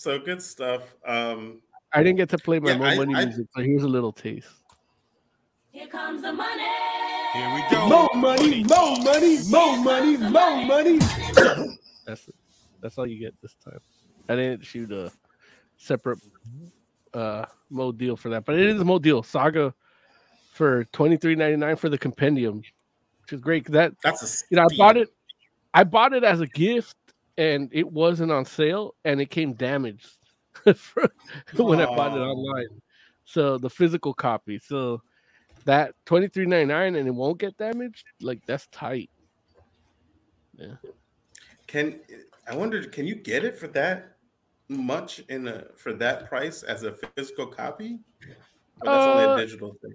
So 0.00 0.18
good 0.18 0.40
stuff. 0.40 0.96
Um 1.06 1.60
I 1.92 2.02
didn't 2.02 2.16
get 2.16 2.30
to 2.30 2.38
play 2.38 2.58
my 2.58 2.70
Yeah, 2.70 2.78
Mo 2.78 2.84
I- 2.86 2.96
Money 2.96 3.14
I- 3.16 3.24
music, 3.26 3.46
so 3.54 3.62
here's 3.62 3.82
a 3.82 3.88
little 3.88 4.12
taste. 4.12 4.48
Here 5.72 5.86
comes 5.88 6.22
the 6.22 6.32
money. 6.32 6.64
Here 7.34 7.54
we 7.54 7.62
go. 7.70 7.86
More 7.86 8.08
money, 8.14 8.64
more 8.64 8.96
money, 9.04 9.38
more 9.50 9.76
money, 9.76 10.16
more 10.16 10.64
money. 10.64 10.98
That's 12.06 12.26
it. 12.28 12.34
That's 12.80 12.96
all 12.96 13.06
you 13.06 13.18
get 13.20 13.34
this 13.42 13.54
time. 13.62 13.78
I 14.30 14.36
didn't 14.36 14.64
shoot 14.64 14.90
a 14.90 15.12
separate 15.76 16.18
uh 17.12 17.44
Mo 17.68 17.92
deal 17.92 18.16
for 18.16 18.30
that, 18.30 18.46
but 18.46 18.54
it 18.54 18.68
is 18.68 18.80
a 18.80 18.84
Mo 18.86 18.98
deal 18.98 19.22
saga 19.22 19.74
for 20.54 20.84
twenty 20.94 21.18
three 21.18 21.34
ninety 21.34 21.56
nine 21.58 21.76
for 21.76 21.90
the 21.90 21.98
compendium, 21.98 22.56
which 23.20 23.32
is 23.34 23.40
great. 23.42 23.66
That 23.70 23.92
that's 24.02 24.22
a 24.22 24.44
you 24.50 24.56
know, 24.56 24.62
I 24.62 24.76
bought 24.78 24.96
it. 24.96 25.10
I 25.74 25.84
bought 25.84 26.14
it 26.14 26.24
as 26.24 26.40
a 26.40 26.46
gift, 26.46 26.96
and 27.40 27.70
it 27.72 27.90
wasn't 27.90 28.30
on 28.30 28.44
sale, 28.44 28.94
and 29.06 29.18
it 29.18 29.30
came 29.30 29.54
damaged 29.54 30.18
when 30.64 31.80
I 31.80 31.86
bought 31.86 32.14
it 32.16 32.20
online. 32.20 32.68
So 33.24 33.56
the 33.56 33.70
physical 33.70 34.12
copy. 34.12 34.58
So 34.58 35.00
that 35.64 35.94
twenty 36.04 36.28
three 36.28 36.44
ninety 36.44 36.66
nine, 36.66 36.96
and 36.96 37.08
it 37.08 37.14
won't 37.14 37.38
get 37.38 37.56
damaged. 37.56 38.04
Like 38.20 38.44
that's 38.44 38.66
tight. 38.66 39.08
Yeah. 40.54 40.74
Can 41.66 42.00
I 42.46 42.54
wonder? 42.54 42.82
can 42.84 43.06
you 43.06 43.14
get 43.14 43.42
it 43.42 43.58
for 43.58 43.68
that 43.68 44.16
much 44.68 45.20
in 45.30 45.48
a 45.48 45.64
for 45.76 45.94
that 45.94 46.28
price 46.28 46.62
as 46.62 46.82
a 46.82 46.92
physical 47.16 47.46
copy? 47.46 48.00
Or 48.82 48.92
that's 48.92 49.06
only 49.06 49.24
Uh, 49.24 49.34
a 49.34 49.38
digital 49.38 49.76
thing. 49.80 49.94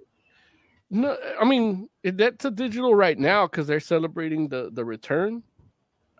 No, 0.90 1.16
I 1.40 1.44
mean 1.44 1.88
that's 2.02 2.44
a 2.44 2.50
digital 2.50 2.94
right 2.94 3.18
now 3.18 3.46
because 3.46 3.68
they're 3.68 3.78
celebrating 3.78 4.48
the 4.48 4.70
the 4.72 4.84
return. 4.84 5.44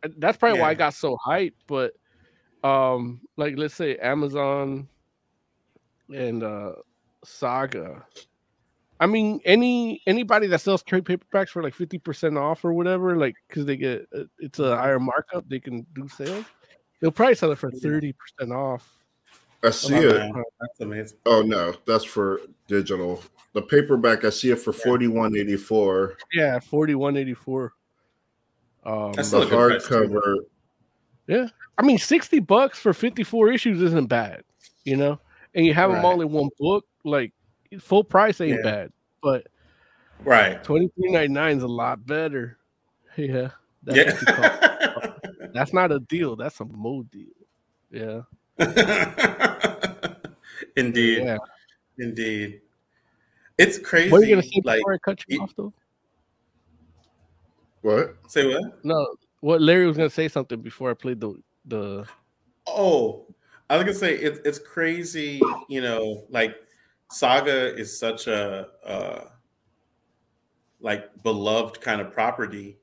Uh, 0.06 0.14
That's 0.18 0.38
probably 0.38 0.60
why 0.60 0.70
I 0.70 0.74
got 0.74 0.94
so 0.94 1.16
hyped. 1.26 1.52
But 1.66 1.92
um, 2.64 3.20
like 3.36 3.54
let's 3.56 3.74
say 3.74 3.96
Amazon 3.96 4.88
and 6.14 6.42
uh 6.42 6.72
Saga. 7.24 8.04
I 8.98 9.06
mean, 9.06 9.40
any 9.44 10.00
anybody 10.06 10.46
that 10.46 10.60
sells 10.60 10.82
trade 10.82 11.04
paperbacks 11.04 11.50
for 11.50 11.62
like 11.62 11.74
fifty 11.74 11.98
percent 11.98 12.38
off 12.38 12.64
or 12.64 12.72
whatever, 12.72 13.16
like 13.16 13.34
because 13.48 13.66
they 13.66 13.76
get 13.76 14.06
uh, 14.16 14.24
it's 14.38 14.58
a 14.58 14.76
higher 14.76 14.98
markup, 14.98 15.48
they 15.48 15.60
can 15.60 15.86
do 15.94 16.08
sales. 16.08 16.46
They'll 17.00 17.10
probably 17.10 17.34
sell 17.34 17.52
it 17.52 17.58
for 17.58 17.70
thirty 17.70 18.14
percent 18.14 18.52
off. 18.56 18.90
I 19.62 19.70
see 19.70 19.94
Oh, 19.96 20.00
it. 20.00 20.14
man, 20.18 20.42
That's 20.60 20.80
amazing. 20.80 21.18
Oh 21.26 21.42
no, 21.42 21.74
that's 21.86 22.04
for 22.04 22.40
digital. 22.68 23.22
The 23.52 23.62
paperback, 23.62 24.24
I 24.24 24.30
see 24.30 24.50
it 24.50 24.56
for 24.60 24.72
forty 24.72 25.08
one 25.08 25.36
eighty 25.36 25.56
four. 25.56 26.16
Yeah, 26.32 26.58
forty 26.58 26.94
one 26.94 27.16
eighty 27.16 27.34
four. 27.34 27.74
Um, 28.86 29.12
That's 29.12 29.28
still 29.28 29.42
a 29.42 29.46
good 29.46 29.80
price, 29.80 29.88
too. 29.88 29.94
hardcover. 31.28 31.48
I 31.78 31.82
mean, 31.82 31.98
sixty 31.98 32.38
bucks 32.38 32.78
for 32.78 32.94
fifty 32.94 33.24
four 33.24 33.50
issues 33.50 33.82
isn't 33.82 34.06
bad, 34.08 34.42
you 34.84 34.96
know. 34.96 35.18
And 35.54 35.66
you 35.66 35.74
have 35.74 35.90
them 35.90 36.04
all 36.04 36.20
in 36.20 36.30
one 36.30 36.48
book, 36.58 36.86
like 37.04 37.32
full 37.80 38.04
price 38.04 38.40
ain't 38.40 38.58
Yeah. 38.64 38.70
bad, 38.70 38.92
but 39.22 39.46
Right. 40.24 40.62
twenty 40.64 40.88
three 40.96 41.10
ninety 41.10 41.32
nine 41.34 41.56
is 41.58 41.62
a 41.64 41.68
lot 41.68 42.06
better. 42.06 42.58
Yeah, 43.16 43.50
that's 43.82 43.98
what 43.98 44.20
you 44.20 44.26
call 44.26 44.44
Yeah. 44.44 45.12
That's 45.54 45.72
not 45.72 45.90
a 45.90 46.00
deal. 46.00 46.36
That's 46.36 46.60
a 46.60 46.64
mo 46.66 47.02
deal. 47.04 47.26
Yeah. 47.90 48.22
Indeed. 50.76 51.22
Yeah. 51.24 51.38
Indeed. 51.98 52.60
It's 53.58 53.78
crazy. 53.78 54.10
What 54.10 54.22
are 54.22 54.24
you 54.26 54.36
gonna 54.36 54.42
say 54.46 54.60
like 54.64 54.78
before 54.78 54.94
I 54.94 54.98
cut 54.98 55.24
you 55.28 55.38
it- 55.38 55.42
off 55.42 55.54
though? 55.56 55.72
What? 57.86 58.16
say 58.26 58.52
what? 58.52 58.84
No. 58.84 59.06
What 59.40 59.62
Larry 59.62 59.86
was 59.86 59.96
gonna 59.96 60.10
say 60.10 60.26
something 60.26 60.60
before 60.60 60.90
I 60.90 60.94
played 60.94 61.20
the 61.20 61.40
the 61.66 62.04
Oh, 62.66 63.26
I 63.70 63.76
was 63.76 63.84
gonna 63.84 63.94
say 63.94 64.14
it's 64.14 64.40
it's 64.44 64.58
crazy. 64.58 65.40
You 65.68 65.82
know, 65.82 66.24
like 66.28 66.56
Saga 67.12 67.76
is 67.76 67.96
such 67.96 68.26
a 68.26 68.66
uh, 68.84 69.24
like 70.80 71.22
beloved 71.22 71.80
kind 71.80 72.00
of 72.00 72.10
property. 72.10 72.78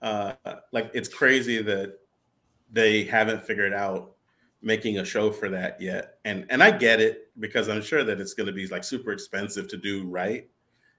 Uh, 0.00 0.34
like 0.70 0.92
it's 0.94 1.08
crazy 1.08 1.60
that 1.60 1.98
they 2.70 3.02
haven't 3.02 3.42
figured 3.42 3.72
out 3.72 4.12
making 4.62 4.98
a 4.98 5.04
show 5.04 5.32
for 5.32 5.48
that 5.48 5.80
yet. 5.80 6.18
And 6.24 6.46
and 6.48 6.62
I 6.62 6.70
get 6.70 7.00
it 7.00 7.32
because 7.40 7.68
I'm 7.68 7.82
sure 7.82 8.04
that 8.04 8.20
it's 8.20 8.34
going 8.34 8.46
to 8.46 8.52
be 8.52 8.68
like 8.68 8.84
super 8.84 9.10
expensive 9.10 9.66
to 9.66 9.76
do 9.76 10.06
right 10.06 10.48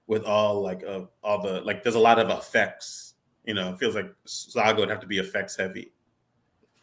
with 0.06 0.24
all 0.24 0.60
like 0.60 0.84
uh, 0.84 1.02
all 1.22 1.42
the 1.42 1.60
like 1.62 1.82
there's 1.82 1.94
a 1.94 2.00
lot 2.00 2.18
of 2.18 2.30
effects. 2.30 3.13
You 3.44 3.54
know, 3.54 3.70
it 3.70 3.78
feels 3.78 3.94
like 3.94 4.12
Saga 4.24 4.80
would 4.80 4.88
have 4.90 5.00
to 5.00 5.06
be 5.06 5.18
effects 5.18 5.56
heavy. 5.56 5.92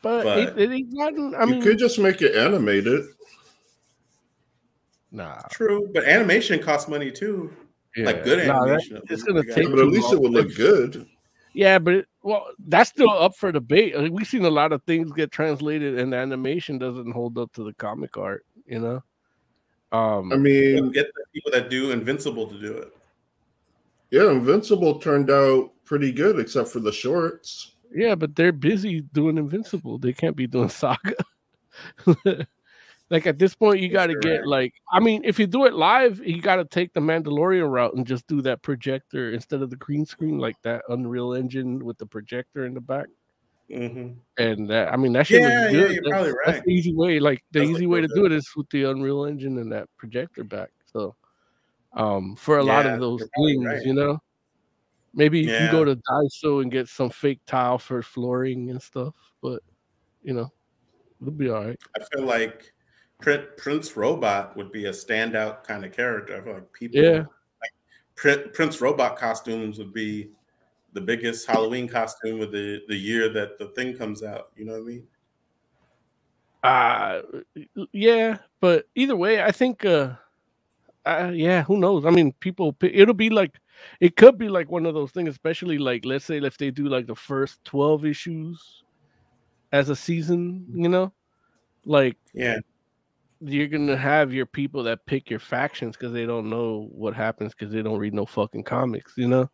but, 0.01 0.23
But- 0.23 0.37
it, 0.39 0.57
it 0.59 0.71
ain't 0.71 0.95
gotten 0.95 1.35
I 1.35 1.43
you 1.45 1.51
mean 1.51 1.61
could 1.61 1.77
just 1.79 1.97
make 1.99 2.21
it 2.21 2.35
animated. 2.35 3.05
nah. 5.11 5.41
True, 5.51 5.89
but 5.93 6.03
animation 6.05 6.59
costs 6.61 6.89
money 6.89 7.11
too. 7.11 7.51
Like 7.97 8.17
yeah. 8.17 8.23
good 8.23 8.47
Nah, 8.47 8.65
that- 8.65 8.69
animation. 8.69 9.01
it's 9.09 9.23
gonna 9.23 9.43
take 9.43 9.69
But 9.69 9.79
at 9.79 9.87
least 9.87 10.05
long. 10.05 10.13
it 10.13 10.21
would 10.21 10.31
look 10.31 10.55
good. 10.55 11.07
Yeah, 11.53 11.79
but 11.79 11.93
it, 11.95 12.05
well, 12.23 12.47
that's 12.67 12.89
still 12.91 13.09
up 13.09 13.35
for 13.35 13.51
debate. 13.51 13.97
Like, 13.97 14.11
we've 14.13 14.25
seen 14.27 14.45
a 14.45 14.49
lot 14.49 14.71
of 14.71 14.81
things 14.83 15.11
get 15.11 15.31
translated, 15.31 15.99
and 15.99 16.13
the 16.13 16.17
animation 16.17 16.77
doesn't 16.77 17.11
hold 17.11 17.37
up 17.37 17.51
to 17.53 17.63
the 17.65 17.73
comic 17.73 18.15
art. 18.17 18.45
You 18.65 18.79
know, 18.79 19.03
um, 19.91 20.31
I 20.31 20.37
mean, 20.37 20.91
get 20.93 21.07
the 21.13 21.23
people 21.33 21.51
that 21.51 21.69
do 21.69 21.91
Invincible 21.91 22.47
to 22.47 22.57
do 22.57 22.71
it. 22.77 22.95
yeah, 24.11 24.31
Invincible 24.31 24.99
turned 24.99 25.29
out 25.29 25.71
pretty 25.91 26.13
good, 26.13 26.39
except 26.39 26.69
for 26.69 26.79
the 26.79 26.89
shorts. 26.91 27.75
yeah, 27.93 28.15
but 28.15 28.33
they're 28.33 28.53
busy 28.53 29.01
doing 29.11 29.37
Invincible. 29.37 29.97
They 29.97 30.13
can't 30.13 30.37
be 30.37 30.47
doing 30.47 30.69
Saga. 30.81 31.15
like 33.09 33.27
at 33.27 33.37
this 33.37 33.53
point, 33.55 33.81
you 33.81 33.89
got 33.89 34.07
to 34.07 34.15
get 34.21 34.47
like, 34.47 34.73
I 34.93 35.01
mean, 35.01 35.21
if 35.25 35.37
you 35.37 35.47
do 35.47 35.65
it 35.65 35.73
live, 35.73 36.21
you 36.25 36.41
got 36.41 36.55
to 36.55 36.65
take 36.65 36.93
the 36.93 37.01
Mandalorian 37.01 37.69
route 37.69 37.93
and 37.95 38.07
just 38.07 38.25
do 38.27 38.41
that 38.43 38.61
projector 38.61 39.33
instead 39.33 39.61
of 39.61 39.69
the 39.69 39.75
green 39.75 40.05
screen, 40.05 40.37
like 40.37 40.55
that 40.63 40.83
Unreal 40.87 41.33
Engine 41.33 41.83
with 41.83 41.97
the 41.97 42.05
projector 42.05 42.65
in 42.65 42.73
the 42.73 42.79
back. 42.79 43.07
Mhm. 43.69 44.15
And 44.37 44.69
that, 44.69 44.93
I 44.93 44.95
mean, 44.95 45.11
that 45.11 45.27
shit 45.27 45.41
Yeah, 45.41 45.47
looks 45.63 45.73
yeah, 45.73 45.79
good. 45.81 45.91
you're 45.95 46.03
That's- 46.03 46.11
probably 46.23 46.33
That's 46.45 46.65
the 46.65 46.71
easy 46.71 46.93
way. 46.95 47.19
Like 47.19 47.43
the 47.51 47.59
Does 47.59 47.69
easy 47.71 47.85
look 47.85 47.93
way 47.95 48.01
to 48.01 48.07
do 48.15 48.25
it 48.25 48.31
is 48.31 48.49
with 48.55 48.69
the 48.69 48.83
Unreal 48.85 49.25
Engine 49.25 49.57
and 49.57 49.69
that 49.73 49.89
projector 49.97 50.45
back. 50.45 50.69
So, 50.85 51.15
um, 51.93 52.37
for 52.37 52.59
a 52.59 52.63
lot 52.63 52.85
of 52.85 53.01
those 53.01 53.21
things, 53.37 53.65
right. 53.65 53.83
you 53.85 53.93
know, 53.93 54.19
maybe 55.13 55.39
you 55.39 55.47
can 55.47 55.71
go 55.71 55.83
to 55.83 55.95
Daiso 55.95 56.61
and 56.61 56.71
get 56.71 56.87
some 56.87 57.09
fake 57.09 57.41
tile 57.45 57.77
for 57.77 58.01
flooring 58.01 58.69
and 58.69 58.81
stuff. 58.81 59.15
But 59.41 59.61
you 60.23 60.33
know, 60.33 60.51
it'll 61.21 61.33
be 61.33 61.49
all 61.49 61.65
right. 61.65 61.79
I 61.99 62.03
feel 62.15 62.25
like 62.25 62.73
Prince 63.19 63.95
Robot 63.95 64.55
would 64.57 64.71
be 64.71 64.85
a 64.85 64.91
standout 64.91 65.63
kind 65.63 65.85
of 65.85 65.91
character. 65.91 66.37
I 66.37 66.41
feel 66.41 66.53
like 66.53 66.73
people, 66.73 67.01
Yeah. 67.01 67.23
like 67.61 68.53
Prince 68.53 68.81
Robot 68.81 69.17
costumes 69.17 69.77
would 69.77 69.93
be 69.93 70.31
the 70.93 71.01
biggest 71.01 71.47
Halloween 71.47 71.87
costume 71.87 72.41
of 72.41 72.51
the 72.51 72.81
the 72.87 72.95
year 72.95 73.29
that 73.29 73.57
the 73.57 73.67
thing 73.69 73.95
comes 73.95 74.23
out. 74.23 74.49
You 74.55 74.65
know 74.65 74.73
what 74.73 74.81
I 74.81 74.83
mean? 74.83 75.07
Uh 76.63 77.21
yeah, 77.91 78.37
but 78.59 78.87
either 78.95 79.15
way, 79.15 79.41
I 79.41 79.51
think 79.51 79.83
uh, 79.85 80.13
uh 81.05 81.31
yeah, 81.33 81.63
who 81.63 81.77
knows? 81.77 82.05
I 82.05 82.11
mean, 82.11 82.33
people 82.33 82.75
it'll 82.81 83.15
be 83.15 83.29
like 83.29 83.59
it 83.99 84.15
could 84.15 84.37
be 84.37 84.49
like 84.49 84.69
one 84.69 84.85
of 84.85 84.93
those 84.93 85.11
things, 85.11 85.29
especially 85.29 85.77
like 85.77 86.05
let's 86.05 86.25
say 86.25 86.37
if 86.37 86.57
they 86.57 86.71
do 86.71 86.87
like 86.87 87.07
the 87.07 87.15
first 87.15 87.63
12 87.65 88.05
issues 88.05 88.83
as 89.71 89.89
a 89.89 89.95
season, 89.95 90.65
you 90.73 90.89
know, 90.89 91.13
like 91.85 92.17
Yeah. 92.33 92.59
you're 93.39 93.67
gonna 93.67 93.97
have 93.97 94.33
your 94.33 94.45
people 94.45 94.83
that 94.83 95.05
pick 95.05 95.29
your 95.29 95.39
factions 95.39 95.95
because 95.95 96.13
they 96.13 96.25
don't 96.25 96.49
know 96.49 96.89
what 96.91 97.13
happens 97.15 97.53
because 97.53 97.73
they 97.73 97.81
don't 97.81 97.97
read 97.99 98.13
no 98.13 98.25
fucking 98.25 98.63
comics, 98.63 99.13
you 99.17 99.27
know. 99.27 99.49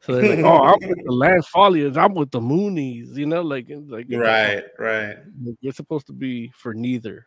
So 0.00 0.14
they're 0.14 0.34
like, 0.34 0.44
"Oh, 0.44 0.62
I'm 0.64 0.78
with 0.88 1.04
the 1.04 1.12
Landfallians. 1.12 1.98
I'm 1.98 2.14
with 2.14 2.30
the 2.30 2.40
Moonies," 2.40 3.16
you 3.16 3.26
know, 3.26 3.42
like 3.42 3.66
like 3.68 4.06
Right. 4.08 4.64
Right. 4.78 5.16
like, 5.44 5.56
You're 5.60 5.74
supposed 5.74 6.06
to 6.06 6.14
be 6.14 6.50
for 6.56 6.72
neither. 6.72 7.26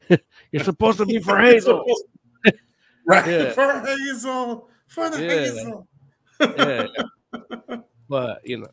You're 0.52 0.64
supposed 0.64 0.98
to 0.98 1.06
be 1.06 1.20
for 1.20 1.38
Hazel. 1.40 1.84
right. 3.06 3.26
Yeah. 3.26 3.52
For 3.52 3.80
Hazel. 3.86 4.68
For 4.88 5.10
the 5.10 5.22
Yeah. 5.22 5.30
Hazel. 5.30 5.88
Yeah. 6.40 6.86
But 8.08 8.40
you 8.42 8.56
know, 8.58 8.70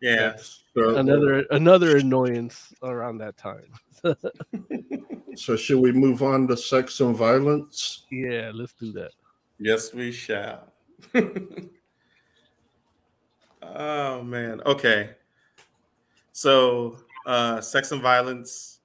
Yeah. 0.00 0.36
So, 0.74 0.96
another 0.96 1.44
another 1.50 1.98
annoyance 1.98 2.72
around 2.82 3.18
that 3.18 3.36
time. 3.36 3.70
so 5.36 5.56
should 5.56 5.80
we 5.80 5.92
move 5.92 6.22
on 6.22 6.48
to 6.48 6.56
sex 6.56 7.00
and 7.00 7.14
violence? 7.14 8.06
yeah, 8.10 8.50
let's 8.54 8.72
do 8.72 8.92
that. 8.92 9.10
Yes, 9.58 9.92
we 9.92 10.10
shall. 10.10 10.72
oh 13.62 14.22
man. 14.22 14.62
Okay. 14.64 15.10
So, 16.32 16.98
uh, 17.26 17.60
sex 17.60 17.92
and 17.92 18.00
violence 18.00 18.78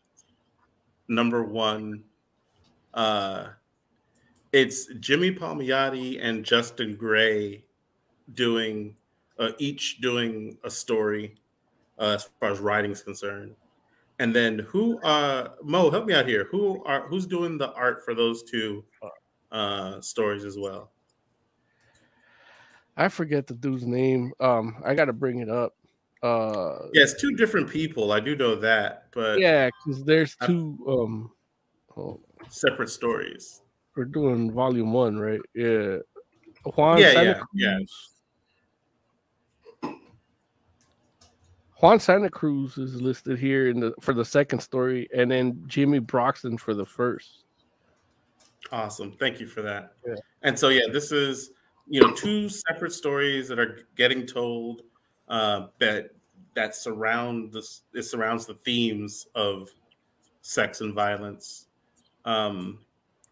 number 1.08 1.44
one. 1.44 2.04
Uh, 2.94 3.50
it's 4.54 4.86
Jimmy 5.00 5.32
Palmiotti 5.34 6.20
and 6.22 6.46
Justin 6.46 6.96
Gray 6.96 7.66
doing 8.34 8.96
uh, 9.40 9.52
each 9.58 10.00
doing 10.00 10.58
a 10.64 10.70
story 10.70 11.36
uh, 12.00 12.12
as 12.16 12.30
far 12.40 12.52
as 12.52 12.60
writing's 12.60 13.02
concerned. 13.02 13.56
And 14.20 14.34
then 14.34 14.60
who 14.60 15.00
uh 15.02 15.50
Mo, 15.64 15.90
help 15.90 16.06
me 16.06 16.14
out 16.14 16.28
here. 16.28 16.46
Who 16.52 16.84
are 16.86 17.08
who's 17.08 17.26
doing 17.26 17.58
the 17.58 17.74
art 17.74 18.06
for 18.06 18.14
those 18.14 18.44
two 18.44 18.86
uh 19.52 20.00
stories 20.02 20.46
as 20.46 20.58
well? 20.58 20.92
I 22.96 23.10
forget 23.10 23.48
the 23.48 23.56
dude's 23.56 23.88
name. 23.88 24.34
Um, 24.40 24.82
I 24.86 24.94
gotta 24.94 25.14
bring 25.14 25.40
it 25.40 25.50
up. 25.50 25.76
Uh, 26.22 26.88
Yeah, 26.94 27.04
it's 27.04 27.20
two 27.20 27.36
different 27.36 27.70
people. 27.70 28.12
I 28.12 28.20
do 28.20 28.36
know 28.36 28.56
that, 28.56 29.08
but 29.12 29.40
yeah, 29.40 29.70
because 29.84 30.04
there's 30.04 30.38
two. 30.46 30.78
Um, 30.88 31.32
oh, 31.98 32.22
separate 32.50 32.90
stories. 32.90 33.62
We're 33.96 34.06
doing 34.06 34.52
volume 34.52 34.94
one, 34.94 35.18
right? 35.18 35.42
Yeah. 35.54 35.98
Juan 36.76 36.98
Yeah, 37.00 37.12
Santa 37.12 37.46
yeah, 37.54 37.78
Cruz. 37.80 37.90
yeah. 39.82 39.90
Juan 41.82 42.00
Santa 42.00 42.30
Cruz 42.30 42.78
is 42.78 43.02
listed 43.02 43.38
here 43.38 43.70
in 43.70 43.80
the 43.82 43.94
for 44.00 44.14
the 44.14 44.24
second 44.24 44.60
story, 44.60 45.10
and 45.14 45.30
then 45.30 45.62
Jimmy 45.68 46.00
Broxton 46.00 46.58
for 46.58 46.74
the 46.74 46.86
first. 46.86 47.44
Awesome. 48.72 49.12
Thank 49.20 49.42
you 49.42 49.48
for 49.48 49.62
that. 49.64 49.94
Yeah. 50.08 50.16
And 50.44 50.58
so 50.58 50.70
yeah, 50.70 50.88
this 50.92 51.12
is 51.12 51.52
you 51.88 52.00
know 52.00 52.14
two 52.14 52.48
separate 52.48 52.94
stories 52.94 53.50
that 53.50 53.60
are 53.60 53.80
getting 53.98 54.26
told 54.26 54.84
uh 55.28 55.68
that 55.80 56.12
that 56.56 56.76
surround 56.76 57.52
this 57.52 57.82
it 57.94 58.04
surrounds 58.04 58.46
the 58.46 58.54
themes 58.56 59.28
of 59.36 59.70
sex 60.42 60.80
and 60.80 60.94
violence. 60.94 61.68
Um 62.24 62.80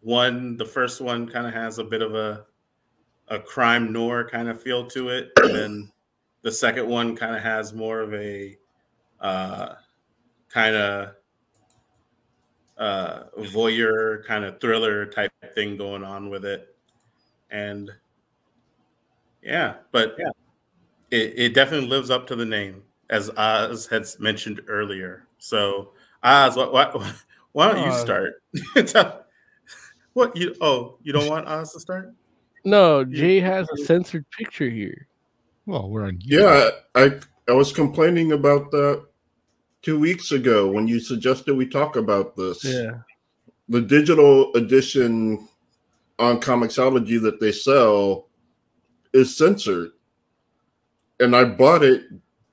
one 0.02 0.56
the 0.56 0.64
first 0.64 1.00
one 1.00 1.28
kind 1.28 1.46
of 1.46 1.54
has 1.54 1.78
a 1.78 1.84
bit 1.84 2.02
of 2.02 2.14
a 2.14 2.44
a 3.28 3.38
crime 3.38 3.92
noir 3.92 4.28
kind 4.28 4.48
of 4.48 4.60
feel 4.62 4.86
to 4.88 5.08
it. 5.08 5.30
And 5.38 5.54
then 5.54 5.92
the 6.42 6.52
second 6.52 6.88
one 6.88 7.16
kind 7.16 7.34
of 7.36 7.42
has 7.42 7.72
more 7.72 8.00
of 8.00 8.12
a 8.14 8.56
uh 9.20 9.74
kind 10.48 10.74
of 10.76 11.14
uh 12.78 13.24
voyeur 13.38 14.24
kind 14.24 14.44
of 14.44 14.60
thriller 14.60 15.06
type 15.06 15.32
thing 15.54 15.76
going 15.76 16.04
on 16.04 16.30
with 16.30 16.44
it. 16.44 16.74
And 17.50 17.90
yeah 19.42 19.74
but 19.90 20.14
yeah. 20.18 20.30
it, 21.10 21.34
it 21.36 21.54
definitely 21.54 21.88
lives 21.88 22.10
up 22.10 22.26
to 22.28 22.36
the 22.36 22.44
name 22.44 22.82
as 23.10 23.30
oz 23.36 23.86
had 23.86 24.04
mentioned 24.20 24.60
earlier. 24.68 25.26
So 25.38 25.92
Oz, 26.22 26.56
what, 26.56 26.72
what, 26.72 26.96
why 27.52 27.72
don't 27.72 27.84
you 27.84 27.90
Uh, 27.90 28.00
start? 28.00 28.34
Tell- 30.14 30.24
what 30.28 30.36
you? 30.36 30.54
Oh, 30.60 30.98
you 31.02 31.12
don't 31.12 31.28
want 31.28 31.46
Oz 31.46 31.72
to 31.72 31.80
start? 31.80 32.14
No, 32.64 33.04
Jay 33.04 33.40
has 33.40 33.68
a 33.70 33.76
censored 33.84 34.24
picture 34.30 34.70
here. 34.70 35.08
Well, 35.66 35.88
we're 35.90 36.06
on. 36.06 36.18
Yeah, 36.22 36.70
I 36.94 37.20
I 37.48 37.52
was 37.52 37.72
complaining 37.72 38.32
about 38.32 38.70
that 38.70 39.04
two 39.82 39.98
weeks 39.98 40.32
ago 40.32 40.70
when 40.70 40.86
you 40.86 41.00
suggested 41.00 41.56
we 41.56 41.66
talk 41.66 41.96
about 41.96 42.36
this. 42.36 42.64
Yeah. 42.64 42.98
The 43.68 43.80
digital 43.80 44.52
edition 44.54 45.48
on 46.18 46.40
Comixology 46.40 47.20
that 47.22 47.40
they 47.40 47.52
sell 47.52 48.28
is 49.12 49.36
censored, 49.36 49.90
and 51.20 51.34
I 51.34 51.44
bought 51.44 51.82
it 51.82 52.04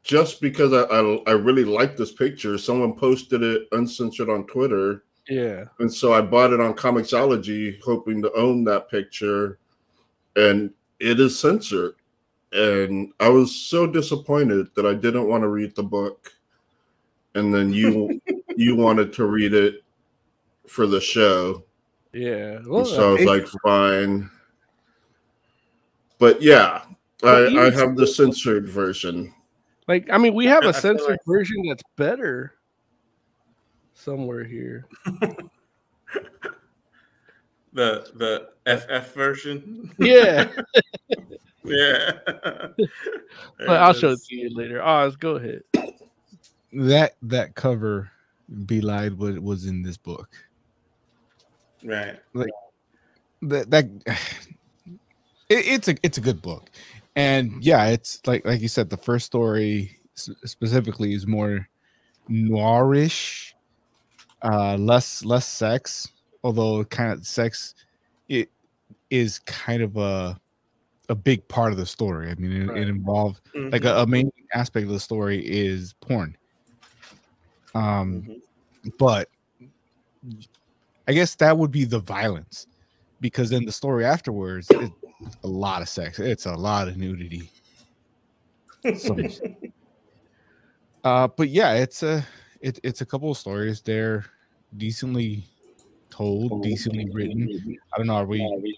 just 0.03 0.41
because 0.41 0.73
I 0.73 0.83
I, 0.83 1.23
I 1.27 1.31
really 1.31 1.65
like 1.65 1.97
this 1.97 2.11
picture. 2.11 2.57
Someone 2.57 2.93
posted 2.93 3.43
it 3.43 3.67
uncensored 3.71 4.29
on 4.29 4.47
Twitter, 4.47 5.03
Yeah. 5.29 5.65
and 5.79 5.93
so 5.93 6.11
I 6.13 6.21
bought 6.21 6.53
it 6.53 6.59
on 6.59 6.73
Comixology, 6.73 7.79
hoping 7.81 8.21
to 8.23 8.33
own 8.33 8.63
that 8.65 8.89
picture, 8.89 9.59
and 10.35 10.71
it 10.99 11.19
is 11.19 11.37
censored. 11.39 11.95
And 12.51 13.13
I 13.19 13.29
was 13.29 13.55
so 13.55 13.85
disappointed 13.85 14.69
that 14.75 14.85
I 14.87 14.95
didn't 14.95 15.27
want 15.27 15.43
to 15.43 15.49
read 15.49 15.75
the 15.75 15.83
book, 15.83 16.33
and 17.35 17.53
then 17.53 17.71
you 17.71 18.19
you 18.55 18.75
wanted 18.75 19.13
to 19.13 19.25
read 19.25 19.53
it 19.53 19.83
for 20.67 20.85
the 20.87 20.99
show, 21.01 21.63
Yeah. 22.13 22.59
Well, 22.65 22.85
so 22.85 23.09
I 23.09 23.13
was 23.13 23.25
like, 23.25 23.47
fine. 23.63 24.29
But 26.19 26.41
yeah, 26.41 26.81
I, 27.23 27.45
I 27.57 27.69
have 27.71 27.95
the 27.95 28.05
censored 28.05 28.67
version. 28.67 29.33
like 29.87 30.07
I 30.11 30.17
mean, 30.17 30.33
we 30.33 30.45
have 30.45 30.65
a 30.65 30.73
censored 30.73 31.09
like- 31.11 31.19
version 31.25 31.57
that's 31.67 31.83
better 31.95 32.53
somewhere 33.99 34.43
here. 34.43 34.85
The 37.73 38.09
the 38.15 38.77
FF 38.77 39.13
version. 39.13 39.91
Yeah. 39.99 40.49
yeah. 41.63 42.11
but 42.25 43.69
I'll 43.69 43.93
show 43.93 44.11
it 44.11 44.19
to 44.27 44.35
you 44.35 44.55
later. 44.55 44.81
Oz, 44.81 45.15
go 45.15 45.35
ahead. 45.35 45.63
that 46.73 47.13
that 47.21 47.55
cover 47.55 48.11
belied 48.65 49.13
what 49.13 49.39
was 49.39 49.65
in 49.65 49.83
this 49.83 49.97
book. 49.97 50.29
Right. 51.83 52.17
That 53.43 53.69
that 53.69 53.85
it, 54.05 54.97
it's 55.49 55.87
a 55.87 55.95
it's 56.01 56.17
a 56.17 56.21
good 56.21 56.41
book, 56.41 56.71
and 57.15 57.63
yeah, 57.63 57.85
it's 57.87 58.19
like 58.25 58.45
like 58.45 58.61
you 58.61 58.67
said, 58.67 58.89
the 58.89 58.97
first 58.97 59.27
story 59.27 59.99
specifically 60.15 61.13
is 61.13 61.27
more 61.27 61.69
noirish, 62.29 63.53
uh, 64.41 64.75
less 64.77 65.23
less 65.25 65.45
sex, 65.47 66.07
although 66.43 66.83
kind 66.85 67.11
of 67.11 67.25
sex 67.25 67.75
it 68.27 68.49
is 69.09 69.39
kind 69.39 69.81
of 69.81 69.97
a 69.97 70.39
a 71.09 71.15
big 71.15 71.47
part 71.47 71.71
of 71.71 71.77
the 71.77 71.85
story. 71.85 72.29
I 72.29 72.35
mean, 72.35 72.51
it, 72.51 72.67
Right. 72.67 72.81
it 72.81 72.89
involved 72.89 73.41
like 73.71 73.83
a, 73.83 73.97
a 73.97 74.07
main 74.07 74.31
aspect 74.53 74.85
of 74.85 74.91
the 74.91 74.99
story 74.99 75.43
is 75.45 75.93
porn. 76.01 76.37
Um, 77.73 78.21
Mhm. 78.23 78.41
but 78.99 79.29
I 81.07 81.13
guess 81.13 81.33
that 81.35 81.57
would 81.57 81.71
be 81.71 81.85
the 81.85 81.99
violence, 81.99 82.67
because 83.19 83.49
then 83.49 83.65
the 83.65 83.71
story 83.71 84.05
afterwards, 84.05 84.67
it's 84.69 84.93
a 85.43 85.47
lot 85.47 85.81
of 85.81 85.89
sex. 85.89 86.19
It's 86.19 86.45
a 86.45 86.53
lot 86.53 86.87
of 86.87 86.97
nudity. 86.97 87.49
So, 88.97 89.17
uh, 91.03 91.27
but 91.29 91.49
yeah, 91.49 91.73
it's 91.73 92.03
a 92.03 92.23
it, 92.61 92.79
it's 92.83 93.01
a 93.01 93.05
couple 93.05 93.31
of 93.31 93.37
stories. 93.37 93.81
They're 93.81 94.25
decently 94.77 95.43
told, 96.09 96.63
decently 96.63 97.09
written. 97.11 97.77
I 97.93 97.97
don't 97.97 98.07
know. 98.07 98.15
Are 98.15 98.25
we 98.25 98.77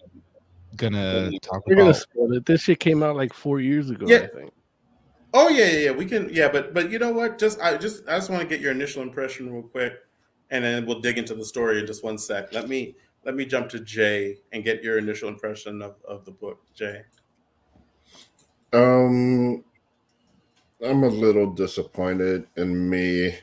gonna 0.76 1.30
talk 1.40 1.66
We're 1.66 1.76
gonna 1.76 1.90
about? 1.90 2.00
spoil 2.00 2.32
it. 2.34 2.46
This 2.46 2.62
shit 2.62 2.80
came 2.80 3.02
out 3.02 3.16
like 3.16 3.32
four 3.32 3.60
years 3.60 3.90
ago, 3.90 4.06
Yeah. 4.08 4.18
I 4.18 4.26
think. 4.28 4.52
Oh 5.34 5.48
yeah, 5.48 5.66
yeah, 5.66 5.78
yeah. 5.78 5.90
We 5.92 6.04
can. 6.04 6.28
Yeah, 6.32 6.48
but 6.48 6.74
but 6.74 6.90
you 6.90 6.98
know 6.98 7.12
what? 7.12 7.38
Just 7.38 7.60
I 7.60 7.76
just 7.76 8.06
I 8.08 8.16
just 8.16 8.28
want 8.28 8.42
to 8.42 8.48
get 8.48 8.60
your 8.60 8.70
initial 8.70 9.02
impression 9.02 9.50
real 9.52 9.62
quick, 9.62 9.94
and 10.50 10.62
then 10.62 10.84
we'll 10.84 11.00
dig 11.00 11.16
into 11.16 11.34
the 11.34 11.44
story 11.44 11.78
in 11.80 11.86
just 11.86 12.04
one 12.04 12.18
sec. 12.18 12.52
Let 12.52 12.68
me 12.68 12.96
let 13.24 13.34
me 13.34 13.46
jump 13.46 13.70
to 13.70 13.80
Jay 13.80 14.36
and 14.52 14.62
get 14.62 14.82
your 14.82 14.98
initial 14.98 15.28
impression 15.28 15.80
of, 15.80 15.96
of 16.06 16.24
the 16.26 16.32
book, 16.32 16.60
Jay. 16.74 17.02
Um, 18.74 19.64
I'm 20.84 21.02
a 21.04 21.08
little 21.08 21.50
disappointed 21.52 22.46
in 22.56 22.90
me. 22.90 23.34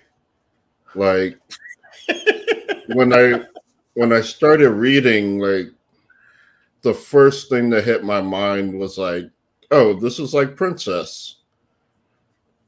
Like 0.95 1.40
when 2.88 3.14
I 3.14 3.45
when 3.94 4.14
I 4.14 4.22
started 4.22 4.72
reading, 4.72 5.40
like 5.40 5.68
the 6.82 6.94
first 6.94 7.49
thing 7.49 7.70
that 7.72 7.84
hit 7.84 8.03
my 8.03 8.22
mind 8.22 8.78
was 8.78 8.98
like, 8.98 9.30
oh, 9.72 9.94
this 9.94 10.20
is 10.20 10.34
like 10.34 10.56
Princess. 10.56 11.38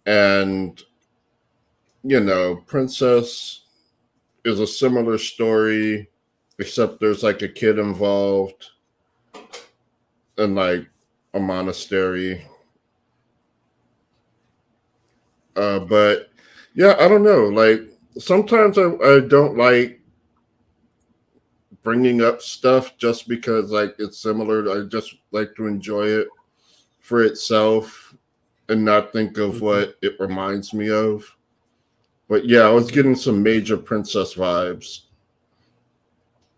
And 0.06 0.81
you 2.03 2.19
know, 2.19 2.57
Princess 2.68 3.61
is 4.43 4.60
a 4.60 4.68
similar 4.68 5.18
story, 5.18 6.10
except 6.60 6.99
there's 6.99 7.23
like 7.23 7.41
a 7.41 7.48
kid 7.48 7.80
involved 7.80 8.72
and 10.38 10.56
like 10.56 10.88
a 11.34 11.39
monastery. 11.39 12.45
Uh, 15.56 15.80
but 15.80 16.30
yeah, 16.73 16.95
I 16.99 17.07
don't 17.07 17.23
know. 17.23 17.45
Like 17.45 17.81
sometimes 18.17 18.77
I, 18.77 18.91
I 19.03 19.19
don't 19.21 19.57
like 19.57 19.99
bringing 21.83 22.21
up 22.21 22.41
stuff 22.41 22.97
just 22.97 23.27
because 23.27 23.71
like 23.71 23.95
it's 23.99 24.19
similar. 24.19 24.69
I 24.71 24.85
just 24.88 25.15
like 25.31 25.55
to 25.55 25.67
enjoy 25.67 26.07
it 26.07 26.27
for 26.99 27.23
itself 27.23 28.15
and 28.69 28.85
not 28.85 29.11
think 29.11 29.38
of 29.38 29.55
Mhm. 29.55 29.61
what 29.61 29.97
it 30.01 30.19
reminds 30.19 30.73
me 30.73 30.89
of. 30.89 31.25
But 32.29 32.45
yeah, 32.45 32.61
I 32.61 32.69
was 32.69 32.91
getting 32.91 33.15
some 33.15 33.43
major 33.43 33.75
princess 33.75 34.35
vibes 34.35 35.01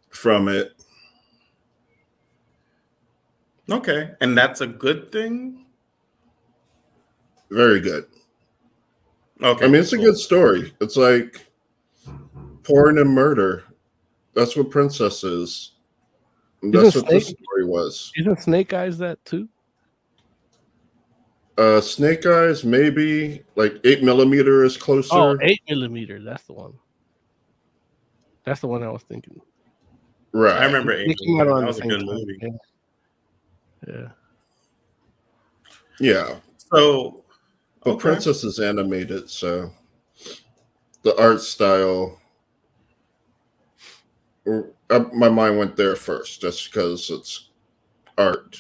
from 0.10 0.48
it. 0.48 0.74
Okay, 3.72 4.12
and 4.22 4.38
that's 4.38 4.62
a 4.62 4.68
good 4.68 5.12
thing. 5.12 5.66
Very 7.50 7.80
good. 7.80 8.06
Okay, 9.44 9.66
I 9.66 9.68
mean, 9.68 9.82
it's 9.82 9.94
a 9.94 9.98
good 9.98 10.18
story. 10.18 10.74
It's 10.80 10.96
like 10.96 11.46
porn 12.64 12.98
and 13.00 13.10
murder. 13.10 13.64
That's 14.36 14.56
what 14.56 14.70
Princess 14.72 15.24
is. 15.24 15.72
And 16.62 16.74
that's 16.74 16.88
Isn't 16.96 17.04
what 17.04 17.12
this 17.12 17.26
Snake- 17.28 17.38
story 17.44 17.66
was. 17.66 18.12
Isn't 18.18 18.40
Snake 18.42 18.74
Eyes 18.74 18.98
that 19.00 19.24
too? 19.26 19.50
Uh, 21.58 21.82
Snake 21.82 22.26
Eyes, 22.26 22.64
maybe 22.64 23.44
like 23.56 23.76
eight 23.84 24.02
millimeter 24.02 24.64
is 24.64 24.76
closer. 24.78 25.10
Oh, 25.14 25.38
eight 25.42 25.62
millimeter. 25.70 26.20
That's 26.24 26.44
the 26.44 26.54
one. 26.54 26.74
That's 28.46 28.62
the 28.62 28.68
one 28.68 28.82
I 28.82 28.90
was 28.90 29.04
thinking. 29.04 29.40
right. 30.32 30.58
I 30.62 30.66
remember 30.66 30.96
They 30.96 31.04
Eight. 31.12 31.18
came 31.20 31.42
out 31.42 31.60
That 31.60 31.68
was 31.68 31.80
a 31.80 31.82
good 31.84 32.04
movie. 32.06 32.38
Yeah. 32.42 32.50
yeah. 33.88 34.08
Yeah, 36.00 36.36
So, 36.58 37.23
but 37.84 37.92
okay. 37.92 38.00
Princess 38.00 38.44
is 38.44 38.60
animated, 38.60 39.30
so 39.30 39.72
the 41.04 41.20
art 41.22 41.42
style. 41.42 42.20
uh, 44.48 45.00
my 45.14 45.30
mind 45.30 45.58
went 45.58 45.76
there 45.76 45.96
first, 45.96 46.42
just 46.42 46.72
because 46.72 47.10
it's 47.10 47.50
art. 48.18 48.58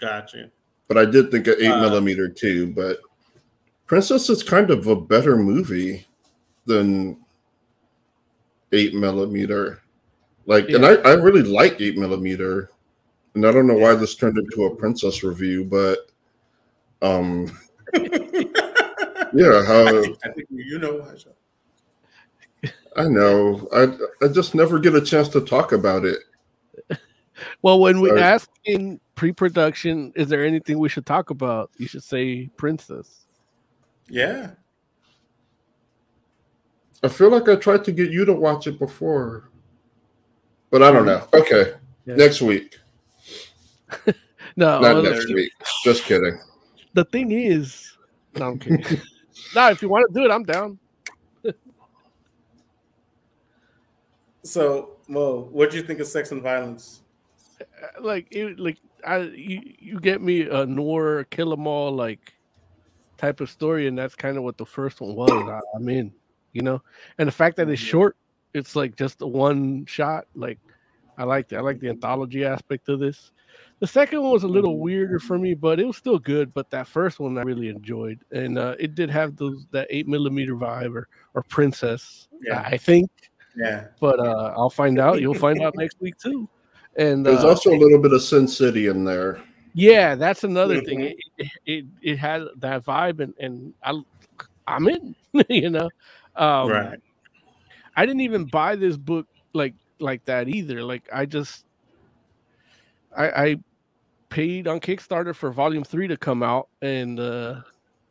Gotcha. 0.00 0.50
But 0.88 0.98
I 0.98 1.04
did 1.04 1.30
think 1.30 1.46
of 1.46 1.58
eight 1.58 1.68
Uh, 1.70 1.80
millimeter 1.80 2.28
too. 2.28 2.72
But 2.72 3.00
Princess 3.86 4.30
is 4.30 4.42
kind 4.42 4.70
of 4.70 4.86
a 4.86 4.96
better 5.00 5.36
movie 5.36 6.06
than 6.66 7.18
eight 8.72 8.94
millimeter. 8.94 9.82
Like, 10.46 10.68
and 10.70 10.84
I, 10.84 10.94
I 10.94 11.12
really 11.14 11.42
like 11.42 11.80
eight 11.80 11.96
millimeter, 11.96 12.70
and 13.34 13.46
I 13.46 13.52
don't 13.52 13.66
know 13.66 13.78
why 13.78 13.94
this 13.94 14.14
turned 14.16 14.38
into 14.38 14.64
a 14.64 14.74
princess 14.74 15.22
review, 15.22 15.64
but 15.64 16.09
um, 17.02 17.46
yeah, 17.94 19.62
I 19.66 20.02
think, 20.02 20.18
I 20.24 20.30
think 20.30 20.48
you 20.50 20.78
know 20.78 21.06
I 22.96 23.04
know, 23.04 23.68
I 23.72 24.24
I 24.24 24.28
just 24.28 24.54
never 24.54 24.78
get 24.78 24.94
a 24.94 25.00
chance 25.00 25.28
to 25.30 25.40
talk 25.40 25.72
about 25.72 26.04
it. 26.04 26.18
Well, 27.62 27.80
when 27.80 28.00
we 28.00 28.10
Right. 28.10 28.20
ask 28.20 28.50
in 28.64 29.00
pre-production, 29.14 30.12
is 30.14 30.28
there 30.28 30.44
anything 30.44 30.78
we 30.78 30.88
should 30.88 31.06
talk 31.06 31.30
about? 31.30 31.70
You 31.78 31.86
should 31.86 32.04
say 32.04 32.50
Princess. 32.56 33.26
Yeah. 34.08 34.50
I 37.02 37.08
feel 37.08 37.30
like 37.30 37.48
I 37.48 37.56
tried 37.56 37.84
to 37.84 37.92
get 37.92 38.10
you 38.10 38.24
to 38.26 38.32
watch 38.34 38.66
it 38.66 38.78
before, 38.78 39.48
but 40.70 40.82
I 40.82 40.90
don't 40.92 41.06
know. 41.06 41.26
Okay, 41.32 41.72
Yeah. 42.04 42.16
next 42.16 42.42
week, 42.42 42.78
No, 44.56 44.80
not 44.80 45.02
next 45.02 45.32
week. 45.32 45.52
Just 45.84 46.04
kidding. 46.04 46.38
The 46.94 47.04
thing 47.04 47.32
is, 47.32 47.96
no, 48.36 48.48
I'm 48.48 48.58
kidding. 48.58 49.00
no, 49.54 49.70
if 49.70 49.82
you 49.82 49.88
want 49.88 50.06
to 50.12 50.20
do 50.20 50.24
it, 50.24 50.30
I'm 50.30 50.44
down. 50.44 50.78
So, 54.42 54.96
Mo, 55.08 55.48
what 55.50 55.70
do 55.70 55.76
you 55.76 55.82
think 55.82 56.00
of 56.00 56.06
Sex 56.06 56.32
and 56.32 56.42
Violence? 56.42 57.02
Uh, 57.60 58.02
like 58.02 58.26
it 58.30 58.58
like 58.58 58.78
I 59.06 59.18
you, 59.18 59.60
you 59.78 60.00
get 60.00 60.22
me 60.22 60.48
a 60.48 60.64
noir 60.64 61.24
kill 61.24 61.52
'em 61.52 61.66
all 61.66 61.92
like 61.92 62.32
type 63.18 63.40
of 63.40 63.50
story, 63.50 63.86
and 63.86 63.98
that's 63.98 64.14
kind 64.14 64.36
of 64.36 64.42
what 64.42 64.56
the 64.56 64.64
first 64.64 65.00
one 65.00 65.14
was. 65.14 65.30
I, 65.30 65.60
I'm 65.76 65.88
in, 65.88 66.12
you 66.52 66.62
know, 66.62 66.82
and 67.18 67.28
the 67.28 67.32
fact 67.32 67.56
that 67.56 67.68
it's 67.68 67.80
mm-hmm. 67.82 67.90
short, 67.90 68.16
it's 68.54 68.74
like 68.74 68.96
just 68.96 69.20
a 69.20 69.26
one 69.26 69.84
shot. 69.84 70.26
Like 70.34 70.58
I 71.18 71.24
like 71.24 71.52
I 71.52 71.60
like 71.60 71.80
the 71.80 71.90
anthology 71.90 72.44
aspect 72.44 72.88
of 72.88 72.98
this. 72.98 73.32
The 73.80 73.86
second 73.86 74.20
one 74.22 74.32
was 74.32 74.42
a 74.42 74.48
little 74.48 74.78
weirder 74.78 75.18
for 75.18 75.38
me, 75.38 75.54
but 75.54 75.80
it 75.80 75.86
was 75.86 75.96
still 75.96 76.18
good. 76.18 76.52
But 76.52 76.70
that 76.70 76.86
first 76.86 77.18
one 77.18 77.38
I 77.38 77.42
really 77.42 77.68
enjoyed, 77.68 78.20
and 78.30 78.58
uh, 78.58 78.74
it 78.78 78.94
did 78.94 79.08
have 79.10 79.36
those 79.36 79.66
that 79.70 79.86
eight 79.90 80.06
millimeter 80.06 80.54
vibe 80.54 80.94
or 80.94 81.08
or 81.34 81.42
princess. 81.44 82.28
Yeah. 82.46 82.60
I 82.64 82.76
think, 82.76 83.10
Yeah. 83.56 83.86
but 84.00 84.20
uh, 84.20 84.52
I'll 84.56 84.70
find 84.70 84.98
out. 84.98 85.20
You'll 85.20 85.34
find 85.34 85.62
out 85.62 85.74
next 85.76 86.00
week 86.00 86.18
too. 86.18 86.48
And 86.96 87.24
There's 87.24 87.44
uh, 87.44 87.48
also 87.48 87.70
a 87.70 87.78
little 87.78 87.98
bit 88.00 88.12
of 88.12 88.20
Sin 88.22 88.46
City 88.48 88.88
in 88.88 89.04
there. 89.04 89.40
yeah, 89.74 90.14
that's 90.14 90.44
another 90.44 90.82
thing. 90.82 91.00
Mhm. 91.00 91.10
It, 91.10 91.16
it, 91.38 91.48
it 91.66 91.84
it 92.02 92.16
had 92.18 92.42
that 92.58 92.84
vibe, 92.84 93.20
and 93.20 93.32
and 93.38 93.72
I 93.82 93.98
I'm 94.66 94.88
in. 94.88 95.14
you 95.48 95.70
know, 95.70 95.88
um, 96.36 96.68
right. 96.68 96.98
I 97.96 98.04
didn't 98.04 98.20
even 98.22 98.44
buy 98.44 98.76
this 98.76 98.96
book 98.98 99.26
like 99.54 99.74
like 100.00 100.24
that 100.24 100.48
either. 100.48 100.82
Like 100.82 101.08
I 101.12 101.24
just 101.24 101.64
I 103.16 103.30
I 103.30 103.56
paid 104.28 104.68
on 104.68 104.80
Kickstarter 104.80 105.34
for 105.34 105.50
volume 105.50 105.84
three 105.84 106.08
to 106.08 106.16
come 106.16 106.42
out, 106.42 106.68
and 106.82 107.18
uh 107.18 107.60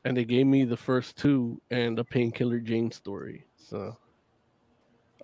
and 0.05 0.15
they 0.15 0.25
gave 0.25 0.47
me 0.47 0.63
the 0.65 0.77
first 0.77 1.17
two 1.17 1.61
and 1.71 1.99
a 1.99 2.03
Painkiller 2.03 2.59
Jane 2.59 2.91
story. 2.91 3.45
So 3.57 3.97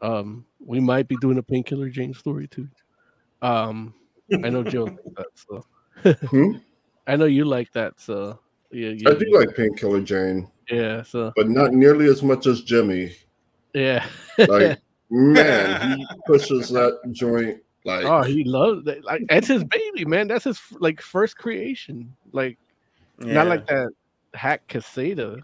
um 0.02 0.46
we 0.60 0.80
might 0.80 1.08
be 1.08 1.18
doing 1.18 1.38
a 1.38 1.44
Painkiller 1.44 1.90
Jane 1.90 2.14
story 2.14 2.48
too. 2.48 2.68
Um 3.42 3.94
I 4.44 4.50
know 4.50 4.64
Joe 4.64 4.86
likes 4.86 5.10
that, 5.16 5.28
so 5.36 5.66
Hmm? 6.28 6.52
I 7.08 7.16
know 7.16 7.26
you 7.26 7.46
like 7.46 7.72
that, 7.74 8.00
so 8.00 8.40
yeah, 8.72 8.90
yeah, 8.90 9.10
I 9.10 9.14
do 9.14 9.26
like 9.38 9.56
Painkiller 9.56 10.02
Jane, 10.02 10.50
yeah, 10.70 11.04
so 11.04 11.32
but 11.36 11.50
not 11.50 11.74
nearly 11.74 12.08
as 12.08 12.24
much 12.24 12.48
as 12.48 12.62
Jimmy. 12.62 13.16
yeah. 13.74 14.06
Like, 14.38 14.80
man, 15.10 16.00
he 16.00 16.08
pushes 16.26 16.70
that 16.70 17.00
joint 17.12 17.62
like 17.86 18.06
Oh, 18.06 18.24
he 18.24 18.44
loves 18.44 18.84
that. 18.86 19.04
Like 19.06 19.24
that's 19.30 19.48
his 19.48 19.64
baby, 19.64 20.06
man. 20.06 20.28
That's 20.28 20.44
his 20.46 20.60
like 20.80 21.02
first 21.02 21.38
creation. 21.38 22.14
Like 22.32 22.58
Yeah. 23.24 23.34
not 23.34 23.48
like 23.48 23.68
that 23.68 23.90
hack 24.34 24.64
Quesada. 24.70 25.38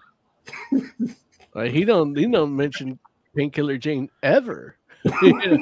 like 1.55 1.71
he 1.71 1.85
don't 1.85 2.15
he 2.17 2.25
don't 2.27 2.55
mention 2.55 2.97
Painkiller 3.35 3.77
Jane 3.77 4.09
ever. 4.23 4.75
You 5.21 5.33
know? 5.33 5.57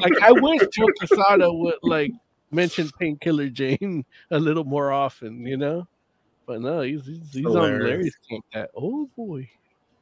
like 0.00 0.22
I 0.22 0.32
wish 0.32 0.60
Joe 0.72 0.86
Quesada 0.98 1.52
would 1.52 1.74
like 1.82 2.12
mention 2.50 2.90
Painkiller 2.98 3.48
Jane 3.48 4.04
a 4.30 4.38
little 4.38 4.64
more 4.64 4.92
often, 4.92 5.46
you 5.46 5.56
know. 5.56 5.86
But 6.46 6.60
no, 6.62 6.80
he's 6.82 7.04
he's, 7.04 7.32
he's 7.32 7.46
on 7.46 7.52
Hilarious. 7.52 7.84
Larry's 7.84 8.16
camp. 8.30 8.44
That 8.54 8.70
oh 8.76 9.08
boy. 9.16 9.48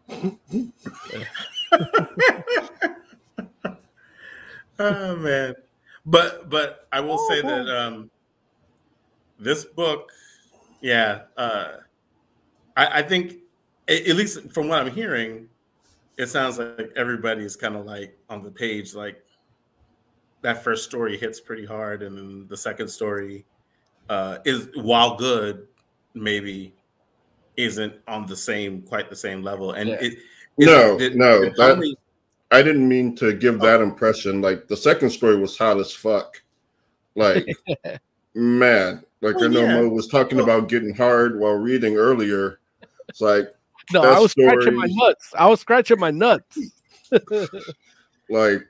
oh 4.78 5.16
man. 5.16 5.54
But 6.04 6.48
but 6.50 6.86
I 6.92 7.00
will 7.00 7.18
say 7.28 7.40
that 7.42 7.68
um 7.68 8.10
this 9.38 9.64
book, 9.64 10.10
yeah, 10.80 11.22
uh 11.36 11.72
I, 12.76 12.98
I 12.98 13.02
think 13.02 13.38
at 13.88 14.06
least 14.16 14.50
from 14.52 14.68
what 14.68 14.80
I'm 14.80 14.90
hearing, 14.90 15.48
it 16.16 16.26
sounds 16.26 16.58
like 16.58 16.92
everybody's 16.96 17.56
kind 17.56 17.76
of 17.76 17.84
like 17.86 18.18
on 18.28 18.42
the 18.42 18.50
page, 18.50 18.94
like 18.94 19.22
that 20.42 20.62
first 20.62 20.84
story 20.84 21.16
hits 21.16 21.40
pretty 21.40 21.64
hard, 21.66 22.02
and 22.02 22.16
then 22.16 22.46
the 22.48 22.56
second 22.56 22.88
story 22.88 23.44
uh 24.08 24.38
is 24.44 24.68
while 24.74 25.16
good, 25.16 25.66
maybe 26.14 26.72
isn't 27.56 27.94
on 28.06 28.26
the 28.26 28.36
same 28.36 28.82
quite 28.82 29.08
the 29.10 29.16
same 29.16 29.42
level. 29.42 29.72
And 29.72 29.88
Yeah. 29.90 29.96
it 30.00 30.18
No, 30.58 30.98
did- 30.98 31.16
no, 31.16 31.40
did 31.42 31.54
that- 31.56 31.74
Tommy- 31.74 31.96
I 32.51 32.62
didn't 32.62 32.89
mean 32.89 33.14
to 33.16 33.32
give 33.32 33.59
that 33.60 33.81
oh. 33.81 33.85
impression. 33.85 34.40
Like 34.40 34.68
the 34.68 34.77
second 34.77 35.10
story 35.10 35.36
was 35.36 35.56
hot 35.59 35.78
as 35.78 35.93
fuck. 35.93 36.43
Like 37.14 37.47
man, 38.35 39.02
like 39.20 39.36
I 39.36 39.39
Well, 39.39 39.51
know 39.51 39.64
yeah. 39.64 39.81
Mo 39.82 39.89
was 39.89 40.06
talking 40.09 40.40
about 40.40 40.68
getting 40.68 40.94
hard 40.94 41.39
while 41.40 41.55
reading 41.55 41.97
earlier. 41.97 42.60
It's 43.09 43.20
like 43.20 43.48
No, 43.93 44.02
I 44.02 44.18
was 44.18 44.32
scratching 44.32 44.74
my 44.77 44.86
nuts. 44.89 45.32
I 45.36 45.47
was 45.48 45.60
scratching 45.60 45.98
my 45.98 46.10
nuts. 46.10 46.59
like 48.31 48.62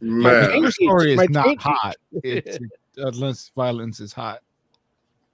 My 0.00 0.32
man. 0.32 0.62
first 0.62 0.76
story 0.76 1.12
is 1.12 1.16
My 1.16 1.26
not 1.30 1.46
pinky. 1.46 1.62
hot. 1.62 1.96
It's 2.22 2.58
unless 2.96 3.50
violence 3.56 4.00
is 4.00 4.12
hot. 4.12 4.40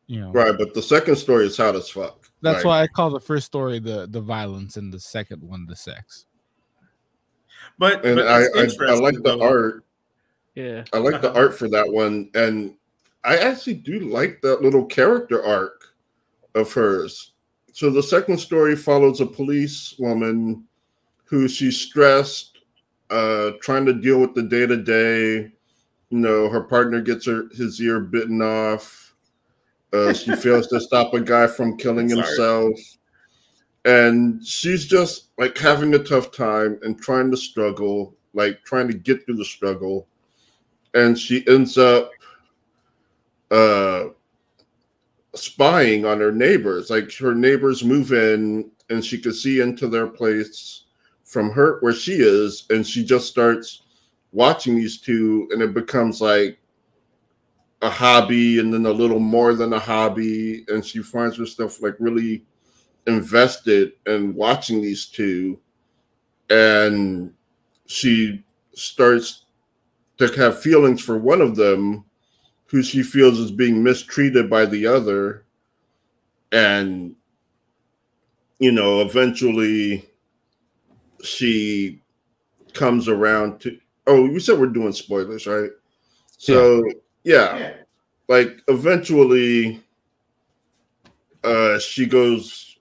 You 0.06 0.20
know, 0.20 0.30
Right, 0.32 0.54
but 0.56 0.72
the 0.72 0.82
second 0.82 1.16
story 1.16 1.46
is 1.46 1.56
hot 1.56 1.74
as 1.74 1.88
fuck. 1.90 2.30
that's 2.40 2.58
Like, 2.58 2.64
why 2.64 2.82
I 2.82 2.86
call 2.86 3.10
the 3.10 3.20
first 3.20 3.44
story 3.46 3.80
the 3.80 4.06
the 4.06 4.20
violence 4.20 4.76
and 4.76 4.92
the 4.92 5.00
second 5.00 5.42
one 5.42 5.66
the 5.66 5.76
sex. 5.76 6.26
But, 7.78 8.04
and 8.04 8.16
but 8.16 8.26
I, 8.26 8.42
I 8.42 8.92
I 8.92 8.94
like 8.94 9.16
the 9.16 9.36
though. 9.36 9.42
art. 9.42 9.84
Yeah. 10.54 10.84
I 10.92 10.98
like 10.98 11.20
the 11.20 11.34
art 11.38 11.56
for 11.56 11.68
that 11.68 11.90
one, 11.90 12.30
and 12.34 12.74
I 13.24 13.36
actually 13.36 13.74
do 13.74 14.00
like 14.00 14.40
that 14.42 14.62
little 14.62 14.84
character 14.84 15.44
arc 15.44 15.94
of 16.54 16.72
hers. 16.72 17.32
So 17.72 17.90
the 17.90 18.02
second 18.02 18.38
story 18.38 18.74
follows 18.74 19.20
a 19.20 19.26
police 19.26 19.94
woman 19.98 20.64
who 21.24 21.46
she's 21.48 21.78
stressed, 21.78 22.60
uh, 23.10 23.50
trying 23.60 23.84
to 23.86 23.92
deal 23.92 24.20
with 24.20 24.34
the 24.34 24.42
day 24.42 24.66
to 24.66 24.76
day. 24.76 25.52
You 26.10 26.18
know, 26.18 26.48
her 26.48 26.62
partner 26.62 27.02
gets 27.02 27.26
her 27.26 27.48
his 27.52 27.80
ear 27.80 28.00
bitten 28.00 28.40
off. 28.40 29.14
Uh, 29.92 30.12
she 30.12 30.34
fails 30.36 30.68
to 30.68 30.80
stop 30.80 31.12
a 31.12 31.20
guy 31.20 31.46
from 31.46 31.76
killing 31.76 32.08
himself. 32.08 32.72
And 33.86 34.44
she's 34.44 34.84
just 34.84 35.28
like 35.38 35.56
having 35.56 35.94
a 35.94 35.98
tough 35.98 36.32
time 36.32 36.78
and 36.82 37.00
trying 37.00 37.30
to 37.30 37.36
struggle, 37.36 38.14
like 38.34 38.62
trying 38.64 38.88
to 38.88 38.94
get 38.94 39.24
through 39.24 39.36
the 39.36 39.44
struggle. 39.44 40.08
And 40.92 41.18
she 41.18 41.46
ends 41.48 41.78
up 41.78 42.10
uh 43.50 44.06
spying 45.34 46.04
on 46.04 46.18
her 46.18 46.32
neighbors. 46.32 46.90
Like 46.90 47.12
her 47.14 47.34
neighbors 47.34 47.84
move 47.84 48.12
in 48.12 48.70
and 48.90 49.04
she 49.04 49.18
could 49.18 49.34
see 49.34 49.60
into 49.60 49.88
their 49.88 50.06
place 50.08 50.82
from 51.24 51.50
her 51.50 51.78
where 51.80 51.92
she 51.92 52.14
is, 52.14 52.66
and 52.70 52.86
she 52.86 53.04
just 53.04 53.28
starts 53.28 53.82
watching 54.32 54.76
these 54.76 54.98
two, 54.98 55.48
and 55.50 55.60
it 55.60 55.74
becomes 55.74 56.20
like 56.20 56.58
a 57.82 57.90
hobby 57.90 58.58
and 58.60 58.72
then 58.72 58.86
a 58.86 58.90
little 58.90 59.18
more 59.18 59.54
than 59.54 59.72
a 59.72 59.78
hobby. 59.78 60.64
And 60.68 60.84
she 60.84 61.02
finds 61.02 61.36
herself 61.36 61.82
like 61.82 61.96
really 61.98 62.44
invested 63.06 63.92
in 64.06 64.34
watching 64.34 64.80
these 64.82 65.06
two. 65.06 65.58
And 66.50 67.32
she 67.86 68.44
starts 68.74 69.44
to 70.18 70.26
have 70.28 70.60
feelings 70.60 71.02
for 71.02 71.18
one 71.18 71.40
of 71.40 71.56
them 71.56 72.04
who 72.66 72.82
she 72.82 73.02
feels 73.02 73.38
is 73.38 73.50
being 73.50 73.82
mistreated 73.82 74.50
by 74.50 74.66
the 74.66 74.86
other. 74.86 75.44
And, 76.52 77.14
you 78.58 78.72
know, 78.72 79.00
eventually 79.02 80.08
she 81.22 82.00
comes 82.72 83.08
around 83.08 83.60
to. 83.60 83.78
Oh, 84.06 84.26
you 84.26 84.38
said 84.38 84.58
we're 84.58 84.66
doing 84.66 84.92
spoilers, 84.92 85.46
right? 85.46 85.70
So, 86.38 86.82
yeah, 87.24 87.58
Yeah. 87.58 87.74
like 88.28 88.62
eventually 88.68 89.82
uh 91.42 91.78
she 91.78 92.06
goes 92.06 92.75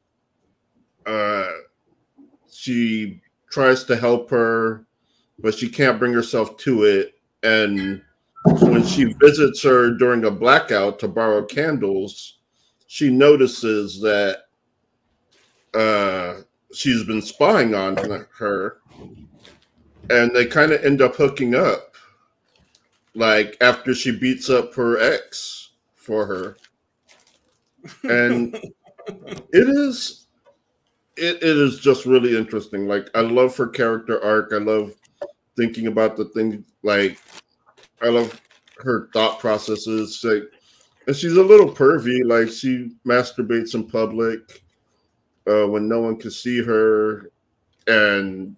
uh 1.05 1.49
she 2.51 3.21
tries 3.51 3.83
to 3.83 3.95
help 3.95 4.29
her 4.29 4.85
but 5.39 5.53
she 5.53 5.67
can't 5.69 5.99
bring 5.99 6.13
herself 6.13 6.55
to 6.57 6.83
it. 6.83 7.15
And 7.43 8.01
when 8.61 8.85
she 8.85 9.13
visits 9.13 9.61
her 9.63 9.91
during 9.91 10.23
a 10.25 10.31
blackout 10.31 10.99
to 10.99 11.07
borrow 11.07 11.43
candles 11.43 12.37
she 12.87 13.09
notices 13.09 13.99
that 14.01 14.43
uh 15.73 16.41
she's 16.73 17.03
been 17.03 17.21
spying 17.21 17.73
on 17.73 17.97
her. 18.37 18.77
And 20.09 20.35
they 20.35 20.45
kind 20.45 20.71
of 20.71 20.83
end 20.85 21.01
up 21.01 21.15
hooking 21.15 21.55
up 21.55 21.95
like 23.15 23.57
after 23.61 23.95
she 23.95 24.11
beats 24.11 24.49
up 24.49 24.73
her 24.75 24.99
ex 24.99 25.71
for 25.95 26.25
her. 26.25 26.57
And 28.03 28.55
it 29.07 29.69
is 29.69 30.24
it, 31.17 31.37
it 31.37 31.43
is 31.43 31.79
just 31.79 32.05
really 32.05 32.37
interesting. 32.37 32.87
Like 32.87 33.09
i 33.15 33.21
love 33.21 33.55
her 33.57 33.67
character 33.67 34.23
arc. 34.23 34.51
I 34.53 34.57
love 34.57 34.93
thinking 35.55 35.87
about 35.87 36.17
the 36.17 36.25
thing 36.25 36.65
like 36.83 37.17
i 38.01 38.09
love 38.09 38.41
her 38.79 39.09
thought 39.13 39.39
processes. 39.39 40.21
Like 40.23 40.43
and 41.07 41.15
she's 41.15 41.37
a 41.37 41.43
little 41.43 41.71
pervy. 41.71 42.25
Like 42.25 42.49
she 42.49 42.91
masturbates 43.05 43.75
in 43.75 43.87
public 43.87 44.63
uh, 45.47 45.67
when 45.67 45.87
no 45.87 46.01
one 46.01 46.17
can 46.17 46.31
see 46.31 46.61
her, 46.63 47.31
and 47.87 48.55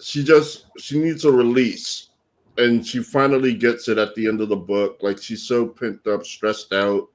she 0.00 0.24
just 0.24 0.66
she 0.78 0.98
needs 0.98 1.24
a 1.24 1.30
release, 1.32 2.08
and 2.58 2.86
she 2.86 3.02
finally 3.02 3.54
gets 3.54 3.88
it 3.88 3.98
at 3.98 4.14
the 4.14 4.26
end 4.26 4.40
of 4.40 4.48
the 4.48 4.56
book. 4.56 4.98
Like 5.02 5.22
she's 5.22 5.42
so 5.42 5.66
pent 5.66 6.06
up, 6.06 6.24
stressed 6.24 6.72
out, 6.72 7.08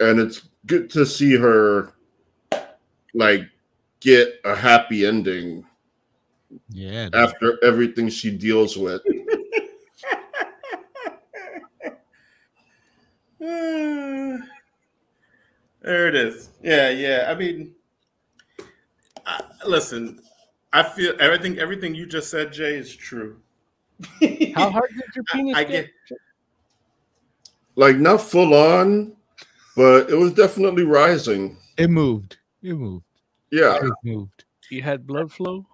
and 0.00 0.18
it's 0.18 0.48
good 0.66 0.90
to 0.90 1.06
see 1.06 1.36
her 1.36 1.94
like 3.18 3.42
get 4.00 4.40
a 4.44 4.54
happy 4.54 5.04
ending 5.04 5.64
Yeah. 6.70 7.08
after 7.12 7.62
everything 7.64 8.08
she 8.08 8.30
deals 8.30 8.78
with. 8.78 9.02
there 13.40 14.38
it 15.82 16.14
is. 16.14 16.50
Yeah, 16.62 16.90
yeah. 16.90 17.26
I 17.28 17.34
mean, 17.34 17.74
I, 19.26 19.42
listen. 19.66 20.20
I 20.72 20.82
feel 20.82 21.14
everything. 21.18 21.58
Everything 21.58 21.94
you 21.94 22.06
just 22.06 22.30
said, 22.30 22.52
Jay, 22.52 22.76
is 22.76 22.94
true. 22.94 23.38
How 24.54 24.70
hard 24.70 24.90
did 24.90 25.16
your 25.16 25.24
I, 25.32 25.36
penis 25.36 25.56
I 25.56 25.64
get? 25.64 25.88
get. 26.08 26.18
Like 27.74 27.96
not 27.96 28.20
full 28.20 28.54
on, 28.54 29.16
but 29.76 30.10
it 30.10 30.16
was 30.16 30.32
definitely 30.34 30.84
rising. 30.84 31.56
It 31.76 31.90
moved. 31.90 32.36
It 32.62 32.74
moved. 32.74 33.04
Yeah, 33.50 33.78
It 33.82 33.92
moved. 34.04 34.44
You 34.70 34.82
had 34.82 35.06
blood 35.06 35.32
flow. 35.32 35.66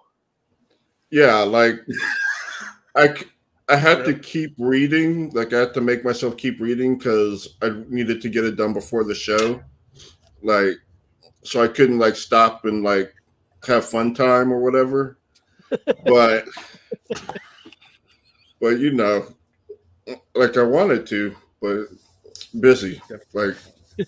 yeah. 1.10 1.38
Like 1.38 1.80
I 2.96 3.14
I 3.68 3.76
had 3.76 4.04
to 4.04 4.14
keep 4.14 4.54
reading. 4.58 5.30
Like 5.30 5.52
I 5.52 5.60
had 5.60 5.74
to 5.74 5.80
make 5.80 6.04
myself 6.04 6.36
keep 6.36 6.60
reading 6.60 6.96
because 6.98 7.56
I 7.62 7.70
needed 7.88 8.20
to 8.22 8.28
get 8.28 8.44
it 8.44 8.56
done 8.56 8.72
before 8.72 9.04
the 9.04 9.14
show. 9.14 9.60
Like, 10.42 10.74
so 11.42 11.62
I 11.62 11.68
couldn't 11.68 11.98
like 11.98 12.14
stop 12.16 12.64
and 12.66 12.82
like 12.84 13.12
have 13.66 13.84
fun 13.88 14.14
time 14.14 14.52
or 14.52 14.60
whatever. 14.60 15.18
But, 16.06 16.44
but 18.60 18.78
you 18.78 18.92
know, 18.92 19.26
like 20.36 20.56
I 20.56 20.62
wanted 20.62 21.04
to, 21.08 21.34
but 21.60 21.86
busy. 22.60 23.02
Like, 23.32 23.56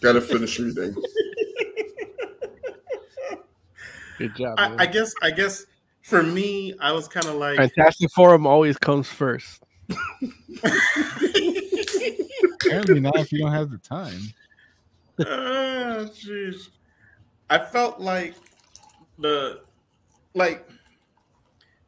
gotta 0.00 0.20
finish 0.20 0.60
reading. 0.60 0.94
Good 4.18 4.36
job. 4.36 4.54
I, 4.58 4.74
I 4.78 4.86
guess. 4.86 5.14
I 5.22 5.30
guess 5.30 5.66
for 6.02 6.22
me, 6.22 6.74
I 6.80 6.92
was 6.92 7.08
kind 7.08 7.26
of 7.26 7.34
like. 7.34 7.56
Fantastic 7.56 8.10
Forum 8.12 8.46
always 8.46 8.76
comes 8.76 9.08
first. 9.08 9.62
Apparently 12.54 13.00
not 13.00 13.16
if 13.18 13.32
you 13.32 13.40
don't 13.40 13.52
have 13.52 13.70
the 13.70 13.78
time. 13.78 14.20
Ah, 15.18 16.04
jeez. 16.12 16.68
I 17.48 17.58
felt 17.58 17.98
like 17.98 18.34
the 19.18 19.62
like 20.34 20.68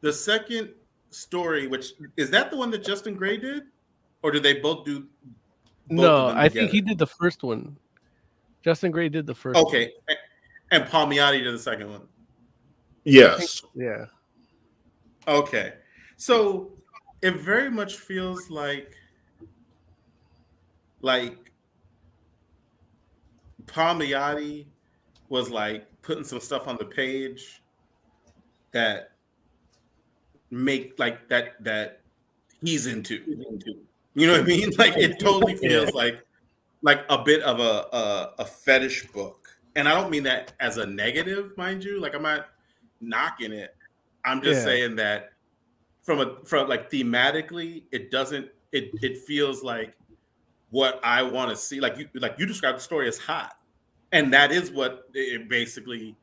the 0.01 0.11
second 0.11 0.71
story, 1.11 1.67
which 1.67 1.93
is 2.17 2.31
that 2.31 2.51
the 2.51 2.57
one 2.57 2.71
that 2.71 2.83
Justin 2.83 3.17
Gray 3.17 3.37
did, 3.37 3.65
or 4.23 4.31
did 4.31 4.43
they 4.43 4.55
both 4.55 4.87
do? 4.87 5.01
both 5.01 5.99
no, 5.99 6.17
of 6.17 6.29
them 6.29 6.39
I 6.39 6.49
think 6.49 6.71
he 6.71 6.81
did 6.81 6.97
the 6.97 7.07
first 7.07 7.43
one. 7.43 7.77
Justin 8.63 8.91
Gray 8.91 9.11
did 9.11 9.27
the 9.27 9.35
first. 9.35 9.57
one. 9.57 9.67
Okay, 9.67 9.93
and 10.71 10.85
Palmiotti 10.85 11.43
did 11.43 11.53
the 11.53 11.59
second 11.59 11.91
one. 11.91 12.09
Yes. 13.09 13.63
Yeah. 13.75 14.05
Okay, 15.27 15.75
so 16.17 16.73
it 17.23 17.37
very 17.37 17.71
much 17.71 17.97
feels 17.97 18.51
like 18.51 18.95
like 21.01 21.53
Palmiotti 23.65 24.67
was 25.29 25.51
like 25.51 25.87
putting 26.03 26.25
some 26.25 26.41
stuff 26.41 26.69
on 26.69 26.77
the 26.77 26.85
page 26.85 27.63
that 28.73 29.13
make 30.51 30.99
like 30.99 31.29
that 31.29 31.63
that 31.65 32.01
he's 32.63 32.87
into. 32.87 33.23
You 34.15 34.27
know 34.27 34.33
what 34.33 34.43
I 34.43 34.45
mean? 34.45 34.73
Like 34.79 34.97
it 34.97 35.19
totally 35.19 35.57
feels 35.57 35.93
like 35.95 36.21
like 36.83 37.05
a 37.09 37.23
bit 37.23 37.43
of 37.43 37.61
a, 37.61 37.87
a 37.97 38.33
a 38.41 38.45
fetish 38.45 39.07
book. 39.09 39.49
And 39.77 39.89
I 39.89 39.95
don't 39.95 40.11
mean 40.11 40.25
that 40.25 40.53
as 40.61 40.77
a 40.77 40.87
negative, 40.87 41.57
mind 41.57 41.85
you. 41.85 42.01
Like 42.01 42.15
I'm 42.15 42.23
not 42.23 42.49
knocking 43.01 43.53
it. 43.53 43.75
I'm 44.25 44.43
just 44.43 44.61
Yeah. 44.61 44.65
saying 44.65 44.97
that 44.97 45.33
from 46.03 46.21
a 46.21 46.45
from 46.45 46.69
like 46.69 46.91
thematically, 46.91 47.85
it 47.93 48.11
doesn't 48.11 48.49
it 48.73 48.91
it 49.03 49.19
feels 49.19 49.63
like 49.63 49.95
what 50.71 51.01
I 51.03 51.23
want 51.23 51.51
to 51.51 51.57
see. 51.57 51.81
Like 51.81 51.99
you 51.99 52.09
like 52.15 52.39
you 52.39 52.47
described 52.47 52.79
the 52.79 52.83
story 52.83 53.09
as 53.09 53.19
hot. 53.19 53.59
And 54.13 54.33
that 54.33 54.53
is 54.53 54.71
what 54.71 55.09
it 55.15 55.49
basically 55.49 56.17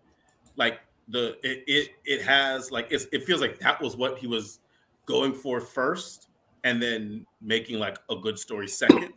like 0.55 0.79
the 1.09 1.37
it 1.43 1.63
it, 1.67 1.89
it 2.05 2.21
has 2.23 2.71
like 2.71 2.87
it's, 2.89 3.05
it 3.11 3.23
feels 3.25 3.41
like 3.41 3.59
that 3.59 3.79
was 3.81 3.95
what 3.95 4.17
he 4.17 4.27
was 4.27 4.59
going 5.05 5.33
for 5.33 5.61
first 5.61 6.29
and 6.63 6.81
then 6.81 7.25
making 7.41 7.77
like 7.77 7.99
a 8.09 8.15
good 8.15 8.39
story 8.39 8.67
second 8.67 9.13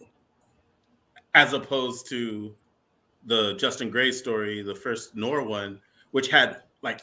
as 1.35 1.55
opposed 1.55 2.07
to 2.09 2.55
the 3.25 3.55
Justin 3.55 3.91
Gray 3.91 4.13
story, 4.13 4.63
the 4.63 4.75
first 4.75 5.15
Nor 5.15 5.43
one, 5.43 5.81
which 6.11 6.29
had 6.29 6.63
like 6.83 7.03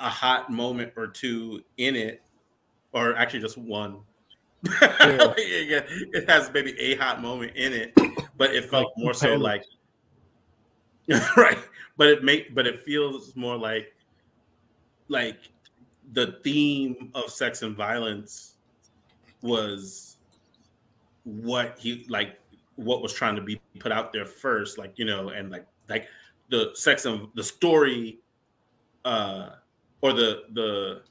a 0.00 0.08
hot 0.08 0.50
moment 0.50 0.92
or 0.96 1.06
two 1.06 1.62
in 1.76 1.96
it, 1.96 2.22
or 2.92 3.14
actually 3.16 3.40
just 3.40 3.58
one. 3.58 4.00
Yeah. 4.80 5.34
It 5.38 6.28
has 6.28 6.50
maybe 6.52 6.78
a 6.78 6.96
hot 6.96 7.22
moment 7.22 7.56
in 7.56 7.72
it, 7.72 7.94
but 8.36 8.54
it 8.54 8.68
felt 8.68 8.92
more 8.96 9.14
so 9.14 9.34
like 9.34 9.64
right. 11.36 11.58
But 11.96 12.08
it 12.08 12.24
make 12.24 12.54
but 12.54 12.66
it 12.66 12.80
feels 12.80 13.34
more 13.36 13.56
like 13.56 13.94
like 15.08 15.38
the 16.12 16.38
theme 16.42 17.10
of 17.14 17.30
sex 17.30 17.62
and 17.62 17.76
violence 17.76 18.54
was 19.42 20.16
what 21.24 21.78
he 21.78 22.06
like 22.08 22.38
what 22.76 23.02
was 23.02 23.12
trying 23.12 23.36
to 23.36 23.42
be 23.42 23.60
put 23.78 23.92
out 23.92 24.12
there 24.12 24.24
first 24.24 24.78
like 24.78 24.98
you 24.98 25.04
know 25.04 25.28
and 25.28 25.50
like 25.50 25.66
like 25.88 26.06
the 26.48 26.70
sex 26.74 27.04
and 27.04 27.28
the 27.34 27.42
story 27.42 28.18
uh 29.04 29.50
or 30.02 30.12
the 30.12 30.42
the 30.52 31.02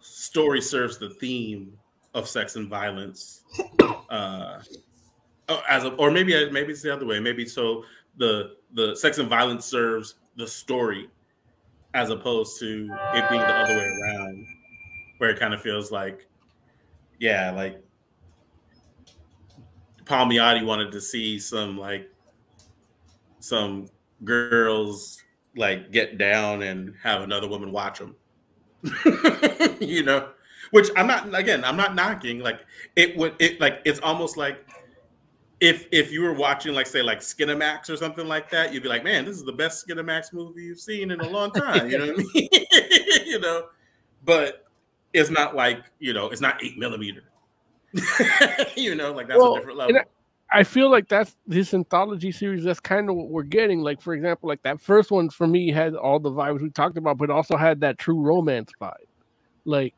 story 0.00 0.60
serves 0.60 0.98
the 0.98 1.10
theme 1.10 1.72
of 2.14 2.28
sex 2.28 2.56
and 2.56 2.68
violence 2.68 3.42
uh 4.10 4.60
oh, 5.48 5.62
as 5.68 5.84
a, 5.84 5.90
or 5.94 6.10
maybe 6.10 6.50
maybe 6.50 6.72
it's 6.72 6.82
the 6.82 6.92
other 6.92 7.06
way. 7.06 7.20
Maybe 7.20 7.46
so 7.46 7.84
the 8.16 8.56
the 8.74 8.94
sex 8.96 9.18
and 9.18 9.28
violence 9.28 9.64
serves 9.64 10.14
the 10.36 10.46
story 10.46 11.08
as 11.94 12.10
opposed 12.10 12.58
to 12.60 12.88
it 13.14 13.28
being 13.28 13.40
the 13.40 13.46
other 13.46 13.74
way 13.74 13.98
around 14.02 14.46
where 15.18 15.30
it 15.30 15.38
kind 15.40 15.52
of 15.52 15.60
feels 15.60 15.90
like 15.90 16.28
yeah 17.18 17.50
like 17.50 17.82
Palmiotti 20.04 20.64
wanted 20.64 20.92
to 20.92 21.00
see 21.00 21.38
some 21.38 21.76
like 21.76 22.08
some 23.40 23.88
girls 24.24 25.22
like 25.56 25.90
get 25.90 26.18
down 26.18 26.62
and 26.62 26.94
have 27.02 27.22
another 27.22 27.48
woman 27.48 27.72
watch 27.72 27.98
them 27.98 28.14
you 29.80 30.02
know? 30.02 30.28
Which 30.70 30.88
i'm 30.96 31.06
not 31.08 31.34
again 31.34 31.64
i'm 31.64 31.76
not 31.76 31.94
knocking 31.94 32.38
like 32.40 32.60
it 32.94 33.16
would 33.16 33.34
it 33.40 33.60
like 33.60 33.80
it's 33.84 33.98
almost 34.00 34.36
like 34.36 34.64
if 35.60 35.86
if 35.90 36.12
you 36.12 36.22
were 36.22 36.32
watching 36.32 36.74
like 36.74 36.86
say 36.86 37.02
like 37.02 37.18
skinamax 37.20 37.90
or 37.90 37.96
something 37.96 38.26
like 38.26 38.50
that 38.50 38.72
you'd 38.72 38.82
be 38.82 38.88
like 38.88 39.04
man 39.04 39.24
this 39.24 39.36
is 39.36 39.44
the 39.44 39.52
best 39.52 39.86
skinamax 39.86 40.32
movie 40.32 40.62
you've 40.62 40.80
seen 40.80 41.10
in 41.10 41.20
a 41.20 41.28
long 41.28 41.50
time 41.50 41.90
you 41.90 41.98
know 41.98 42.06
what 42.06 42.20
i 42.20 42.22
mean? 42.34 42.48
You 43.26 43.38
know? 43.40 43.66
But 44.24 44.64
it's 45.12 45.30
not 45.30 45.54
like 45.56 45.84
you 45.98 46.12
know 46.12 46.28
it's 46.28 46.40
not 46.40 46.62
eight 46.62 46.78
millimeter. 46.78 47.24
You 48.76 48.94
know 48.94 49.12
like 49.12 49.28
that's 49.28 49.38
Well, 49.38 49.54
a 49.54 49.58
different 49.58 49.78
level 49.78 50.00
I 50.52 50.64
feel 50.64 50.90
like 50.90 51.08
that's 51.08 51.36
this 51.46 51.74
anthology 51.74 52.32
series. 52.32 52.64
That's 52.64 52.80
kind 52.80 53.08
of 53.08 53.16
what 53.16 53.28
we're 53.28 53.42
getting. 53.44 53.80
Like 53.80 54.00
for 54.00 54.14
example, 54.14 54.48
like 54.48 54.62
that 54.62 54.80
first 54.80 55.10
one 55.10 55.30
for 55.30 55.46
me 55.46 55.70
had 55.70 55.94
all 55.94 56.18
the 56.18 56.30
vibes 56.30 56.60
we 56.62 56.70
talked 56.70 56.98
about, 56.98 57.18
but 57.18 57.30
also 57.30 57.56
had 57.56 57.80
that 57.80 57.98
true 57.98 58.20
romance 58.20 58.72
vibe, 58.80 58.92
like 59.64 59.94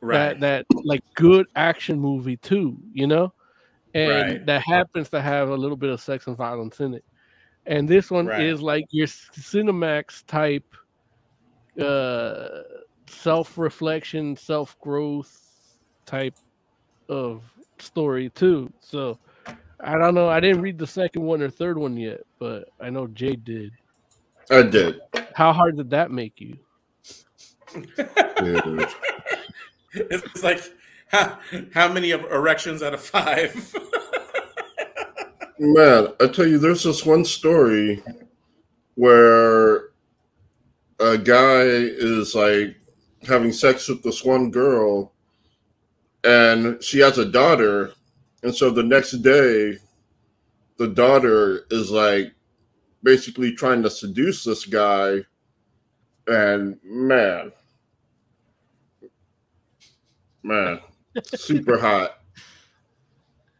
right 0.00 0.40
that 0.40 0.40
that 0.40 0.66
like 0.84 1.00
good 1.16 1.46
action 1.54 2.00
movie 2.00 2.38
too. 2.38 2.78
You 2.92 3.06
know, 3.08 3.32
and 3.94 4.30
Right. 4.30 4.46
that 4.46 4.62
happens 4.62 5.10
to 5.10 5.20
have 5.20 5.50
a 5.50 5.56
little 5.56 5.76
bit 5.76 5.90
of 5.90 6.00
sex 6.00 6.26
and 6.26 6.36
violence 6.36 6.80
in 6.80 6.94
it. 6.94 7.04
And 7.66 7.88
this 7.88 8.10
one 8.10 8.26
Right. 8.26 8.46
is 8.46 8.62
like 8.62 8.84
your 8.90 9.06
Cinemax 9.06 10.24
type, 10.26 10.64
uh, 11.80 12.62
self 13.08 13.58
reflection, 13.58 14.36
self 14.36 14.78
growth 14.80 15.30
type 16.06 16.34
of 17.08 17.42
story 17.78 18.30
too. 18.30 18.72
So 18.80 19.18
I 19.82 19.96
don't 19.98 20.14
know. 20.14 20.28
I 20.28 20.40
didn't 20.40 20.62
read 20.62 20.78
the 20.78 20.86
second 20.86 21.22
one 21.22 21.42
or 21.42 21.50
third 21.50 21.78
one 21.78 21.96
yet, 21.96 22.20
but 22.38 22.68
I 22.80 22.90
know 22.90 23.06
Jay 23.06 23.36
did. 23.36 23.72
I 24.50 24.62
did. 24.62 25.00
How 25.34 25.52
hard 25.52 25.76
did 25.76 25.90
that 25.90 26.10
make 26.10 26.40
you? 26.40 26.56
Dude. 27.96 28.88
it's 29.92 30.42
like 30.42 30.60
how, 31.08 31.38
how 31.72 31.92
many 31.92 32.10
of 32.10 32.24
erections 32.24 32.82
out 32.82 32.94
of 32.94 33.00
five 33.00 33.74
Man, 35.62 36.08
I 36.20 36.26
tell 36.26 36.46
you, 36.46 36.56
there's 36.56 36.84
this 36.84 37.04
one 37.04 37.22
story 37.22 38.02
where 38.94 39.90
a 40.98 41.18
guy 41.18 41.60
is 41.64 42.34
like 42.34 42.76
having 43.28 43.52
sex 43.52 43.86
with 43.86 44.02
this 44.02 44.24
one 44.24 44.50
girl 44.50 45.12
and 46.24 46.82
she 46.82 46.98
has 47.00 47.18
a 47.18 47.26
daughter 47.26 47.92
and 48.42 48.54
so 48.54 48.70
the 48.70 48.82
next 48.82 49.12
day 49.22 49.76
the 50.76 50.88
daughter 50.88 51.66
is 51.70 51.90
like 51.90 52.32
basically 53.02 53.52
trying 53.52 53.82
to 53.82 53.90
seduce 53.90 54.44
this 54.44 54.64
guy 54.64 55.20
and 56.26 56.78
man 56.84 57.52
man 60.42 60.80
super 61.34 61.78
hot 61.80 62.20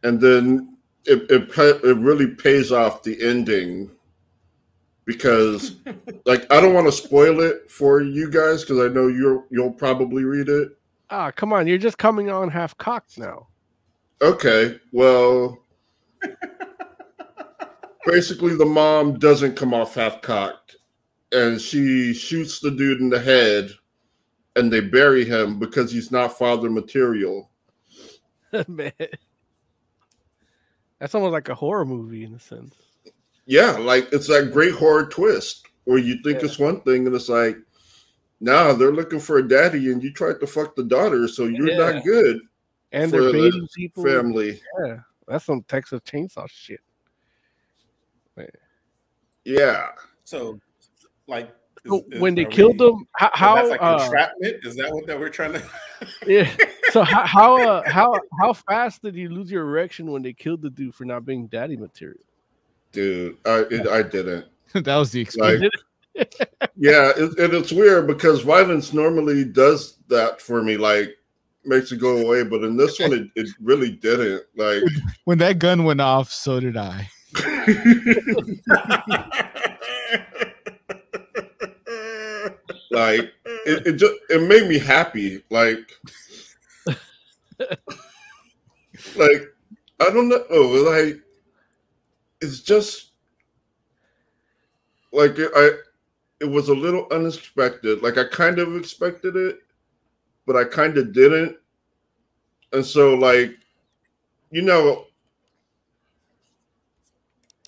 and 0.03 0.19
then 0.19 0.77
it, 1.05 1.29
it 1.31 1.57
it 1.57 1.97
really 1.97 2.27
pays 2.27 2.71
off 2.71 3.03
the 3.03 3.21
ending 3.27 3.89
because 5.05 5.75
like 6.25 6.51
I 6.51 6.61
don't 6.61 6.73
want 6.73 6.87
to 6.87 6.91
spoil 6.91 7.41
it 7.41 7.69
for 7.69 8.01
you 8.01 8.29
guys 8.29 8.61
because 8.61 8.79
I 8.79 8.93
know 8.93 9.07
you're 9.07 9.45
you'll 9.49 9.73
probably 9.73 10.23
read 10.23 10.49
it. 10.49 10.69
Ah, 11.09 11.31
come 11.31 11.51
on, 11.51 11.67
you're 11.67 11.77
just 11.77 11.97
coming 11.97 12.29
on 12.29 12.49
half 12.49 12.77
cocked 12.77 13.17
now. 13.17 13.47
Okay, 14.21 14.79
well, 14.91 15.57
basically 18.05 18.55
the 18.55 18.65
mom 18.65 19.17
doesn't 19.17 19.55
come 19.55 19.73
off 19.73 19.95
half 19.95 20.21
cocked, 20.21 20.75
and 21.31 21.59
she 21.59 22.13
shoots 22.13 22.59
the 22.59 22.69
dude 22.71 23.01
in 23.01 23.09
the 23.09 23.19
head, 23.19 23.71
and 24.55 24.71
they 24.71 24.79
bury 24.79 25.25
him 25.25 25.57
because 25.57 25.91
he's 25.91 26.11
not 26.11 26.37
father 26.37 26.69
material. 26.69 27.49
Man. 28.67 28.91
That's 30.99 31.15
almost 31.15 31.31
like 31.33 31.49
a 31.49 31.55
horror 31.55 31.85
movie 31.85 32.23
in 32.23 32.35
a 32.35 32.39
sense. 32.39 32.75
Yeah, 33.47 33.71
like 33.71 34.07
it's 34.13 34.27
that 34.27 34.51
great 34.53 34.75
horror 34.75 35.07
twist 35.07 35.65
where 35.85 35.97
you 35.97 36.21
think 36.23 36.39
Yeah. 36.39 36.45
it's 36.45 36.59
one 36.59 36.81
thing 36.81 37.07
and 37.07 37.15
it's 37.15 37.27
like, 37.27 37.57
nah, 38.39 38.73
they're 38.73 38.91
looking 38.91 39.19
for 39.19 39.39
a 39.39 39.47
daddy 39.47 39.91
and 39.91 40.03
you 40.03 40.13
tried 40.13 40.39
to 40.41 40.45
fuck 40.47 40.75
the 40.75 40.83
daughter, 40.83 41.27
so 41.27 41.45
you're 41.45 41.71
Yeah. 41.71 41.91
not 41.91 42.03
good 42.03 42.39
And 42.91 43.11
they're 43.11 43.23
the 43.23 43.31
baiting 43.31 43.67
people. 43.75 44.03
family. 44.03 44.61
Yeah, 44.83 44.97
that's 45.27 45.45
some 45.45 45.63
Texas 45.63 46.01
Chainsaw 46.01 46.49
shit. 46.49 46.79
Yeah. 49.45 49.87
So, 50.23 50.59
like, 51.27 51.49
is- 51.83 51.91
So 51.91 52.05
is- 52.11 52.19
when 52.21 52.35
they 52.35 52.45
killed 52.45 52.79
we- 52.79 52.85
them, 52.85 53.07
how, 53.13 53.29
so 53.29 53.35
how 53.37 53.55
that's 53.55 53.69
like 53.69 53.81
uh, 53.81 53.99
entrapment? 54.03 54.55
Is 54.63 54.75
that 54.75 54.91
what 54.93 55.07
that 55.07 55.19
we're 55.19 55.29
trying 55.29 55.53
to? 55.53 55.63
yeah. 56.27 56.49
So 56.91 57.03
how 57.03 57.25
how 57.25 57.61
uh, 57.61 57.89
how 57.89 58.19
how 58.39 58.53
fast 58.53 59.01
did 59.01 59.15
you 59.15 59.29
lose 59.29 59.49
your 59.49 59.63
erection 59.63 60.11
when 60.11 60.21
they 60.21 60.33
killed 60.33 60.61
the 60.61 60.69
dude 60.69 60.93
for 60.93 61.05
not 61.05 61.25
being 61.25 61.47
daddy 61.47 61.77
material? 61.77 62.19
Dude, 62.91 63.37
I 63.45 63.59
it, 63.71 63.87
I 63.87 64.03
didn't. 64.03 64.45
that 64.73 64.95
was 64.95 65.11
the 65.11 65.19
Like, 65.37 65.61
experience. 65.61 65.73
yeah, 66.75 67.11
it, 67.15 67.39
and 67.39 67.53
it's 67.53 67.71
weird 67.71 68.05
because 68.07 68.41
violence 68.41 68.93
normally 68.93 69.45
does 69.45 69.97
that 70.09 70.41
for 70.41 70.61
me, 70.61 70.75
like 70.77 71.15
makes 71.65 71.91
it 71.91 71.99
go 71.99 72.17
away. 72.17 72.43
But 72.43 72.63
in 72.63 72.77
this 72.77 72.99
one, 72.99 73.13
it, 73.13 73.29
it 73.35 73.49
really 73.61 73.91
didn't. 73.91 74.43
Like, 74.55 74.83
when 75.25 75.37
that 75.39 75.59
gun 75.59 75.83
went 75.83 76.01
off, 76.01 76.31
so 76.31 76.59
did 76.59 76.77
I. 76.77 77.09
like 82.91 83.31
it, 83.65 83.87
it 83.87 83.93
just 83.93 84.13
it 84.29 84.47
made 84.47 84.67
me 84.67 84.77
happy. 84.77 85.43
Like, 85.49 85.97
like 89.15 89.43
I 89.99 90.09
don't 90.09 90.29
know. 90.29 90.43
Oh, 90.49 90.67
like 90.89 91.21
it's 92.41 92.59
just 92.61 93.11
like 95.11 95.37
it, 95.37 95.51
I. 95.55 95.71
It 96.39 96.49
was 96.49 96.69
a 96.69 96.73
little 96.73 97.05
unexpected. 97.11 98.01
Like 98.01 98.17
I 98.17 98.23
kind 98.23 98.57
of 98.57 98.75
expected 98.75 99.35
it, 99.35 99.59
but 100.45 100.55
I 100.55 100.63
kind 100.63 100.97
of 100.97 101.13
didn't. 101.13 101.57
And 102.73 102.85
so, 102.85 103.13
like, 103.15 103.55
you 104.51 104.61
know, 104.61 105.05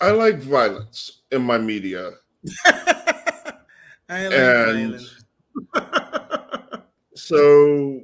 I 0.00 0.10
like 0.10 0.38
violence 0.40 1.22
in 1.30 1.42
my 1.42 1.58
media. 1.58 2.10
I 2.66 4.26
like 4.26 4.32
And- 4.32 5.00
violence. 5.00 5.24
So 7.16 8.02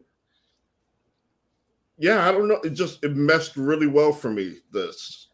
yeah, 1.98 2.26
I 2.28 2.32
don't 2.32 2.48
know. 2.48 2.60
It 2.64 2.70
just 2.70 3.04
it 3.04 3.14
meshed 3.16 3.56
really 3.56 3.88
well 3.88 4.12
for 4.12 4.30
me, 4.30 4.58
this. 4.72 5.28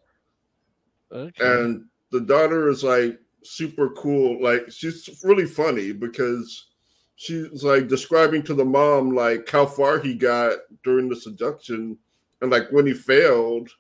Okay. 1.13 1.33
And 1.39 1.85
the 2.11 2.21
daughter 2.23 2.69
is 2.69 2.83
like 2.83 3.21
super 3.45 3.91
cool. 3.91 4.43
Like 4.43 4.73
she's 4.73 5.21
really 5.23 5.45
funny 5.47 5.93
because 5.93 6.67
she's 7.17 7.65
like 7.65 7.89
describing 7.89 8.43
to 8.45 8.55
the 8.55 8.65
mom 8.65 9.15
like 9.15 9.49
how 9.51 9.67
far 9.67 9.99
he 9.99 10.15
got 10.15 10.59
during 10.85 11.09
the 11.09 11.17
seduction 11.17 11.99
and 12.41 12.51
like 12.51 12.71
when 12.71 12.87
he 12.87 12.95
failed, 12.95 13.71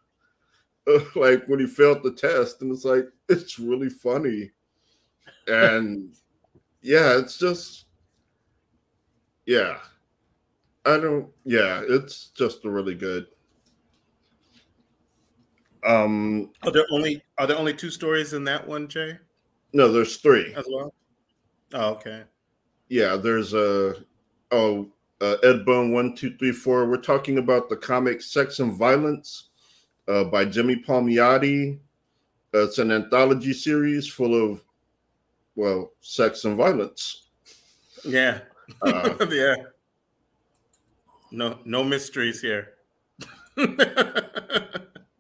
uh, 0.87 0.99
like 1.15 1.47
when 1.47 1.61
he 1.61 1.67
failed 1.67 2.03
the 2.03 2.13
test, 2.13 2.63
and 2.63 2.73
it's 2.73 2.85
like 2.85 3.07
it's 3.29 3.59
really 3.59 3.89
funny. 3.89 4.51
And 5.47 6.15
yeah, 6.83 7.19
it's 7.19 7.39
just 7.39 7.87
yeah. 9.45 9.79
I 10.85 10.99
don't 10.99 11.29
yeah, 11.45 11.83
it's 11.87 12.31
just 12.37 12.65
a 12.65 12.71
really 12.71 12.95
good. 12.95 13.27
Um 15.87 16.51
Are 16.63 16.73
there 16.73 16.87
only 16.91 17.23
are 17.39 17.47
there 17.47 17.59
only 17.59 17.75
two 17.75 17.91
stories 17.91 18.33
in 18.33 18.45
that 18.45 18.67
one, 18.67 18.89
Jay, 18.89 19.19
no, 19.73 19.93
there's 19.93 20.17
three. 20.17 20.55
as 20.55 20.65
well? 20.69 20.95
Oh, 21.75 21.91
okay. 21.95 22.23
Yeah, 22.89 23.17
there's 23.17 23.55
a 23.55 23.97
oh 24.53 24.89
uh, 25.21 25.37
Ed 25.43 25.65
Bone 25.65 25.93
one 25.93 26.15
two 26.15 26.37
three 26.37 26.53
four. 26.53 26.87
We're 26.87 26.99
talking 26.99 27.39
about 27.39 27.69
the 27.69 27.77
comic 27.77 28.23
Sex 28.23 28.61
and 28.61 28.73
Violence 28.73 29.49
uh, 30.09 30.25
by 30.25 30.45
Jimmy 30.45 30.77
Palmiotti. 30.77 31.79
Uh, 32.55 32.65
it's 32.65 32.79
an 32.79 32.93
anthology 32.93 33.53
series 33.53 34.09
full 34.09 34.35
of 34.35 34.63
well, 35.57 35.93
sex 36.01 36.45
and 36.45 36.57
violence. 36.57 37.29
Yeah. 38.05 38.41
Uh, 38.83 39.15
yeah. 39.31 39.57
No 41.31 41.59
no 41.65 41.83
mysteries 41.83 42.41
here. 42.41 42.75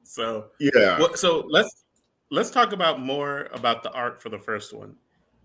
so 0.03 0.47
yeah, 0.61 0.99
Well, 0.99 1.15
so 1.15 1.47
let's 1.49 1.85
let's 2.31 2.51
talk 2.51 2.73
about 2.73 3.01
more 3.01 3.49
about 3.53 3.83
the 3.83 3.91
art 3.93 4.23
for 4.23 4.29
the 4.29 4.39
first 4.39 4.75
one. 4.75 4.95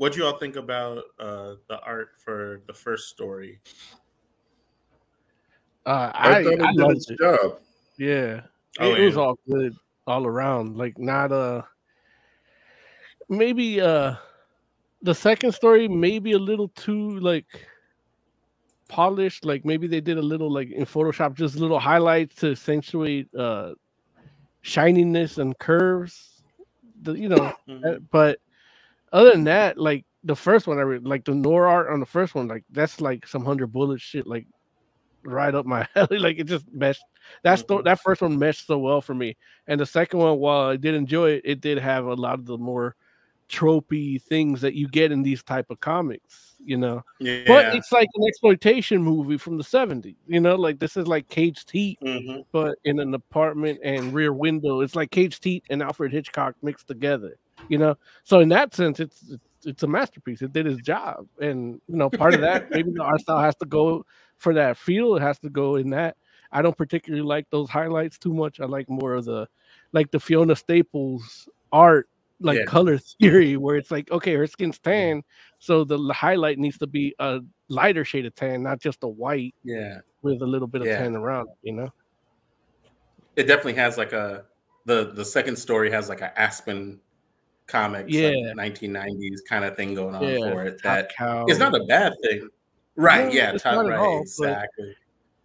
What 0.02 0.14
do 0.14 0.20
you 0.20 0.26
all 0.26 0.36
think 0.36 0.56
about 0.56 1.04
uh, 1.20 1.54
the 1.70 1.80
art 1.84 2.14
for 2.18 2.64
the 2.66 2.74
first 2.74 3.10
story? 3.10 3.60
Uh, 5.86 6.12
I, 6.16 6.38
I, 6.40 6.44
thought 6.44 6.54
it 6.54 6.62
I 6.64 6.72
did 6.72 6.80
loved 6.80 6.96
its 6.96 7.12
it. 7.12 7.20
job. 7.20 7.60
Yeah. 8.00 8.42
Oh, 8.80 8.94
it, 8.96 9.02
it 9.02 9.06
was 9.06 9.16
all 9.18 9.38
good 9.48 9.76
all 10.08 10.26
around. 10.26 10.76
Like 10.76 10.98
not 10.98 11.32
uh 11.32 11.62
maybe 13.30 13.80
uh 13.80 14.16
the 15.04 15.14
second 15.14 15.52
story 15.52 15.88
maybe 15.88 16.32
a 16.32 16.40
little 16.40 16.70
too 16.70 17.20
like 17.20 17.46
polished. 18.88 19.46
Like 19.46 19.66
maybe 19.66 19.86
they 19.86 20.02
did 20.02 20.18
a 20.18 20.24
little 20.24 20.52
like 20.52 20.72
in 20.72 20.84
Photoshop, 20.84 21.36
just 21.36 21.58
little 21.58 21.80
highlights 21.80 22.38
to 22.38 22.54
accentuate 22.54 23.28
uh 23.36 23.74
shininess 24.64 25.38
and 25.38 25.56
curves. 25.60 26.42
The, 27.04 27.14
you 27.14 27.30
know, 27.30 27.54
Mhm. 27.68 27.98
uh, 27.98 28.00
but 28.10 28.40
other 29.12 29.32
than 29.32 29.44
that, 29.46 29.78
like 29.78 30.06
the 30.24 30.36
first 30.36 30.68
one, 30.68 30.78
I 30.78 30.82
read, 30.84 31.06
like 31.06 31.26
the 31.26 31.34
noir 31.36 31.68
art 31.68 31.90
on 31.90 32.00
the 32.00 32.06
first 32.06 32.36
one, 32.36 32.48
like 32.48 32.64
that's 32.72 33.02
like 33.02 33.28
some 33.28 33.44
hundred 33.46 33.72
bullet 33.74 34.00
shit, 34.02 34.28
like 34.28 34.48
right 35.24 35.54
up 35.54 35.66
my 35.66 35.88
alley. 35.96 36.20
Like 36.20 36.40
it 36.40 36.46
just 36.46 36.72
meshed. 36.72 37.04
That's 37.44 37.64
the 37.64 37.78
Mhm. 37.78 37.84
that 37.86 38.02
first 38.02 38.22
one 38.22 38.38
meshed 38.40 38.68
so 38.68 38.78
well 38.80 39.02
for 39.02 39.14
me, 39.14 39.38
and 39.68 39.80
the 39.80 39.86
second 39.86 40.20
one, 40.20 40.40
while 40.40 40.70
I 40.70 40.76
did 40.78 40.96
enjoy 40.96 41.32
it, 41.32 41.42
it 41.46 41.62
did 41.62 41.78
have 41.80 42.06
a 42.06 42.14
lot 42.16 42.36
of 42.40 42.46
the 42.46 42.58
more 42.58 42.96
tropey 43.50 44.22
things 44.22 44.62
that 44.62 44.76
you 44.76 44.88
get 44.88 45.12
in 45.12 45.22
these 45.24 45.44
type 45.44 45.70
of 45.70 45.80
comics, 45.82 46.56
you 46.64 46.78
know. 46.78 47.04
Yeah. 47.20 47.44
But 47.48 47.76
it's 47.76 47.92
like 47.92 48.08
an 48.16 48.24
exploitation 48.26 49.04
movie 49.04 49.38
from 49.38 49.58
the 49.58 49.64
'70s, 49.64 50.16
you 50.28 50.40
know. 50.40 50.56
Like 50.56 50.80
this 50.80 50.96
is 50.98 51.06
like 51.08 51.28
Caged 51.28 51.70
Heat, 51.70 52.00
Mhm. 52.02 52.46
but 52.54 52.78
in 52.86 53.00
an 53.00 53.14
apartment 53.14 53.80
and 53.84 54.14
rear 54.14 54.32
window. 54.34 54.80
It's 54.82 54.96
like 54.96 55.12
Caged 55.12 55.44
Heat 55.44 55.66
and 55.70 55.82
Alfred 55.84 56.12
Hitchcock 56.14 56.56
mixed 56.62 56.88
together, 56.88 57.38
you 57.68 57.78
know. 57.78 57.98
So 58.24 58.40
in 58.40 58.50
that 58.50 58.74
sense, 58.74 59.00
it's 59.00 59.22
it's, 59.30 59.66
it's 59.66 59.84
a 59.84 59.88
masterpiece. 59.88 60.42
It 60.42 60.54
did 60.54 60.68
its 60.68 60.82
job, 60.82 61.28
and 61.40 61.82
you 61.88 61.96
know, 61.96 62.10
part 62.10 62.34
of 62.34 62.42
that 62.42 62.70
maybe 62.72 62.92
the 62.92 63.04
art 63.04 63.22
style 63.22 63.40
has 63.40 63.56
to 63.58 63.66
go 63.66 64.06
for 64.38 64.54
that 64.56 64.78
feel. 64.78 65.16
It 65.16 65.22
has 65.22 65.40
to 65.40 65.50
go 65.50 65.76
in 65.76 65.90
that. 65.92 66.18
I 66.52 66.62
don't 66.62 66.78
particularly 66.78 67.24
like 67.26 67.50
those 67.50 67.70
highlights 67.70 68.18
too 68.18 68.34
much. 68.34 68.60
I 68.60 68.66
like 68.66 68.90
more 68.90 69.14
of 69.14 69.26
the 69.26 69.48
like 69.94 70.12
the 70.12 70.20
Fiona 70.20 70.56
Staples 70.56 71.48
art, 71.72 72.10
like 72.40 72.60
Yeah. 72.60 72.66
color 72.66 72.98
theory, 72.98 73.56
where 73.56 73.78
it's 73.78 73.92
like, 73.92 74.12
okay, 74.12 74.34
her 74.34 74.48
skin's 74.48 74.80
tan, 74.80 75.24
so 75.60 75.84
the 75.84 75.98
highlight 76.14 76.58
needs 76.58 76.78
to 76.80 76.88
be 76.88 77.16
a 77.20 77.40
lighter 77.70 78.04
shade 78.04 78.26
of 78.26 78.36
tan, 78.36 78.64
not 78.64 78.80
just 78.82 79.04
a 79.04 79.08
white 79.08 79.56
yeah. 79.64 80.00
with 80.24 80.42
a 80.42 80.46
little 80.46 80.68
bit 80.68 80.82
of 80.82 80.88
Yeah. 80.88 80.98
tan 80.98 81.16
around, 81.16 81.48
it, 81.48 81.56
you 81.62 81.74
know. 81.74 81.94
It 83.38 83.44
definitely 83.44 83.76
has 83.76 83.98
like 83.98 84.12
a 84.12 84.46
the 84.86 85.12
the 85.14 85.24
second 85.24 85.56
story 85.56 85.90
has 85.92 86.10
like 86.10 86.22
an 86.22 86.32
aspen 86.36 87.00
comics, 87.72 88.12
Yeah. 88.12 88.30
like 88.56 88.74
1990s 88.74 89.42
kind 89.48 89.64
of 89.66 89.76
thing 89.76 89.94
going 89.96 90.14
on 90.16 90.24
Yeah, 90.24 90.38
for 90.52 90.64
it. 90.66 90.82
Top 90.84 91.06
Cow. 91.18 91.46
it's 91.48 91.60
not 91.60 91.74
a 91.76 91.84
bad 91.86 92.14
thing, 92.22 92.50
right? 92.96 93.28
No, 93.28 93.32
yeah, 93.32 93.52
top 93.54 93.86
right, 93.86 93.98
all, 93.98 94.22
exactly. 94.22 94.96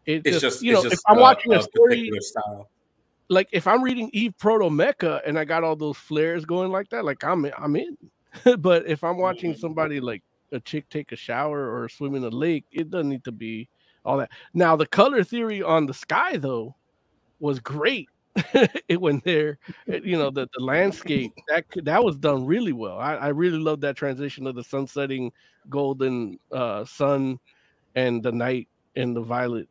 It 0.07 0.23
It's 0.24 0.40
just, 0.40 0.57
just 0.57 0.62
you 0.62 0.73
know, 0.73 0.85
if 0.85 0.98
I'm 1.09 1.19
a- 1.19 1.20
watching 1.20 1.53
a 1.55 1.62
story, 1.62 2.11
style. 2.20 2.69
like 3.28 3.48
if 3.53 3.66
I'm 3.66 3.82
reading 3.82 4.11
Eve 4.12 4.35
Protomecha 4.40 5.20
and 5.27 5.39
I 5.39 5.44
got 5.44 5.65
all 5.65 5.77
those 5.77 5.97
flares 5.97 6.44
going 6.44 6.70
like 6.70 6.89
that, 6.90 7.05
like 7.05 7.24
I'm 7.24 7.47
I'm 7.59 7.74
in. 7.77 7.97
but 8.59 8.86
if 8.86 9.03
I'm 9.03 9.16
watching 9.16 9.53
Mm-hmm. 9.53 9.61
somebody 9.61 9.98
like 10.01 10.23
a 10.53 10.61
chick 10.61 10.89
take 10.90 11.11
a 11.12 11.16
shower 11.16 11.74
or 11.74 11.89
swim 11.89 12.15
in 12.15 12.23
a 12.24 12.28
lake, 12.28 12.65
it 12.70 12.90
doesn't 12.90 13.09
need 13.09 13.24
to 13.24 13.32
be 13.32 13.69
all 14.05 14.16
that. 14.19 14.31
Now 14.55 14.77
the 14.77 14.86
color 14.86 15.24
theory 15.24 15.61
on 15.62 15.86
the 15.86 15.94
sky 15.94 16.36
though 16.36 16.77
was 17.40 17.59
great. 17.59 18.09
it 18.88 19.00
went 19.00 19.24
there, 19.24 19.58
it- 19.86 20.04
you 20.04 20.18
know, 20.18 20.30
the, 20.36 20.48
the 20.56 20.62
landscape 20.64 21.32
that 21.48 21.64
that 21.84 22.04
was 22.04 22.18
done 22.18 22.44
really 22.46 22.72
well. 22.72 22.98
I, 22.98 23.14
I 23.14 23.28
really 23.28 23.58
love 23.58 23.80
that 23.80 23.96
transition 23.96 24.46
of 24.46 24.54
the 24.54 24.64
sun 24.64 24.86
setting, 24.86 25.32
golden 25.68 26.38
uh, 26.52 26.84
sun, 26.84 27.38
and 27.94 28.22
the 28.22 28.32
night 28.32 28.68
and 28.94 29.16
the 29.16 29.22
violet 29.22 29.68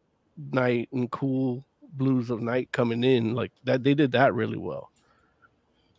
night 0.51 0.89
and 0.91 1.09
cool 1.11 1.65
blues 1.93 2.29
of 2.29 2.41
night 2.41 2.69
coming 2.71 3.03
in 3.03 3.33
like 3.35 3.51
that. 3.63 3.83
They 3.83 3.93
did 3.93 4.11
that 4.13 4.33
really 4.33 4.57
well. 4.57 4.89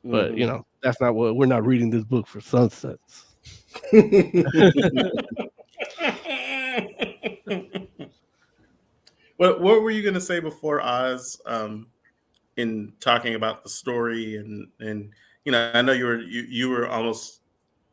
But 0.05 0.37
you 0.37 0.45
Mhm. 0.47 0.49
know, 0.49 0.67
that's 0.83 1.01
not 1.01 1.15
what 1.15 1.37
we're 1.37 1.47
not 1.47 1.67
reading 1.67 1.91
this 1.91 2.05
book 2.05 2.27
for 2.27 2.41
sunsets. 2.41 3.25
what 9.37 9.61
what 9.61 9.83
were 9.83 9.91
you 9.91 10.03
gonna 10.03 10.21
say 10.21 10.41
before 10.41 10.81
Oz? 10.81 11.41
Um, 11.47 11.89
in 12.57 12.93
talking 13.01 13.35
about 13.35 13.63
the 13.63 13.69
story 13.69 14.37
and 14.37 14.69
and 14.81 15.13
you 15.45 15.53
know, 15.53 15.71
I 15.75 15.83
know 15.83 15.93
you 15.93 16.05
were 16.07 16.21
you, 16.21 16.43
you 16.43 16.69
were 16.71 16.89
almost 16.89 17.41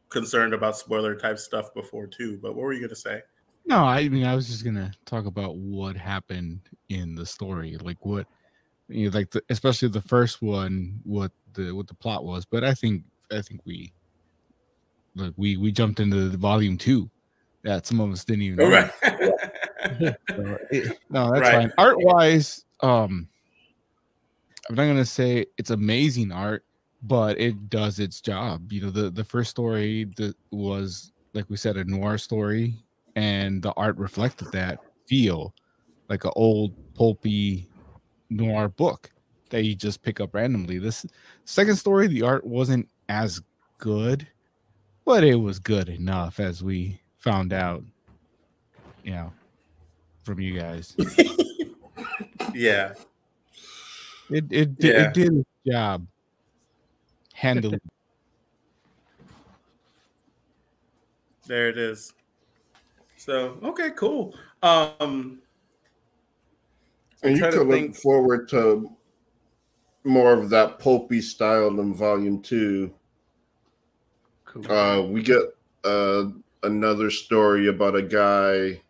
concerned 0.10 0.54
about 0.54 0.78
spoiler 0.78 1.16
type 1.16 1.38
stuff 1.40 1.74
before 1.74 2.08
too. 2.08 2.40
But 2.42 2.56
what 2.56 2.64
were 2.64 2.74
you 2.74 2.82
gonna 2.82 2.96
say? 2.96 3.22
No, 3.66 3.84
I 3.84 4.10
mean 4.10 4.26
I 4.26 4.36
was 4.36 4.48
just 4.48 4.64
gonna 4.64 4.92
talk 5.06 5.26
about 5.26 5.56
what 5.58 5.96
happened 5.96 6.62
in 6.90 7.16
the 7.16 7.26
story, 7.26 7.78
like 7.82 8.04
what 8.06 8.28
you 8.90 9.10
know, 9.10 9.18
like 9.18 9.32
the, 9.32 9.42
especially 9.50 9.90
the 9.90 10.02
first 10.02 10.42
one, 10.42 11.00
what 11.04 11.32
the 11.54 11.72
what 11.74 11.88
the 11.88 11.94
plot 11.96 12.24
was. 12.26 12.46
But 12.46 12.64
I 12.64 12.74
think 12.74 13.04
I 13.32 13.42
think 13.42 13.62
we 13.66 13.94
like 15.16 15.34
we 15.38 15.58
we 15.58 15.72
jumped 15.72 16.00
into 16.00 16.30
the 16.30 16.38
volume 16.38 16.78
two 16.78 17.10
that 17.64 17.86
some 17.86 18.00
of 18.00 18.12
us 18.12 18.26
didn't 18.26 18.44
even. 18.44 18.58
Know. 18.58 18.70
right. 18.70 18.92
So, 20.36 20.58
it- 20.72 20.98
no, 21.10 21.32
that's 21.32 21.42
Right. 21.42 21.54
fine. 21.54 21.72
Art 21.78 21.98
wise, 22.00 22.64
um, 22.82 23.28
I'm 24.70 24.76
not 24.76 24.86
gonna 24.86 25.06
say 25.06 25.46
it's 25.58 25.72
amazing 25.72 26.32
art, 26.32 26.66
but 27.02 27.40
it 27.40 27.70
does 27.70 28.00
its 28.00 28.22
job. 28.22 28.72
You 28.72 28.82
know, 28.82 28.90
the 28.90 29.10
the 29.10 29.24
first 29.24 29.50
story 29.50 30.06
that 30.18 30.36
was 30.52 31.12
like 31.34 31.50
we 31.50 31.58
said 31.58 31.78
a 31.78 31.84
noir 31.84 32.18
story, 32.18 32.76
and 33.16 33.62
the 33.62 33.74
art 33.74 33.98
reflected 33.98 34.52
that 34.52 34.80
feel, 35.06 35.54
like 36.10 36.24
an 36.24 36.32
old 36.36 36.74
pulpy 36.94 37.68
noir 38.30 38.70
book 38.70 39.12
that 39.50 39.64
you 39.64 39.76
just 39.76 40.02
pick 40.02 40.20
up 40.20 40.34
randomly. 40.34 40.80
This 40.80 41.06
second 41.46 41.76
story, 41.76 42.08
the 42.08 42.22
art 42.22 42.46
wasn't 42.46 42.90
as 43.10 43.42
good, 43.78 44.28
but 45.06 45.24
it 45.24 45.36
was 45.36 45.60
good 45.60 45.90
enough 45.90 46.40
as 46.40 46.64
we 46.64 47.02
found 47.18 47.52
out. 47.52 47.84
You 49.04 49.12
know, 49.12 49.34
from 50.24 50.40
you 50.40 50.58
guys. 50.58 50.96
yeah. 52.54 52.94
It 54.30 54.46
it 54.52 54.78
did 54.78 54.94
Yeah. 54.96 55.08
it 55.08 55.14
did 55.14 55.34
its 55.40 55.50
job. 55.66 56.08
Handle 57.34 57.74
There 61.46 61.68
it 61.70 61.78
is. 61.78 62.14
So 63.18 63.58
okay, 63.64 63.92
cool. 63.92 64.36
Um 64.62 65.40
And 67.22 67.34
you 67.34 67.40
trying 67.40 67.52
to 67.52 67.58
could 67.60 67.68
look 67.68 67.76
think- 67.80 67.96
forward 67.98 68.48
to 68.50 68.90
more 70.06 70.34
of 70.34 70.50
that 70.50 70.80
pulpy 70.80 71.22
style 71.22 71.80
in 71.80 71.94
volume 71.94 72.42
two. 72.42 72.94
Cool. 74.46 74.70
Uh, 74.70 75.02
we 75.04 75.22
get 75.24 75.42
uh, 75.86 76.26
another 76.64 77.10
story 77.10 77.68
about 77.70 77.96
a 77.96 78.02
guy 78.02 78.82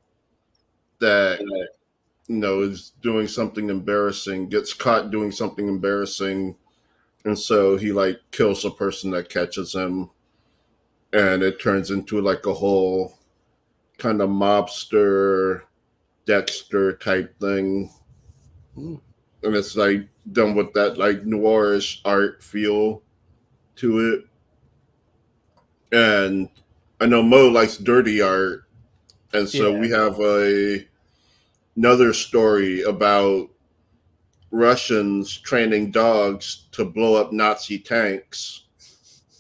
that 0.99 1.39
you 2.33 2.39
know 2.39 2.61
is 2.61 2.93
doing 3.01 3.27
something 3.27 3.69
embarrassing, 3.69 4.49
gets 4.49 4.73
caught 4.73 5.11
doing 5.11 5.31
something 5.31 5.67
embarrassing, 5.67 6.55
and 7.25 7.37
so 7.37 7.77
he 7.77 7.91
like 7.91 8.19
kills 8.31 8.65
a 8.65 8.71
person 8.71 9.11
that 9.11 9.29
catches 9.29 9.73
him, 9.73 10.09
and 11.13 11.43
it 11.43 11.61
turns 11.61 11.91
into 11.91 12.21
like 12.21 12.45
a 12.45 12.53
whole 12.53 13.17
kind 13.97 14.21
of 14.21 14.29
mobster, 14.29 15.61
Dexter 16.25 16.93
type 16.93 17.37
thing, 17.39 17.91
hmm. 18.73 18.95
and 19.43 19.55
it's 19.55 19.75
like 19.75 20.07
done 20.31 20.55
with 20.55 20.73
that 20.73 20.97
like 20.97 21.23
noirish 21.23 21.99
art 22.05 22.41
feel 22.41 23.01
to 23.75 23.99
it. 23.99 24.25
And 25.95 26.49
I 26.99 27.05
know 27.05 27.21
Mo 27.21 27.49
likes 27.49 27.77
dirty 27.77 28.21
art, 28.21 28.63
and 29.33 29.47
so 29.47 29.73
Yeah. 29.73 29.79
we 29.79 29.89
have 29.89 30.19
a 30.19 30.87
another 31.75 32.13
story 32.13 32.81
about 32.83 33.49
Russians 34.51 35.37
training 35.37 35.91
dogs 35.91 36.67
to 36.73 36.85
blow 36.85 37.15
up 37.15 37.33
Nazi 37.33 37.79
tanks, 37.79 38.63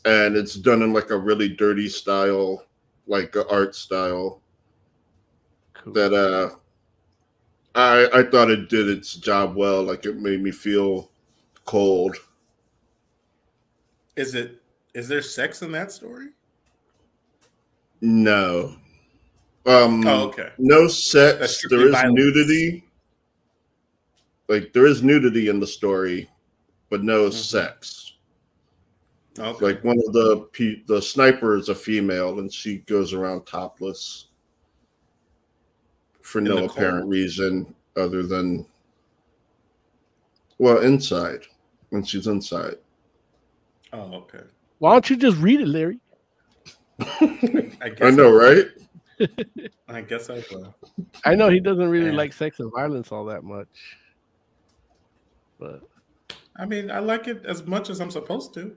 and 0.05 0.35
it's 0.35 0.55
done 0.55 0.81
in 0.81 0.93
like 0.93 1.11
a 1.11 1.17
really 1.17 1.49
dirty 1.49 1.87
style, 1.89 2.65
like 3.07 3.35
a 3.35 3.47
art 3.49 3.75
style 3.75 4.41
cool. 5.73 5.93
that 5.93 6.13
uh 6.13 6.49
I 7.75 8.09
I 8.13 8.23
thought 8.23 8.49
it 8.51 8.69
did 8.69 8.89
its 8.89 9.15
job 9.15 9.55
well. 9.55 9.83
Like 9.83 10.05
it 10.05 10.17
made 10.17 10.41
me 10.41 10.51
feel 10.51 11.11
cold. 11.65 12.15
is 14.15 14.35
it 14.35 14.61
is 14.93 15.07
there 15.07 15.21
sex 15.21 15.61
in 15.61 15.71
that 15.71 15.91
story? 15.91 16.29
No. 18.01 18.75
Um 19.65 20.05
Oh, 20.05 20.25
okay. 20.27 20.49
no 20.57 20.87
sex. 20.87 21.57
strictly 21.57 21.77
There 21.77 21.87
is 21.87 21.93
violence. 21.93 22.19
nudity. 22.19 22.83
Like 24.49 24.73
there 24.73 24.85
is 24.85 25.01
nudity 25.03 25.47
in 25.47 25.59
the 25.59 25.67
story, 25.67 26.29
but 26.89 27.03
no 27.03 27.29
Mhm. 27.29 27.33
sex. 27.33 28.13
Okay. 29.39 29.65
Like 29.65 29.83
one 29.83 29.97
of 30.05 30.13
the 30.13 30.47
pe- 30.51 30.83
the 30.85 31.01
sniper 31.01 31.55
is 31.55 31.69
a 31.69 31.75
female, 31.75 32.39
and 32.39 32.53
she 32.53 32.79
goes 32.79 33.13
around 33.13 33.45
topless 33.45 34.27
for 36.21 36.39
In 36.39 36.45
no 36.45 36.65
apparent 36.65 36.99
cold? 37.03 37.09
reason 37.11 37.73
other 37.95 38.23
than 38.23 38.65
well 40.59 40.79
inside 40.79 41.41
when 41.89 42.03
she's 42.03 42.27
inside. 42.27 42.75
oh, 43.93 44.13
okay. 44.15 44.43
Why 44.79 44.91
don't 44.93 45.09
you 45.09 45.15
just 45.15 45.37
read 45.37 45.61
it, 45.61 45.67
Larry? 45.67 45.99
I 46.99 47.89
guess 47.89 48.01
I 48.01 48.09
know, 48.11 48.31
right? 48.31 48.67
I 49.87 50.01
guess 50.01 50.29
I 50.29 50.43
will. 50.51 50.73
I 51.25 51.35
know 51.35 51.49
he 51.49 51.59
doesn't 51.59 51.89
really 51.89 52.07
Yeah. 52.11 52.17
like 52.17 52.33
sex 52.33 52.59
and 52.59 52.71
violence 52.71 53.11
all 53.11 53.25
that 53.25 53.43
much. 53.43 53.67
But 55.59 55.81
I 56.55 56.65
mean, 56.65 56.91
I 56.91 56.99
like 56.99 57.27
it 57.27 57.45
as 57.45 57.65
much 57.65 57.89
as 57.89 57.99
I'm 58.01 58.11
supposed 58.11 58.53
to. 58.55 58.75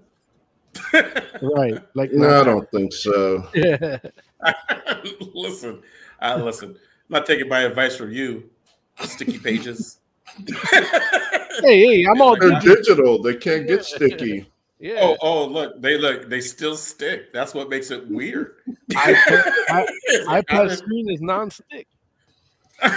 right, 1.43 1.83
like 1.95 2.13
No, 2.13 2.41
I 2.41 2.45
don't 2.45 2.71
think 2.71 2.93
so. 2.93 3.47
Yeah. 3.55 3.99
listen, 5.35 5.83
I 6.21 6.37
listen. 6.37 6.71
I'm 6.71 6.77
not 7.11 7.27
taking 7.27 7.49
my 7.49 7.61
advice 7.61 7.97
from 7.97 8.13
you, 8.13 8.51
sticky 9.01 9.39
pages. 9.39 10.01
hey, 11.63 11.79
hey, 11.87 12.07
I'm 12.07 12.21
all 12.21 12.37
They're 12.39 12.51
digital. 12.61 12.75
digital. 12.77 13.23
They 13.23 13.35
can't 13.37 13.67
get 13.67 13.85
sticky. 13.85 14.51
Yeah. 14.79 15.01
Oh, 15.03 15.17
oh, 15.23 15.47
look, 15.47 15.81
they 15.81 15.97
look, 15.97 16.29
they 16.29 16.41
still 16.41 16.77
stick. 16.77 17.33
That's 17.33 17.55
what 17.55 17.71
makes 17.71 17.91
it 17.91 18.07
weird. 18.09 18.57
iPad, 18.91 19.53
I, 19.69 19.87
iPad 20.29 20.77
screen 20.77 21.11
is 21.11 21.21
non-stick. 21.23 21.87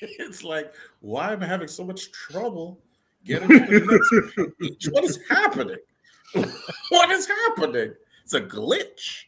it's 0.00 0.42
like, 0.42 0.72
why 1.00 1.34
am 1.34 1.42
I 1.42 1.46
having 1.46 1.68
so 1.68 1.84
much 1.84 2.10
trouble 2.12 2.80
getting 3.24 3.48
to 3.48 3.58
the 3.58 4.38
next 4.38 4.58
page? 4.58 4.88
What 4.90 5.04
is 5.04 5.18
happening? 5.28 5.76
what 6.88 7.10
is 7.10 7.26
happening? 7.26 7.92
It's 8.24 8.34
a 8.34 8.40
glitch. 8.40 9.24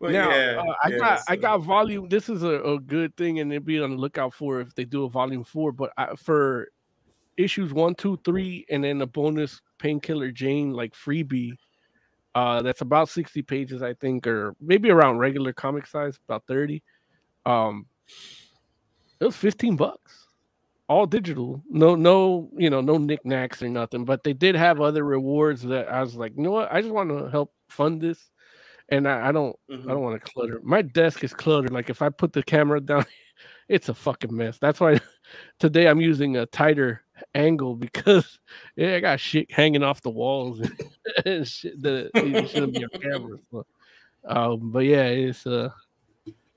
But 0.00 0.12
now, 0.12 0.30
yeah, 0.30 0.62
uh, 0.62 0.74
I 0.84 0.88
yeah, 0.90 0.98
got 0.98 1.20
I 1.28 1.36
got 1.36 1.58
volume. 1.58 2.08
This 2.08 2.28
is 2.28 2.44
a, 2.44 2.60
a 2.62 2.78
good 2.78 3.16
thing, 3.16 3.40
and 3.40 3.50
they'll 3.50 3.58
be 3.58 3.80
on 3.80 3.90
the 3.90 3.96
lookout 3.96 4.32
for 4.32 4.60
if 4.60 4.72
they 4.76 4.84
do 4.84 5.04
a 5.04 5.08
volume 5.08 5.42
four. 5.42 5.72
But 5.72 5.92
I, 5.96 6.14
for 6.14 6.68
issues 7.38 7.74
one, 7.74 7.96
two, 7.96 8.18
three, 8.24 8.66
and 8.70 8.84
then 8.84 9.02
a 9.02 9.06
bonus 9.06 9.62
painkiller 9.80 10.32
Jane 10.32 10.72
like 10.72 10.94
freebie. 10.94 11.52
Uh, 12.34 12.62
that's 12.62 12.82
about 12.82 13.08
sixty 13.10 13.42
pages, 13.42 13.82
I 13.82 13.94
think, 13.94 14.26
or 14.26 14.56
maybe 14.60 14.90
around 14.90 15.18
regular 15.18 15.52
comic 15.54 15.86
size, 15.86 16.18
about 16.28 16.44
thirty. 16.48 16.82
Um, 17.46 17.86
it 19.20 19.26
was 19.26 19.36
fifteen 19.36 19.76
bucks. 19.76 20.18
all 20.88 21.06
digital. 21.06 21.62
No, 21.70 21.96
no, 21.96 22.50
you 22.58 22.70
know, 22.70 22.82
no 22.82 22.98
knickknacks 22.98 23.62
or 23.62 23.70
nothing. 23.70 24.06
But 24.06 24.24
they 24.24 24.34
did 24.34 24.56
have 24.56 24.82
other 24.82 25.04
rewards 25.04 25.62
that 25.64 25.88
I 25.92 26.02
was 26.02 26.16
like, 26.16 26.34
you 26.36 26.44
know 26.44 26.52
what? 26.52 26.72
I 26.72 26.82
just 26.82 26.94
want 26.94 27.10
to 27.10 27.30
help 27.30 27.52
fund 27.70 28.02
this, 28.02 28.30
and 28.90 29.08
I, 29.08 29.28
I 29.28 29.32
don't, 29.32 29.56
Mhm. 29.70 29.86
I 29.86 29.88
don't 29.92 30.02
want 30.02 30.22
to 30.22 30.32
clutter. 30.32 30.60
My 30.64 30.82
desk 30.82 31.24
is 31.24 31.34
cluttered. 31.34 31.72
Like 31.72 31.90
if 31.90 32.02
I 32.02 32.10
put 32.10 32.32
the 32.32 32.42
camera 32.44 32.80
down, 32.82 33.06
it's 33.68 33.88
a 33.90 33.94
fucking 33.94 34.34
mess. 34.36 34.58
That's 34.60 34.80
why 34.80 35.00
today 35.60 35.88
I'm 35.88 36.00
using 36.02 36.36
a 36.38 36.46
tighter 36.46 37.02
angle 37.34 37.74
because 37.74 38.38
yeah, 38.76 38.94
I 38.96 39.00
got 39.00 39.20
shit 39.20 39.50
hanging 39.50 39.82
off 39.82 40.02
the 40.02 40.10
walls 40.10 40.60
and, 40.60 40.72
and 41.26 41.48
shit 41.48 41.80
that 41.82 42.10
it 42.14 42.48
shouldn't 42.50 42.74
be 42.74 42.84
a 42.84 42.98
camera. 42.98 43.38
So, 43.50 43.66
um, 44.26 44.70
but 44.70 44.84
yeah, 44.84 45.06
it's 45.06 45.46
uh, 45.46 45.70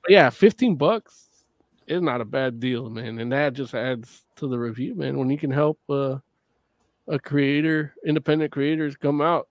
yeah, 0.08 0.30
fifteen 0.30 0.76
bucks 0.76 1.28
is 1.88 2.02
not 2.02 2.22
a 2.22 2.26
bad 2.26 2.60
deal, 2.60 2.90
man, 2.90 3.20
and 3.20 3.32
that 3.32 3.54
just 3.54 3.74
adds 3.74 4.24
to 4.38 4.48
the 4.48 4.58
review, 4.58 4.96
man. 4.96 5.18
When 5.18 5.30
you 5.30 5.38
can 5.38 5.52
help 5.52 5.80
uh, 5.90 6.18
a 7.08 7.20
creator, 7.20 7.94
independent 8.06 8.52
creators 8.52 8.96
come 8.96 9.22
out 9.22 9.48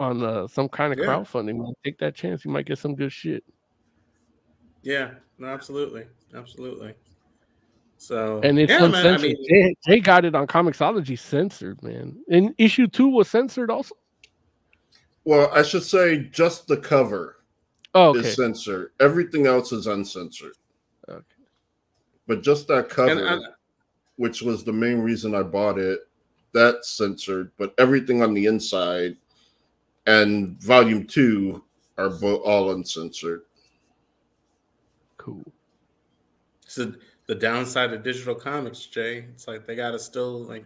on 0.00 0.22
uh, 0.22 0.46
some 0.46 0.68
kind 0.68 0.92
of 0.92 0.98
Yeah. 0.98 1.06
crowdfunding, 1.06 1.56
man, 1.58 1.72
take 1.84 1.98
that 1.98 2.14
chance. 2.14 2.44
You 2.44 2.50
might 2.50 2.66
get 2.66 2.78
some 2.78 2.94
good 2.94 3.12
shit. 3.12 3.44
Yeah, 4.82 5.14
no, 5.38 5.48
absolutely, 5.48 6.06
absolutely. 6.34 6.94
So 7.98 8.40
And 8.42 8.58
it's 8.58 8.70
yeah, 8.70 8.86
man, 8.86 8.94
I 8.94 8.98
uncensored. 9.10 9.30
mean, 9.30 9.46
they, 9.50 9.74
they 9.86 10.00
got 10.00 10.24
it 10.24 10.34
on 10.34 10.46
Comixology 10.46 11.18
censored, 11.18 11.82
man. 11.82 12.16
And 12.30 12.54
issue 12.56 12.86
two 12.86 13.08
was 13.08 13.28
censored 13.28 13.70
also. 13.70 13.96
Well, 15.24 15.50
I 15.52 15.62
should 15.62 15.82
say 15.82 16.28
just 16.30 16.68
the 16.68 16.76
cover 16.76 17.36
Oh, 17.94 18.10
okay. 18.10 18.20
is 18.20 18.36
censored. 18.36 18.92
Everything 19.00 19.46
else 19.46 19.72
is 19.72 19.86
uncensored. 19.88 20.52
Okay. 21.08 21.22
But 22.26 22.42
just 22.42 22.68
that 22.68 22.88
cover, 22.88 23.26
I, 23.26 23.38
which 24.16 24.42
was 24.42 24.62
the 24.62 24.72
main 24.72 24.98
reason 25.00 25.34
I 25.34 25.42
bought 25.42 25.78
it, 25.78 26.00
that's 26.52 26.90
censored. 26.90 27.50
But 27.58 27.74
everything 27.78 28.22
on 28.22 28.32
the 28.32 28.46
inside 28.46 29.16
and 30.06 30.60
volume 30.62 31.06
two 31.06 31.64
are 31.96 32.10
bo- 32.10 32.42
all 32.42 32.70
uncensored. 32.70 33.42
Cool. 35.16 35.44
So 36.66 36.92
the 37.28 37.34
downside 37.34 37.92
of 37.92 38.02
digital 38.02 38.34
comics, 38.34 38.86
Jay, 38.86 39.26
it's 39.30 39.46
like 39.46 39.66
they 39.66 39.76
gotta 39.76 39.98
still 39.98 40.40
like 40.44 40.64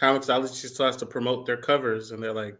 Comixology 0.00 0.66
still 0.68 0.86
has 0.86 0.96
to 0.96 1.06
promote 1.06 1.44
their 1.46 1.56
covers, 1.56 2.10
and 2.12 2.22
they're 2.22 2.32
like, 2.32 2.56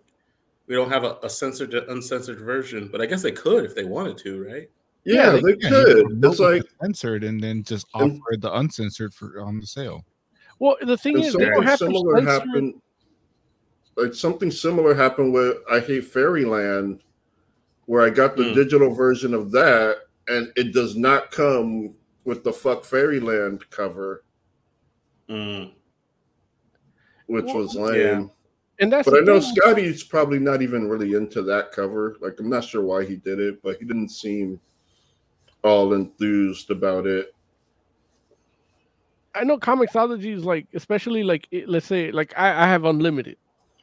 we 0.66 0.74
don't 0.74 0.90
have 0.90 1.04
a, 1.04 1.16
a 1.22 1.30
censored 1.30 1.70
to 1.70 1.90
uncensored 1.90 2.40
version, 2.40 2.88
but 2.92 3.00
I 3.00 3.06
guess 3.06 3.22
they 3.22 3.32
could 3.32 3.64
if 3.64 3.74
they 3.74 3.84
wanted 3.84 4.18
to, 4.18 4.44
right? 4.44 4.68
Yeah, 5.04 5.30
they- 5.30 5.40
they, 5.40 5.56
Yeah, 5.60 5.68
could. 5.70 6.24
It's 6.24 6.38
like 6.40 6.62
censored 6.82 7.24
and 7.24 7.40
then 7.42 7.62
just 7.62 7.86
And- 7.94 8.20
offer 8.20 8.36
the 8.36 8.52
uncensored 8.54 9.14
for 9.14 9.40
on 9.40 9.60
the 9.60 9.66
sale. 9.66 10.04
Well, 10.58 10.76
the 10.82 10.96
thing 10.98 11.18
is, 11.20 11.32
something 11.32 11.62
have 11.62 11.78
similar 11.78 12.16
censor 12.16 12.30
it. 12.30 12.32
happened. 12.48 12.74
Like 13.96 14.14
something 14.14 14.50
similar 14.50 14.94
happened 14.94 15.32
with 15.32 15.58
I 15.70 15.80
Hate 15.80 16.04
Fairyland, 16.04 17.00
where 17.86 18.02
I 18.04 18.10
got 18.10 18.36
the 18.36 18.42
Mm. 18.44 18.54
digital 18.54 18.90
version 18.92 19.32
of 19.32 19.50
that, 19.52 19.98
and 20.26 20.52
it 20.56 20.74
does 20.74 20.96
not 20.96 21.30
come 21.30 21.94
with 22.28 22.44
the 22.44 22.52
Fuck 22.52 22.84
Fairyland 22.84 23.68
cover, 23.70 24.22
Mm. 25.30 25.72
which 27.26 27.46
Well, 27.46 27.56
was 27.56 27.74
lame. 27.74 28.00
yeah. 28.00 28.24
And 28.80 28.92
that's 28.92 29.08
But 29.08 29.16
I 29.18 29.24
know 29.24 29.40
thing. 29.40 29.54
Skottie's 29.56 30.04
probably 30.04 30.38
not 30.38 30.60
even 30.60 30.88
really 30.90 31.14
into 31.14 31.40
that 31.42 31.72
cover. 31.72 32.16
Like 32.20 32.38
I'm 32.38 32.50
not 32.50 32.64
sure 32.64 32.82
why 32.82 33.04
he 33.06 33.16
did 33.16 33.40
it, 33.40 33.62
but 33.62 33.78
he 33.78 33.86
didn't 33.86 34.10
seem 34.10 34.60
all 35.64 35.94
enthused 35.94 36.70
about 36.70 37.06
it. 37.06 37.34
I 39.34 39.44
know 39.44 39.58
Comixology 39.58 40.32
is 40.34 40.44
like, 40.44 40.66
especially 40.74 41.22
like, 41.22 41.48
it- 41.50 41.68
let's 41.68 41.86
say, 41.86 42.12
like 42.12 42.34
I, 42.36 42.64
I 42.64 42.66
have 42.66 42.84
unlimited, 42.84 43.38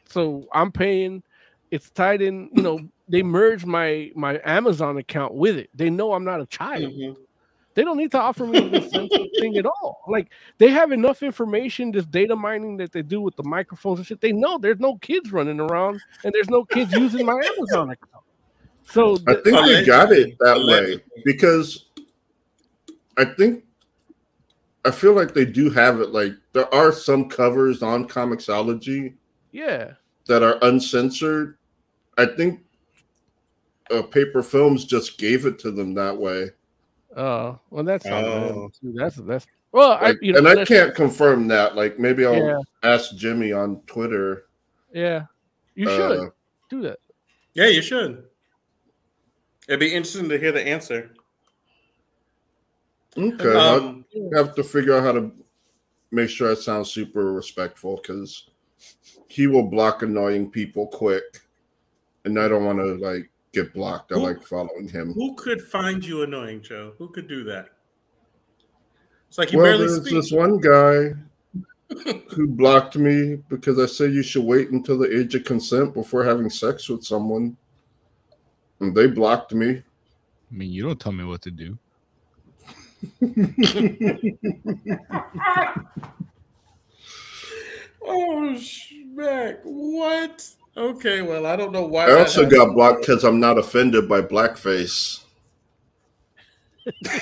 so 0.08 0.48
I'm 0.54 0.72
paying. 0.72 1.24
It's 1.72 1.90
tied 1.90 2.22
in. 2.22 2.50
You 2.54 2.62
know, 2.62 2.80
they 3.10 3.24
merge 3.24 3.66
my 3.66 4.12
my 4.16 4.40
Amazon 4.46 4.98
account 4.98 5.34
with 5.34 5.58
it. 5.58 5.70
They 5.74 5.90
know 5.90 6.14
I'm 6.14 6.24
not 6.24 6.42
a 6.42 6.46
child. 6.46 6.94
Mhm. 6.94 7.16
They 7.76 7.84
don't 7.84 7.98
need 7.98 8.12
to 8.12 8.20
offer 8.20 8.48
me 8.48 8.70
this 8.70 8.90
censored 8.90 9.28
thing 9.40 9.58
at 9.58 9.66
all. 9.66 10.02
Like 10.08 10.30
they 10.58 10.70
have 10.70 10.94
enough 10.94 11.22
information, 11.22 11.92
this 11.92 12.06
data 12.06 12.36
mining 12.36 12.78
that 12.78 12.94
they 12.94 13.02
do 13.02 13.20
with 13.22 13.36
the 13.36 13.44
microphones 13.44 14.00
and 14.00 14.08
shit. 14.08 14.22
They 14.22 14.32
know 14.32 14.58
there's 14.58 14.80
no 14.80 14.98
kids 14.98 15.32
running 15.34 15.60
around 15.60 16.00
and 16.24 16.34
there's 16.34 16.50
no 16.50 16.64
kids 16.64 16.94
using 16.94 17.26
my 17.26 17.34
Amazon 17.34 17.92
account. 17.92 18.24
So 18.86 19.18
I 19.28 19.36
think 19.36 19.66
they 19.66 19.86
got 19.86 20.12
it 20.14 20.38
that 20.40 20.58
way 20.58 21.02
because 21.26 21.86
I 23.18 23.26
think 23.26 23.66
I 24.86 24.92
feel 24.92 25.14
like 25.14 25.34
they 25.34 25.46
do 25.46 25.70
have 25.72 26.00
it. 26.00 26.10
Like 26.10 26.34
there 26.54 26.74
are 26.74 26.94
some 26.94 27.28
covers 27.28 27.84
on 27.84 28.08
Comixology 28.08 29.16
yeah, 29.52 29.94
that 30.28 30.44
are 30.44 30.60
uncensored. 30.62 31.58
I 32.18 32.26
think 32.26 32.62
uh, 33.92 34.04
Paper 34.04 34.44
Films 34.44 34.86
just 34.86 35.18
gave 35.18 35.46
it 35.46 35.60
to 35.60 35.72
them 35.72 35.94
that 35.96 36.16
way. 36.16 36.52
Uh, 37.16 37.56
well 37.70 37.84
that's 37.84 38.06
not 38.06 38.24
bad, 38.24 38.52
Oh. 38.52 38.72
that's 38.84 39.16
that's 39.18 39.48
well, 39.72 39.94
I 39.94 40.16
you 40.22 40.34
know 40.34 40.40
and 40.40 40.60
I 40.60 40.66
can't 40.66 40.94
confirm 40.96 41.48
that. 41.50 41.76
Like 41.76 42.00
maybe 42.00 42.26
I'll 42.26 42.36
Yeah. 42.36 42.60
ask 42.84 43.16
Jimmy 43.16 43.52
on 43.52 43.82
Twitter. 43.88 44.46
Yeah, 44.94 45.26
you 45.76 45.90
uh, 45.90 45.98
should 45.98 46.32
do 46.70 46.82
that. 46.84 47.00
Yeah, 47.54 47.68
you 47.68 47.82
should. 47.82 48.24
It'd 49.68 49.80
be 49.80 49.94
interesting 49.94 50.30
to 50.30 50.38
hear 50.38 50.52
the 50.52 50.62
answer. 50.62 51.12
Okay, 53.18 53.50
I'll 53.50 53.80
Um, 53.80 54.06
have 54.34 54.56
to 54.56 54.64
figure 54.64 54.94
out 54.96 55.04
how 55.04 55.12
to 55.14 55.32
make 56.12 56.30
sure 56.30 56.52
I 56.52 56.54
sound 56.56 56.86
super 56.88 57.34
respectful 57.34 57.98
because 57.98 58.50
he 59.28 59.48
will 59.48 59.64
block 59.64 60.04
annoying 60.04 60.52
people 60.52 60.88
quick, 60.88 61.42
and 62.26 62.40
I 62.40 62.48
don't 62.48 62.66
want 62.66 62.80
to 62.80 62.96
like 62.96 63.30
get 63.56 63.74
blocked. 63.74 64.12
I 64.12 64.16
Who- 64.16 64.24
like 64.24 64.44
following 64.44 64.88
him. 64.88 65.14
who 65.14 65.36
could 65.36 65.62
find 65.62 66.04
you 66.06 66.24
annoying, 66.24 66.62
Joe? 66.62 66.94
Who 66.98 67.10
could 67.10 67.28
do 67.28 67.44
that? 67.46 67.70
It's 69.30 69.38
like 69.38 69.52
you 69.52 69.60
Well, 69.60 69.68
barely 69.68 69.88
there's 69.88 70.02
speak. 70.02 70.14
this 70.14 70.32
one 70.32 70.60
guy 70.60 71.14
who 72.36 72.48
blocked 72.48 72.98
me 72.98 73.36
because 73.50 73.80
I 73.80 73.86
said 73.86 74.14
you 74.14 74.24
should 74.24 74.44
wait 74.46 74.70
until 74.72 74.98
the 74.98 75.18
age 75.20 75.36
of 75.36 75.44
consent 75.44 75.94
before 75.94 76.24
having 76.24 76.50
sex 76.50 76.88
with 76.90 77.04
someone, 77.04 77.56
and 78.80 78.96
they 78.96 79.08
blocked 79.08 79.54
me. 79.54 79.84
I 80.52 80.54
mean, 80.54 80.72
you 80.72 80.84
don't 80.84 81.00
tell 81.00 81.12
me 81.12 81.24
what 81.24 81.42
to 81.44 81.52
do. 81.52 81.78
Oh, 88.08 88.56
smack. 88.58 89.60
What? 89.64 90.48
Okay, 90.78 91.22
well, 91.22 91.46
I 91.46 91.56
don't 91.56 91.72
know 91.72 91.86
why. 91.86 92.06
I 92.06 92.10
that 92.12 92.20
also 92.20 92.44
happened. 92.44 92.58
got 92.60 92.74
blocked 92.74 93.02
because 93.02 93.24
I'm 93.24 93.40
not 93.40 93.58
offended 93.58 94.10
by 94.10 94.22
blackface. 94.22 95.22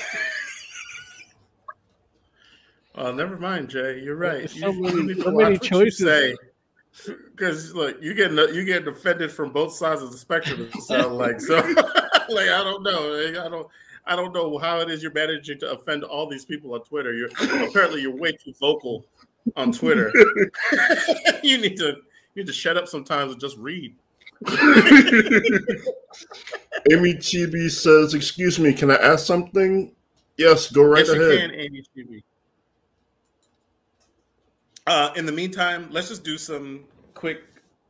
Oh, 2.96 3.12
never 3.12 3.36
mind, 3.36 3.68
Jay. 3.70 4.00
You're 4.00 4.16
right. 4.16 4.48
So 4.48 4.70
you 4.70 4.82
many- 4.82 5.20
so 5.20 5.32
many 5.32 5.58
choices. 5.58 6.38
Because 7.04 7.74
look, 7.74 8.00
you 8.00 8.14
get 8.14 8.30
you 8.30 8.64
getting 8.64 8.86
offended 8.88 9.32
from 9.32 9.52
both 9.52 9.72
sides 9.72 10.00
of 10.00 10.12
the 10.12 10.16
spectrum. 10.18 10.70
It 10.72 10.80
sounds 10.82 11.08
like 11.08 11.40
so. 11.40 11.56
like 12.28 12.48
I 12.48 12.62
don't 12.62 12.84
know. 12.84 13.08
Like, 13.08 13.36
I 13.36 13.48
don't. 13.48 13.66
I 14.06 14.14
don't 14.14 14.34
know 14.34 14.58
how 14.58 14.80
it 14.80 14.90
is 14.90 15.02
you're 15.02 15.12
managing 15.12 15.58
to 15.60 15.72
offend 15.72 16.04
all 16.04 16.28
these 16.28 16.44
people 16.44 16.74
on 16.74 16.82
Twitter. 16.82 17.14
You're 17.14 17.30
apparently 17.66 18.02
you're 18.02 18.14
way 18.14 18.32
too 18.32 18.52
vocal 18.60 19.04
on 19.56 19.72
Twitter. 19.72 20.12
you 21.42 21.58
need 21.58 21.76
to 21.78 21.96
you 22.34 22.42
need 22.42 22.46
to 22.46 22.52
shut 22.52 22.76
up 22.76 22.88
sometimes 22.88 23.32
and 23.32 23.40
just 23.40 23.56
read. 23.58 23.94
Amy 26.90 27.14
Chibi 27.14 27.70
says, 27.70 28.14
"Excuse 28.14 28.58
me, 28.58 28.72
can 28.72 28.90
I 28.90 28.96
ask 28.96 29.24
something?" 29.24 29.92
Yes, 30.36 30.70
go 30.70 30.82
right 30.82 31.06
yes, 31.06 31.10
ahead. 31.10 31.32
you 31.32 31.38
can, 31.38 31.54
Amy 31.54 31.84
Chibi. 31.96 32.22
Uh, 34.86 35.10
in 35.16 35.24
the 35.24 35.32
meantime, 35.32 35.88
let's 35.90 36.08
just 36.08 36.24
do 36.24 36.36
some 36.36 36.84
quick 37.14 37.42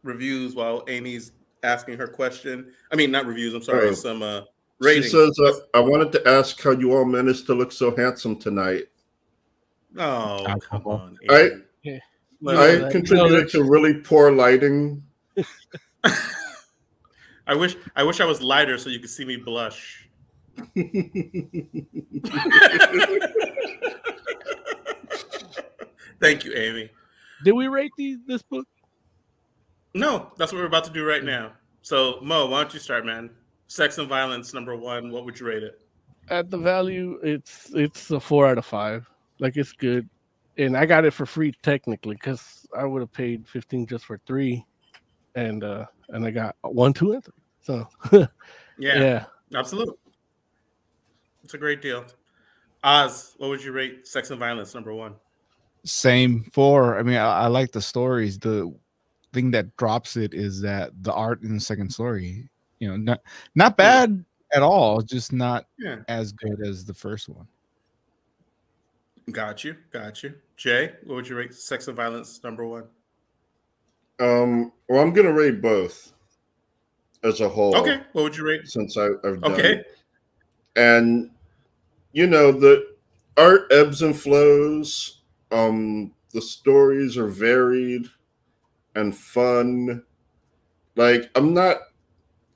reviews 0.03 0.55
while 0.55 0.85
Amy's 0.87 1.33
asking 1.65 1.99
her 1.99 2.07
question. 2.07 2.73
I 2.93 2.97
mean, 2.97 3.11
not 3.11 3.27
reviews. 3.27 3.55
I'm 3.55 3.62
sorry. 3.62 3.89
Oh. 3.89 3.95
Some 3.95 4.23
uh, 4.23 4.43
She 4.83 5.03
says, 5.03 5.37
uh, 5.41 5.53
"I 5.73 5.81
wanted 5.81 6.12
to 6.12 6.29
ask 6.29 6.62
how 6.62 6.71
you 6.71 6.95
all 6.95 7.05
managed 7.05 7.47
to 7.47 7.55
look 7.55 7.73
so 7.73 7.97
handsome 7.97 8.37
tonight. 8.37 8.85
"Oh, 9.99 10.45
come 10.61 10.83
on." 10.87 11.19
I- 11.31 11.41
Amy. 11.41 11.51
Yeah. 11.51 11.59
Let- 12.40 12.85
I 12.85 12.90
contributed 12.90 13.55
no, 13.55 13.61
to 13.61 13.65
really 13.65 13.94
poor 13.94 14.31
lighting. 14.32 15.02
I 17.47 17.55
wish 17.55 17.77
I 17.94 18.02
wish 18.02 18.20
I 18.20 18.24
was 18.24 18.40
lighter 18.40 18.78
so 18.78 18.89
you 18.90 19.01
could 19.01 19.11
see 19.11 19.24
me 19.24 19.36
blush. 19.36 20.09
Thank 26.20 26.44
you, 26.44 26.55
Amy. 26.55 26.90
Did 27.44 27.52
we 27.52 27.69
rate 27.69 27.93
these 27.98 28.19
this 28.27 28.43
book? 28.43 28.66
No, 29.94 30.32
that's 30.39 30.52
what 30.52 30.61
we're 30.61 30.66
about 30.66 30.85
to 30.85 30.90
do 30.90 31.05
right 31.06 31.23
now. 31.23 31.52
So, 31.82 32.19
Mo, 32.23 32.47
why 32.47 32.62
don't 32.62 32.73
you 32.73 32.81
start, 32.81 33.05
man? 33.05 33.31
Sex 33.66 33.98
and 33.98 34.09
violence, 34.09 34.55
number 34.55 34.74
one. 34.74 35.11
What 35.11 35.24
would 35.24 35.39
you 35.39 35.47
rate 35.47 35.62
it? 35.62 35.81
At 36.31 36.51
the 36.51 36.56
value, 36.56 37.19
it's 37.23 37.70
it's 37.74 38.11
a 38.11 38.19
four 38.19 38.47
out 38.47 38.56
of 38.56 38.65
five. 38.65 39.06
Like 39.39 39.56
it's 39.56 39.73
good. 39.73 40.09
And 40.59 40.77
I 40.77 40.87
got 40.87 41.05
it 41.05 41.13
for 41.13 41.27
free 41.27 41.53
technically 41.63 42.15
because 42.17 42.67
I 42.77 42.85
would 42.85 43.01
have 43.01 43.13
paid 43.13 43.49
fifteen 43.49 43.87
just 43.87 44.05
for 44.05 44.21
three, 44.27 44.65
and 45.35 45.63
uh 45.65 45.87
and 46.11 46.25
I 46.25 46.31
got 46.31 46.57
one, 46.63 46.93
two, 46.93 47.13
and 47.13 47.25
three. 47.25 47.35
So 47.63 47.89
Yeah, 48.79 48.99
yeah, 49.01 49.25
absolutely. 49.55 49.95
It's 51.43 51.55
a 51.55 51.59
great 51.59 51.83
deal. 51.83 52.05
Oz, 52.83 53.35
what 53.39 53.49
would 53.51 53.63
you 53.63 53.73
rate 53.73 54.07
Sex 54.07 54.31
and 54.31 54.39
Violence 54.39 54.75
number 54.75 54.93
one? 54.95 55.15
Same 55.85 56.45
four. 56.53 56.99
I 56.99 57.03
mean, 57.03 57.17
I, 57.17 57.43
I 57.43 57.47
like 57.47 57.73
the 57.73 57.81
stories. 57.81 58.39
The 58.39 58.75
thing 59.33 59.51
that 59.53 59.77
drops 59.77 60.17
it 60.17 60.33
is 60.35 60.61
that 60.63 60.91
the 61.03 61.13
art 61.13 61.43
in 61.43 61.55
the 61.55 61.61
second 61.61 61.91
story, 61.91 62.49
you 62.79 62.89
know, 62.89 62.97
not 62.97 63.21
not 63.55 63.77
bad 63.77 64.25
at 64.53 64.63
all, 64.63 65.03
just 65.03 65.33
not 65.33 65.67
Yeah. 65.79 65.99
as 66.09 66.33
good 66.33 66.67
as 66.67 66.85
the 66.85 66.95
first 66.95 67.29
one. 67.29 67.47
Got 69.31 69.65
you. 69.65 69.77
Got 69.91 70.23
you. 70.23 70.35
Jay, 70.57 70.93
what 71.05 71.17
would 71.17 71.29
you 71.29 71.37
rate 71.37 71.55
Sex 71.55 71.89
and 71.89 71.97
Violence 71.97 72.41
number 72.45 72.65
one? 72.67 72.85
Um, 74.21 74.73
well, 74.89 75.01
I'm 75.03 75.13
gonna 75.13 75.33
rate 75.33 75.61
both 75.61 76.13
as 77.23 77.41
a 77.41 77.49
whole. 77.49 77.75
Okay. 77.77 78.01
What 78.13 78.23
would 78.23 78.37
you 78.37 78.45
rate? 78.47 78.69
Since 78.69 78.97
I, 78.97 79.07
I've 79.25 79.41
done 79.41 79.53
Okay. 79.53 79.73
it. 79.77 79.99
and 80.77 81.31
you 82.13 82.27
know 82.27 82.53
the 82.53 82.95
art 83.37 83.73
ebbs 83.73 84.03
and 84.03 84.17
flows. 84.17 85.23
Um, 85.51 86.13
the 86.33 86.43
stories 86.43 87.17
are 87.17 87.29
varied 87.29 88.07
and 88.95 89.17
fun. 89.17 90.03
Like 90.97 91.31
I'm 91.35 91.55
not, 91.55 91.79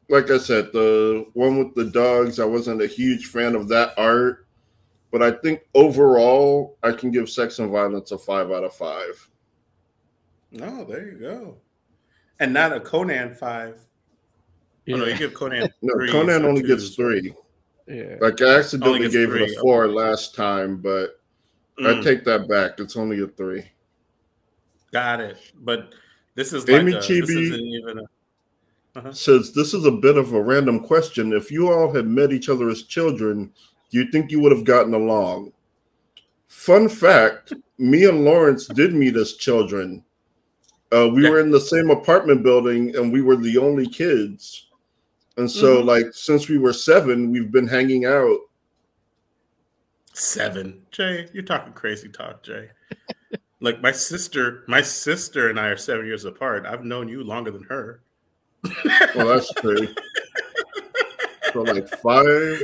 like 0.08 0.30
I 0.30 0.38
said, 0.38 0.72
the 0.72 1.26
one 1.32 1.58
with 1.58 1.74
the 1.74 1.86
dogs. 1.90 2.38
I 2.38 2.44
wasn't 2.44 2.82
a 2.82 2.86
huge 2.86 3.26
fan 3.26 3.54
of 3.56 3.68
that 3.68 3.94
art, 3.96 4.46
but 5.10 5.22
I 5.22 5.30
think 5.32 5.60
overall 5.74 6.76
I 6.82 6.92
can 6.92 7.10
give 7.10 7.28
Sex 7.30 7.58
and 7.58 7.70
Violence 7.70 8.12
a 8.12 8.18
five 8.18 8.50
out 8.50 8.64
of 8.64 8.74
five. 8.74 9.28
No, 10.50 10.84
there 10.84 11.06
you 11.06 11.18
go. 11.18 11.56
And 12.40 12.52
not 12.52 12.72
a 12.72 12.80
Conan 12.80 13.34
five. 13.34 13.78
Oh, 14.90 14.96
no, 14.96 15.04
you 15.04 15.16
give 15.18 15.34
Conan. 15.34 15.68
No, 15.82 15.94
threes 15.94 16.12
Conan 16.12 16.44
only 16.44 16.62
twos. 16.62 16.84
gets 16.84 16.96
three. 16.96 17.34
yeah. 17.86 18.16
Like 18.20 18.40
I 18.40 18.58
accidentally 18.58 19.00
gets 19.00 19.14
gave 19.14 19.34
it 19.34 19.42
a 19.50 19.60
four 19.60 19.88
last 19.88 20.34
time, 20.34 20.78
but 20.78 21.20
I 21.78 21.82
Mm, 21.94 22.02
take 22.02 22.24
that 22.24 22.48
back. 22.48 22.80
It's 22.80 22.96
only 22.96 23.20
a 23.22 23.26
three. 23.28 23.64
got 24.92 25.20
it. 25.20 25.36
But 25.60 25.94
this 26.34 26.52
is 26.52 26.66
like 26.68 26.80
Amy 26.80 26.92
a, 26.92 26.96
this 26.96 27.06
Chibi- 27.08 27.42
isn't 27.42 27.60
even 27.60 27.98
a. 27.98 28.02
Uh-huh. 28.96 29.12
Says 29.12 29.52
this 29.52 29.74
is 29.74 29.84
a 29.84 29.92
bit 29.92 30.16
of 30.16 30.32
a 30.32 30.42
random 30.42 30.80
question. 30.80 31.32
If 31.32 31.50
you 31.52 31.70
all 31.70 31.92
had 31.92 32.06
met 32.06 32.32
each 32.32 32.48
other 32.48 32.68
as 32.70 32.82
children, 32.84 33.52
do 33.90 33.98
you 33.98 34.10
think 34.10 34.30
you 34.30 34.40
would 34.40 34.52
have 34.52 34.64
gotten 34.64 34.94
along? 34.94 35.52
Fun 36.46 36.88
fact: 36.88 37.52
Me 37.78 38.04
and 38.04 38.24
Lawrence 38.24 38.66
did 38.66 38.94
meet 38.94 39.16
as 39.16 39.34
children. 39.34 40.04
Uh, 40.92 41.08
we 41.12 41.24
Yeah. 41.24 41.30
were 41.30 41.40
in 41.40 41.50
the 41.50 41.60
same 41.60 41.90
apartment 41.90 42.42
building, 42.42 42.96
and 42.96 43.12
we 43.12 43.20
were 43.22 43.36
the 43.36 43.58
only 43.58 43.86
kids. 43.86 44.66
And 45.36 45.50
so, 45.50 45.82
Mhm. 45.82 45.84
like, 45.84 46.06
since 46.12 46.48
we 46.48 46.58
were 46.58 46.72
seven, 46.72 47.30
we've 47.30 47.52
been 47.52 47.68
hanging 47.68 48.04
out. 48.06 48.38
Seven. 50.12 50.84
Jay, 50.90 51.28
you're 51.32 51.44
talking 51.44 51.72
crazy 51.72 52.08
talk, 52.08 52.42
Jay. 52.42 52.70
like 53.60 53.80
my 53.80 53.92
sister, 53.92 54.64
my 54.66 54.82
sister 54.82 55.48
and 55.48 55.60
I 55.60 55.68
are 55.68 55.76
seven 55.76 56.06
years 56.06 56.24
apart. 56.24 56.66
I've 56.66 56.84
known 56.84 57.08
you 57.08 57.22
longer 57.22 57.50
than 57.50 57.64
her. 57.64 58.00
Well, 59.14 59.28
that's 59.28 59.52
true. 59.54 59.86
so 61.52 61.62
like 61.62 61.88
five. 62.00 62.60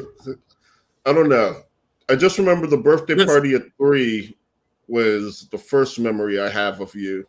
I 1.07 1.13
don't 1.13 1.29
know. 1.29 1.63
I 2.09 2.17
just 2.17 2.39
remember 2.39 2.67
the 2.67 2.77
birthday 2.77 3.25
party 3.25 3.55
at 3.55 3.63
three 3.77 4.37
was 4.89 5.49
the 5.51 5.59
first 5.59 5.99
memory 5.99 6.41
I 6.41 6.49
have 6.49 6.81
of 6.81 6.95
you. 6.95 7.27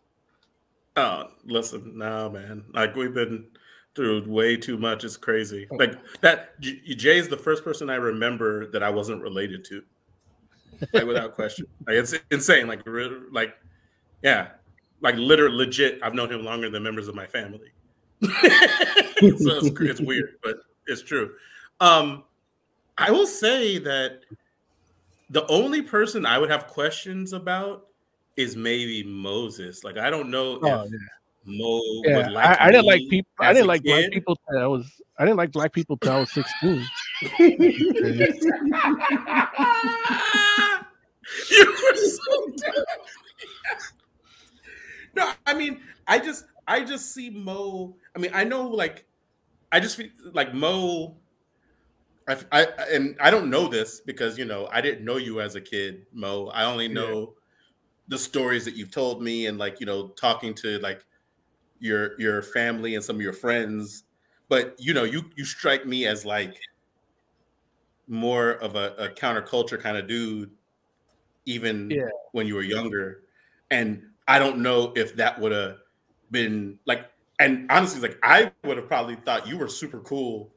Oh, 0.98 1.30
listen, 1.46 1.98
no, 1.98 2.30
man. 2.30 2.64
Like 2.74 2.96
we've 2.96 3.14
been 3.14 3.48
through 3.96 4.30
way 4.30 4.58
too 4.58 4.78
much. 4.78 5.04
It's 5.04 5.18
crazy. 5.18 5.68
Like 5.72 5.98
that. 6.22 6.60
Jay 6.60 7.18
is 7.18 7.28
the 7.30 7.38
first 7.38 7.64
person 7.64 7.90
I 7.90 7.96
remember 7.96 8.68
that 8.72 8.84
I 8.84 8.90
wasn't 8.90 9.22
related 9.22 9.66
to, 9.66 9.84
like 10.94 11.06
without 11.06 11.36
question. 11.36 11.66
Like 11.88 11.98
it's 11.98 12.16
insane. 12.32 12.68
Like, 12.68 12.82
like, 13.32 13.56
yeah, 14.24 14.50
like 15.02 15.16
literally 15.16 15.56
legit. 15.56 16.00
I've 16.02 16.14
known 16.14 16.32
him 16.32 16.44
longer 16.44 16.70
than 16.70 16.84
members 16.84 17.08
of 17.08 17.16
my 17.16 17.28
family. 17.28 17.72
so 18.24 18.30
it's, 19.22 19.80
it's 19.82 20.02
weird, 20.02 20.38
but 20.44 20.58
it's 20.88 21.02
true. 21.02 21.34
Um, 21.80 22.24
I 22.98 23.12
will 23.12 23.28
say 23.28 23.78
that 23.80 24.22
the 25.30 25.46
only 25.48 25.82
person 25.82 26.26
I 26.26 26.38
would 26.38 26.50
have 26.50 26.68
questions 26.68 27.34
about 27.34 27.88
is 28.38 28.56
maybe 28.56 29.04
Moses. 29.04 29.84
Like 29.84 29.98
I 29.98 30.10
don't 30.10 30.30
know 30.30 30.60
Oh, 30.62 30.84
if 30.84 30.92
yeah. 30.92 30.98
Mo 31.46 31.82
Yeah, 32.06 32.30
like. 32.30 32.60
I, 32.60 32.68
I 32.68 32.72
didn't 32.72 32.86
like 32.86 33.02
people. 33.10 33.32
I 33.40 33.54
didn't 33.54 33.68
like 33.68 33.84
black 33.84 34.12
people 34.12 34.38
till 34.50 34.60
I 34.60 34.68
was. 34.68 35.02
I 35.18 35.26
didn't 35.26 35.38
like 35.38 35.52
black 35.52 35.74
people 35.74 35.98
till 35.98 36.12
I 36.12 36.20
was 36.20 36.32
sixteen. 36.32 36.86
you 37.40 37.58
were 41.66 41.96
so 41.96 42.54
no, 45.16 45.32
I 45.46 45.54
mean, 45.54 45.80
I 46.08 46.20
just, 46.20 46.46
I 46.68 46.84
just 46.84 47.14
see 47.14 47.30
Mo. 47.30 47.96
I 48.16 48.20
mean, 48.20 48.32
I 48.34 48.44
know, 48.44 48.68
like, 48.68 49.06
I 49.72 49.80
just 49.80 49.96
feel 49.96 50.10
like 50.34 50.54
Mo. 50.54 51.16
I, 52.28 52.38
I 52.52 52.64
and 52.92 53.16
I 53.22 53.30
don't 53.30 53.50
know 53.50 53.68
this 53.68 54.02
because 54.02 54.38
you 54.38 54.46
know 54.46 54.68
I 54.72 54.82
didn't 54.82 55.06
know 55.06 55.18
you 55.18 55.42
as 55.42 55.56
a 55.56 55.62
kid, 55.62 56.06
Mo. 56.14 56.48
I 56.48 56.66
only 56.66 56.88
know 56.88 57.34
the 58.08 58.18
stories 58.18 58.66
that 58.66 58.76
you've 58.76 58.92
told 58.92 59.22
me 59.22 59.48
and 59.48 59.58
like 59.58 59.80
you 59.80 59.86
know 59.86 60.10
talking 60.10 60.54
to 60.56 60.80
like 60.80 61.06
your 61.80 62.20
your 62.20 62.42
family 62.42 62.96
and 62.96 63.04
some 63.04 63.18
of 63.18 63.22
your 63.22 63.34
friends. 63.34 64.04
But 64.50 64.76
you 64.80 64.94
know, 64.94 65.04
you 65.04 65.24
you 65.36 65.46
strike 65.46 65.86
me 65.86 66.06
as 66.08 66.26
like 66.26 66.56
more 68.08 68.52
of 68.52 68.76
a, 68.76 68.94
a 68.98 69.10
counterculture 69.10 69.82
kind 69.82 69.98
of 69.98 70.08
dude, 70.08 70.52
even 71.46 71.90
Yeah. 71.92 72.10
when 72.32 72.48
you 72.48 72.56
were 72.56 72.64
younger. 72.64 73.24
And 73.72 74.04
I 74.28 74.40
don't 74.40 74.60
know 74.60 74.94
if 74.96 75.16
that 75.16 75.40
would 75.40 75.52
have 75.52 75.78
been 76.32 76.80
like, 76.86 77.10
and 77.40 77.70
honestly, 77.72 78.02
like 78.02 78.18
I 78.24 78.52
would 78.64 78.78
have 78.78 78.88
probably 78.88 79.16
thought 79.16 79.48
you 79.48 79.58
were 79.58 79.68
super 79.68 80.00
cool, 80.00 80.55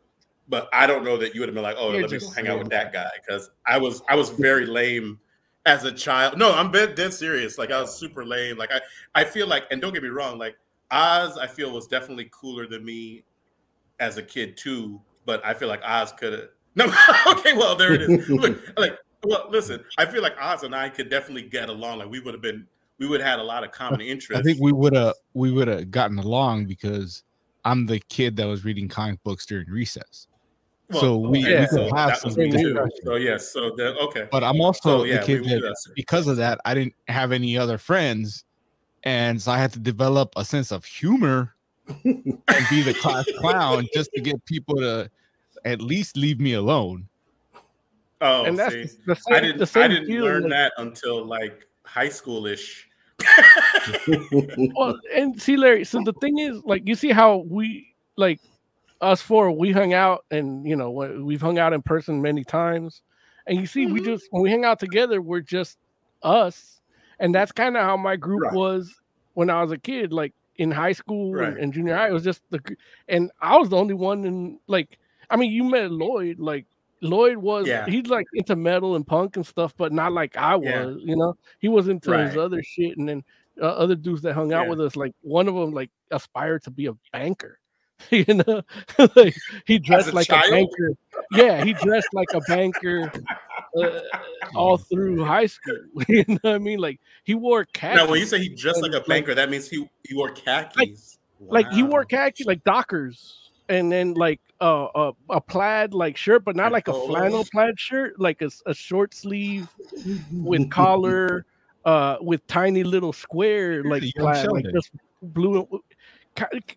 but 0.49 0.69
I 0.73 0.87
don't 0.87 1.05
know 1.05 1.17
that 1.19 1.35
you 1.35 1.41
would 1.41 1.49
have 1.49 1.55
been 1.55 1.63
like, 1.63 1.77
oh, 1.79 1.93
You're 1.93 2.03
let 2.03 2.11
me 2.11 2.19
go 2.19 2.31
hang 2.31 2.49
out 2.49 2.59
with 2.59 2.71
that 2.71 2.93
guy 2.93 3.11
because 3.25 3.51
I 3.67 3.79
was 3.79 4.03
I 4.09 4.17
was 4.17 4.31
very 4.31 4.67
lame 4.67 5.19
as 5.67 5.85
a 5.85 5.93
child. 5.93 6.39
No, 6.39 6.55
I'm 6.55 6.73
dead, 6.73 6.95
dead 6.95 7.13
serious. 7.13 7.59
Like 7.59 7.71
I 7.71 7.81
was 7.81 7.99
super 7.99 8.25
lame. 8.25 8.57
Like 8.57 8.73
I 8.73 8.81
I 9.15 9.25
feel 9.25 9.47
like, 9.47 9.65
and 9.71 9.81
don't 9.81 9.93
get 9.93 10.03
me 10.03 10.09
wrong, 10.09 10.39
like 10.39 10.57
Oz, 10.91 11.37
I 11.37 11.47
feel 11.47 11.71
was 11.71 11.87
definitely 11.87 12.31
cooler 12.33 12.67
than 12.67 12.85
me 12.85 13.25
as 14.01 14.17
a 14.17 14.23
kid 14.23 14.57
too. 14.57 15.01
But 15.27 15.45
I 15.45 15.53
feel 15.53 15.69
like 15.69 15.83
Oz 15.85 16.13
could 16.13 16.33
have. 16.33 16.43
No, 16.77 16.85
okay, 17.27 17.55
well 17.55 17.75
there 17.75 17.93
it 17.93 18.03
is. 18.03 18.29
Look, 18.29 18.63
like, 18.79 18.97
well, 19.25 19.49
listen, 19.51 19.83
I 19.97 20.07
feel 20.07 20.23
like 20.23 20.37
Oz 20.41 20.63
and 20.63 20.73
I 20.73 20.89
could 20.89 21.11
definitely 21.11 21.43
get 21.49 21.69
along. 21.69 21.99
Like 21.99 22.09
we 22.09 22.21
would 22.21 22.35
have 22.35 22.43
been, 22.43 22.69
we 23.01 23.09
would 23.09 23.21
have 23.21 23.29
had 23.31 23.39
a 23.41 23.43
lot 23.43 23.65
of 23.65 23.73
common 23.73 24.01
interests. 24.01 24.39
I 24.39 24.43
think 24.43 24.61
we 24.61 24.71
would 24.71 24.95
have 24.95 25.15
we 25.35 25.51
would 25.51 25.67
have 25.67 25.91
gotten 25.91 26.21
along 26.21 26.67
because 26.67 27.25
I'm 27.65 27.85
the 27.87 27.99
kid 28.09 28.37
that 28.37 28.47
was 28.47 28.65
reading 28.65 28.87
comic 28.87 29.21
books 29.25 29.45
during 29.45 29.69
recess. 29.69 30.29
Well, 30.91 31.01
so 31.01 31.17
we, 31.19 31.45
okay, 31.45 31.61
we 31.61 31.67
could 31.67 31.91
so 31.91 31.95
have 31.97 32.17
some 32.17 32.29
was 32.29 32.37
discussion. 32.37 32.91
So 33.05 33.17
yes, 33.17 33.49
so 33.49 33.71
the, 33.77 33.95
okay. 34.05 34.27
But 34.31 34.43
I'm 34.43 34.61
also 34.61 35.01
So, 35.01 35.05
yeah, 35.05 35.19
the 35.19 35.27
kid 35.27 35.41
we- 35.43 35.55
we- 35.55 35.61
that 35.61 35.77
because 35.95 36.27
of 36.27 36.37
that 36.39 36.61
I 36.65 36.73
didn't 36.75 36.95
have 37.09 37.31
any 37.33 37.59
other 37.59 37.77
friends, 37.77 38.45
and 39.05 39.41
so 39.41 39.53
I 39.53 39.59
had 39.59 39.73
to 39.75 39.79
develop 39.79 40.33
a 40.37 40.45
sense 40.45 40.73
of 40.73 40.85
humor 40.85 41.55
and 42.05 42.67
be 42.71 42.83
the 42.83 42.95
class 42.95 43.27
clown 43.39 43.87
just 43.93 44.11
to 44.15 44.21
get 44.23 44.43
people 44.47 44.77
to 44.77 45.11
at 45.65 45.83
least 45.83 46.17
leave 46.17 46.41
me 46.41 46.55
alone. 46.55 47.07
Oh, 48.21 48.45
and 48.45 48.59
that's 48.59 48.73
see, 48.73 48.89
the 49.07 49.15
same, 49.15 49.35
I 49.35 49.41
didn't. 49.41 49.67
same 49.67 49.83
I 49.83 49.89
didn't 49.89 50.21
learn 50.23 50.43
that- 50.45 50.73
that 50.77 50.83
until 50.83 51.25
like 51.25 51.67
high 51.85 52.09
schoolish. 52.09 52.85
well, 54.77 54.99
and 55.15 55.41
see, 55.41 55.57
Larry. 55.57 55.85
So 55.85 56.01
the 56.05 56.13
thing 56.15 56.39
is, 56.39 56.63
like, 56.65 56.87
you 56.87 56.95
see 56.95 57.11
how 57.11 57.45
we 57.49 57.95
like 58.17 58.41
us 59.01 59.23
four 59.23 59.51
we 59.51 59.73
hung 59.73 59.93
out, 59.93 60.25
and 60.31 60.67
you 60.67 60.77
know 60.77 60.91
we've 60.91 61.41
hung 61.41 61.59
out 61.59 61.73
in 61.73 61.83
person 61.83 62.21
many 62.23 62.45
times, 62.45 63.03
and 63.47 63.59
you 63.59 63.67
see 63.67 63.87
we 63.87 64.01
Mm-hmm. 64.01 64.05
just 64.07 64.27
when 64.31 64.43
we 64.43 64.51
hang 64.51 64.65
out 64.65 64.79
together, 64.81 65.21
we're 65.23 65.41
just 65.41 65.79
us, 66.23 66.81
and 67.21 67.35
that's 67.35 67.53
kind 67.53 67.77
of 67.77 67.85
how 67.85 67.97
my 67.97 68.17
group 68.17 68.43
Right. 68.43 68.53
was 68.55 69.01
when 69.35 69.51
I 69.51 69.63
was 69.63 69.71
a 69.73 69.79
kid, 69.79 70.13
like 70.13 70.33
in 70.57 70.71
high 70.73 70.93
school 70.93 71.29
and, 71.39 71.55
Right. 71.55 71.63
and 71.63 71.73
junior 71.73 71.95
high. 71.97 72.09
It 72.09 72.13
was 72.13 72.25
just 72.25 72.43
the, 72.51 72.61
and 73.09 73.31
I 73.41 73.57
was 73.57 73.69
the 73.69 73.77
only 73.77 73.95
one 73.95 74.25
in 74.25 74.59
like. 74.67 74.99
I 75.31 75.37
mean, 75.37 75.53
you 75.53 75.65
met 75.65 75.91
Lloyd, 75.91 76.39
like. 76.41 76.67
Lloyd 77.01 77.37
was 77.37 77.69
Yeah. 77.69 77.87
he's 77.87 78.07
like 78.09 78.27
into 78.35 78.57
metal 78.57 78.97
and 78.97 79.07
punk 79.07 79.37
and 79.37 79.47
stuff, 79.47 79.73
but 79.77 79.93
not 79.93 80.11
like 80.13 80.37
I 80.37 80.57
was, 80.57 80.67
Yeah. 80.67 80.87
you 80.99 81.15
know. 81.15 81.37
He 81.61 81.69
was 81.69 81.87
into 81.87 82.11
his 82.11 82.37
other 82.37 82.61
shit, 82.65 82.99
and 82.99 83.09
then 83.09 83.23
uh, 83.63 83.67
other 83.67 83.95
dudes 83.95 84.23
that 84.23 84.33
hung 84.35 84.53
out 84.53 84.65
Yeah. 84.65 84.71
with 84.71 84.81
us, 84.81 84.97
like 84.97 85.15
one 85.23 85.47
of 85.47 85.55
them, 85.55 85.71
like 85.71 85.91
aspired 86.11 86.65
to 86.65 86.73
be 86.73 86.87
a 86.87 86.93
banker. 87.13 87.61
you 88.11 88.35
know, 88.35 88.63
like 89.17 89.35
he 89.67 89.79
dressed 89.79 90.09
a 90.09 90.15
like 90.15 90.29
child? 90.29 90.47
a 90.49 90.51
banker. 90.51 90.95
Yeah, 91.33 91.63
he 91.63 91.73
dressed 91.75 92.09
like 92.13 92.29
a 92.33 92.41
banker. 92.43 93.13
uh, 93.77 94.01
all 94.55 94.79
through 94.79 95.25
high 95.25 95.47
school. 95.47 95.75
you 96.09 96.25
know 96.29 96.39
what 96.43 96.55
I 96.55 96.59
mean? 96.59 96.79
Like 96.79 97.01
he 97.25 97.35
wore 97.35 97.65
khakis. 97.67 97.97
Now, 97.97 98.11
when 98.11 98.21
you 98.21 98.27
say 98.27 98.39
he 98.39 98.49
dressed 98.49 98.83
like 98.83 98.95
a 98.95 99.01
banker, 99.01 99.35
that 99.35 99.51
means 99.51 99.69
he 99.69 99.89
he 100.07 100.15
wore 100.15 100.31
khakis. 100.31 101.19
like 101.41 101.71
he 101.73 101.83
wore 101.83 102.01
Wow. 102.01 102.07
khaki 102.11 102.45
like 102.45 102.63
Dockers, 102.65 103.51
and 103.69 103.91
then 103.93 104.15
like 104.15 104.41
uh, 104.61 104.89
a 104.95 105.13
a 105.31 105.41
plaid 105.41 105.93
like 105.93 106.17
shirt, 106.17 106.45
but 106.45 106.57
not 106.57 106.73
like 106.73 106.89
a 106.89 106.93
flannel 106.93 107.45
plaid 107.53 107.79
shirt, 107.79 108.19
like 108.19 108.43
a, 108.43 108.51
a 108.67 108.75
short 108.75 109.15
sleeve 109.15 109.69
with 110.33 110.71
collar, 110.71 111.45
uh, 111.85 112.17
with 112.21 112.47
tiny 112.47 112.85
little 112.85 113.13
square 113.13 113.83
like 113.85 114.03
a 114.03 114.07
young 114.07 114.33
plaid, 114.33 114.47
like 114.49 114.67
just 114.73 114.91
blue. 115.23 115.67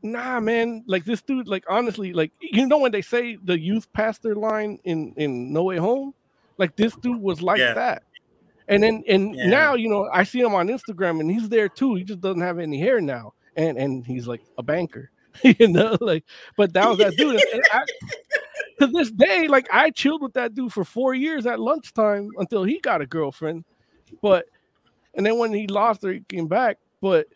Nah, 0.03 0.39
man, 0.39 0.83
like 0.87 1.05
this 1.05 1.21
dude, 1.21 1.47
like 1.47 1.63
honestly, 1.69 2.13
like 2.13 2.31
you 2.41 2.65
know 2.67 2.79
when 2.79 2.91
they 2.91 3.01
say 3.01 3.37
the 3.43 3.59
youth 3.59 3.91
pastor 3.93 4.35
line 4.35 4.79
in 4.83 5.13
in 5.17 5.53
No 5.53 5.63
Way 5.63 5.77
Home, 5.77 6.13
like 6.57 6.75
this 6.75 6.95
dude 6.97 7.21
was 7.21 7.41
like 7.41 7.59
Yeah. 7.59 7.73
that. 7.75 8.03
And 8.67 8.83
then 8.83 9.03
and 9.07 9.35
Yeah. 9.35 9.49
now 9.49 9.73
you 9.75 9.89
know 9.89 10.09
I 10.13 10.23
see 10.23 10.39
him 10.41 10.53
on 10.55 10.67
Instagram 10.67 11.19
and 11.19 11.31
he's 11.31 11.49
there 11.49 11.69
too. 11.69 11.95
He 11.95 12.03
just 12.03 12.21
doesn't 12.21 12.41
have 12.41 12.59
any 12.59 12.79
hair 12.79 13.01
now, 13.01 13.33
and 13.55 13.77
and 13.77 14.05
he's 14.05 14.27
like 14.27 14.41
a 14.57 14.63
banker, 14.63 15.11
you 15.43 15.67
know. 15.67 15.97
Like, 15.99 16.25
but 16.57 16.73
that 16.73 16.87
was 16.89 16.99
that 16.99 17.15
dude. 17.17 17.41
I, 17.71 17.81
to 18.79 18.87
this 18.87 19.11
day, 19.11 19.47
like 19.47 19.67
I 19.71 19.89
chilled 19.91 20.21
with 20.21 20.33
that 20.33 20.53
dude 20.55 20.73
for 20.73 20.83
four 20.83 21.13
years 21.13 21.45
at 21.45 21.59
lunchtime 21.59 22.29
until 22.37 22.63
he 22.63 22.79
got 22.79 23.01
a 23.01 23.05
girlfriend. 23.07 23.65
But 24.21 24.45
and 25.15 25.25
then 25.25 25.37
when 25.37 25.53
he 25.53 25.67
lost 25.67 26.03
her, 26.03 26.13
he 26.13 26.21
came 26.29 26.47
back. 26.47 26.77
But 27.01 27.27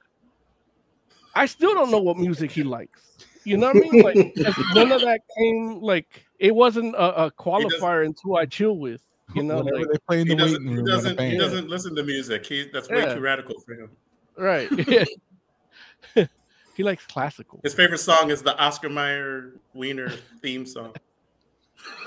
I 1.35 1.45
still 1.45 1.73
don't 1.73 1.91
know 1.91 1.99
what 2.01 2.17
music 2.17 2.51
he 2.51 2.63
likes. 2.63 3.01
You 3.43 3.57
know 3.57 3.67
what 3.67 3.77
I 3.77 3.79
mean? 3.79 4.01
Like 4.03 4.35
'cause 4.35 4.55
none 4.73 4.91
of 4.91 5.01
that 5.01 5.21
came 5.37 5.81
like 5.81 6.25
it 6.39 6.55
wasn't 6.55 6.95
a, 6.95 7.25
a 7.25 7.31
qualifier 7.31 8.05
into 8.05 8.21
who 8.23 8.35
I 8.37 8.45
chill 8.45 8.77
with. 8.77 9.01
You 9.35 9.43
know, 9.43 9.59
like, 9.59 9.87
they 9.91 9.97
play 10.07 10.21
in 10.21 10.27
He 10.27 10.33
the 10.33 10.39
doesn't. 10.39 10.59
waiting 10.65 10.71
He 10.71 10.75
room. 10.77 10.87
at 10.87 10.91
doesn't. 10.91 11.19
He 11.19 11.37
doesn't 11.37 11.67
listen 11.69 11.95
to 11.95 12.03
music. 12.03 12.45
He 12.45 12.69
that's 12.71 12.89
way 12.89 12.99
Yeah. 13.01 13.13
too 13.15 13.19
radical 13.21 13.59
for 13.59 13.73
him. 13.75 13.89
right. 14.37 14.69
he 16.75 16.83
likes 16.83 17.05
classical. 17.07 17.59
His 17.63 17.73
favorite 17.73 17.99
song 17.99 18.29
is 18.31 18.41
the 18.41 18.57
Oscar 18.57 18.89
Mayer 18.89 19.53
Wiener 19.73 20.09
theme 20.41 20.65
song. 20.65 20.93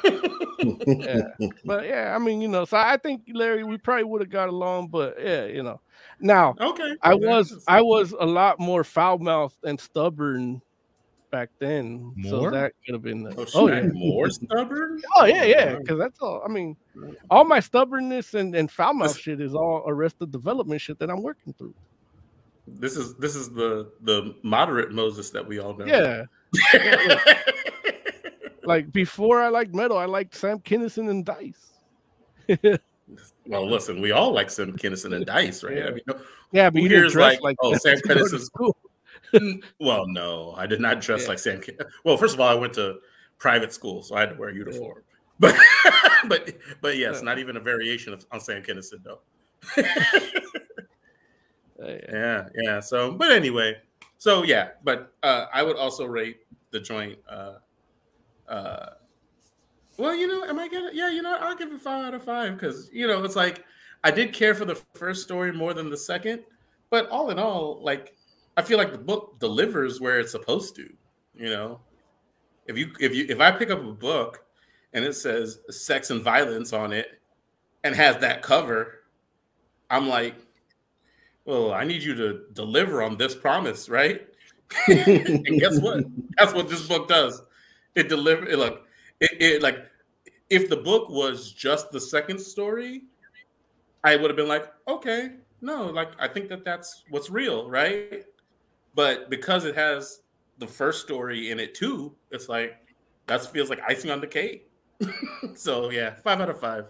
yeah. 0.05 1.23
But 1.65 1.87
yeah, 1.87 2.15
I 2.15 2.19
mean, 2.19 2.41
you 2.41 2.49
know, 2.49 2.65
so 2.65 2.77
I 2.77 2.97
think 2.97 3.23
Larry, 3.33 3.65
we 3.65 3.79
probably 3.79 4.05
would 4.05 4.21
have 4.23 4.31
got 4.31 4.49
along, 4.49 4.89
but 4.89 5.17
yeah, 5.23 5.45
you 5.47 5.63
know. 5.63 5.81
Now 6.21 6.55
Okay, 6.61 6.95
I 7.03 7.13
okay. 7.13 7.27
was 7.27 7.65
I 7.69 7.81
was 7.81 8.13
a 8.19 8.27
lot 8.27 8.59
more 8.59 8.85
foul 8.85 9.19
mouthed 9.19 9.59
and 9.65 9.81
stubborn 9.81 10.61
back 11.31 11.51
then. 11.61 12.15
So 12.29 12.51
that 12.51 12.73
could 12.85 12.95
have 12.95 13.03
been 13.03 13.23
the, 13.23 13.35
Oh, 13.39 13.47
oh, 13.55 13.67
yeah. 13.69 13.83
more 13.93 14.31
stubborn. 14.31 15.01
Oh 15.17 15.25
yeah, 15.25 15.45
yeah, 15.45 15.77
because 15.77 15.99
that's 15.99 16.21
all. 16.21 16.43
I 16.45 16.49
mean, 16.49 16.77
all 17.31 17.45
my 17.45 17.61
stubbornness 17.61 18.35
and, 18.35 18.55
and 18.55 18.71
foul 18.71 18.95
mouth 18.95 19.17
shit 19.17 19.41
is 19.41 19.55
all 19.55 19.85
arrested 19.87 20.33
development 20.33 20.81
shit 20.81 20.99
that 20.99 21.11
I'm 21.11 21.23
working 21.23 21.55
through. 21.55 21.75
This 22.67 22.97
is 22.97 23.15
this 23.17 23.35
is 23.35 23.51
the 23.51 23.93
the 24.03 24.35
moderate 24.43 24.93
Moses 24.93 25.31
that 25.31 25.47
we 25.47 25.59
all 25.59 25.75
know. 25.77 25.87
Yeah, 25.87 26.25
like 28.65 28.93
before 28.93 29.41
I 29.41 29.49
liked 29.49 29.75
metal, 29.75 29.97
I 29.97 30.05
liked 30.05 30.35
Sam 30.35 30.59
Kinison 30.61 31.09
and 31.11 31.25
Dice. 31.25 31.73
well, 33.47 33.69
listen, 33.69 34.01
we 34.01 34.13
all 34.13 34.33
like 34.33 34.51
Sam 34.51 34.77
Kinison 34.77 35.15
and 35.15 35.25
Dice, 35.27 35.63
right? 35.65 35.87
I 35.87 35.91
mean, 35.91 36.01
no, 36.07 36.21
Yeah, 36.53 36.71
but 36.71 36.83
you 36.83 36.89
didn't 36.89 37.11
dress 37.13 37.41
like, 37.41 37.43
like, 37.43 37.57
oh, 37.63 37.75
Sam 37.77 37.97
Kinison's- 37.99 38.47
school. 38.55 38.77
well, 39.81 40.07
no, 40.07 40.55
I 40.57 40.67
did 40.67 40.81
not 40.81 41.01
dress 41.01 41.23
Yeah. 41.23 41.29
like 41.29 41.39
Sam. 41.39 41.61
Well, 42.05 42.17
first 42.17 42.35
of 42.35 42.41
all, 42.41 42.49
I 42.49 42.55
went 42.55 42.73
to 42.75 42.99
private 43.39 43.73
school, 43.73 44.03
so 44.03 44.15
I 44.17 44.21
had 44.21 44.31
to 44.31 44.37
wear 44.37 44.51
a 44.51 44.55
uniform. 44.55 45.03
But 45.41 45.55
but 46.27 46.51
but 46.81 46.97
yes, 46.97 47.17
Yeah. 47.19 47.23
not 47.23 47.39
even 47.39 47.57
a 47.57 47.61
variation 47.61 48.13
of, 48.13 48.27
on 48.33 48.41
Sam 48.41 48.63
Kinison 48.63 49.05
though. 49.05 49.21
Uh, 51.81 51.87
yeah. 51.87 51.97
yeah, 52.13 52.49
yeah. 52.57 52.81
So, 52.81 53.13
but 53.13 53.31
anyway, 53.31 53.77
so 54.19 54.43
yeah, 54.43 54.71
but 54.83 55.13
uh, 55.23 55.47
I 55.53 55.63
would 55.63 55.77
also 55.77 56.07
rate 56.07 56.39
the 56.73 56.81
joint. 56.81 57.19
Uh, 57.29 57.55
uh, 58.49 58.87
well, 59.99 60.15
you 60.15 60.29
know, 60.29 60.45
am 60.45 60.59
I 60.59 60.69
gonna? 60.69 60.91
Yeah, 60.93 61.11
you 61.11 61.23
know, 61.23 61.37
I'll 61.41 61.57
give 61.57 61.73
it 61.73 61.81
five 61.81 62.05
out 62.05 62.15
of 62.15 62.23
five 62.23 62.55
because 62.55 62.89
you 62.93 63.07
know 63.07 63.25
it's 63.25 63.37
like 63.37 63.65
I 64.05 64.11
did 64.11 64.33
care 64.33 64.55
for 64.55 64.65
the 64.65 64.77
first 64.95 65.25
story 65.25 65.53
more 65.53 65.75
than 65.75 65.91
the 65.91 65.97
second, 65.97 66.45
but 66.89 67.09
all 67.09 67.31
in 67.31 67.39
all, 67.39 67.81
like 67.83 68.15
I 68.57 68.63
feel 68.63 68.79
like 68.79 68.93
the 68.93 68.99
book 68.99 69.39
delivers 69.41 70.01
where 70.01 70.21
it's 70.21 70.33
supposed 70.33 70.77
to. 70.77 70.89
You 71.35 71.51
know, 71.51 71.81
if 72.67 72.79
you 72.79 72.93
if 73.01 73.15
you 73.15 73.27
if 73.29 73.41
I 73.41 73.51
pick 73.51 73.71
up 73.71 73.81
a 73.81 73.93
book 73.93 74.45
and 74.93 75.05
it 75.05 75.15
says 75.15 75.61
sex 75.71 76.11
and 76.11 76.23
violence 76.23 76.73
on 76.73 76.93
it 76.93 77.21
and 77.83 77.95
has 77.95 78.19
that 78.19 78.43
cover, 78.43 79.01
I'm 79.91 80.09
like, 80.09 80.37
well, 81.45 81.73
I 81.73 81.83
need 81.85 82.03
you 82.03 82.15
to 82.15 82.45
deliver 82.53 83.03
on 83.03 83.17
this 83.17 83.35
promise, 83.35 83.89
right? 83.89 84.29
and 84.87 85.61
guess 85.61 85.81
what? 85.81 86.05
That's 86.37 86.55
what 86.55 86.69
this 86.69 86.87
book 86.87 87.09
does. 87.09 87.43
It 87.95 88.09
deliver 88.09 88.47
it 88.47 88.59
like 88.59 88.81
it, 89.21 89.31
it 89.41 89.63
like 89.63 89.87
if 90.51 90.69
the 90.69 90.77
book 90.77 91.09
was 91.09 91.53
just 91.53 91.91
the 91.91 92.01
second 92.01 92.39
story, 92.39 93.03
I 94.05 94.17
would 94.17 94.31
have 94.31 94.37
been 94.37 94.49
like, 94.49 94.73
okay, 94.87 95.33
no, 95.61 95.87
like 95.87 96.13
I 96.19 96.29
think 96.29 96.49
that 96.49 96.65
that's 96.65 97.05
what's 97.11 97.31
real, 97.31 97.69
right? 97.69 98.25
But 98.95 99.31
because 99.31 99.65
it 99.65 99.75
has 99.75 100.23
the 100.59 100.67
first 100.67 101.03
story 101.03 101.51
in 101.51 101.61
it 101.61 101.75
too, 101.75 102.15
it's 102.31 102.49
like 102.49 102.77
that 103.27 103.45
feels 103.53 103.71
like 103.71 103.81
icing 103.87 104.11
on 104.11 104.21
the 104.21 104.27
cake. 104.27 104.71
so 105.55 105.91
yeah, 105.91 106.15
five 106.25 106.41
out 106.41 106.51
of 106.51 106.61
five. 106.61 106.87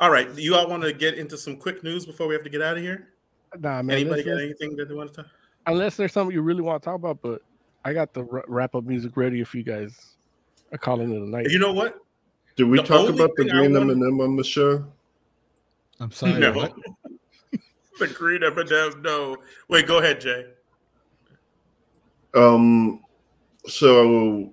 All 0.00 0.10
right, 0.10 0.28
you 0.36 0.56
all 0.56 0.68
want 0.68 0.82
to 0.82 0.92
get 0.92 1.14
into 1.14 1.38
some 1.38 1.56
quick 1.56 1.84
news 1.84 2.04
before 2.04 2.26
we 2.26 2.34
have 2.34 2.42
to 2.42 2.50
get 2.50 2.60
out 2.60 2.76
of 2.76 2.82
here? 2.82 3.10
Nah, 3.58 3.82
man. 3.82 3.96
Anybody 3.96 4.24
got 4.24 4.40
anything 4.40 4.76
that 4.76 4.88
they 4.88 4.94
want 4.94 5.12
to 5.12 5.22
talk? 5.22 5.30
unless 5.66 5.96
there's 5.96 6.12
something 6.12 6.34
you 6.34 6.42
really 6.42 6.62
want 6.62 6.82
to 6.82 6.84
talk 6.84 6.96
about, 6.96 7.20
but 7.22 7.42
I 7.84 7.92
got 7.92 8.12
the 8.12 8.24
wrap 8.46 8.74
up 8.74 8.84
music 8.84 9.16
ready 9.16 9.40
if 9.40 9.54
you 9.54 9.62
guys 9.62 10.16
are 10.72 10.78
calling 10.78 11.12
it 11.12 11.16
a 11.22 11.28
night. 11.28 11.50
You 11.50 11.58
know 11.58 11.72
what? 11.72 11.98
Did 12.56 12.64
we 12.64 12.78
The 12.78 12.82
talk 12.84 13.08
about 13.08 13.30
the 13.36 13.44
green 13.48 13.72
wanna- 13.72 13.92
M&M 13.92 14.20
on 14.20 14.36
the 14.36 14.44
show? 14.44 14.84
I'm 15.98 16.10
sorry. 16.10 16.34
no. 16.38 16.52
what? 16.52 16.74
the 17.98 18.06
green 18.08 18.42
M&M. 18.42 19.02
No. 19.02 19.36
Wait. 19.68 19.86
Go 19.86 19.98
ahead, 19.98 20.20
Jay. 20.20 20.46
Um, 22.34 23.02
so 23.66 24.52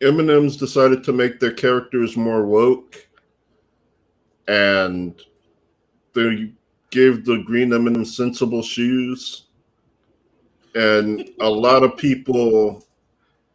M&M's 0.00 0.56
decided 0.56 1.02
to 1.04 1.12
make 1.12 1.40
their 1.40 1.52
characters 1.52 2.16
more 2.16 2.44
woke, 2.46 3.08
and 4.48 5.20
they 6.14 6.52
gave 6.90 7.24
the 7.24 7.42
green 7.44 7.72
M&M 7.72 8.04
sensible 8.04 8.62
shoes, 8.62 9.45
and 10.76 11.30
a 11.40 11.48
lot 11.48 11.82
of 11.82 11.96
people, 11.96 12.84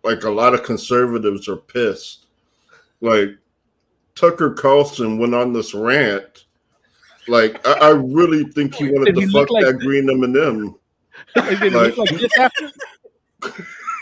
like 0.04 0.24
a 0.24 0.30
lot 0.30 0.56
of 0.56 0.64
conservatives, 0.64 1.48
are 1.48 1.56
pissed. 1.56 2.26
Like 3.00 3.30
Tucker 4.16 4.52
Carlson 4.54 5.20
went 5.20 5.36
on 5.36 5.54
this 5.54 5.76
rant. 5.76 6.46
Like 7.28 7.66
I, 7.68 7.74
I 7.74 7.90
really 7.92 8.44
think 8.46 8.74
he 8.74 8.92
wanted 8.92 9.14
Did 9.14 9.22
to 9.22 9.28
look 9.28 9.50
fuck 9.50 9.52
like 9.52 9.66
that 9.66 9.80
green 9.80 10.10
M&M. 10.10 10.76
Like, 11.36 11.60
did 11.60 11.74
it 11.76 11.98
like 11.98 12.10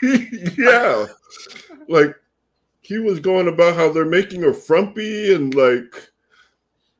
yeah. 0.57 1.05
Like 1.89 2.15
he 2.81 2.97
was 2.97 3.19
going 3.19 3.49
about 3.49 3.75
how 3.75 3.91
they're 3.91 4.05
making 4.05 4.41
her 4.41 4.53
frumpy 4.53 5.33
and 5.33 5.53
like 5.53 6.11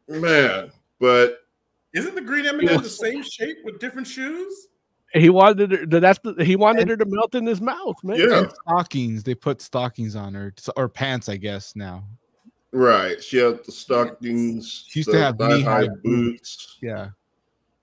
man, 0.09 0.71
but 0.99 1.39
Isn't 1.93 2.15
the 2.15 2.21
green 2.21 2.45
M&M 2.45 2.81
the 2.81 2.89
same 2.89 3.23
shape 3.23 3.57
with 3.63 3.79
different 3.79 4.07
shoes? 4.07 4.68
He 5.13 5.29
wanted 5.29 5.71
her. 5.71 5.85
That's 5.99 6.19
the, 6.19 6.35
he 6.43 6.55
wanted 6.55 6.87
her 6.89 6.95
to 6.97 7.05
melt 7.05 7.33
in 7.35 7.45
his 7.45 7.61
mouth, 7.61 7.95
man. 8.03 8.17
yeah, 8.19 8.39
And 8.43 8.51
stockings. 8.67 9.23
They 9.23 9.33
put 9.35 9.61
stockings 9.61 10.15
on 10.15 10.33
her 10.35 10.53
or 10.77 10.87
pants, 10.87 11.29
I 11.29 11.37
guess. 11.37 11.75
Now, 11.75 12.03
right. 12.71 13.21
She 13.23 13.37
had 13.37 13.63
the 13.65 13.71
stockings, 13.71 14.85
She 14.87 14.99
used 14.99 15.09
to 15.11 15.19
have 15.19 15.39
knee-high 15.39 15.87
boots. 16.03 16.77
yeah. 16.81 17.09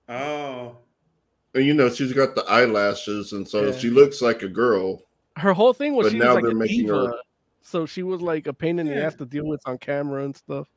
Oh. 0.09 0.77
And 1.53 1.65
you 1.65 1.73
know, 1.73 1.89
she's 1.89 2.13
got 2.13 2.35
the 2.35 2.43
eyelashes, 2.45 3.33
and 3.33 3.47
so 3.47 3.65
Yeah. 3.67 3.77
she 3.77 3.89
looks 3.89 4.21
like 4.21 4.43
a 4.43 4.47
girl. 4.47 5.01
Her 5.35 5.53
whole 5.53 5.73
thing 5.73 5.95
was 5.95 6.07
But 6.07 6.11
she 6.13 6.19
now 6.19 6.27
was 6.27 6.35
like 6.35 6.43
they're 6.43 6.51
a 6.51 6.55
making 6.55 6.87
her- 6.87 7.13
so 7.61 7.85
she 7.85 8.03
was 8.03 8.21
like 8.21 8.47
a 8.47 8.53
pain 8.53 8.79
in 8.79 8.87
the 8.87 8.93
Yeah. 8.95 9.01
ass 9.07 9.15
to 9.15 9.25
deal 9.25 9.45
with 9.45 9.59
on 9.65 9.77
camera 9.79 10.23
and 10.23 10.35
stuff. 10.35 10.67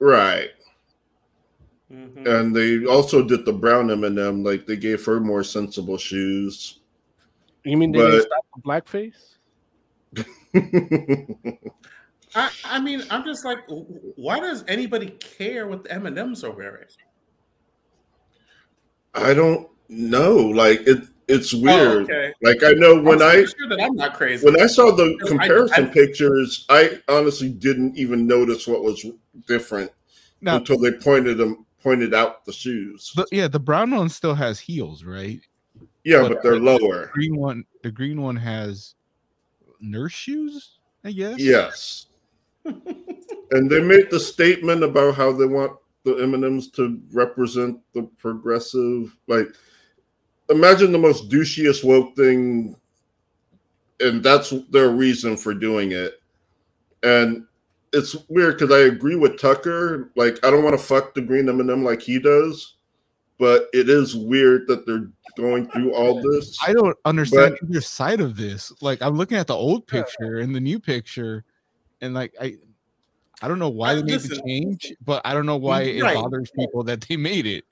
Right. 0.00 0.50
Mhm. 1.92 2.26
And 2.26 2.54
they 2.54 2.84
also 2.84 3.22
did 3.22 3.44
the 3.46 3.52
brown 3.52 3.90
M&M, 3.90 4.44
like 4.44 4.66
they 4.66 4.76
gave 4.76 5.04
her 5.06 5.20
more 5.20 5.42
sensible 5.42 5.96
shoes. 5.96 6.80
You 7.64 7.76
mean 7.76 7.92
they 7.92 7.98
didn't 7.98 8.18
But- 8.18 8.26
stop 8.26 8.46
the 8.54 8.62
blackface? 8.62 9.36
I, 12.34 12.50
I 12.64 12.80
mean, 12.80 13.02
I'm 13.10 13.24
just 13.24 13.44
like, 13.44 13.58
why 14.16 14.38
does 14.38 14.64
anybody 14.68 15.10
care 15.20 15.66
what 15.66 15.84
the 15.84 15.92
M&Ms 15.92 16.44
are 16.44 16.50
wearing? 16.50 16.84
I 19.14 19.32
don't 19.34 19.68
know. 19.88 20.36
Like 20.36 20.80
it 20.86 21.04
it's 21.26 21.52
weird. 21.52 21.70
Oh, 22.10 22.14
okay. 22.14 22.32
Like 22.42 22.62
I 22.62 22.72
know 22.72 23.02
when 23.02 23.20
I'm 23.22 23.28
I 23.28 23.44
sure 23.44 23.68
that 23.70 23.80
I'm 23.82 23.96
not 23.96 24.14
crazy. 24.14 24.44
when 24.46 24.60
I 24.60 24.66
saw 24.66 24.90
the 24.94 25.14
Because 25.18 25.32
I- 25.32 25.36
comparison 25.38 25.84
I- 25.84 25.88
pictures, 25.92 26.66
I 26.68 27.00
honestly 27.08 27.48
didn't 27.50 27.96
even 27.96 28.26
notice 28.26 28.66
what 28.66 28.82
was 28.84 29.04
different 29.46 29.90
Now, 30.42 30.56
until 30.56 30.78
they 30.78 30.92
pointed 30.92 31.38
them 31.38 31.64
pointed 31.82 32.14
out 32.14 32.44
the 32.44 32.52
shoes. 32.52 33.12
the, 33.14 33.26
yeah, 33.32 33.48
the 33.48 33.60
brown 33.60 33.90
one 33.90 34.08
still 34.08 34.34
has 34.34 34.58
heels, 34.60 35.04
right? 35.04 35.40
yeah, 36.04 36.22
but- 36.22 36.28
but 36.34 36.42
they're 36.42 36.58
lower. 36.58 37.10
Green 37.12 37.36
one, 37.36 37.64
the 37.82 37.90
green 37.90 38.20
one 38.20 38.36
has 38.36 38.94
nurse 39.80 40.12
shoes, 40.12 40.78
I 41.04 41.12
guess. 41.12 41.38
Yes. 41.38 42.06
and 42.64 43.70
they 43.70 43.80
made 43.80 44.10
the 44.10 44.20
statement 44.20 44.82
about 44.82 45.14
how 45.14 45.32
they 45.32 45.46
want 45.46 45.72
the 46.04 46.16
M&Ms 46.16 46.70
to 46.70 47.00
represent 47.12 47.78
the 47.94 48.02
progressive 48.18 49.16
like 49.26 49.48
imagine 50.48 50.92
the 50.92 50.98
most 50.98 51.28
douchiest 51.28 51.84
woke 51.84 52.14
thing 52.16 52.74
and 54.00 54.22
that's 54.22 54.50
their 54.70 54.90
reason 54.90 55.36
for 55.36 55.54
doing 55.54 55.92
it. 55.92 56.20
And 57.02 57.46
it's 57.92 58.16
weird 58.28 58.58
because 58.58 58.74
I 58.74 58.86
agree 58.86 59.16
with 59.16 59.40
Tucker. 59.40 60.10
Like, 60.16 60.44
I 60.44 60.50
don't 60.50 60.62
want 60.64 60.78
to 60.78 60.82
fuck 60.84 61.14
the 61.14 61.20
green 61.20 61.48
M&M 61.48 61.84
like 61.84 62.00
he 62.02 62.18
does, 62.18 62.76
but 63.38 63.68
it 63.72 63.88
is 63.88 64.14
weird 64.16 64.66
that 64.68 64.86
they're 64.86 65.10
going 65.36 65.68
through 65.70 65.94
all 65.94 66.20
this. 66.32 66.56
I 66.66 66.72
don't 66.72 66.96
understand 67.04 67.56
either 67.62 67.80
side 67.80 68.20
of 68.20 68.36
this. 68.36 68.72
Like 68.82 69.00
I'm 69.02 69.16
looking 69.16 69.36
at 69.38 69.46
the 69.46 69.54
old 69.54 69.86
picture 69.86 70.38
and 70.38 70.54
the 70.54 70.60
new 70.60 70.78
picture, 70.80 71.44
and 72.00 72.14
like 72.14 72.34
I, 72.40 72.56
I 73.40 73.48
don't 73.48 73.58
know 73.60 73.68
why 73.70 73.94
they 73.94 74.02
made 74.02 74.20
the 74.20 74.42
change, 74.44 74.92
but 75.04 75.22
I 75.24 75.32
don't 75.34 75.46
know 75.46 75.56
why 75.56 75.82
it 75.82 76.02
Right. 76.02 76.14
bothers 76.14 76.50
people 76.58 76.82
that 76.84 77.02
they 77.02 77.16
made 77.16 77.46
it. 77.46 77.64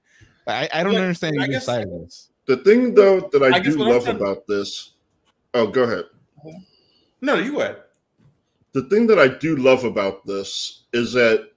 I, 0.47 0.69
I 0.73 0.83
don't 0.85 0.93
Yeah, 0.93 1.01
understand 1.01 1.37
I 1.41 1.45
either 1.45 1.53
guess- 1.55 1.65
side 1.67 1.83
of 1.85 1.91
this. 1.91 2.31
The 2.47 2.59
thing 2.59 2.95
though 2.95 3.29
that 3.33 3.43
I, 3.43 3.57
I 3.57 3.59
do 3.59 3.77
love 3.77 4.07
about 4.07 4.47
this, 4.47 4.93
oh, 5.55 5.67
go 5.67 5.83
ahead. 5.83 6.05
No, 7.21 7.35
you 7.35 7.55
would. 7.55 7.77
The 8.77 8.83
thing 8.83 9.07
that 9.07 9.19
I 9.19 9.29
do 9.29 9.57
love 9.57 9.85
about 9.85 10.27
this 10.27 10.83
is 10.93 11.15
that 11.15 11.49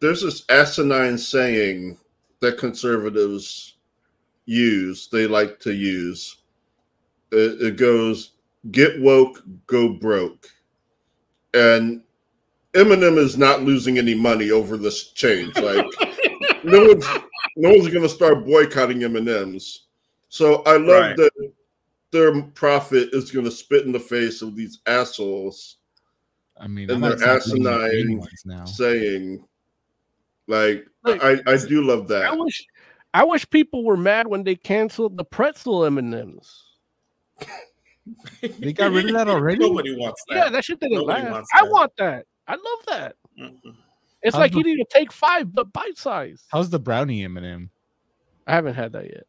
there's 0.00 0.22
this 0.22 0.42
asinine 0.48 1.16
saying 1.16 1.96
that 2.40 2.58
conservatives 2.58 3.76
use, 4.44 5.06
they 5.06 5.28
like 5.28 5.60
to 5.60 5.72
use. 5.72 6.38
It, 7.30 7.62
it 7.62 7.76
goes, 7.76 8.32
"Get 8.72 9.00
woke, 9.00 9.40
go 9.68 9.90
broke," 9.90 10.48
and 11.54 12.02
M&M 12.74 13.18
is 13.18 13.38
not 13.38 13.62
losing 13.62 13.96
any 13.96 14.16
money 14.16 14.50
over 14.50 14.76
this 14.76 15.12
change. 15.12 15.56
Like, 15.56 15.86
no 16.64 16.86
one's 16.86 17.06
no 17.54 17.70
one's 17.70 17.86
going 17.88 18.02
to 18.02 18.08
start 18.08 18.44
boycotting 18.44 19.04
M 19.04 19.14
and 19.14 19.28
M's. 19.28 19.84
So 20.28 20.64
I 20.64 20.72
love 20.72 21.02
Right. 21.02 21.16
that 21.18 21.52
their 22.10 22.42
profit 22.42 23.10
is 23.12 23.30
going 23.30 23.44
to 23.44 23.50
spit 23.52 23.86
in 23.86 23.92
the 23.92 24.00
face 24.00 24.42
of 24.42 24.56
these 24.56 24.80
assholes 24.88 25.76
I 26.60 26.66
mean, 26.66 26.90
And 26.90 27.04
I 27.04 27.08
might 27.10 27.18
they're 27.18 27.40
stop 27.40 27.52
reading 27.52 27.62
the 27.64 27.78
green 27.88 28.20
asinine 28.22 28.58
now. 28.58 28.64
saying, 28.64 29.44
like, 30.46 30.86
Look, 31.04 31.22
I 31.22 31.40
I 31.46 31.56
do 31.56 31.82
love 31.82 32.08
that. 32.08 32.26
I 32.26 32.30
that. 32.30 32.38
wish, 32.38 32.66
I 33.14 33.24
wish 33.24 33.48
people 33.50 33.84
were 33.84 33.96
mad 33.96 34.26
when 34.26 34.44
they 34.44 34.54
canceled 34.56 35.16
the 35.16 35.24
pretzel 35.24 35.84
M 35.84 35.98
and 35.98 36.14
M's. 36.14 36.64
They 38.40 38.72
got 38.72 38.92
rid 38.92 39.06
of 39.06 39.12
that 39.14 39.28
already? 39.28 39.58
Nobody 39.58 39.96
wants 39.96 40.22
that. 40.28 40.34
Yeah, 40.36 40.48
that 40.50 40.64
shit 40.64 40.80
didn't 40.80 40.98
Nobody 40.98 41.22
last. 41.30 41.48
I 41.54 41.62
want 41.64 41.92
that. 41.98 42.26
I 42.46 42.52
love 42.54 42.86
that. 42.88 43.16
Mm-mm. 43.38 43.74
It's 44.22 44.34
How's 44.34 44.40
like 44.40 44.52
the- 44.52 44.58
you 44.58 44.64
need 44.64 44.76
to 44.78 44.86
take 44.90 45.12
five, 45.12 45.52
but 45.54 45.72
bite 45.72 45.98
size. 45.98 46.44
How's 46.50 46.70
the 46.70 46.78
brownie 46.78 47.22
M&M? 47.24 47.70
I 48.46 48.54
haven't 48.54 48.74
had 48.74 48.92
that 48.92 49.04
yet. 49.04 49.24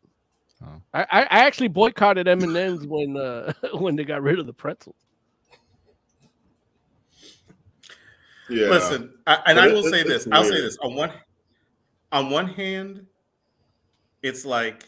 Oh. 0.63 0.81
I, 0.93 1.01
I, 1.03 1.21
I 1.23 1.39
actually 1.45 1.67
boycotted 1.67 2.27
M 2.27 2.41
and 2.41 2.55
M's 2.55 2.85
when 2.87 3.15
uh, 3.17 3.53
when 3.75 3.95
they 3.95 4.03
got 4.03 4.21
rid 4.23 4.39
of 4.39 4.45
the 4.45 4.53
pretzel. 4.53 4.95
Yeah. 8.49 8.67
Listen, 8.69 9.13
I, 9.27 9.35
and 9.47 9.55
But 9.55 9.57
I 9.57 9.67
it- 9.69 9.73
will 9.73 9.83
say 9.83 10.01
it's 10.01 10.09
this. 10.09 10.27
I'll 10.31 10.43
say 10.43 10.61
this. 10.61 10.77
On 10.77 10.95
one, 10.95 11.11
on 12.11 12.29
one 12.29 12.47
hand, 12.47 13.05
it's 14.23 14.45
like, 14.45 14.85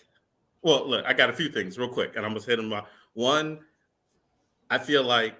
well, 0.61 0.87
look, 0.87 1.05
I 1.05 1.13
got 1.13 1.29
a 1.29 1.33
few 1.33 1.49
things 1.49 1.77
real 1.77 1.89
quick, 1.89 2.15
and 2.15 2.25
I'm 2.25 2.33
gonna 2.33 2.45
hit 2.45 2.57
them. 2.57 2.71
out. 2.73 2.87
One, 3.13 3.59
I 4.69 4.77
feel 4.77 5.03
like 5.03 5.35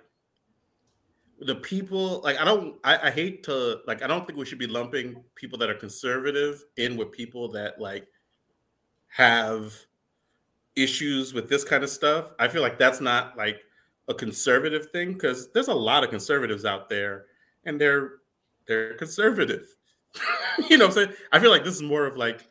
the 1.39 1.56
people, 1.56 2.22
like, 2.23 2.38
I 2.39 2.45
don't, 2.45 2.77
I, 2.84 3.07
I 3.07 3.11
hate 3.11 3.43
to, 3.45 3.80
like, 3.88 4.03
I 4.03 4.07
don't 4.07 4.27
think 4.27 4.38
we 4.38 4.45
should 4.45 4.60
be 4.60 4.68
lumping 4.68 5.23
people 5.35 5.57
that 5.60 5.69
are 5.69 5.76
conservative 5.76 6.64
in 6.77 6.98
with 6.98 7.11
people 7.11 7.48
that 7.53 7.80
like 7.81 8.07
have 9.07 9.73
issues 10.76 11.34
with 11.34 11.49
this 11.49 11.64
kind 11.64 11.84
of 11.84 11.89
stuff. 11.89 12.34
I 12.39 12.48
feel 12.48 12.61
like 12.61 12.77
that's 12.77 13.02
not 13.02 13.38
like 13.38 13.60
a 14.07 14.14
conservative 14.14 14.91
thing 14.91 15.14
because 15.14 15.52
there's 15.52 15.68
a 15.68 15.73
lot 15.73 16.03
of 16.03 16.10
conservatives 16.10 16.64
out 16.65 16.89
there 16.89 17.26
and 17.65 17.79
they're 17.79 18.13
they're 18.67 18.95
conservative. 18.95 19.75
you 20.69 20.77
know 20.77 20.88
what 20.88 20.97
I'm 20.97 21.05
saying? 21.05 21.17
I 21.31 21.39
feel 21.39 21.51
like 21.51 21.63
this 21.63 21.75
is 21.75 21.81
more 21.81 22.05
of 22.05 22.17
like 22.17 22.47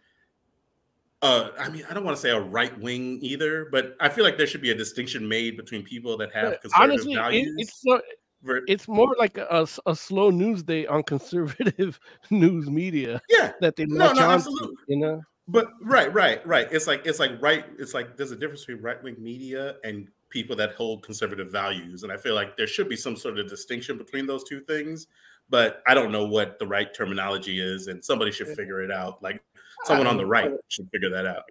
uh 1.23 1.51
I 1.59 1.69
mean 1.69 1.85
I 1.91 1.95
don't 1.95 2.05
want 2.05 2.16
to 2.16 2.20
say 2.20 2.31
a 2.31 2.41
right 2.41 2.78
wing 2.81 3.19
either, 3.23 3.69
but 3.70 3.97
I 4.01 4.09
feel 4.09 4.24
like 4.24 4.39
there 4.39 4.47
should 4.47 4.62
be 4.62 4.70
a 4.70 4.74
distinction 4.74 5.28
made 5.28 5.57
between 5.57 5.82
people 5.82 6.16
that 6.19 6.32
have 6.32 6.53
But 6.53 6.61
conservative 6.62 7.07
Honestly, 7.19 7.39
it, 7.39 7.49
it's 7.59 7.82
so- 7.82 8.01
it's 8.43 8.89
more 8.89 9.15
like 9.19 9.37
a, 9.37 9.66
a, 9.87 9.95
slow 9.95 10.31
news 10.31 10.62
day 10.62 10.87
on 10.87 11.03
conservative 11.03 12.01
news 12.31 12.70
media 12.70 13.20
yeah, 13.28 13.53
that 13.61 13.77
they 13.77 13.85
No, 13.85 14.12
no, 14.12 14.31
absolutely. 14.31 14.77
You 14.89 14.97
know, 14.97 15.23
But 15.47 15.69
right, 15.82 16.12
right, 16.12 16.45
right. 16.47 16.66
It's 16.70 16.87
like 16.87 17.05
it's 17.05 17.19
like 17.19 17.32
right. 17.43 17.66
It's 17.78 17.93
like 17.93 18.16
there's 18.16 18.31
a 18.31 18.37
difference 18.37 18.65
between 18.65 18.82
right 18.82 19.03
wing 19.03 19.16
media 19.19 19.77
and 19.85 20.09
people 20.31 20.57
that 20.57 20.73
hold 20.74 21.02
conservative 21.02 21.51
values, 21.51 22.02
and 22.02 22.12
I 22.12 22.16
feel 22.16 22.35
like 22.35 22.57
there 22.57 22.66
should 22.66 22.89
be 22.89 22.97
some 22.97 23.16
sort 23.16 23.39
of 23.39 23.48
distinction 23.48 23.98
between 23.98 24.27
those 24.27 24.44
two 24.44 24.61
things. 24.61 25.07
But 25.51 25.82
I 25.89 25.94
don't 25.94 26.12
know 26.12 26.27
what 26.27 26.59
the 26.61 26.66
right 26.66 26.94
terminology 26.94 27.61
is, 27.61 27.89
and 27.89 28.05
somebody 28.05 28.31
should 28.31 28.47
figure 28.48 28.82
it 28.82 28.90
out. 28.93 29.20
Like 29.23 29.43
someone 29.85 30.07
on 30.07 30.16
the 30.16 30.27
right 30.27 30.52
should 30.69 30.89
figure 30.90 31.11
that 31.11 31.27
out. 31.27 31.43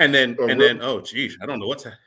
And 0.00 0.12
then 0.14 0.36
Oh, 0.40 0.48
and 0.48 0.58
real- 0.58 0.68
then 0.68 0.82
oh 0.82 1.00
geez, 1.00 1.36
I 1.40 1.46
don't 1.46 1.58
know 1.60 1.66
what's 1.68 1.84
that. 1.84 1.98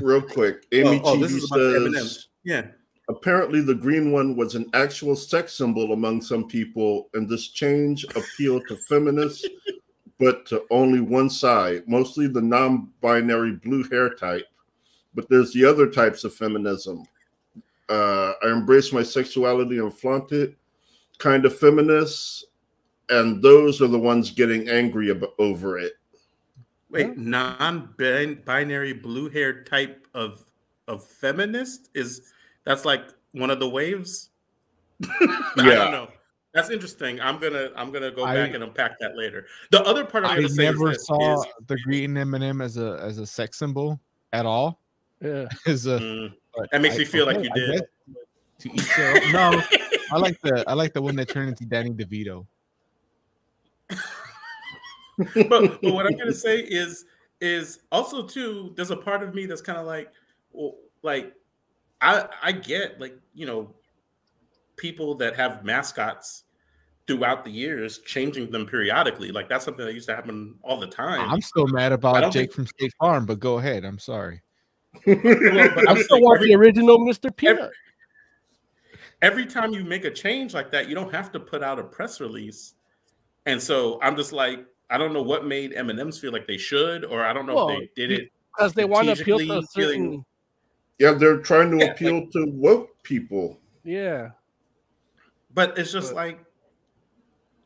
Real 0.00 0.22
quick, 0.22 0.66
Amy 0.72 1.00
oh, 1.04 1.12
oh, 1.12 1.16
this 1.16 1.32
is 1.32 1.48
says 1.48 1.76
M&Ms. 1.76 2.26
Yeah. 2.44 2.66
apparently 3.08 3.60
the 3.60 3.74
green 3.74 4.10
one 4.12 4.36
was 4.36 4.54
an 4.54 4.68
actual 4.74 5.14
sex 5.16 5.54
symbol 5.54 5.92
among 5.92 6.20
some 6.22 6.46
people, 6.48 7.08
and 7.14 7.28
this 7.28 7.48
change 7.48 8.04
appealed 8.16 8.62
to 8.68 8.76
feminists, 8.88 9.46
but 10.18 10.46
to 10.46 10.64
only 10.70 11.00
one 11.00 11.30
side, 11.30 11.82
mostly 11.86 12.26
the 12.26 12.40
non-binary 12.40 13.52
blue 13.52 13.84
hair 13.88 14.10
type. 14.14 14.46
But 15.18 15.28
there's 15.28 15.52
the 15.52 15.64
other 15.64 15.88
types 15.90 16.22
of 16.22 16.32
feminism. 16.32 17.02
Uh, 17.88 18.34
I 18.40 18.52
embrace 18.52 18.92
my 18.92 19.02
sexuality 19.02 19.78
and 19.78 19.92
flaunt 19.92 20.30
it, 20.30 20.54
kind 21.18 21.44
of 21.44 21.58
feminists, 21.58 22.44
and 23.08 23.42
those 23.42 23.82
are 23.82 23.88
the 23.88 23.98
ones 23.98 24.30
getting 24.30 24.68
angry 24.68 25.10
about, 25.10 25.30
over 25.40 25.76
it. 25.76 25.94
Wait, 26.88 27.18
non-binary 27.18 28.92
blue 28.92 29.28
hair 29.28 29.64
type 29.64 30.06
of 30.14 30.44
of 30.86 31.04
feminist 31.04 31.90
is 31.94 32.32
that's 32.62 32.84
like 32.84 33.02
one 33.32 33.50
of 33.50 33.58
the 33.58 33.68
waves. 33.68 34.30
I 35.02 35.48
Yeah. 35.56 35.64
don't 35.74 35.90
know. 35.90 36.08
That's 36.54 36.70
interesting. 36.70 37.20
I'm 37.20 37.40
gonna 37.40 37.70
I'm 37.74 37.90
gonna 37.90 38.12
go 38.12 38.22
I- 38.22 38.34
back 38.36 38.54
and 38.54 38.62
unpack 38.62 39.00
that 39.00 39.16
later. 39.16 39.46
The 39.72 39.82
other 39.82 40.04
part 40.04 40.22
I'm 40.24 40.30
I 40.30 40.36
gonna 40.36 40.48
say 40.48 40.62
never 40.62 40.92
is 40.92 41.04
saw 41.06 41.40
is- 41.42 41.46
the 41.66 41.76
green 41.78 42.16
M&M 42.16 42.60
as 42.60 42.76
a 42.76 43.00
as 43.02 43.18
a 43.18 43.26
sex 43.26 43.58
symbol 43.58 43.98
at 44.32 44.46
all. 44.46 44.80
Yeah. 45.20 45.46
As 45.66 45.86
a 45.86 45.98
Mm, 45.98 46.32
that 46.72 46.80
makes 46.80 46.94
I- 46.96 46.98
me 46.98 47.04
feel 47.04 47.26
like 47.26 47.36
okay, 47.38 47.46
you 47.54 47.62
I 47.70 47.72
did. 47.72 47.82
To 48.60 48.72
each 48.74 48.96
their. 48.96 49.32
No, 49.32 49.62
I 50.12 50.16
like 50.18 50.40
the 50.42 50.64
I 50.66 50.74
like 50.74 50.92
the 50.92 51.02
one 51.02 51.14
that 51.16 51.28
turned 51.28 51.48
into 51.50 51.64
Danny 51.64 51.90
DeVito. 51.90 52.44
but, 55.18 55.48
but 55.48 55.82
what 55.94 56.06
I'm 56.06 56.16
gonna 56.16 56.32
say 56.34 56.58
is 56.58 57.04
is 57.40 57.80
also 57.92 58.22
too. 58.26 58.72
There's 58.76 58.90
a 58.90 58.96
part 58.96 59.22
of 59.22 59.34
me 59.34 59.46
that's 59.46 59.60
kind 59.62 59.78
of 59.78 59.86
like, 59.86 60.12
well, 60.52 60.74
like 61.02 61.32
I 62.00 62.26
I 62.42 62.52
get 62.52 63.00
like 63.00 63.16
you 63.34 63.46
know 63.46 63.74
people 64.76 65.14
that 65.16 65.36
have 65.36 65.64
mascots 65.64 66.44
throughout 67.06 67.44
the 67.44 67.50
years 67.50 67.98
changing 68.00 68.50
them 68.50 68.66
periodically. 68.66 69.30
Like 69.32 69.48
that's 69.48 69.64
something 69.64 69.84
that 69.84 69.94
used 69.94 70.08
to 70.08 70.14
happen 70.14 70.56
all 70.62 70.78
the 70.78 70.86
time. 70.86 71.28
I'm 71.30 71.40
still 71.40 71.66
mad 71.66 71.92
about 71.92 72.24
Jake 72.32 72.32
think- 72.32 72.52
from 72.52 72.66
State 72.66 72.92
Farm, 72.98 73.24
but 73.26 73.40
go 73.40 73.58
ahead. 73.58 73.84
I'm 73.84 73.98
sorry. 73.98 74.42
Well, 75.06 75.16
I 75.18 75.84
I'm 75.88 75.96
still 75.96 76.08
saying 76.08 76.22
want 76.24 76.36
every- 76.38 76.48
the 76.48 76.54
original 76.56 76.98
Mr. 77.00 77.34
Peanut. 77.34 77.70
every 79.22 79.46
time 79.46 79.72
you 79.72 79.84
make 79.84 80.04
a 80.04 80.10
change 80.10 80.54
like 80.54 80.70
that, 80.72 80.88
you 80.88 80.94
don't 80.94 81.12
have 81.12 81.32
to 81.32 81.40
put 81.40 81.62
out 81.62 81.78
a 81.78 81.84
press 81.84 82.20
release. 82.20 82.74
And 83.46 83.60
so 83.62 83.98
I'm 84.02 84.16
just 84.16 84.32
like, 84.32 84.64
I 84.90 84.98
don't 84.98 85.12
know 85.12 85.22
what 85.22 85.44
made 85.46 85.72
M 85.74 85.90
and 85.90 85.98
M's 86.00 86.18
feel 86.18 86.32
like 86.32 86.46
they 86.46 86.56
should, 86.58 87.04
or 87.04 87.24
I 87.24 87.32
don't 87.32 87.46
know 87.46 87.54
Well, 87.54 87.68
if 87.70 87.78
they 87.94 88.06
did 88.06 88.12
it. 88.12 88.32
because 88.56 88.72
they 88.74 88.84
want 88.84 89.06
to 89.06 89.12
appeal 89.12 89.38
to 89.38 89.44
a 89.44 89.46
strategically 89.62 89.66
feeling- 89.74 90.02
certain. 90.10 90.24
Yeah, 90.98 91.12
they're 91.12 91.38
trying 91.38 91.70
to 91.78 91.84
Yeah, 91.84 91.92
appeal 91.92 92.26
to 92.32 92.46
woke 92.50 93.02
people. 93.04 93.60
Yeah, 93.84 94.30
But 95.54 95.78
it's 95.78 95.92
just 95.92 96.10
But- 96.10 96.16
like, 96.16 96.44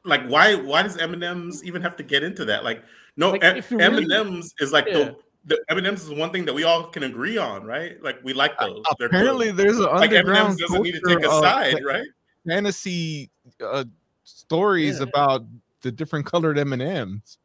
like 0.05 0.27
why 0.29 0.55
why 0.57 0.83
does 0.83 0.97
M 0.99 1.15
and 1.15 1.23
M's 1.25 1.65
even 1.65 1.81
have 1.83 1.97
to 1.97 2.03
get 2.03 2.23
into 2.23 2.45
that? 2.47 2.65
Like, 2.65 2.83
no, 3.17 3.31
Like, 3.31 3.45
M 3.45 3.57
if 3.57 3.71
you 3.71 3.79
and 3.81 3.95
really- 3.97 4.15
M's 4.17 4.55
is 4.61 4.73
like 4.73 4.87
Yeah. 4.87 4.93
the 4.99 5.17
the 5.45 5.59
M&Ms 5.71 6.05
is 6.05 6.11
one 6.11 6.31
thing 6.31 6.45
that 6.45 6.55
we 6.55 6.65
all 6.65 6.85
can 6.85 7.03
agree 7.03 7.37
on, 7.39 7.65
right? 7.65 8.01
Like 8.03 8.19
we 8.23 8.33
like 8.33 8.59
those. 8.59 8.83
Good. 8.99 9.07
Apparently, 9.07 9.51
there's 9.51 9.79
an 9.79 9.85
like 9.87 10.11
underground 10.13 10.39
M&Ms 10.51 10.61
doesn't 10.61 10.83
need 10.83 10.93
to 10.95 11.01
take 11.07 11.25
a 11.25 11.29
side, 11.31 11.85
right? 11.85 12.07
fantasy 12.47 13.31
uh, 13.65 13.85
stories 14.25 14.99
Yeah. 14.99 15.05
about 15.05 15.45
the 15.81 15.91
different 15.93 16.27
colored 16.27 16.59
M 16.59 16.73
and 16.73 16.83
M's. 16.83 17.39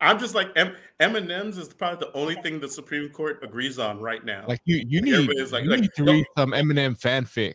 I'm 0.00 0.18
just 0.18 0.34
like 0.34 0.48
M 0.56 0.74
M&Ms 1.00 1.58
is 1.58 1.68
probably 1.74 2.06
the 2.06 2.12
only 2.16 2.34
thing 2.36 2.58
the 2.60 2.68
Supreme 2.68 3.08
Court 3.10 3.38
agrees 3.42 3.78
on 3.78 4.00
right 4.00 4.24
now. 4.24 4.44
Like 4.48 4.60
you, 4.64 4.82
you 4.88 5.00
Like, 5.00 5.04
need, 5.28 5.52
like- 5.52 5.64
you 5.64 5.70
like, 5.70 5.80
need 5.80 5.90
to 5.96 6.04
read 6.04 6.26
some 6.36 6.52
M&M 6.54 6.96
fanfic. 6.96 7.54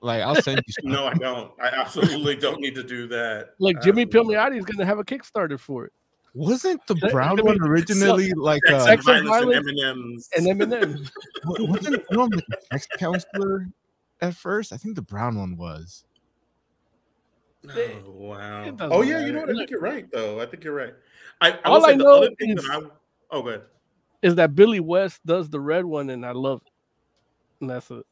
Like 0.00 0.22
I'll 0.22 0.36
send 0.36 0.62
you. 0.64 0.72
Some. 0.82 0.92
no, 0.92 1.06
I 1.06 1.14
don't. 1.14 1.50
I 1.60 1.66
absolutely 1.68 2.36
don't 2.36 2.60
need 2.60 2.76
to 2.76 2.84
do 2.84 3.08
that. 3.08 3.50
Like 3.58 3.82
Jimmy 3.82 4.02
Absolutely. 4.02 4.36
Palmiotti 4.36 4.58
is 4.58 4.64
going 4.64 4.78
to 4.78 4.86
have 4.86 5.00
a 5.00 5.04
Kickstarter 5.04 5.58
for 5.58 5.86
it, 5.86 5.92
Wasn't 6.50 6.86
the 6.86 6.94
brown 7.10 7.38
one 7.44 7.54
mean, 7.60 7.68
originally 7.68 8.32
like 8.32 8.62
Sex, 8.66 8.72
a 8.72 8.76
and 8.76 8.84
Sex 8.84 9.06
and 9.08 9.26
violence 9.26 9.66
and 9.66 9.78
violence 9.80 10.28
M&Ms. 10.36 10.36
and 10.36 10.60
Eminem. 10.60 11.10
wa- 11.44 11.64
wasn't 11.72 12.04
one 12.16 12.30
like 12.30 12.44
a 12.50 12.62
sex 12.78 12.86
counselor 12.96 13.66
at 14.20 14.34
first? 14.34 14.72
I 14.72 14.76
think 14.76 14.94
the 14.94 15.02
brown 15.02 15.36
one 15.36 15.56
was. 15.56 16.04
Oh, 17.68 18.00
wow. 18.06 18.76
Oh 18.80 19.02
yeah, 19.02 19.24
you 19.26 19.32
know 19.32 19.40
what? 19.40 19.50
I 19.50 19.54
think 19.54 19.70
you're 19.70 19.80
right 19.80 20.10
though. 20.12 20.40
I 20.40 20.46
think 20.46 20.62
you're 20.62 20.74
right. 20.74 20.94
I, 21.40 21.50
I 21.52 21.58
All 21.64 21.84
I 21.84 21.92
the 21.92 21.98
know 22.04 22.16
other 22.18 22.30
thing 22.38 22.56
is- 22.56 22.64
that 22.64 22.70
I 22.84 22.88
oh 23.36 23.42
good. 23.42 23.62
is 24.22 24.36
that 24.36 24.54
Billy 24.54 24.80
West 24.80 25.24
does 25.26 25.50
the 25.50 25.58
red 25.60 25.84
one, 25.84 26.10
and 26.10 26.24
I 26.24 26.30
love 26.32 26.62
it. 26.64 26.72
And 27.60 27.70
that's 27.70 27.90
it. 27.90 28.06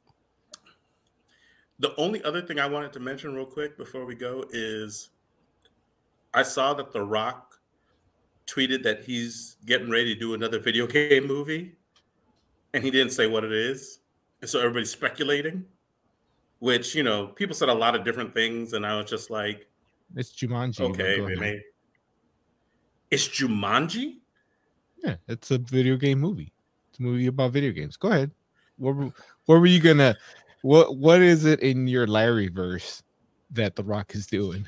The 1.78 1.94
only 1.96 2.24
other 2.24 2.42
thing 2.42 2.58
I 2.58 2.66
wanted 2.66 2.92
to 2.94 3.00
mention 3.00 3.34
real 3.34 3.46
quick 3.46 3.76
before 3.78 4.04
we 4.04 4.14
go 4.16 4.44
is 4.50 5.10
I 6.34 6.42
saw 6.42 6.74
that 6.74 6.92
The 6.92 7.02
Rock 7.02 7.55
tweeted 8.46 8.82
that 8.84 9.04
he's 9.04 9.56
getting 9.66 9.90
ready 9.90 10.14
to 10.14 10.20
do 10.20 10.34
another 10.34 10.58
video 10.58 10.86
game 10.86 11.26
movie, 11.26 11.76
and 12.74 12.82
he 12.82 12.90
didn't 12.90 13.12
say 13.12 13.26
what 13.26 13.44
it 13.44 13.52
is. 13.52 14.00
And 14.40 14.50
so 14.50 14.58
everybody's 14.60 14.90
speculating, 14.90 15.64
which, 16.58 16.94
you 16.94 17.02
know, 17.02 17.28
people 17.28 17.54
said 17.54 17.68
a 17.68 17.74
lot 17.74 17.94
of 17.94 18.04
different 18.04 18.34
things, 18.34 18.72
and 18.74 18.84
I 18.86 18.96
was 18.96 19.08
just 19.10 19.30
like, 19.30 19.66
It's 20.14 20.32
Jumanji. 20.32 20.80
okay, 20.80 21.16
go 21.18 21.26
ahead. 21.26 21.38
maybe. 21.38 21.62
It's 23.10 23.28
Jumanji? 23.28 24.16
Yeah, 25.02 25.16
it's 25.28 25.50
a 25.50 25.58
video 25.58 25.96
game 25.96 26.20
movie. 26.20 26.52
It's 26.90 26.98
a 26.98 27.02
movie 27.02 27.26
about 27.26 27.52
video 27.52 27.72
games. 27.72 27.96
Go 27.96 28.08
ahead. 28.08 28.30
What 28.78 28.96
were, 28.96 29.10
what 29.46 29.60
were 29.60 29.66
you 29.66 29.80
gonna? 29.80 30.16
What 30.62 30.96
what 30.96 31.22
is 31.22 31.44
it 31.44 31.60
in 31.60 31.86
your 31.86 32.06
Larry 32.06 32.48
verse 32.48 33.02
that 33.52 33.76
The 33.76 33.84
Rock 33.84 34.14
is 34.14 34.26
doing? 34.26 34.66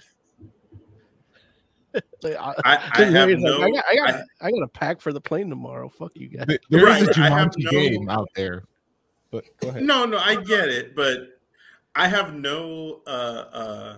Like, 2.23 2.37
I, 2.37 2.55
I, 2.65 2.91
I 2.95 3.03
have 3.05 3.13
Larry's 3.13 3.43
no. 3.43 3.59
like, 3.59 3.73
I, 3.73 3.77
got, 3.77 3.85
I, 3.89 3.95
got, 3.97 4.15
I- 4.15 4.47
I 4.47 4.51
got 4.51 4.63
a 4.63 4.69
pack 4.69 5.01
for 5.01 5.13
the 5.13 5.21
plane 5.21 5.49
tomorrow. 5.49 5.89
Fuck 5.89 6.13
you 6.15 6.29
guys. 6.29 6.47
Th- 6.47 6.61
There 6.71 6.89
is 6.89 7.07
Right, 7.09 7.17
a 7.17 7.21
I 7.21 7.29
have 7.31 7.49
Jumanji 7.51 7.65
no- 7.65 7.71
game 7.71 8.09
out 8.09 8.29
there, 8.35 8.65
but 9.31 9.45
go 9.61 9.69
ahead. 9.71 9.83
No, 9.83 10.05
no, 10.05 10.19
I 10.19 10.37
get 10.43 10.69
it, 10.69 10.95
but 10.95 11.41
I 11.95 12.09
have 12.09 12.35
no 12.35 13.01
uh, 13.07 13.11
uh, 13.53 13.97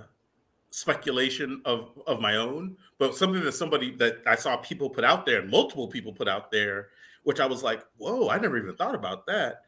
speculation 0.70 1.60
of 1.64 1.90
of 2.06 2.20
my 2.20 2.36
own. 2.36 2.76
But 2.98 3.14
something 3.16 3.42
that 3.44 3.52
somebody 3.52 3.94
that 3.96 4.18
I 4.26 4.36
saw 4.36 4.56
people 4.58 4.88
put 4.90 5.04
out 5.04 5.26
there, 5.26 5.44
multiple 5.44 5.88
people 5.88 6.12
put 6.12 6.28
out 6.28 6.50
there, 6.50 6.88
which 7.24 7.40
I 7.40 7.46
was 7.46 7.62
like, 7.62 7.82
"Whoa, 7.98 8.28
I 8.28 8.38
never 8.38 8.56
even 8.58 8.76
thought 8.76 8.94
about 8.94 9.26
that." 9.26 9.62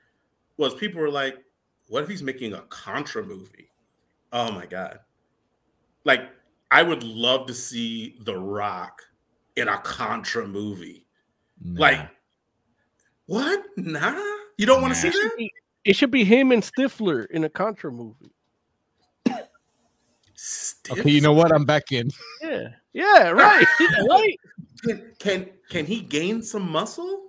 Was 0.58 0.74
people 0.74 1.00
were 1.00 1.10
like, 1.10 1.38
"What 1.88 2.02
if 2.02 2.08
he's 2.08 2.22
making 2.22 2.52
a 2.54 2.60
Contra 2.62 3.24
movie?" 3.24 3.70
Oh 4.32 4.50
my 4.52 4.66
god! 4.66 5.00
Like, 6.04 6.30
I 6.72 6.82
would 6.82 7.04
love 7.04 7.46
to 7.48 7.54
see 7.54 8.16
The 8.20 8.34
Rock 8.34 9.02
in 9.56 9.68
a 9.68 9.76
Contra 9.76 10.48
movie. 10.48 11.06
Nah. 11.62 11.80
Like, 11.80 12.08
what? 13.26 13.62
Nah, 13.76 14.18
you 14.56 14.64
don't 14.64 14.80
want 14.80 14.94
to 14.94 14.98
see 14.98 15.10
that? 15.10 15.48
It 15.84 15.96
should 15.96 16.10
be 16.10 16.24
him 16.24 16.50
and 16.50 16.62
Stifler 16.62 17.26
in 17.30 17.44
a 17.44 17.50
Contra 17.50 17.92
movie. 17.92 18.32
okay, 20.90 21.10
you 21.10 21.20
know 21.20 21.34
what? 21.34 21.54
I'm 21.54 21.66
back 21.66 21.92
in. 21.92 22.10
Yeah, 22.42 22.68
yeah, 22.92 23.30
right, 23.30 23.66
right. 24.08 24.36
Can, 24.84 25.12
can 25.18 25.50
can 25.70 25.86
he 25.86 26.02
gain 26.02 26.42
some 26.42 26.68
muscle? 26.70 27.22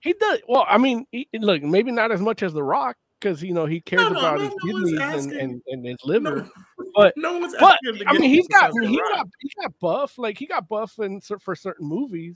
He 0.00 0.12
does. 0.12 0.40
Well, 0.46 0.66
I 0.68 0.78
mean, 0.78 1.06
he, 1.10 1.26
look, 1.34 1.62
maybe 1.62 1.90
not 1.90 2.12
as 2.12 2.20
much 2.20 2.42
as 2.42 2.52
The 2.52 2.62
Rock 2.62 2.96
because 3.20 3.42
you 3.42 3.52
know 3.54 3.66
he 3.66 3.80
cares 3.80 4.02
No, 4.02 4.08
no, 4.10 4.18
about 4.18 4.38
no, 4.38 4.44
his 4.44 4.54
no 4.64 4.72
kidneys 4.72 4.92
and, 4.92 5.02
asking. 5.02 5.40
and, 5.40 5.62
and 5.68 5.84
his 5.86 5.96
liver. 6.04 6.36
No, 6.42 6.50
But 6.94 7.14
no 7.16 7.38
one's 7.38 7.54
but 7.60 7.78
him 7.84 7.96
to 7.98 8.08
I 8.08 8.12
mean, 8.14 8.30
he's 8.30 8.48
got 8.48 8.70
besides 8.72 8.76
The 8.80 8.88
he 8.88 9.00
Rock. 9.00 9.12
got 9.12 9.26
he 9.40 9.50
got 9.60 9.78
buff. 9.80 10.18
Like 10.18 10.36
he 10.38 10.46
got 10.46 10.68
buff 10.68 10.98
in 10.98 11.20
for 11.20 11.54
certain 11.54 11.86
movies. 11.86 12.34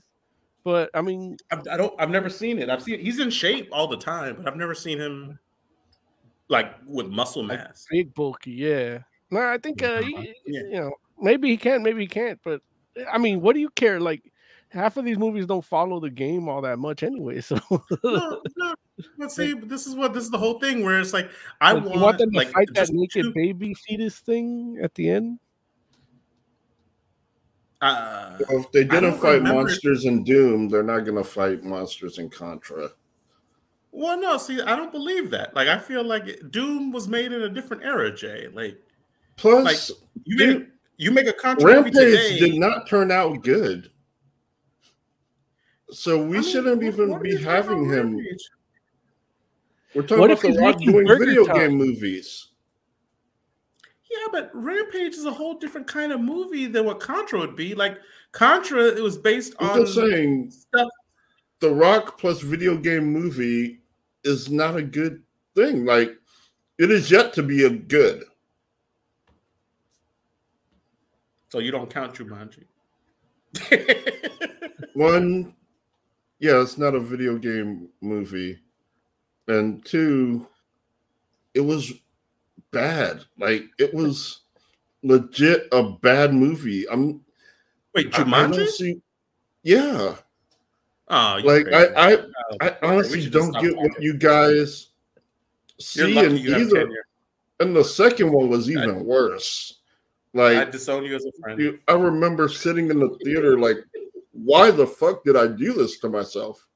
But 0.63 0.89
I 0.93 1.01
mean, 1.01 1.35
I, 1.51 1.57
I 1.71 1.75
don't. 1.77 1.93
I've 1.99 2.09
never 2.09 2.29
seen 2.29 2.59
it. 2.59 2.69
I've 2.69 2.81
seen 2.81 2.99
he's 2.99 3.19
in 3.19 3.29
shape 3.29 3.67
all 3.73 3.87
the 3.87 3.97
time, 3.97 4.37
but 4.37 4.47
I've 4.47 4.55
never 4.55 4.73
seen 4.73 4.97
him 4.99 5.37
like 6.47 6.73
with 6.85 7.07
muscle 7.07 7.43
Like, 7.45 7.59
mass. 7.59 7.85
big 7.89 8.13
bulky, 8.13 8.51
yeah. 8.51 8.99
No, 9.31 9.41
I 9.41 9.57
think 9.57 9.81
uh, 9.83 10.01
he- 10.01 10.15
Uh-huh. 10.15 10.25
Yeah. 10.45 10.61
you 10.69 10.79
know 10.81 10.91
maybe 11.21 11.49
he 11.49 11.57
can, 11.57 11.83
maybe 11.83 12.01
he 12.01 12.07
can't. 12.07 12.39
But 12.43 12.61
I 13.11 13.17
mean, 13.17 13.41
what 13.41 13.55
do 13.55 13.59
you 13.59 13.69
care? 13.71 13.99
Like 13.99 14.31
half 14.69 14.95
of 14.97 15.03
these 15.03 15.17
movies 15.17 15.45
don't 15.45 15.65
follow 15.65 15.99
the 15.99 16.09
game 16.09 16.47
all 16.47 16.61
that 16.61 16.79
much 16.79 17.03
anyway. 17.03 17.41
So 17.41 17.57
no, 18.03 18.41
no. 18.55 18.73
But 19.17 19.31
see, 19.31 19.53
but 19.53 19.69
this 19.69 19.87
is 19.87 19.95
what 19.95 20.13
this 20.13 20.23
is 20.23 20.29
the 20.29 20.37
whole 20.37 20.59
thing 20.59 20.83
where 20.83 20.99
it's 20.99 21.13
like 21.13 21.29
I 21.61 21.71
Like, 21.73 21.85
want, 21.85 21.99
want 22.01 22.17
them 22.19 22.31
to 22.31 22.37
like 22.37 22.51
fight 22.51 22.67
that 22.73 22.75
just 22.75 22.93
naked 22.93 23.23
two- 23.23 23.33
baby 23.33 23.73
fetus 23.73 24.19
thing 24.19 24.77
at 24.83 24.93
the 24.95 25.09
end. 25.09 25.39
uh, 27.81 28.37
Well, 28.49 28.59
if 28.59 28.71
they 28.71 28.83
didn't 28.83 29.15
fight 29.19 29.35
remember- 29.39 29.63
monsters 29.63 30.05
in 30.05 30.23
Doom, 30.23 30.69
they're 30.69 30.83
not 30.83 31.01
gonna 31.01 31.23
fight 31.23 31.63
monsters 31.63 32.19
in 32.19 32.29
Contra. 32.29 32.91
well, 33.91 34.19
no, 34.19 34.37
see, 34.37 34.61
I 34.61 34.75
don't 34.75 34.91
believe 34.91 35.29
that. 35.31 35.55
Like, 35.55 35.67
I 35.67 35.77
feel 35.77 36.03
like 36.03 36.51
Doom 36.51 36.91
was 36.91 37.07
made 37.07 37.31
in 37.31 37.41
a 37.41 37.49
different 37.49 37.83
era, 37.83 38.11
Jay. 38.15 38.47
Like, 38.53 38.77
Plus, 39.35 39.91
you 40.25 40.37
Dude, 40.37 40.59
make 40.59 40.67
you 40.97 41.09
make 41.11 41.25
a 41.27 41.33
contra 41.33 41.63
movie 41.67 41.89
Rampage 41.89 41.93
today. 41.95 42.39
did 42.39 42.55
not 42.59 42.87
turn 42.87 43.11
out 43.11 43.41
good. 43.43 43.89
So 45.89 46.17
we 46.23 46.37
I 46.37 46.41
mean, 46.41 46.43
shouldn't 46.51 46.77
what- 46.77 46.85
even 46.85 47.09
what 47.09 47.23
be 47.23 47.35
having 47.35 47.85
him. 47.89 48.15
Rampage? 48.15 48.49
We're 49.93 50.01
talking 50.03 50.19
What 50.19 50.31
about 50.31 50.37
if 50.37 50.41
The 50.41 50.47
he's 50.49 50.59
Rock 50.59 50.79
doing 50.79 51.07
video 51.07 51.45
Time? 51.45 51.55
game 51.55 51.75
movies. 51.75 52.47
Yeah, 54.09 54.27
but 54.31 54.51
Rampage 54.53 55.13
is 55.15 55.25
a 55.25 55.31
whole 55.31 55.55
different 55.55 55.87
kind 55.87 56.11
of 56.11 56.19
movie 56.21 56.65
than 56.67 56.85
what 56.85 56.99
Contra 56.99 57.39
would 57.39 57.55
be. 57.55 57.73
Like 57.75 57.99
Contra, 58.31 58.85
it 58.85 59.01
was 59.01 59.17
based 59.17 59.53
I'm 59.59 59.69
on 59.69 59.79
just 59.85 59.95
saying, 59.95 60.51
stuff. 60.51 60.89
The 61.59 61.71
Rock 61.71 62.19
plus 62.19 62.41
video 62.41 62.77
game 62.77 63.05
movie 63.05 63.79
is 64.23 64.49
not 64.51 64.75
a 64.75 64.83
good 64.83 65.23
thing. 65.55 65.85
Like, 65.85 66.15
it 66.77 66.91
is 66.91 67.09
yet 67.09 67.33
to 67.33 67.43
be 67.43 67.65
a 67.65 67.69
good. 67.69 68.23
So 71.49 71.59
you 71.59 71.71
don't 71.71 71.89
count 71.89 72.15
Jumanji. 72.15 72.65
One, 74.95 75.55
yeah, 76.39 76.61
it's 76.61 76.77
not 76.77 76.95
a 76.95 76.99
video 76.99 77.37
game 77.37 77.89
movie. 78.01 78.59
And 79.47 79.83
two, 79.85 80.47
it 81.53 81.61
was 81.61 81.91
bad. 82.71 83.23
Like, 83.37 83.65
it 83.77 83.93
was 83.93 84.41
legit 85.03 85.67
a 85.71 85.83
bad 85.83 86.33
movie. 86.33 86.87
I'm 86.89 87.21
Wait, 87.93 88.15
I- 88.17 88.21
I 88.21 88.23
Jumanji? 88.23 88.67
see- 88.67 89.01
yeah. 89.63 90.15
Oh, 91.09 91.39
Like, 91.43 91.65
crazy. 91.65 91.95
I- 91.95 92.15
Oh, 92.15 92.57
I 92.61 92.77
honestly 92.81 93.29
don't 93.29 93.51
get 93.61 93.75
what 93.75 94.01
you 94.01 94.15
guys 94.15 94.89
see 95.79 96.17
in 96.17 96.37
either. 96.37 96.89
And 97.59 97.75
the 97.75 97.83
second 97.83 98.31
one 98.31 98.49
was 98.49 98.69
even 98.69 99.05
worse. 99.05 99.79
Like 100.33 100.57
I 100.57 100.65
disown 100.65 101.05
you 101.05 101.15
as 101.15 101.25
a 101.25 101.31
friend. 101.41 101.59
you, 101.59 101.79
I 101.87 101.93
remember 101.93 102.49
sitting 102.49 102.89
in 102.89 102.99
the 102.99 103.17
theater, 103.23 103.59
like, 103.59 103.77
why 104.31 104.71
the 104.71 104.87
fuck 104.87 105.23
did 105.23 105.35
I 105.35 105.47
do 105.47 105.73
this 105.73 105.99
to 105.99 106.09
myself? 106.09 106.67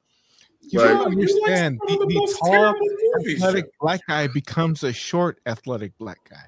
You 0.70 0.80
Like- 0.80 0.90
don't 0.90 0.98
You 1.20 1.20
like 1.20 1.52
understand. 1.52 1.80
The, 1.88 1.98
the 1.98 2.06
the 2.06 2.38
tall, 2.40 2.76
athletic 3.36 3.66
Joe. 3.66 3.72
black 3.80 4.02
guy 4.08 4.28
becomes 4.28 4.84
a 4.84 4.92
short, 4.94 5.40
athletic 5.46 5.98
black 5.98 6.20
guy. 6.30 6.44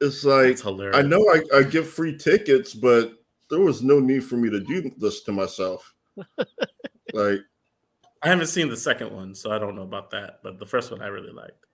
It's 0.00 0.24
like 0.24 0.60
hilarious. 0.60 0.96
I 0.96 1.02
know 1.02 1.20
I, 1.28 1.42
I 1.58 1.62
get 1.64 1.84
free 1.86 2.16
tickets, 2.16 2.72
but 2.74 3.14
there 3.50 3.60
was 3.60 3.82
no 3.82 3.98
need 4.00 4.24
for 4.24 4.36
me 4.36 4.48
to 4.50 4.60
do 4.60 4.90
this 4.98 5.22
to 5.24 5.32
myself. 5.32 5.94
like, 7.12 7.40
I 8.22 8.28
haven't 8.28 8.46
seen 8.48 8.68
the 8.68 8.76
second 8.76 9.12
one, 9.12 9.34
so 9.34 9.50
I 9.52 9.58
don't 9.58 9.74
know 9.76 9.82
about 9.82 10.10
that. 10.10 10.40
But 10.42 10.58
the 10.58 10.66
first 10.66 10.90
one 10.90 11.02
I 11.02 11.06
really 11.08 11.32
liked. 11.32 11.64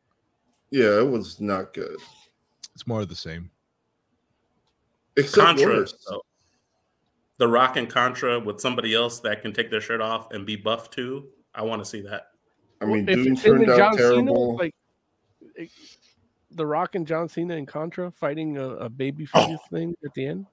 yeah, 0.70 0.98
it 1.00 1.08
was 1.08 1.40
not 1.40 1.72
good. 1.74 1.96
It's 2.74 2.86
more 2.86 3.00
of 3.02 3.08
the 3.08 3.14
same. 3.14 3.50
Except 5.16 5.46
Contra, 5.46 5.66
worse. 5.66 5.94
though. 6.08 6.22
The 7.38 7.48
Rock 7.48 7.76
and 7.76 7.88
Contra 7.90 8.38
with 8.38 8.60
somebody 8.60 8.94
else 8.94 9.20
that 9.20 9.42
can 9.42 9.52
take 9.52 9.70
their 9.70 9.80
shirt 9.80 10.00
off 10.00 10.30
and 10.30 10.46
be 10.46 10.56
buff 10.56 10.90
too. 10.90 11.28
I 11.54 11.62
want 11.62 11.82
to 11.82 11.88
see 11.88 12.00
that. 12.02 12.28
I 12.80 12.84
mean, 12.86 13.08
If 13.08 13.14
Doom 13.16 13.36
turned 13.36 13.62
and 13.62 13.70
out 13.72 13.78
John 13.78 13.96
terrible. 13.96 14.36
Cena, 14.58 14.62
like 14.62 14.74
it- 15.56 15.70
The 16.52 16.66
Rock 16.66 16.94
and 16.94 17.06
John 17.06 17.28
Cena 17.28 17.54
and 17.56 17.66
Contra 17.66 18.10
fighting 18.12 18.56
a, 18.58 18.68
a 18.76 18.88
baby 18.88 19.26
Oh. 19.34 19.46
fetus 19.46 19.60
thing 19.70 19.94
at 20.04 20.14
the 20.14 20.26
end. 20.26 20.46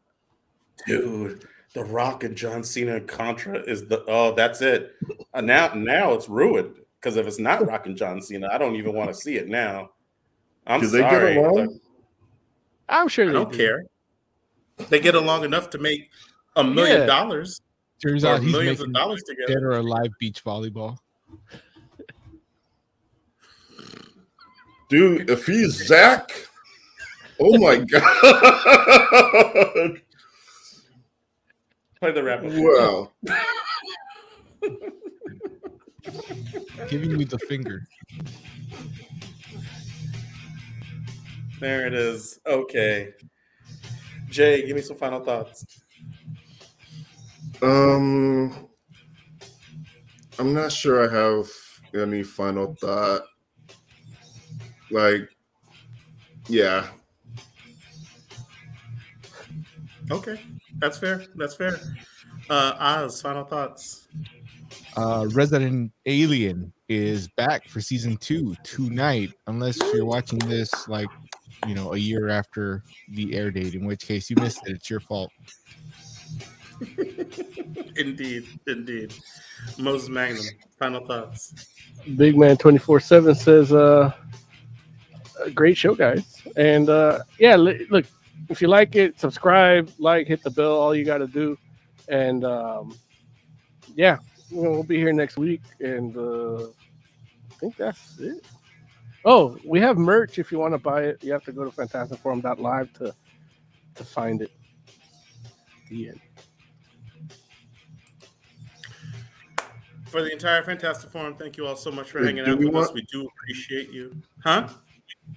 Dude, 0.88 1.48
The 1.74 1.84
Rock 1.86 2.24
and 2.24 2.36
John 2.36 2.64
Cena 2.64 2.96
and 2.96 3.08
Contra 3.08 3.60
is 3.60 3.88
the 3.88 4.04
oh, 4.08 4.34
that's 4.34 4.62
it. 4.62 4.96
Uh, 5.34 5.42
now, 5.42 5.74
now 5.76 6.14
it's 6.14 6.28
ruined 6.30 6.76
because 7.00 7.18
if 7.18 7.28
it's 7.28 7.40
not 7.40 7.66
Rock 7.68 7.86
and 7.86 7.96
John 7.96 8.22
Cena, 8.22 8.50
I 8.52 8.58
don't 8.58 8.76
even 8.76 8.94
want 8.94 9.10
to 9.10 9.14
see 9.14 9.36
it 9.36 9.48
now. 9.48 9.92
I'm 10.66 10.82
Do 10.82 10.88
they 10.88 11.00
sorry. 11.00 11.36
get 11.36 11.44
along? 11.46 11.80
I'm 12.90 13.08
sure 13.08 13.26
I 13.26 13.28
they 13.28 13.34
don't 13.34 13.52
do. 13.52 13.58
care. 13.58 13.84
They 14.90 15.00
get 15.00 15.16
along 15.16 15.44
enough 15.44 15.70
to 15.72 15.78
make 15.78 16.10
a 16.56 16.64
million 16.64 17.02
Yeah. 17.02 17.06
dollars 17.06 17.62
Turns 18.02 18.24
or 18.24 18.30
out 18.30 18.42
he's 18.42 18.52
millions 18.52 18.80
of 18.80 18.88
making 18.90 18.94
dollars 19.02 19.24
dead 19.28 19.36
together. 19.48 19.72
or 19.72 19.78
alive 19.78 20.10
beach 20.20 20.44
volleyball. 20.44 20.98
Dude, 24.90 25.30
if 25.30 25.46
he's 25.46 25.86
Zach, 25.88 26.32
oh 27.40 27.58
my 27.60 27.78
god! 27.86 28.02
Play 32.00 32.12
the 32.12 32.24
rap. 32.24 32.42
Wow. 32.44 33.12
Giving 36.90 37.12
you 37.12 37.26
the 37.26 37.40
finger. 37.40 37.84
There 41.62 41.86
it 41.88 41.94
is. 41.94 42.40
Okay. 42.48 43.14
Jay, 44.30 44.66
give 44.66 44.76
me 44.76 44.82
some 44.82 44.98
final 44.98 45.24
thoughts. 45.24 45.64
Um, 47.62 48.68
I'm 50.40 50.54
not 50.54 50.72
sure 50.72 51.08
I 51.08 51.14
have 51.14 51.48
any 51.94 52.24
final 52.24 52.76
thought. 52.76 53.24
Like, 54.90 55.30
yeah, 56.48 56.88
Okay. 60.12 60.42
That's 60.80 60.98
fair. 60.98 61.24
That's 61.36 61.56
fair. 61.56 61.80
Uh 62.50 62.74
Oz, 62.80 63.22
final 63.22 63.46
thoughts. 63.46 64.08
Uh, 64.98 65.28
Resident 65.32 65.92
Alien 66.06 66.74
is 66.90 67.30
back 67.30 67.68
for 67.70 67.80
season 67.80 68.18
two 68.18 68.56
tonight, 68.64 69.32
unless 69.48 69.78
you're 69.94 70.06
watching 70.06 70.40
this 70.40 70.90
like 70.90 71.08
you 71.66 71.76
know 71.76 71.94
a 71.94 71.98
year 71.98 72.28
after 72.28 72.84
the 73.14 73.34
air 73.34 73.52
date, 73.52 73.74
in 73.74 73.86
which 73.86 74.06
case 74.06 74.30
you 74.30 74.36
missed 74.38 74.60
it. 74.66 74.74
It's 74.74 74.90
your 74.90 75.00
fault. 75.00 75.32
Indeed, 77.96 78.48
indeed. 78.68 79.14
Moses 79.78 80.10
Magnum, 80.10 80.46
final 80.80 81.06
thoughts. 81.06 81.54
Big 82.16 82.36
Man 82.36 82.58
24 82.58 83.00
7 83.00 83.36
says, 83.36 83.72
uh, 83.72 84.12
a 85.44 85.52
great 85.52 85.78
show, 85.78 85.94
guys. 85.94 86.42
And 86.56 86.90
uh, 86.90 87.20
yeah, 87.38 87.56
look, 87.56 88.06
if 88.50 88.62
you 88.62 88.68
like 88.68 88.96
it, 88.96 89.20
subscribe, 89.20 89.92
like, 90.00 90.28
hit 90.28 90.42
the 90.44 90.50
bell, 90.50 90.74
all 90.74 90.96
you 90.96 91.06
got 91.06 91.20
to 91.20 91.28
do. 91.28 91.58
And 92.08 92.44
um, 92.44 92.98
yeah, 93.96 94.18
we'll 94.52 94.84
be 94.84 94.98
here 94.98 95.14
next 95.14 95.38
week. 95.38 95.62
And 95.80 96.16
uh, 96.18 96.64
I 96.64 97.54
think 97.60 97.78
that's 97.78 98.20
it. 98.20 98.46
Oh, 99.24 99.58
we 99.64 99.80
have 99.80 99.98
merch 99.98 100.40
if 100.40 100.52
you 100.52 100.58
want 100.58 100.74
to 100.74 100.80
buy 100.80 101.04
it. 101.04 101.24
You 101.24 101.32
have 101.34 101.44
to 101.46 101.52
go 101.52 101.64
to 101.64 101.70
fantasticforum.live 101.70 102.94
to 102.94 103.14
to 103.96 104.06
find 104.06 104.42
it. 104.42 104.52
The 105.90 106.10
end. 106.10 106.22
For 110.12 110.22
the 110.22 110.32
entire 110.34 110.62
Fantastic 110.62 111.10
Forum, 111.10 111.36
thank 111.36 111.56
you 111.56 111.66
all 111.66 111.78
so 111.78 111.90
much 111.90 112.12
for 112.12 112.20
Wait, 112.20 112.26
hanging 112.28 112.44
do 112.44 112.52
out 112.52 112.60
we 112.60 112.66
with 112.66 112.76
us. 112.84 112.92
We 112.94 113.02
do 113.04 113.26
appreciate 113.26 113.94
you. 113.94 114.14
Huh? 114.44 114.68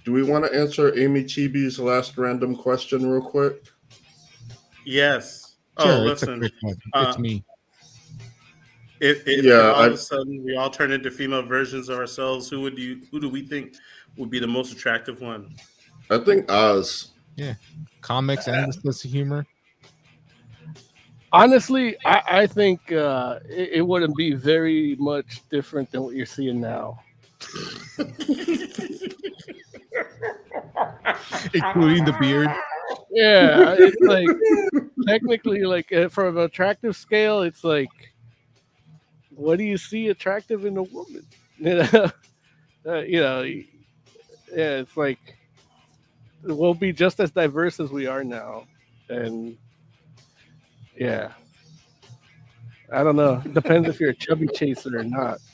Do 0.04 0.12
we 0.12 0.24
want 0.24 0.44
to 0.44 0.52
answer 0.52 0.98
Amy 0.98 1.22
Chibi's 1.22 1.78
last 1.78 2.18
random 2.18 2.56
question 2.56 3.08
real 3.08 3.22
quick? 3.22 3.62
Yes. 4.84 5.54
Oh, 5.76 5.84
Sure, 5.84 6.10
it's 6.10 6.22
listen. 6.22 6.40
quick 6.40 6.52
one. 6.62 6.76
uh, 6.92 7.04
it's 7.08 7.18
me. 7.18 7.44
If, 8.98 9.28
if 9.28 9.44
Yeah, 9.44 9.70
all 9.70 9.84
of 9.84 9.92
a 9.92 9.96
sudden 9.96 10.42
we 10.44 10.56
all 10.56 10.70
turn 10.70 10.90
into 10.90 11.08
female 11.08 11.42
versions 11.42 11.88
of 11.88 11.96
ourselves, 11.98 12.48
who 12.48 12.60
would 12.62 12.76
you? 12.76 13.00
Who 13.12 13.20
do 13.20 13.28
we 13.28 13.46
think 13.46 13.74
would 14.16 14.30
be 14.30 14.40
the 14.40 14.46
most 14.48 14.72
attractive 14.72 15.20
one? 15.20 15.54
I 16.10 16.18
think 16.18 16.50
Oz. 16.50 17.12
Yeah, 17.36 17.54
comics 18.00 18.48
and 18.48 18.68
the 18.68 18.72
sense 18.72 19.04
of 19.04 19.10
humor. 19.12 19.46
Honestly, 21.34 21.96
I, 22.04 22.22
I 22.28 22.46
think 22.46 22.92
uh, 22.92 23.40
it, 23.48 23.70
it 23.72 23.82
wouldn't 23.82 24.16
be 24.16 24.34
very 24.34 24.94
much 25.00 25.42
different 25.50 25.90
than 25.90 26.04
what 26.04 26.14
you're 26.14 26.26
seeing 26.26 26.60
now. 26.60 27.00
including 31.52 32.04
the 32.04 32.16
beard. 32.20 32.50
Yeah, 33.10 33.74
it's 33.76 33.96
like 34.00 34.28
technically, 35.08 35.62
like 35.62 35.92
uh, 35.92 36.08
from 36.08 36.36
an 36.36 36.44
attractive 36.44 36.94
scale, 36.94 37.42
it's 37.42 37.64
like, 37.64 37.90
what 39.30 39.58
do 39.58 39.64
you 39.64 39.76
see 39.76 40.08
attractive 40.08 40.64
in 40.64 40.76
a 40.76 40.84
woman? 40.84 41.26
You 41.58 41.74
know, 41.92 42.10
uh, 42.86 43.00
you 43.00 43.20
know, 43.20 43.42
yeah, 43.42 43.64
it's 44.52 44.96
like 44.96 45.18
we'll 46.44 46.74
be 46.74 46.92
just 46.92 47.18
as 47.18 47.32
diverse 47.32 47.80
as 47.80 47.90
we 47.90 48.06
are 48.06 48.22
now, 48.22 48.66
and 49.08 49.56
yeah, 50.96 51.32
I 52.92 53.02
don't 53.02 53.16
know. 53.16 53.42
Depends 53.52 53.88
if 53.88 54.00
you're 54.00 54.10
a 54.10 54.14
chubby 54.14 54.48
chaser 54.48 54.98
or 54.98 55.04
not. 55.04 55.38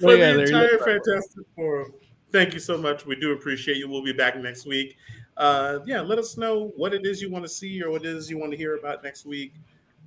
For 0.00 0.14
yeah, 0.14 0.32
the 0.32 0.42
entire. 0.44 0.78
Fantastic 0.78 1.44
Forum, 1.56 1.92
thank 2.30 2.54
you 2.54 2.60
so 2.60 2.78
much. 2.78 3.06
We 3.06 3.16
do 3.16 3.32
appreciate 3.32 3.78
you. 3.78 3.88
We'll 3.88 4.04
be 4.04 4.12
back 4.12 4.36
next 4.36 4.66
week. 4.66 4.96
Uh, 5.36 5.80
yeah, 5.86 6.00
let 6.00 6.18
us 6.18 6.36
know 6.36 6.72
what 6.76 6.94
it 6.94 7.06
is 7.06 7.22
you 7.22 7.30
want 7.30 7.44
to 7.44 7.48
see 7.48 7.82
or 7.82 7.90
what 7.90 8.04
it 8.04 8.08
is 8.08 8.28
you 8.28 8.38
want 8.38 8.50
to 8.50 8.56
hear 8.56 8.76
about 8.76 9.02
next 9.04 9.24
week. 9.24 9.54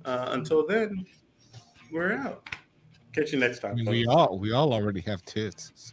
Uh, 0.04 0.28
until 0.30 0.66
then, 0.66 1.06
we're 1.90 2.12
out. 2.12 2.48
Catch 3.14 3.32
you 3.32 3.38
next 3.38 3.64
I 3.64 3.68
time. 3.68 3.76
mean, 3.76 3.86
we 3.88 4.06
all 4.06 4.38
we 4.38 4.52
all 4.52 4.72
already 4.72 5.00
have 5.02 5.24
tits. 5.24 5.92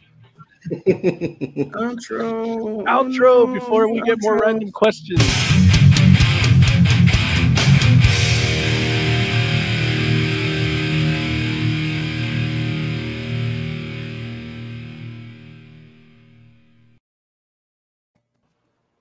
Outro. 1.74 2.84
Outro 2.84 3.52
before 3.52 3.90
we 3.92 4.00
get 4.02 4.18
more 4.20 4.38
random 4.38 4.70
questions. 4.72 5.20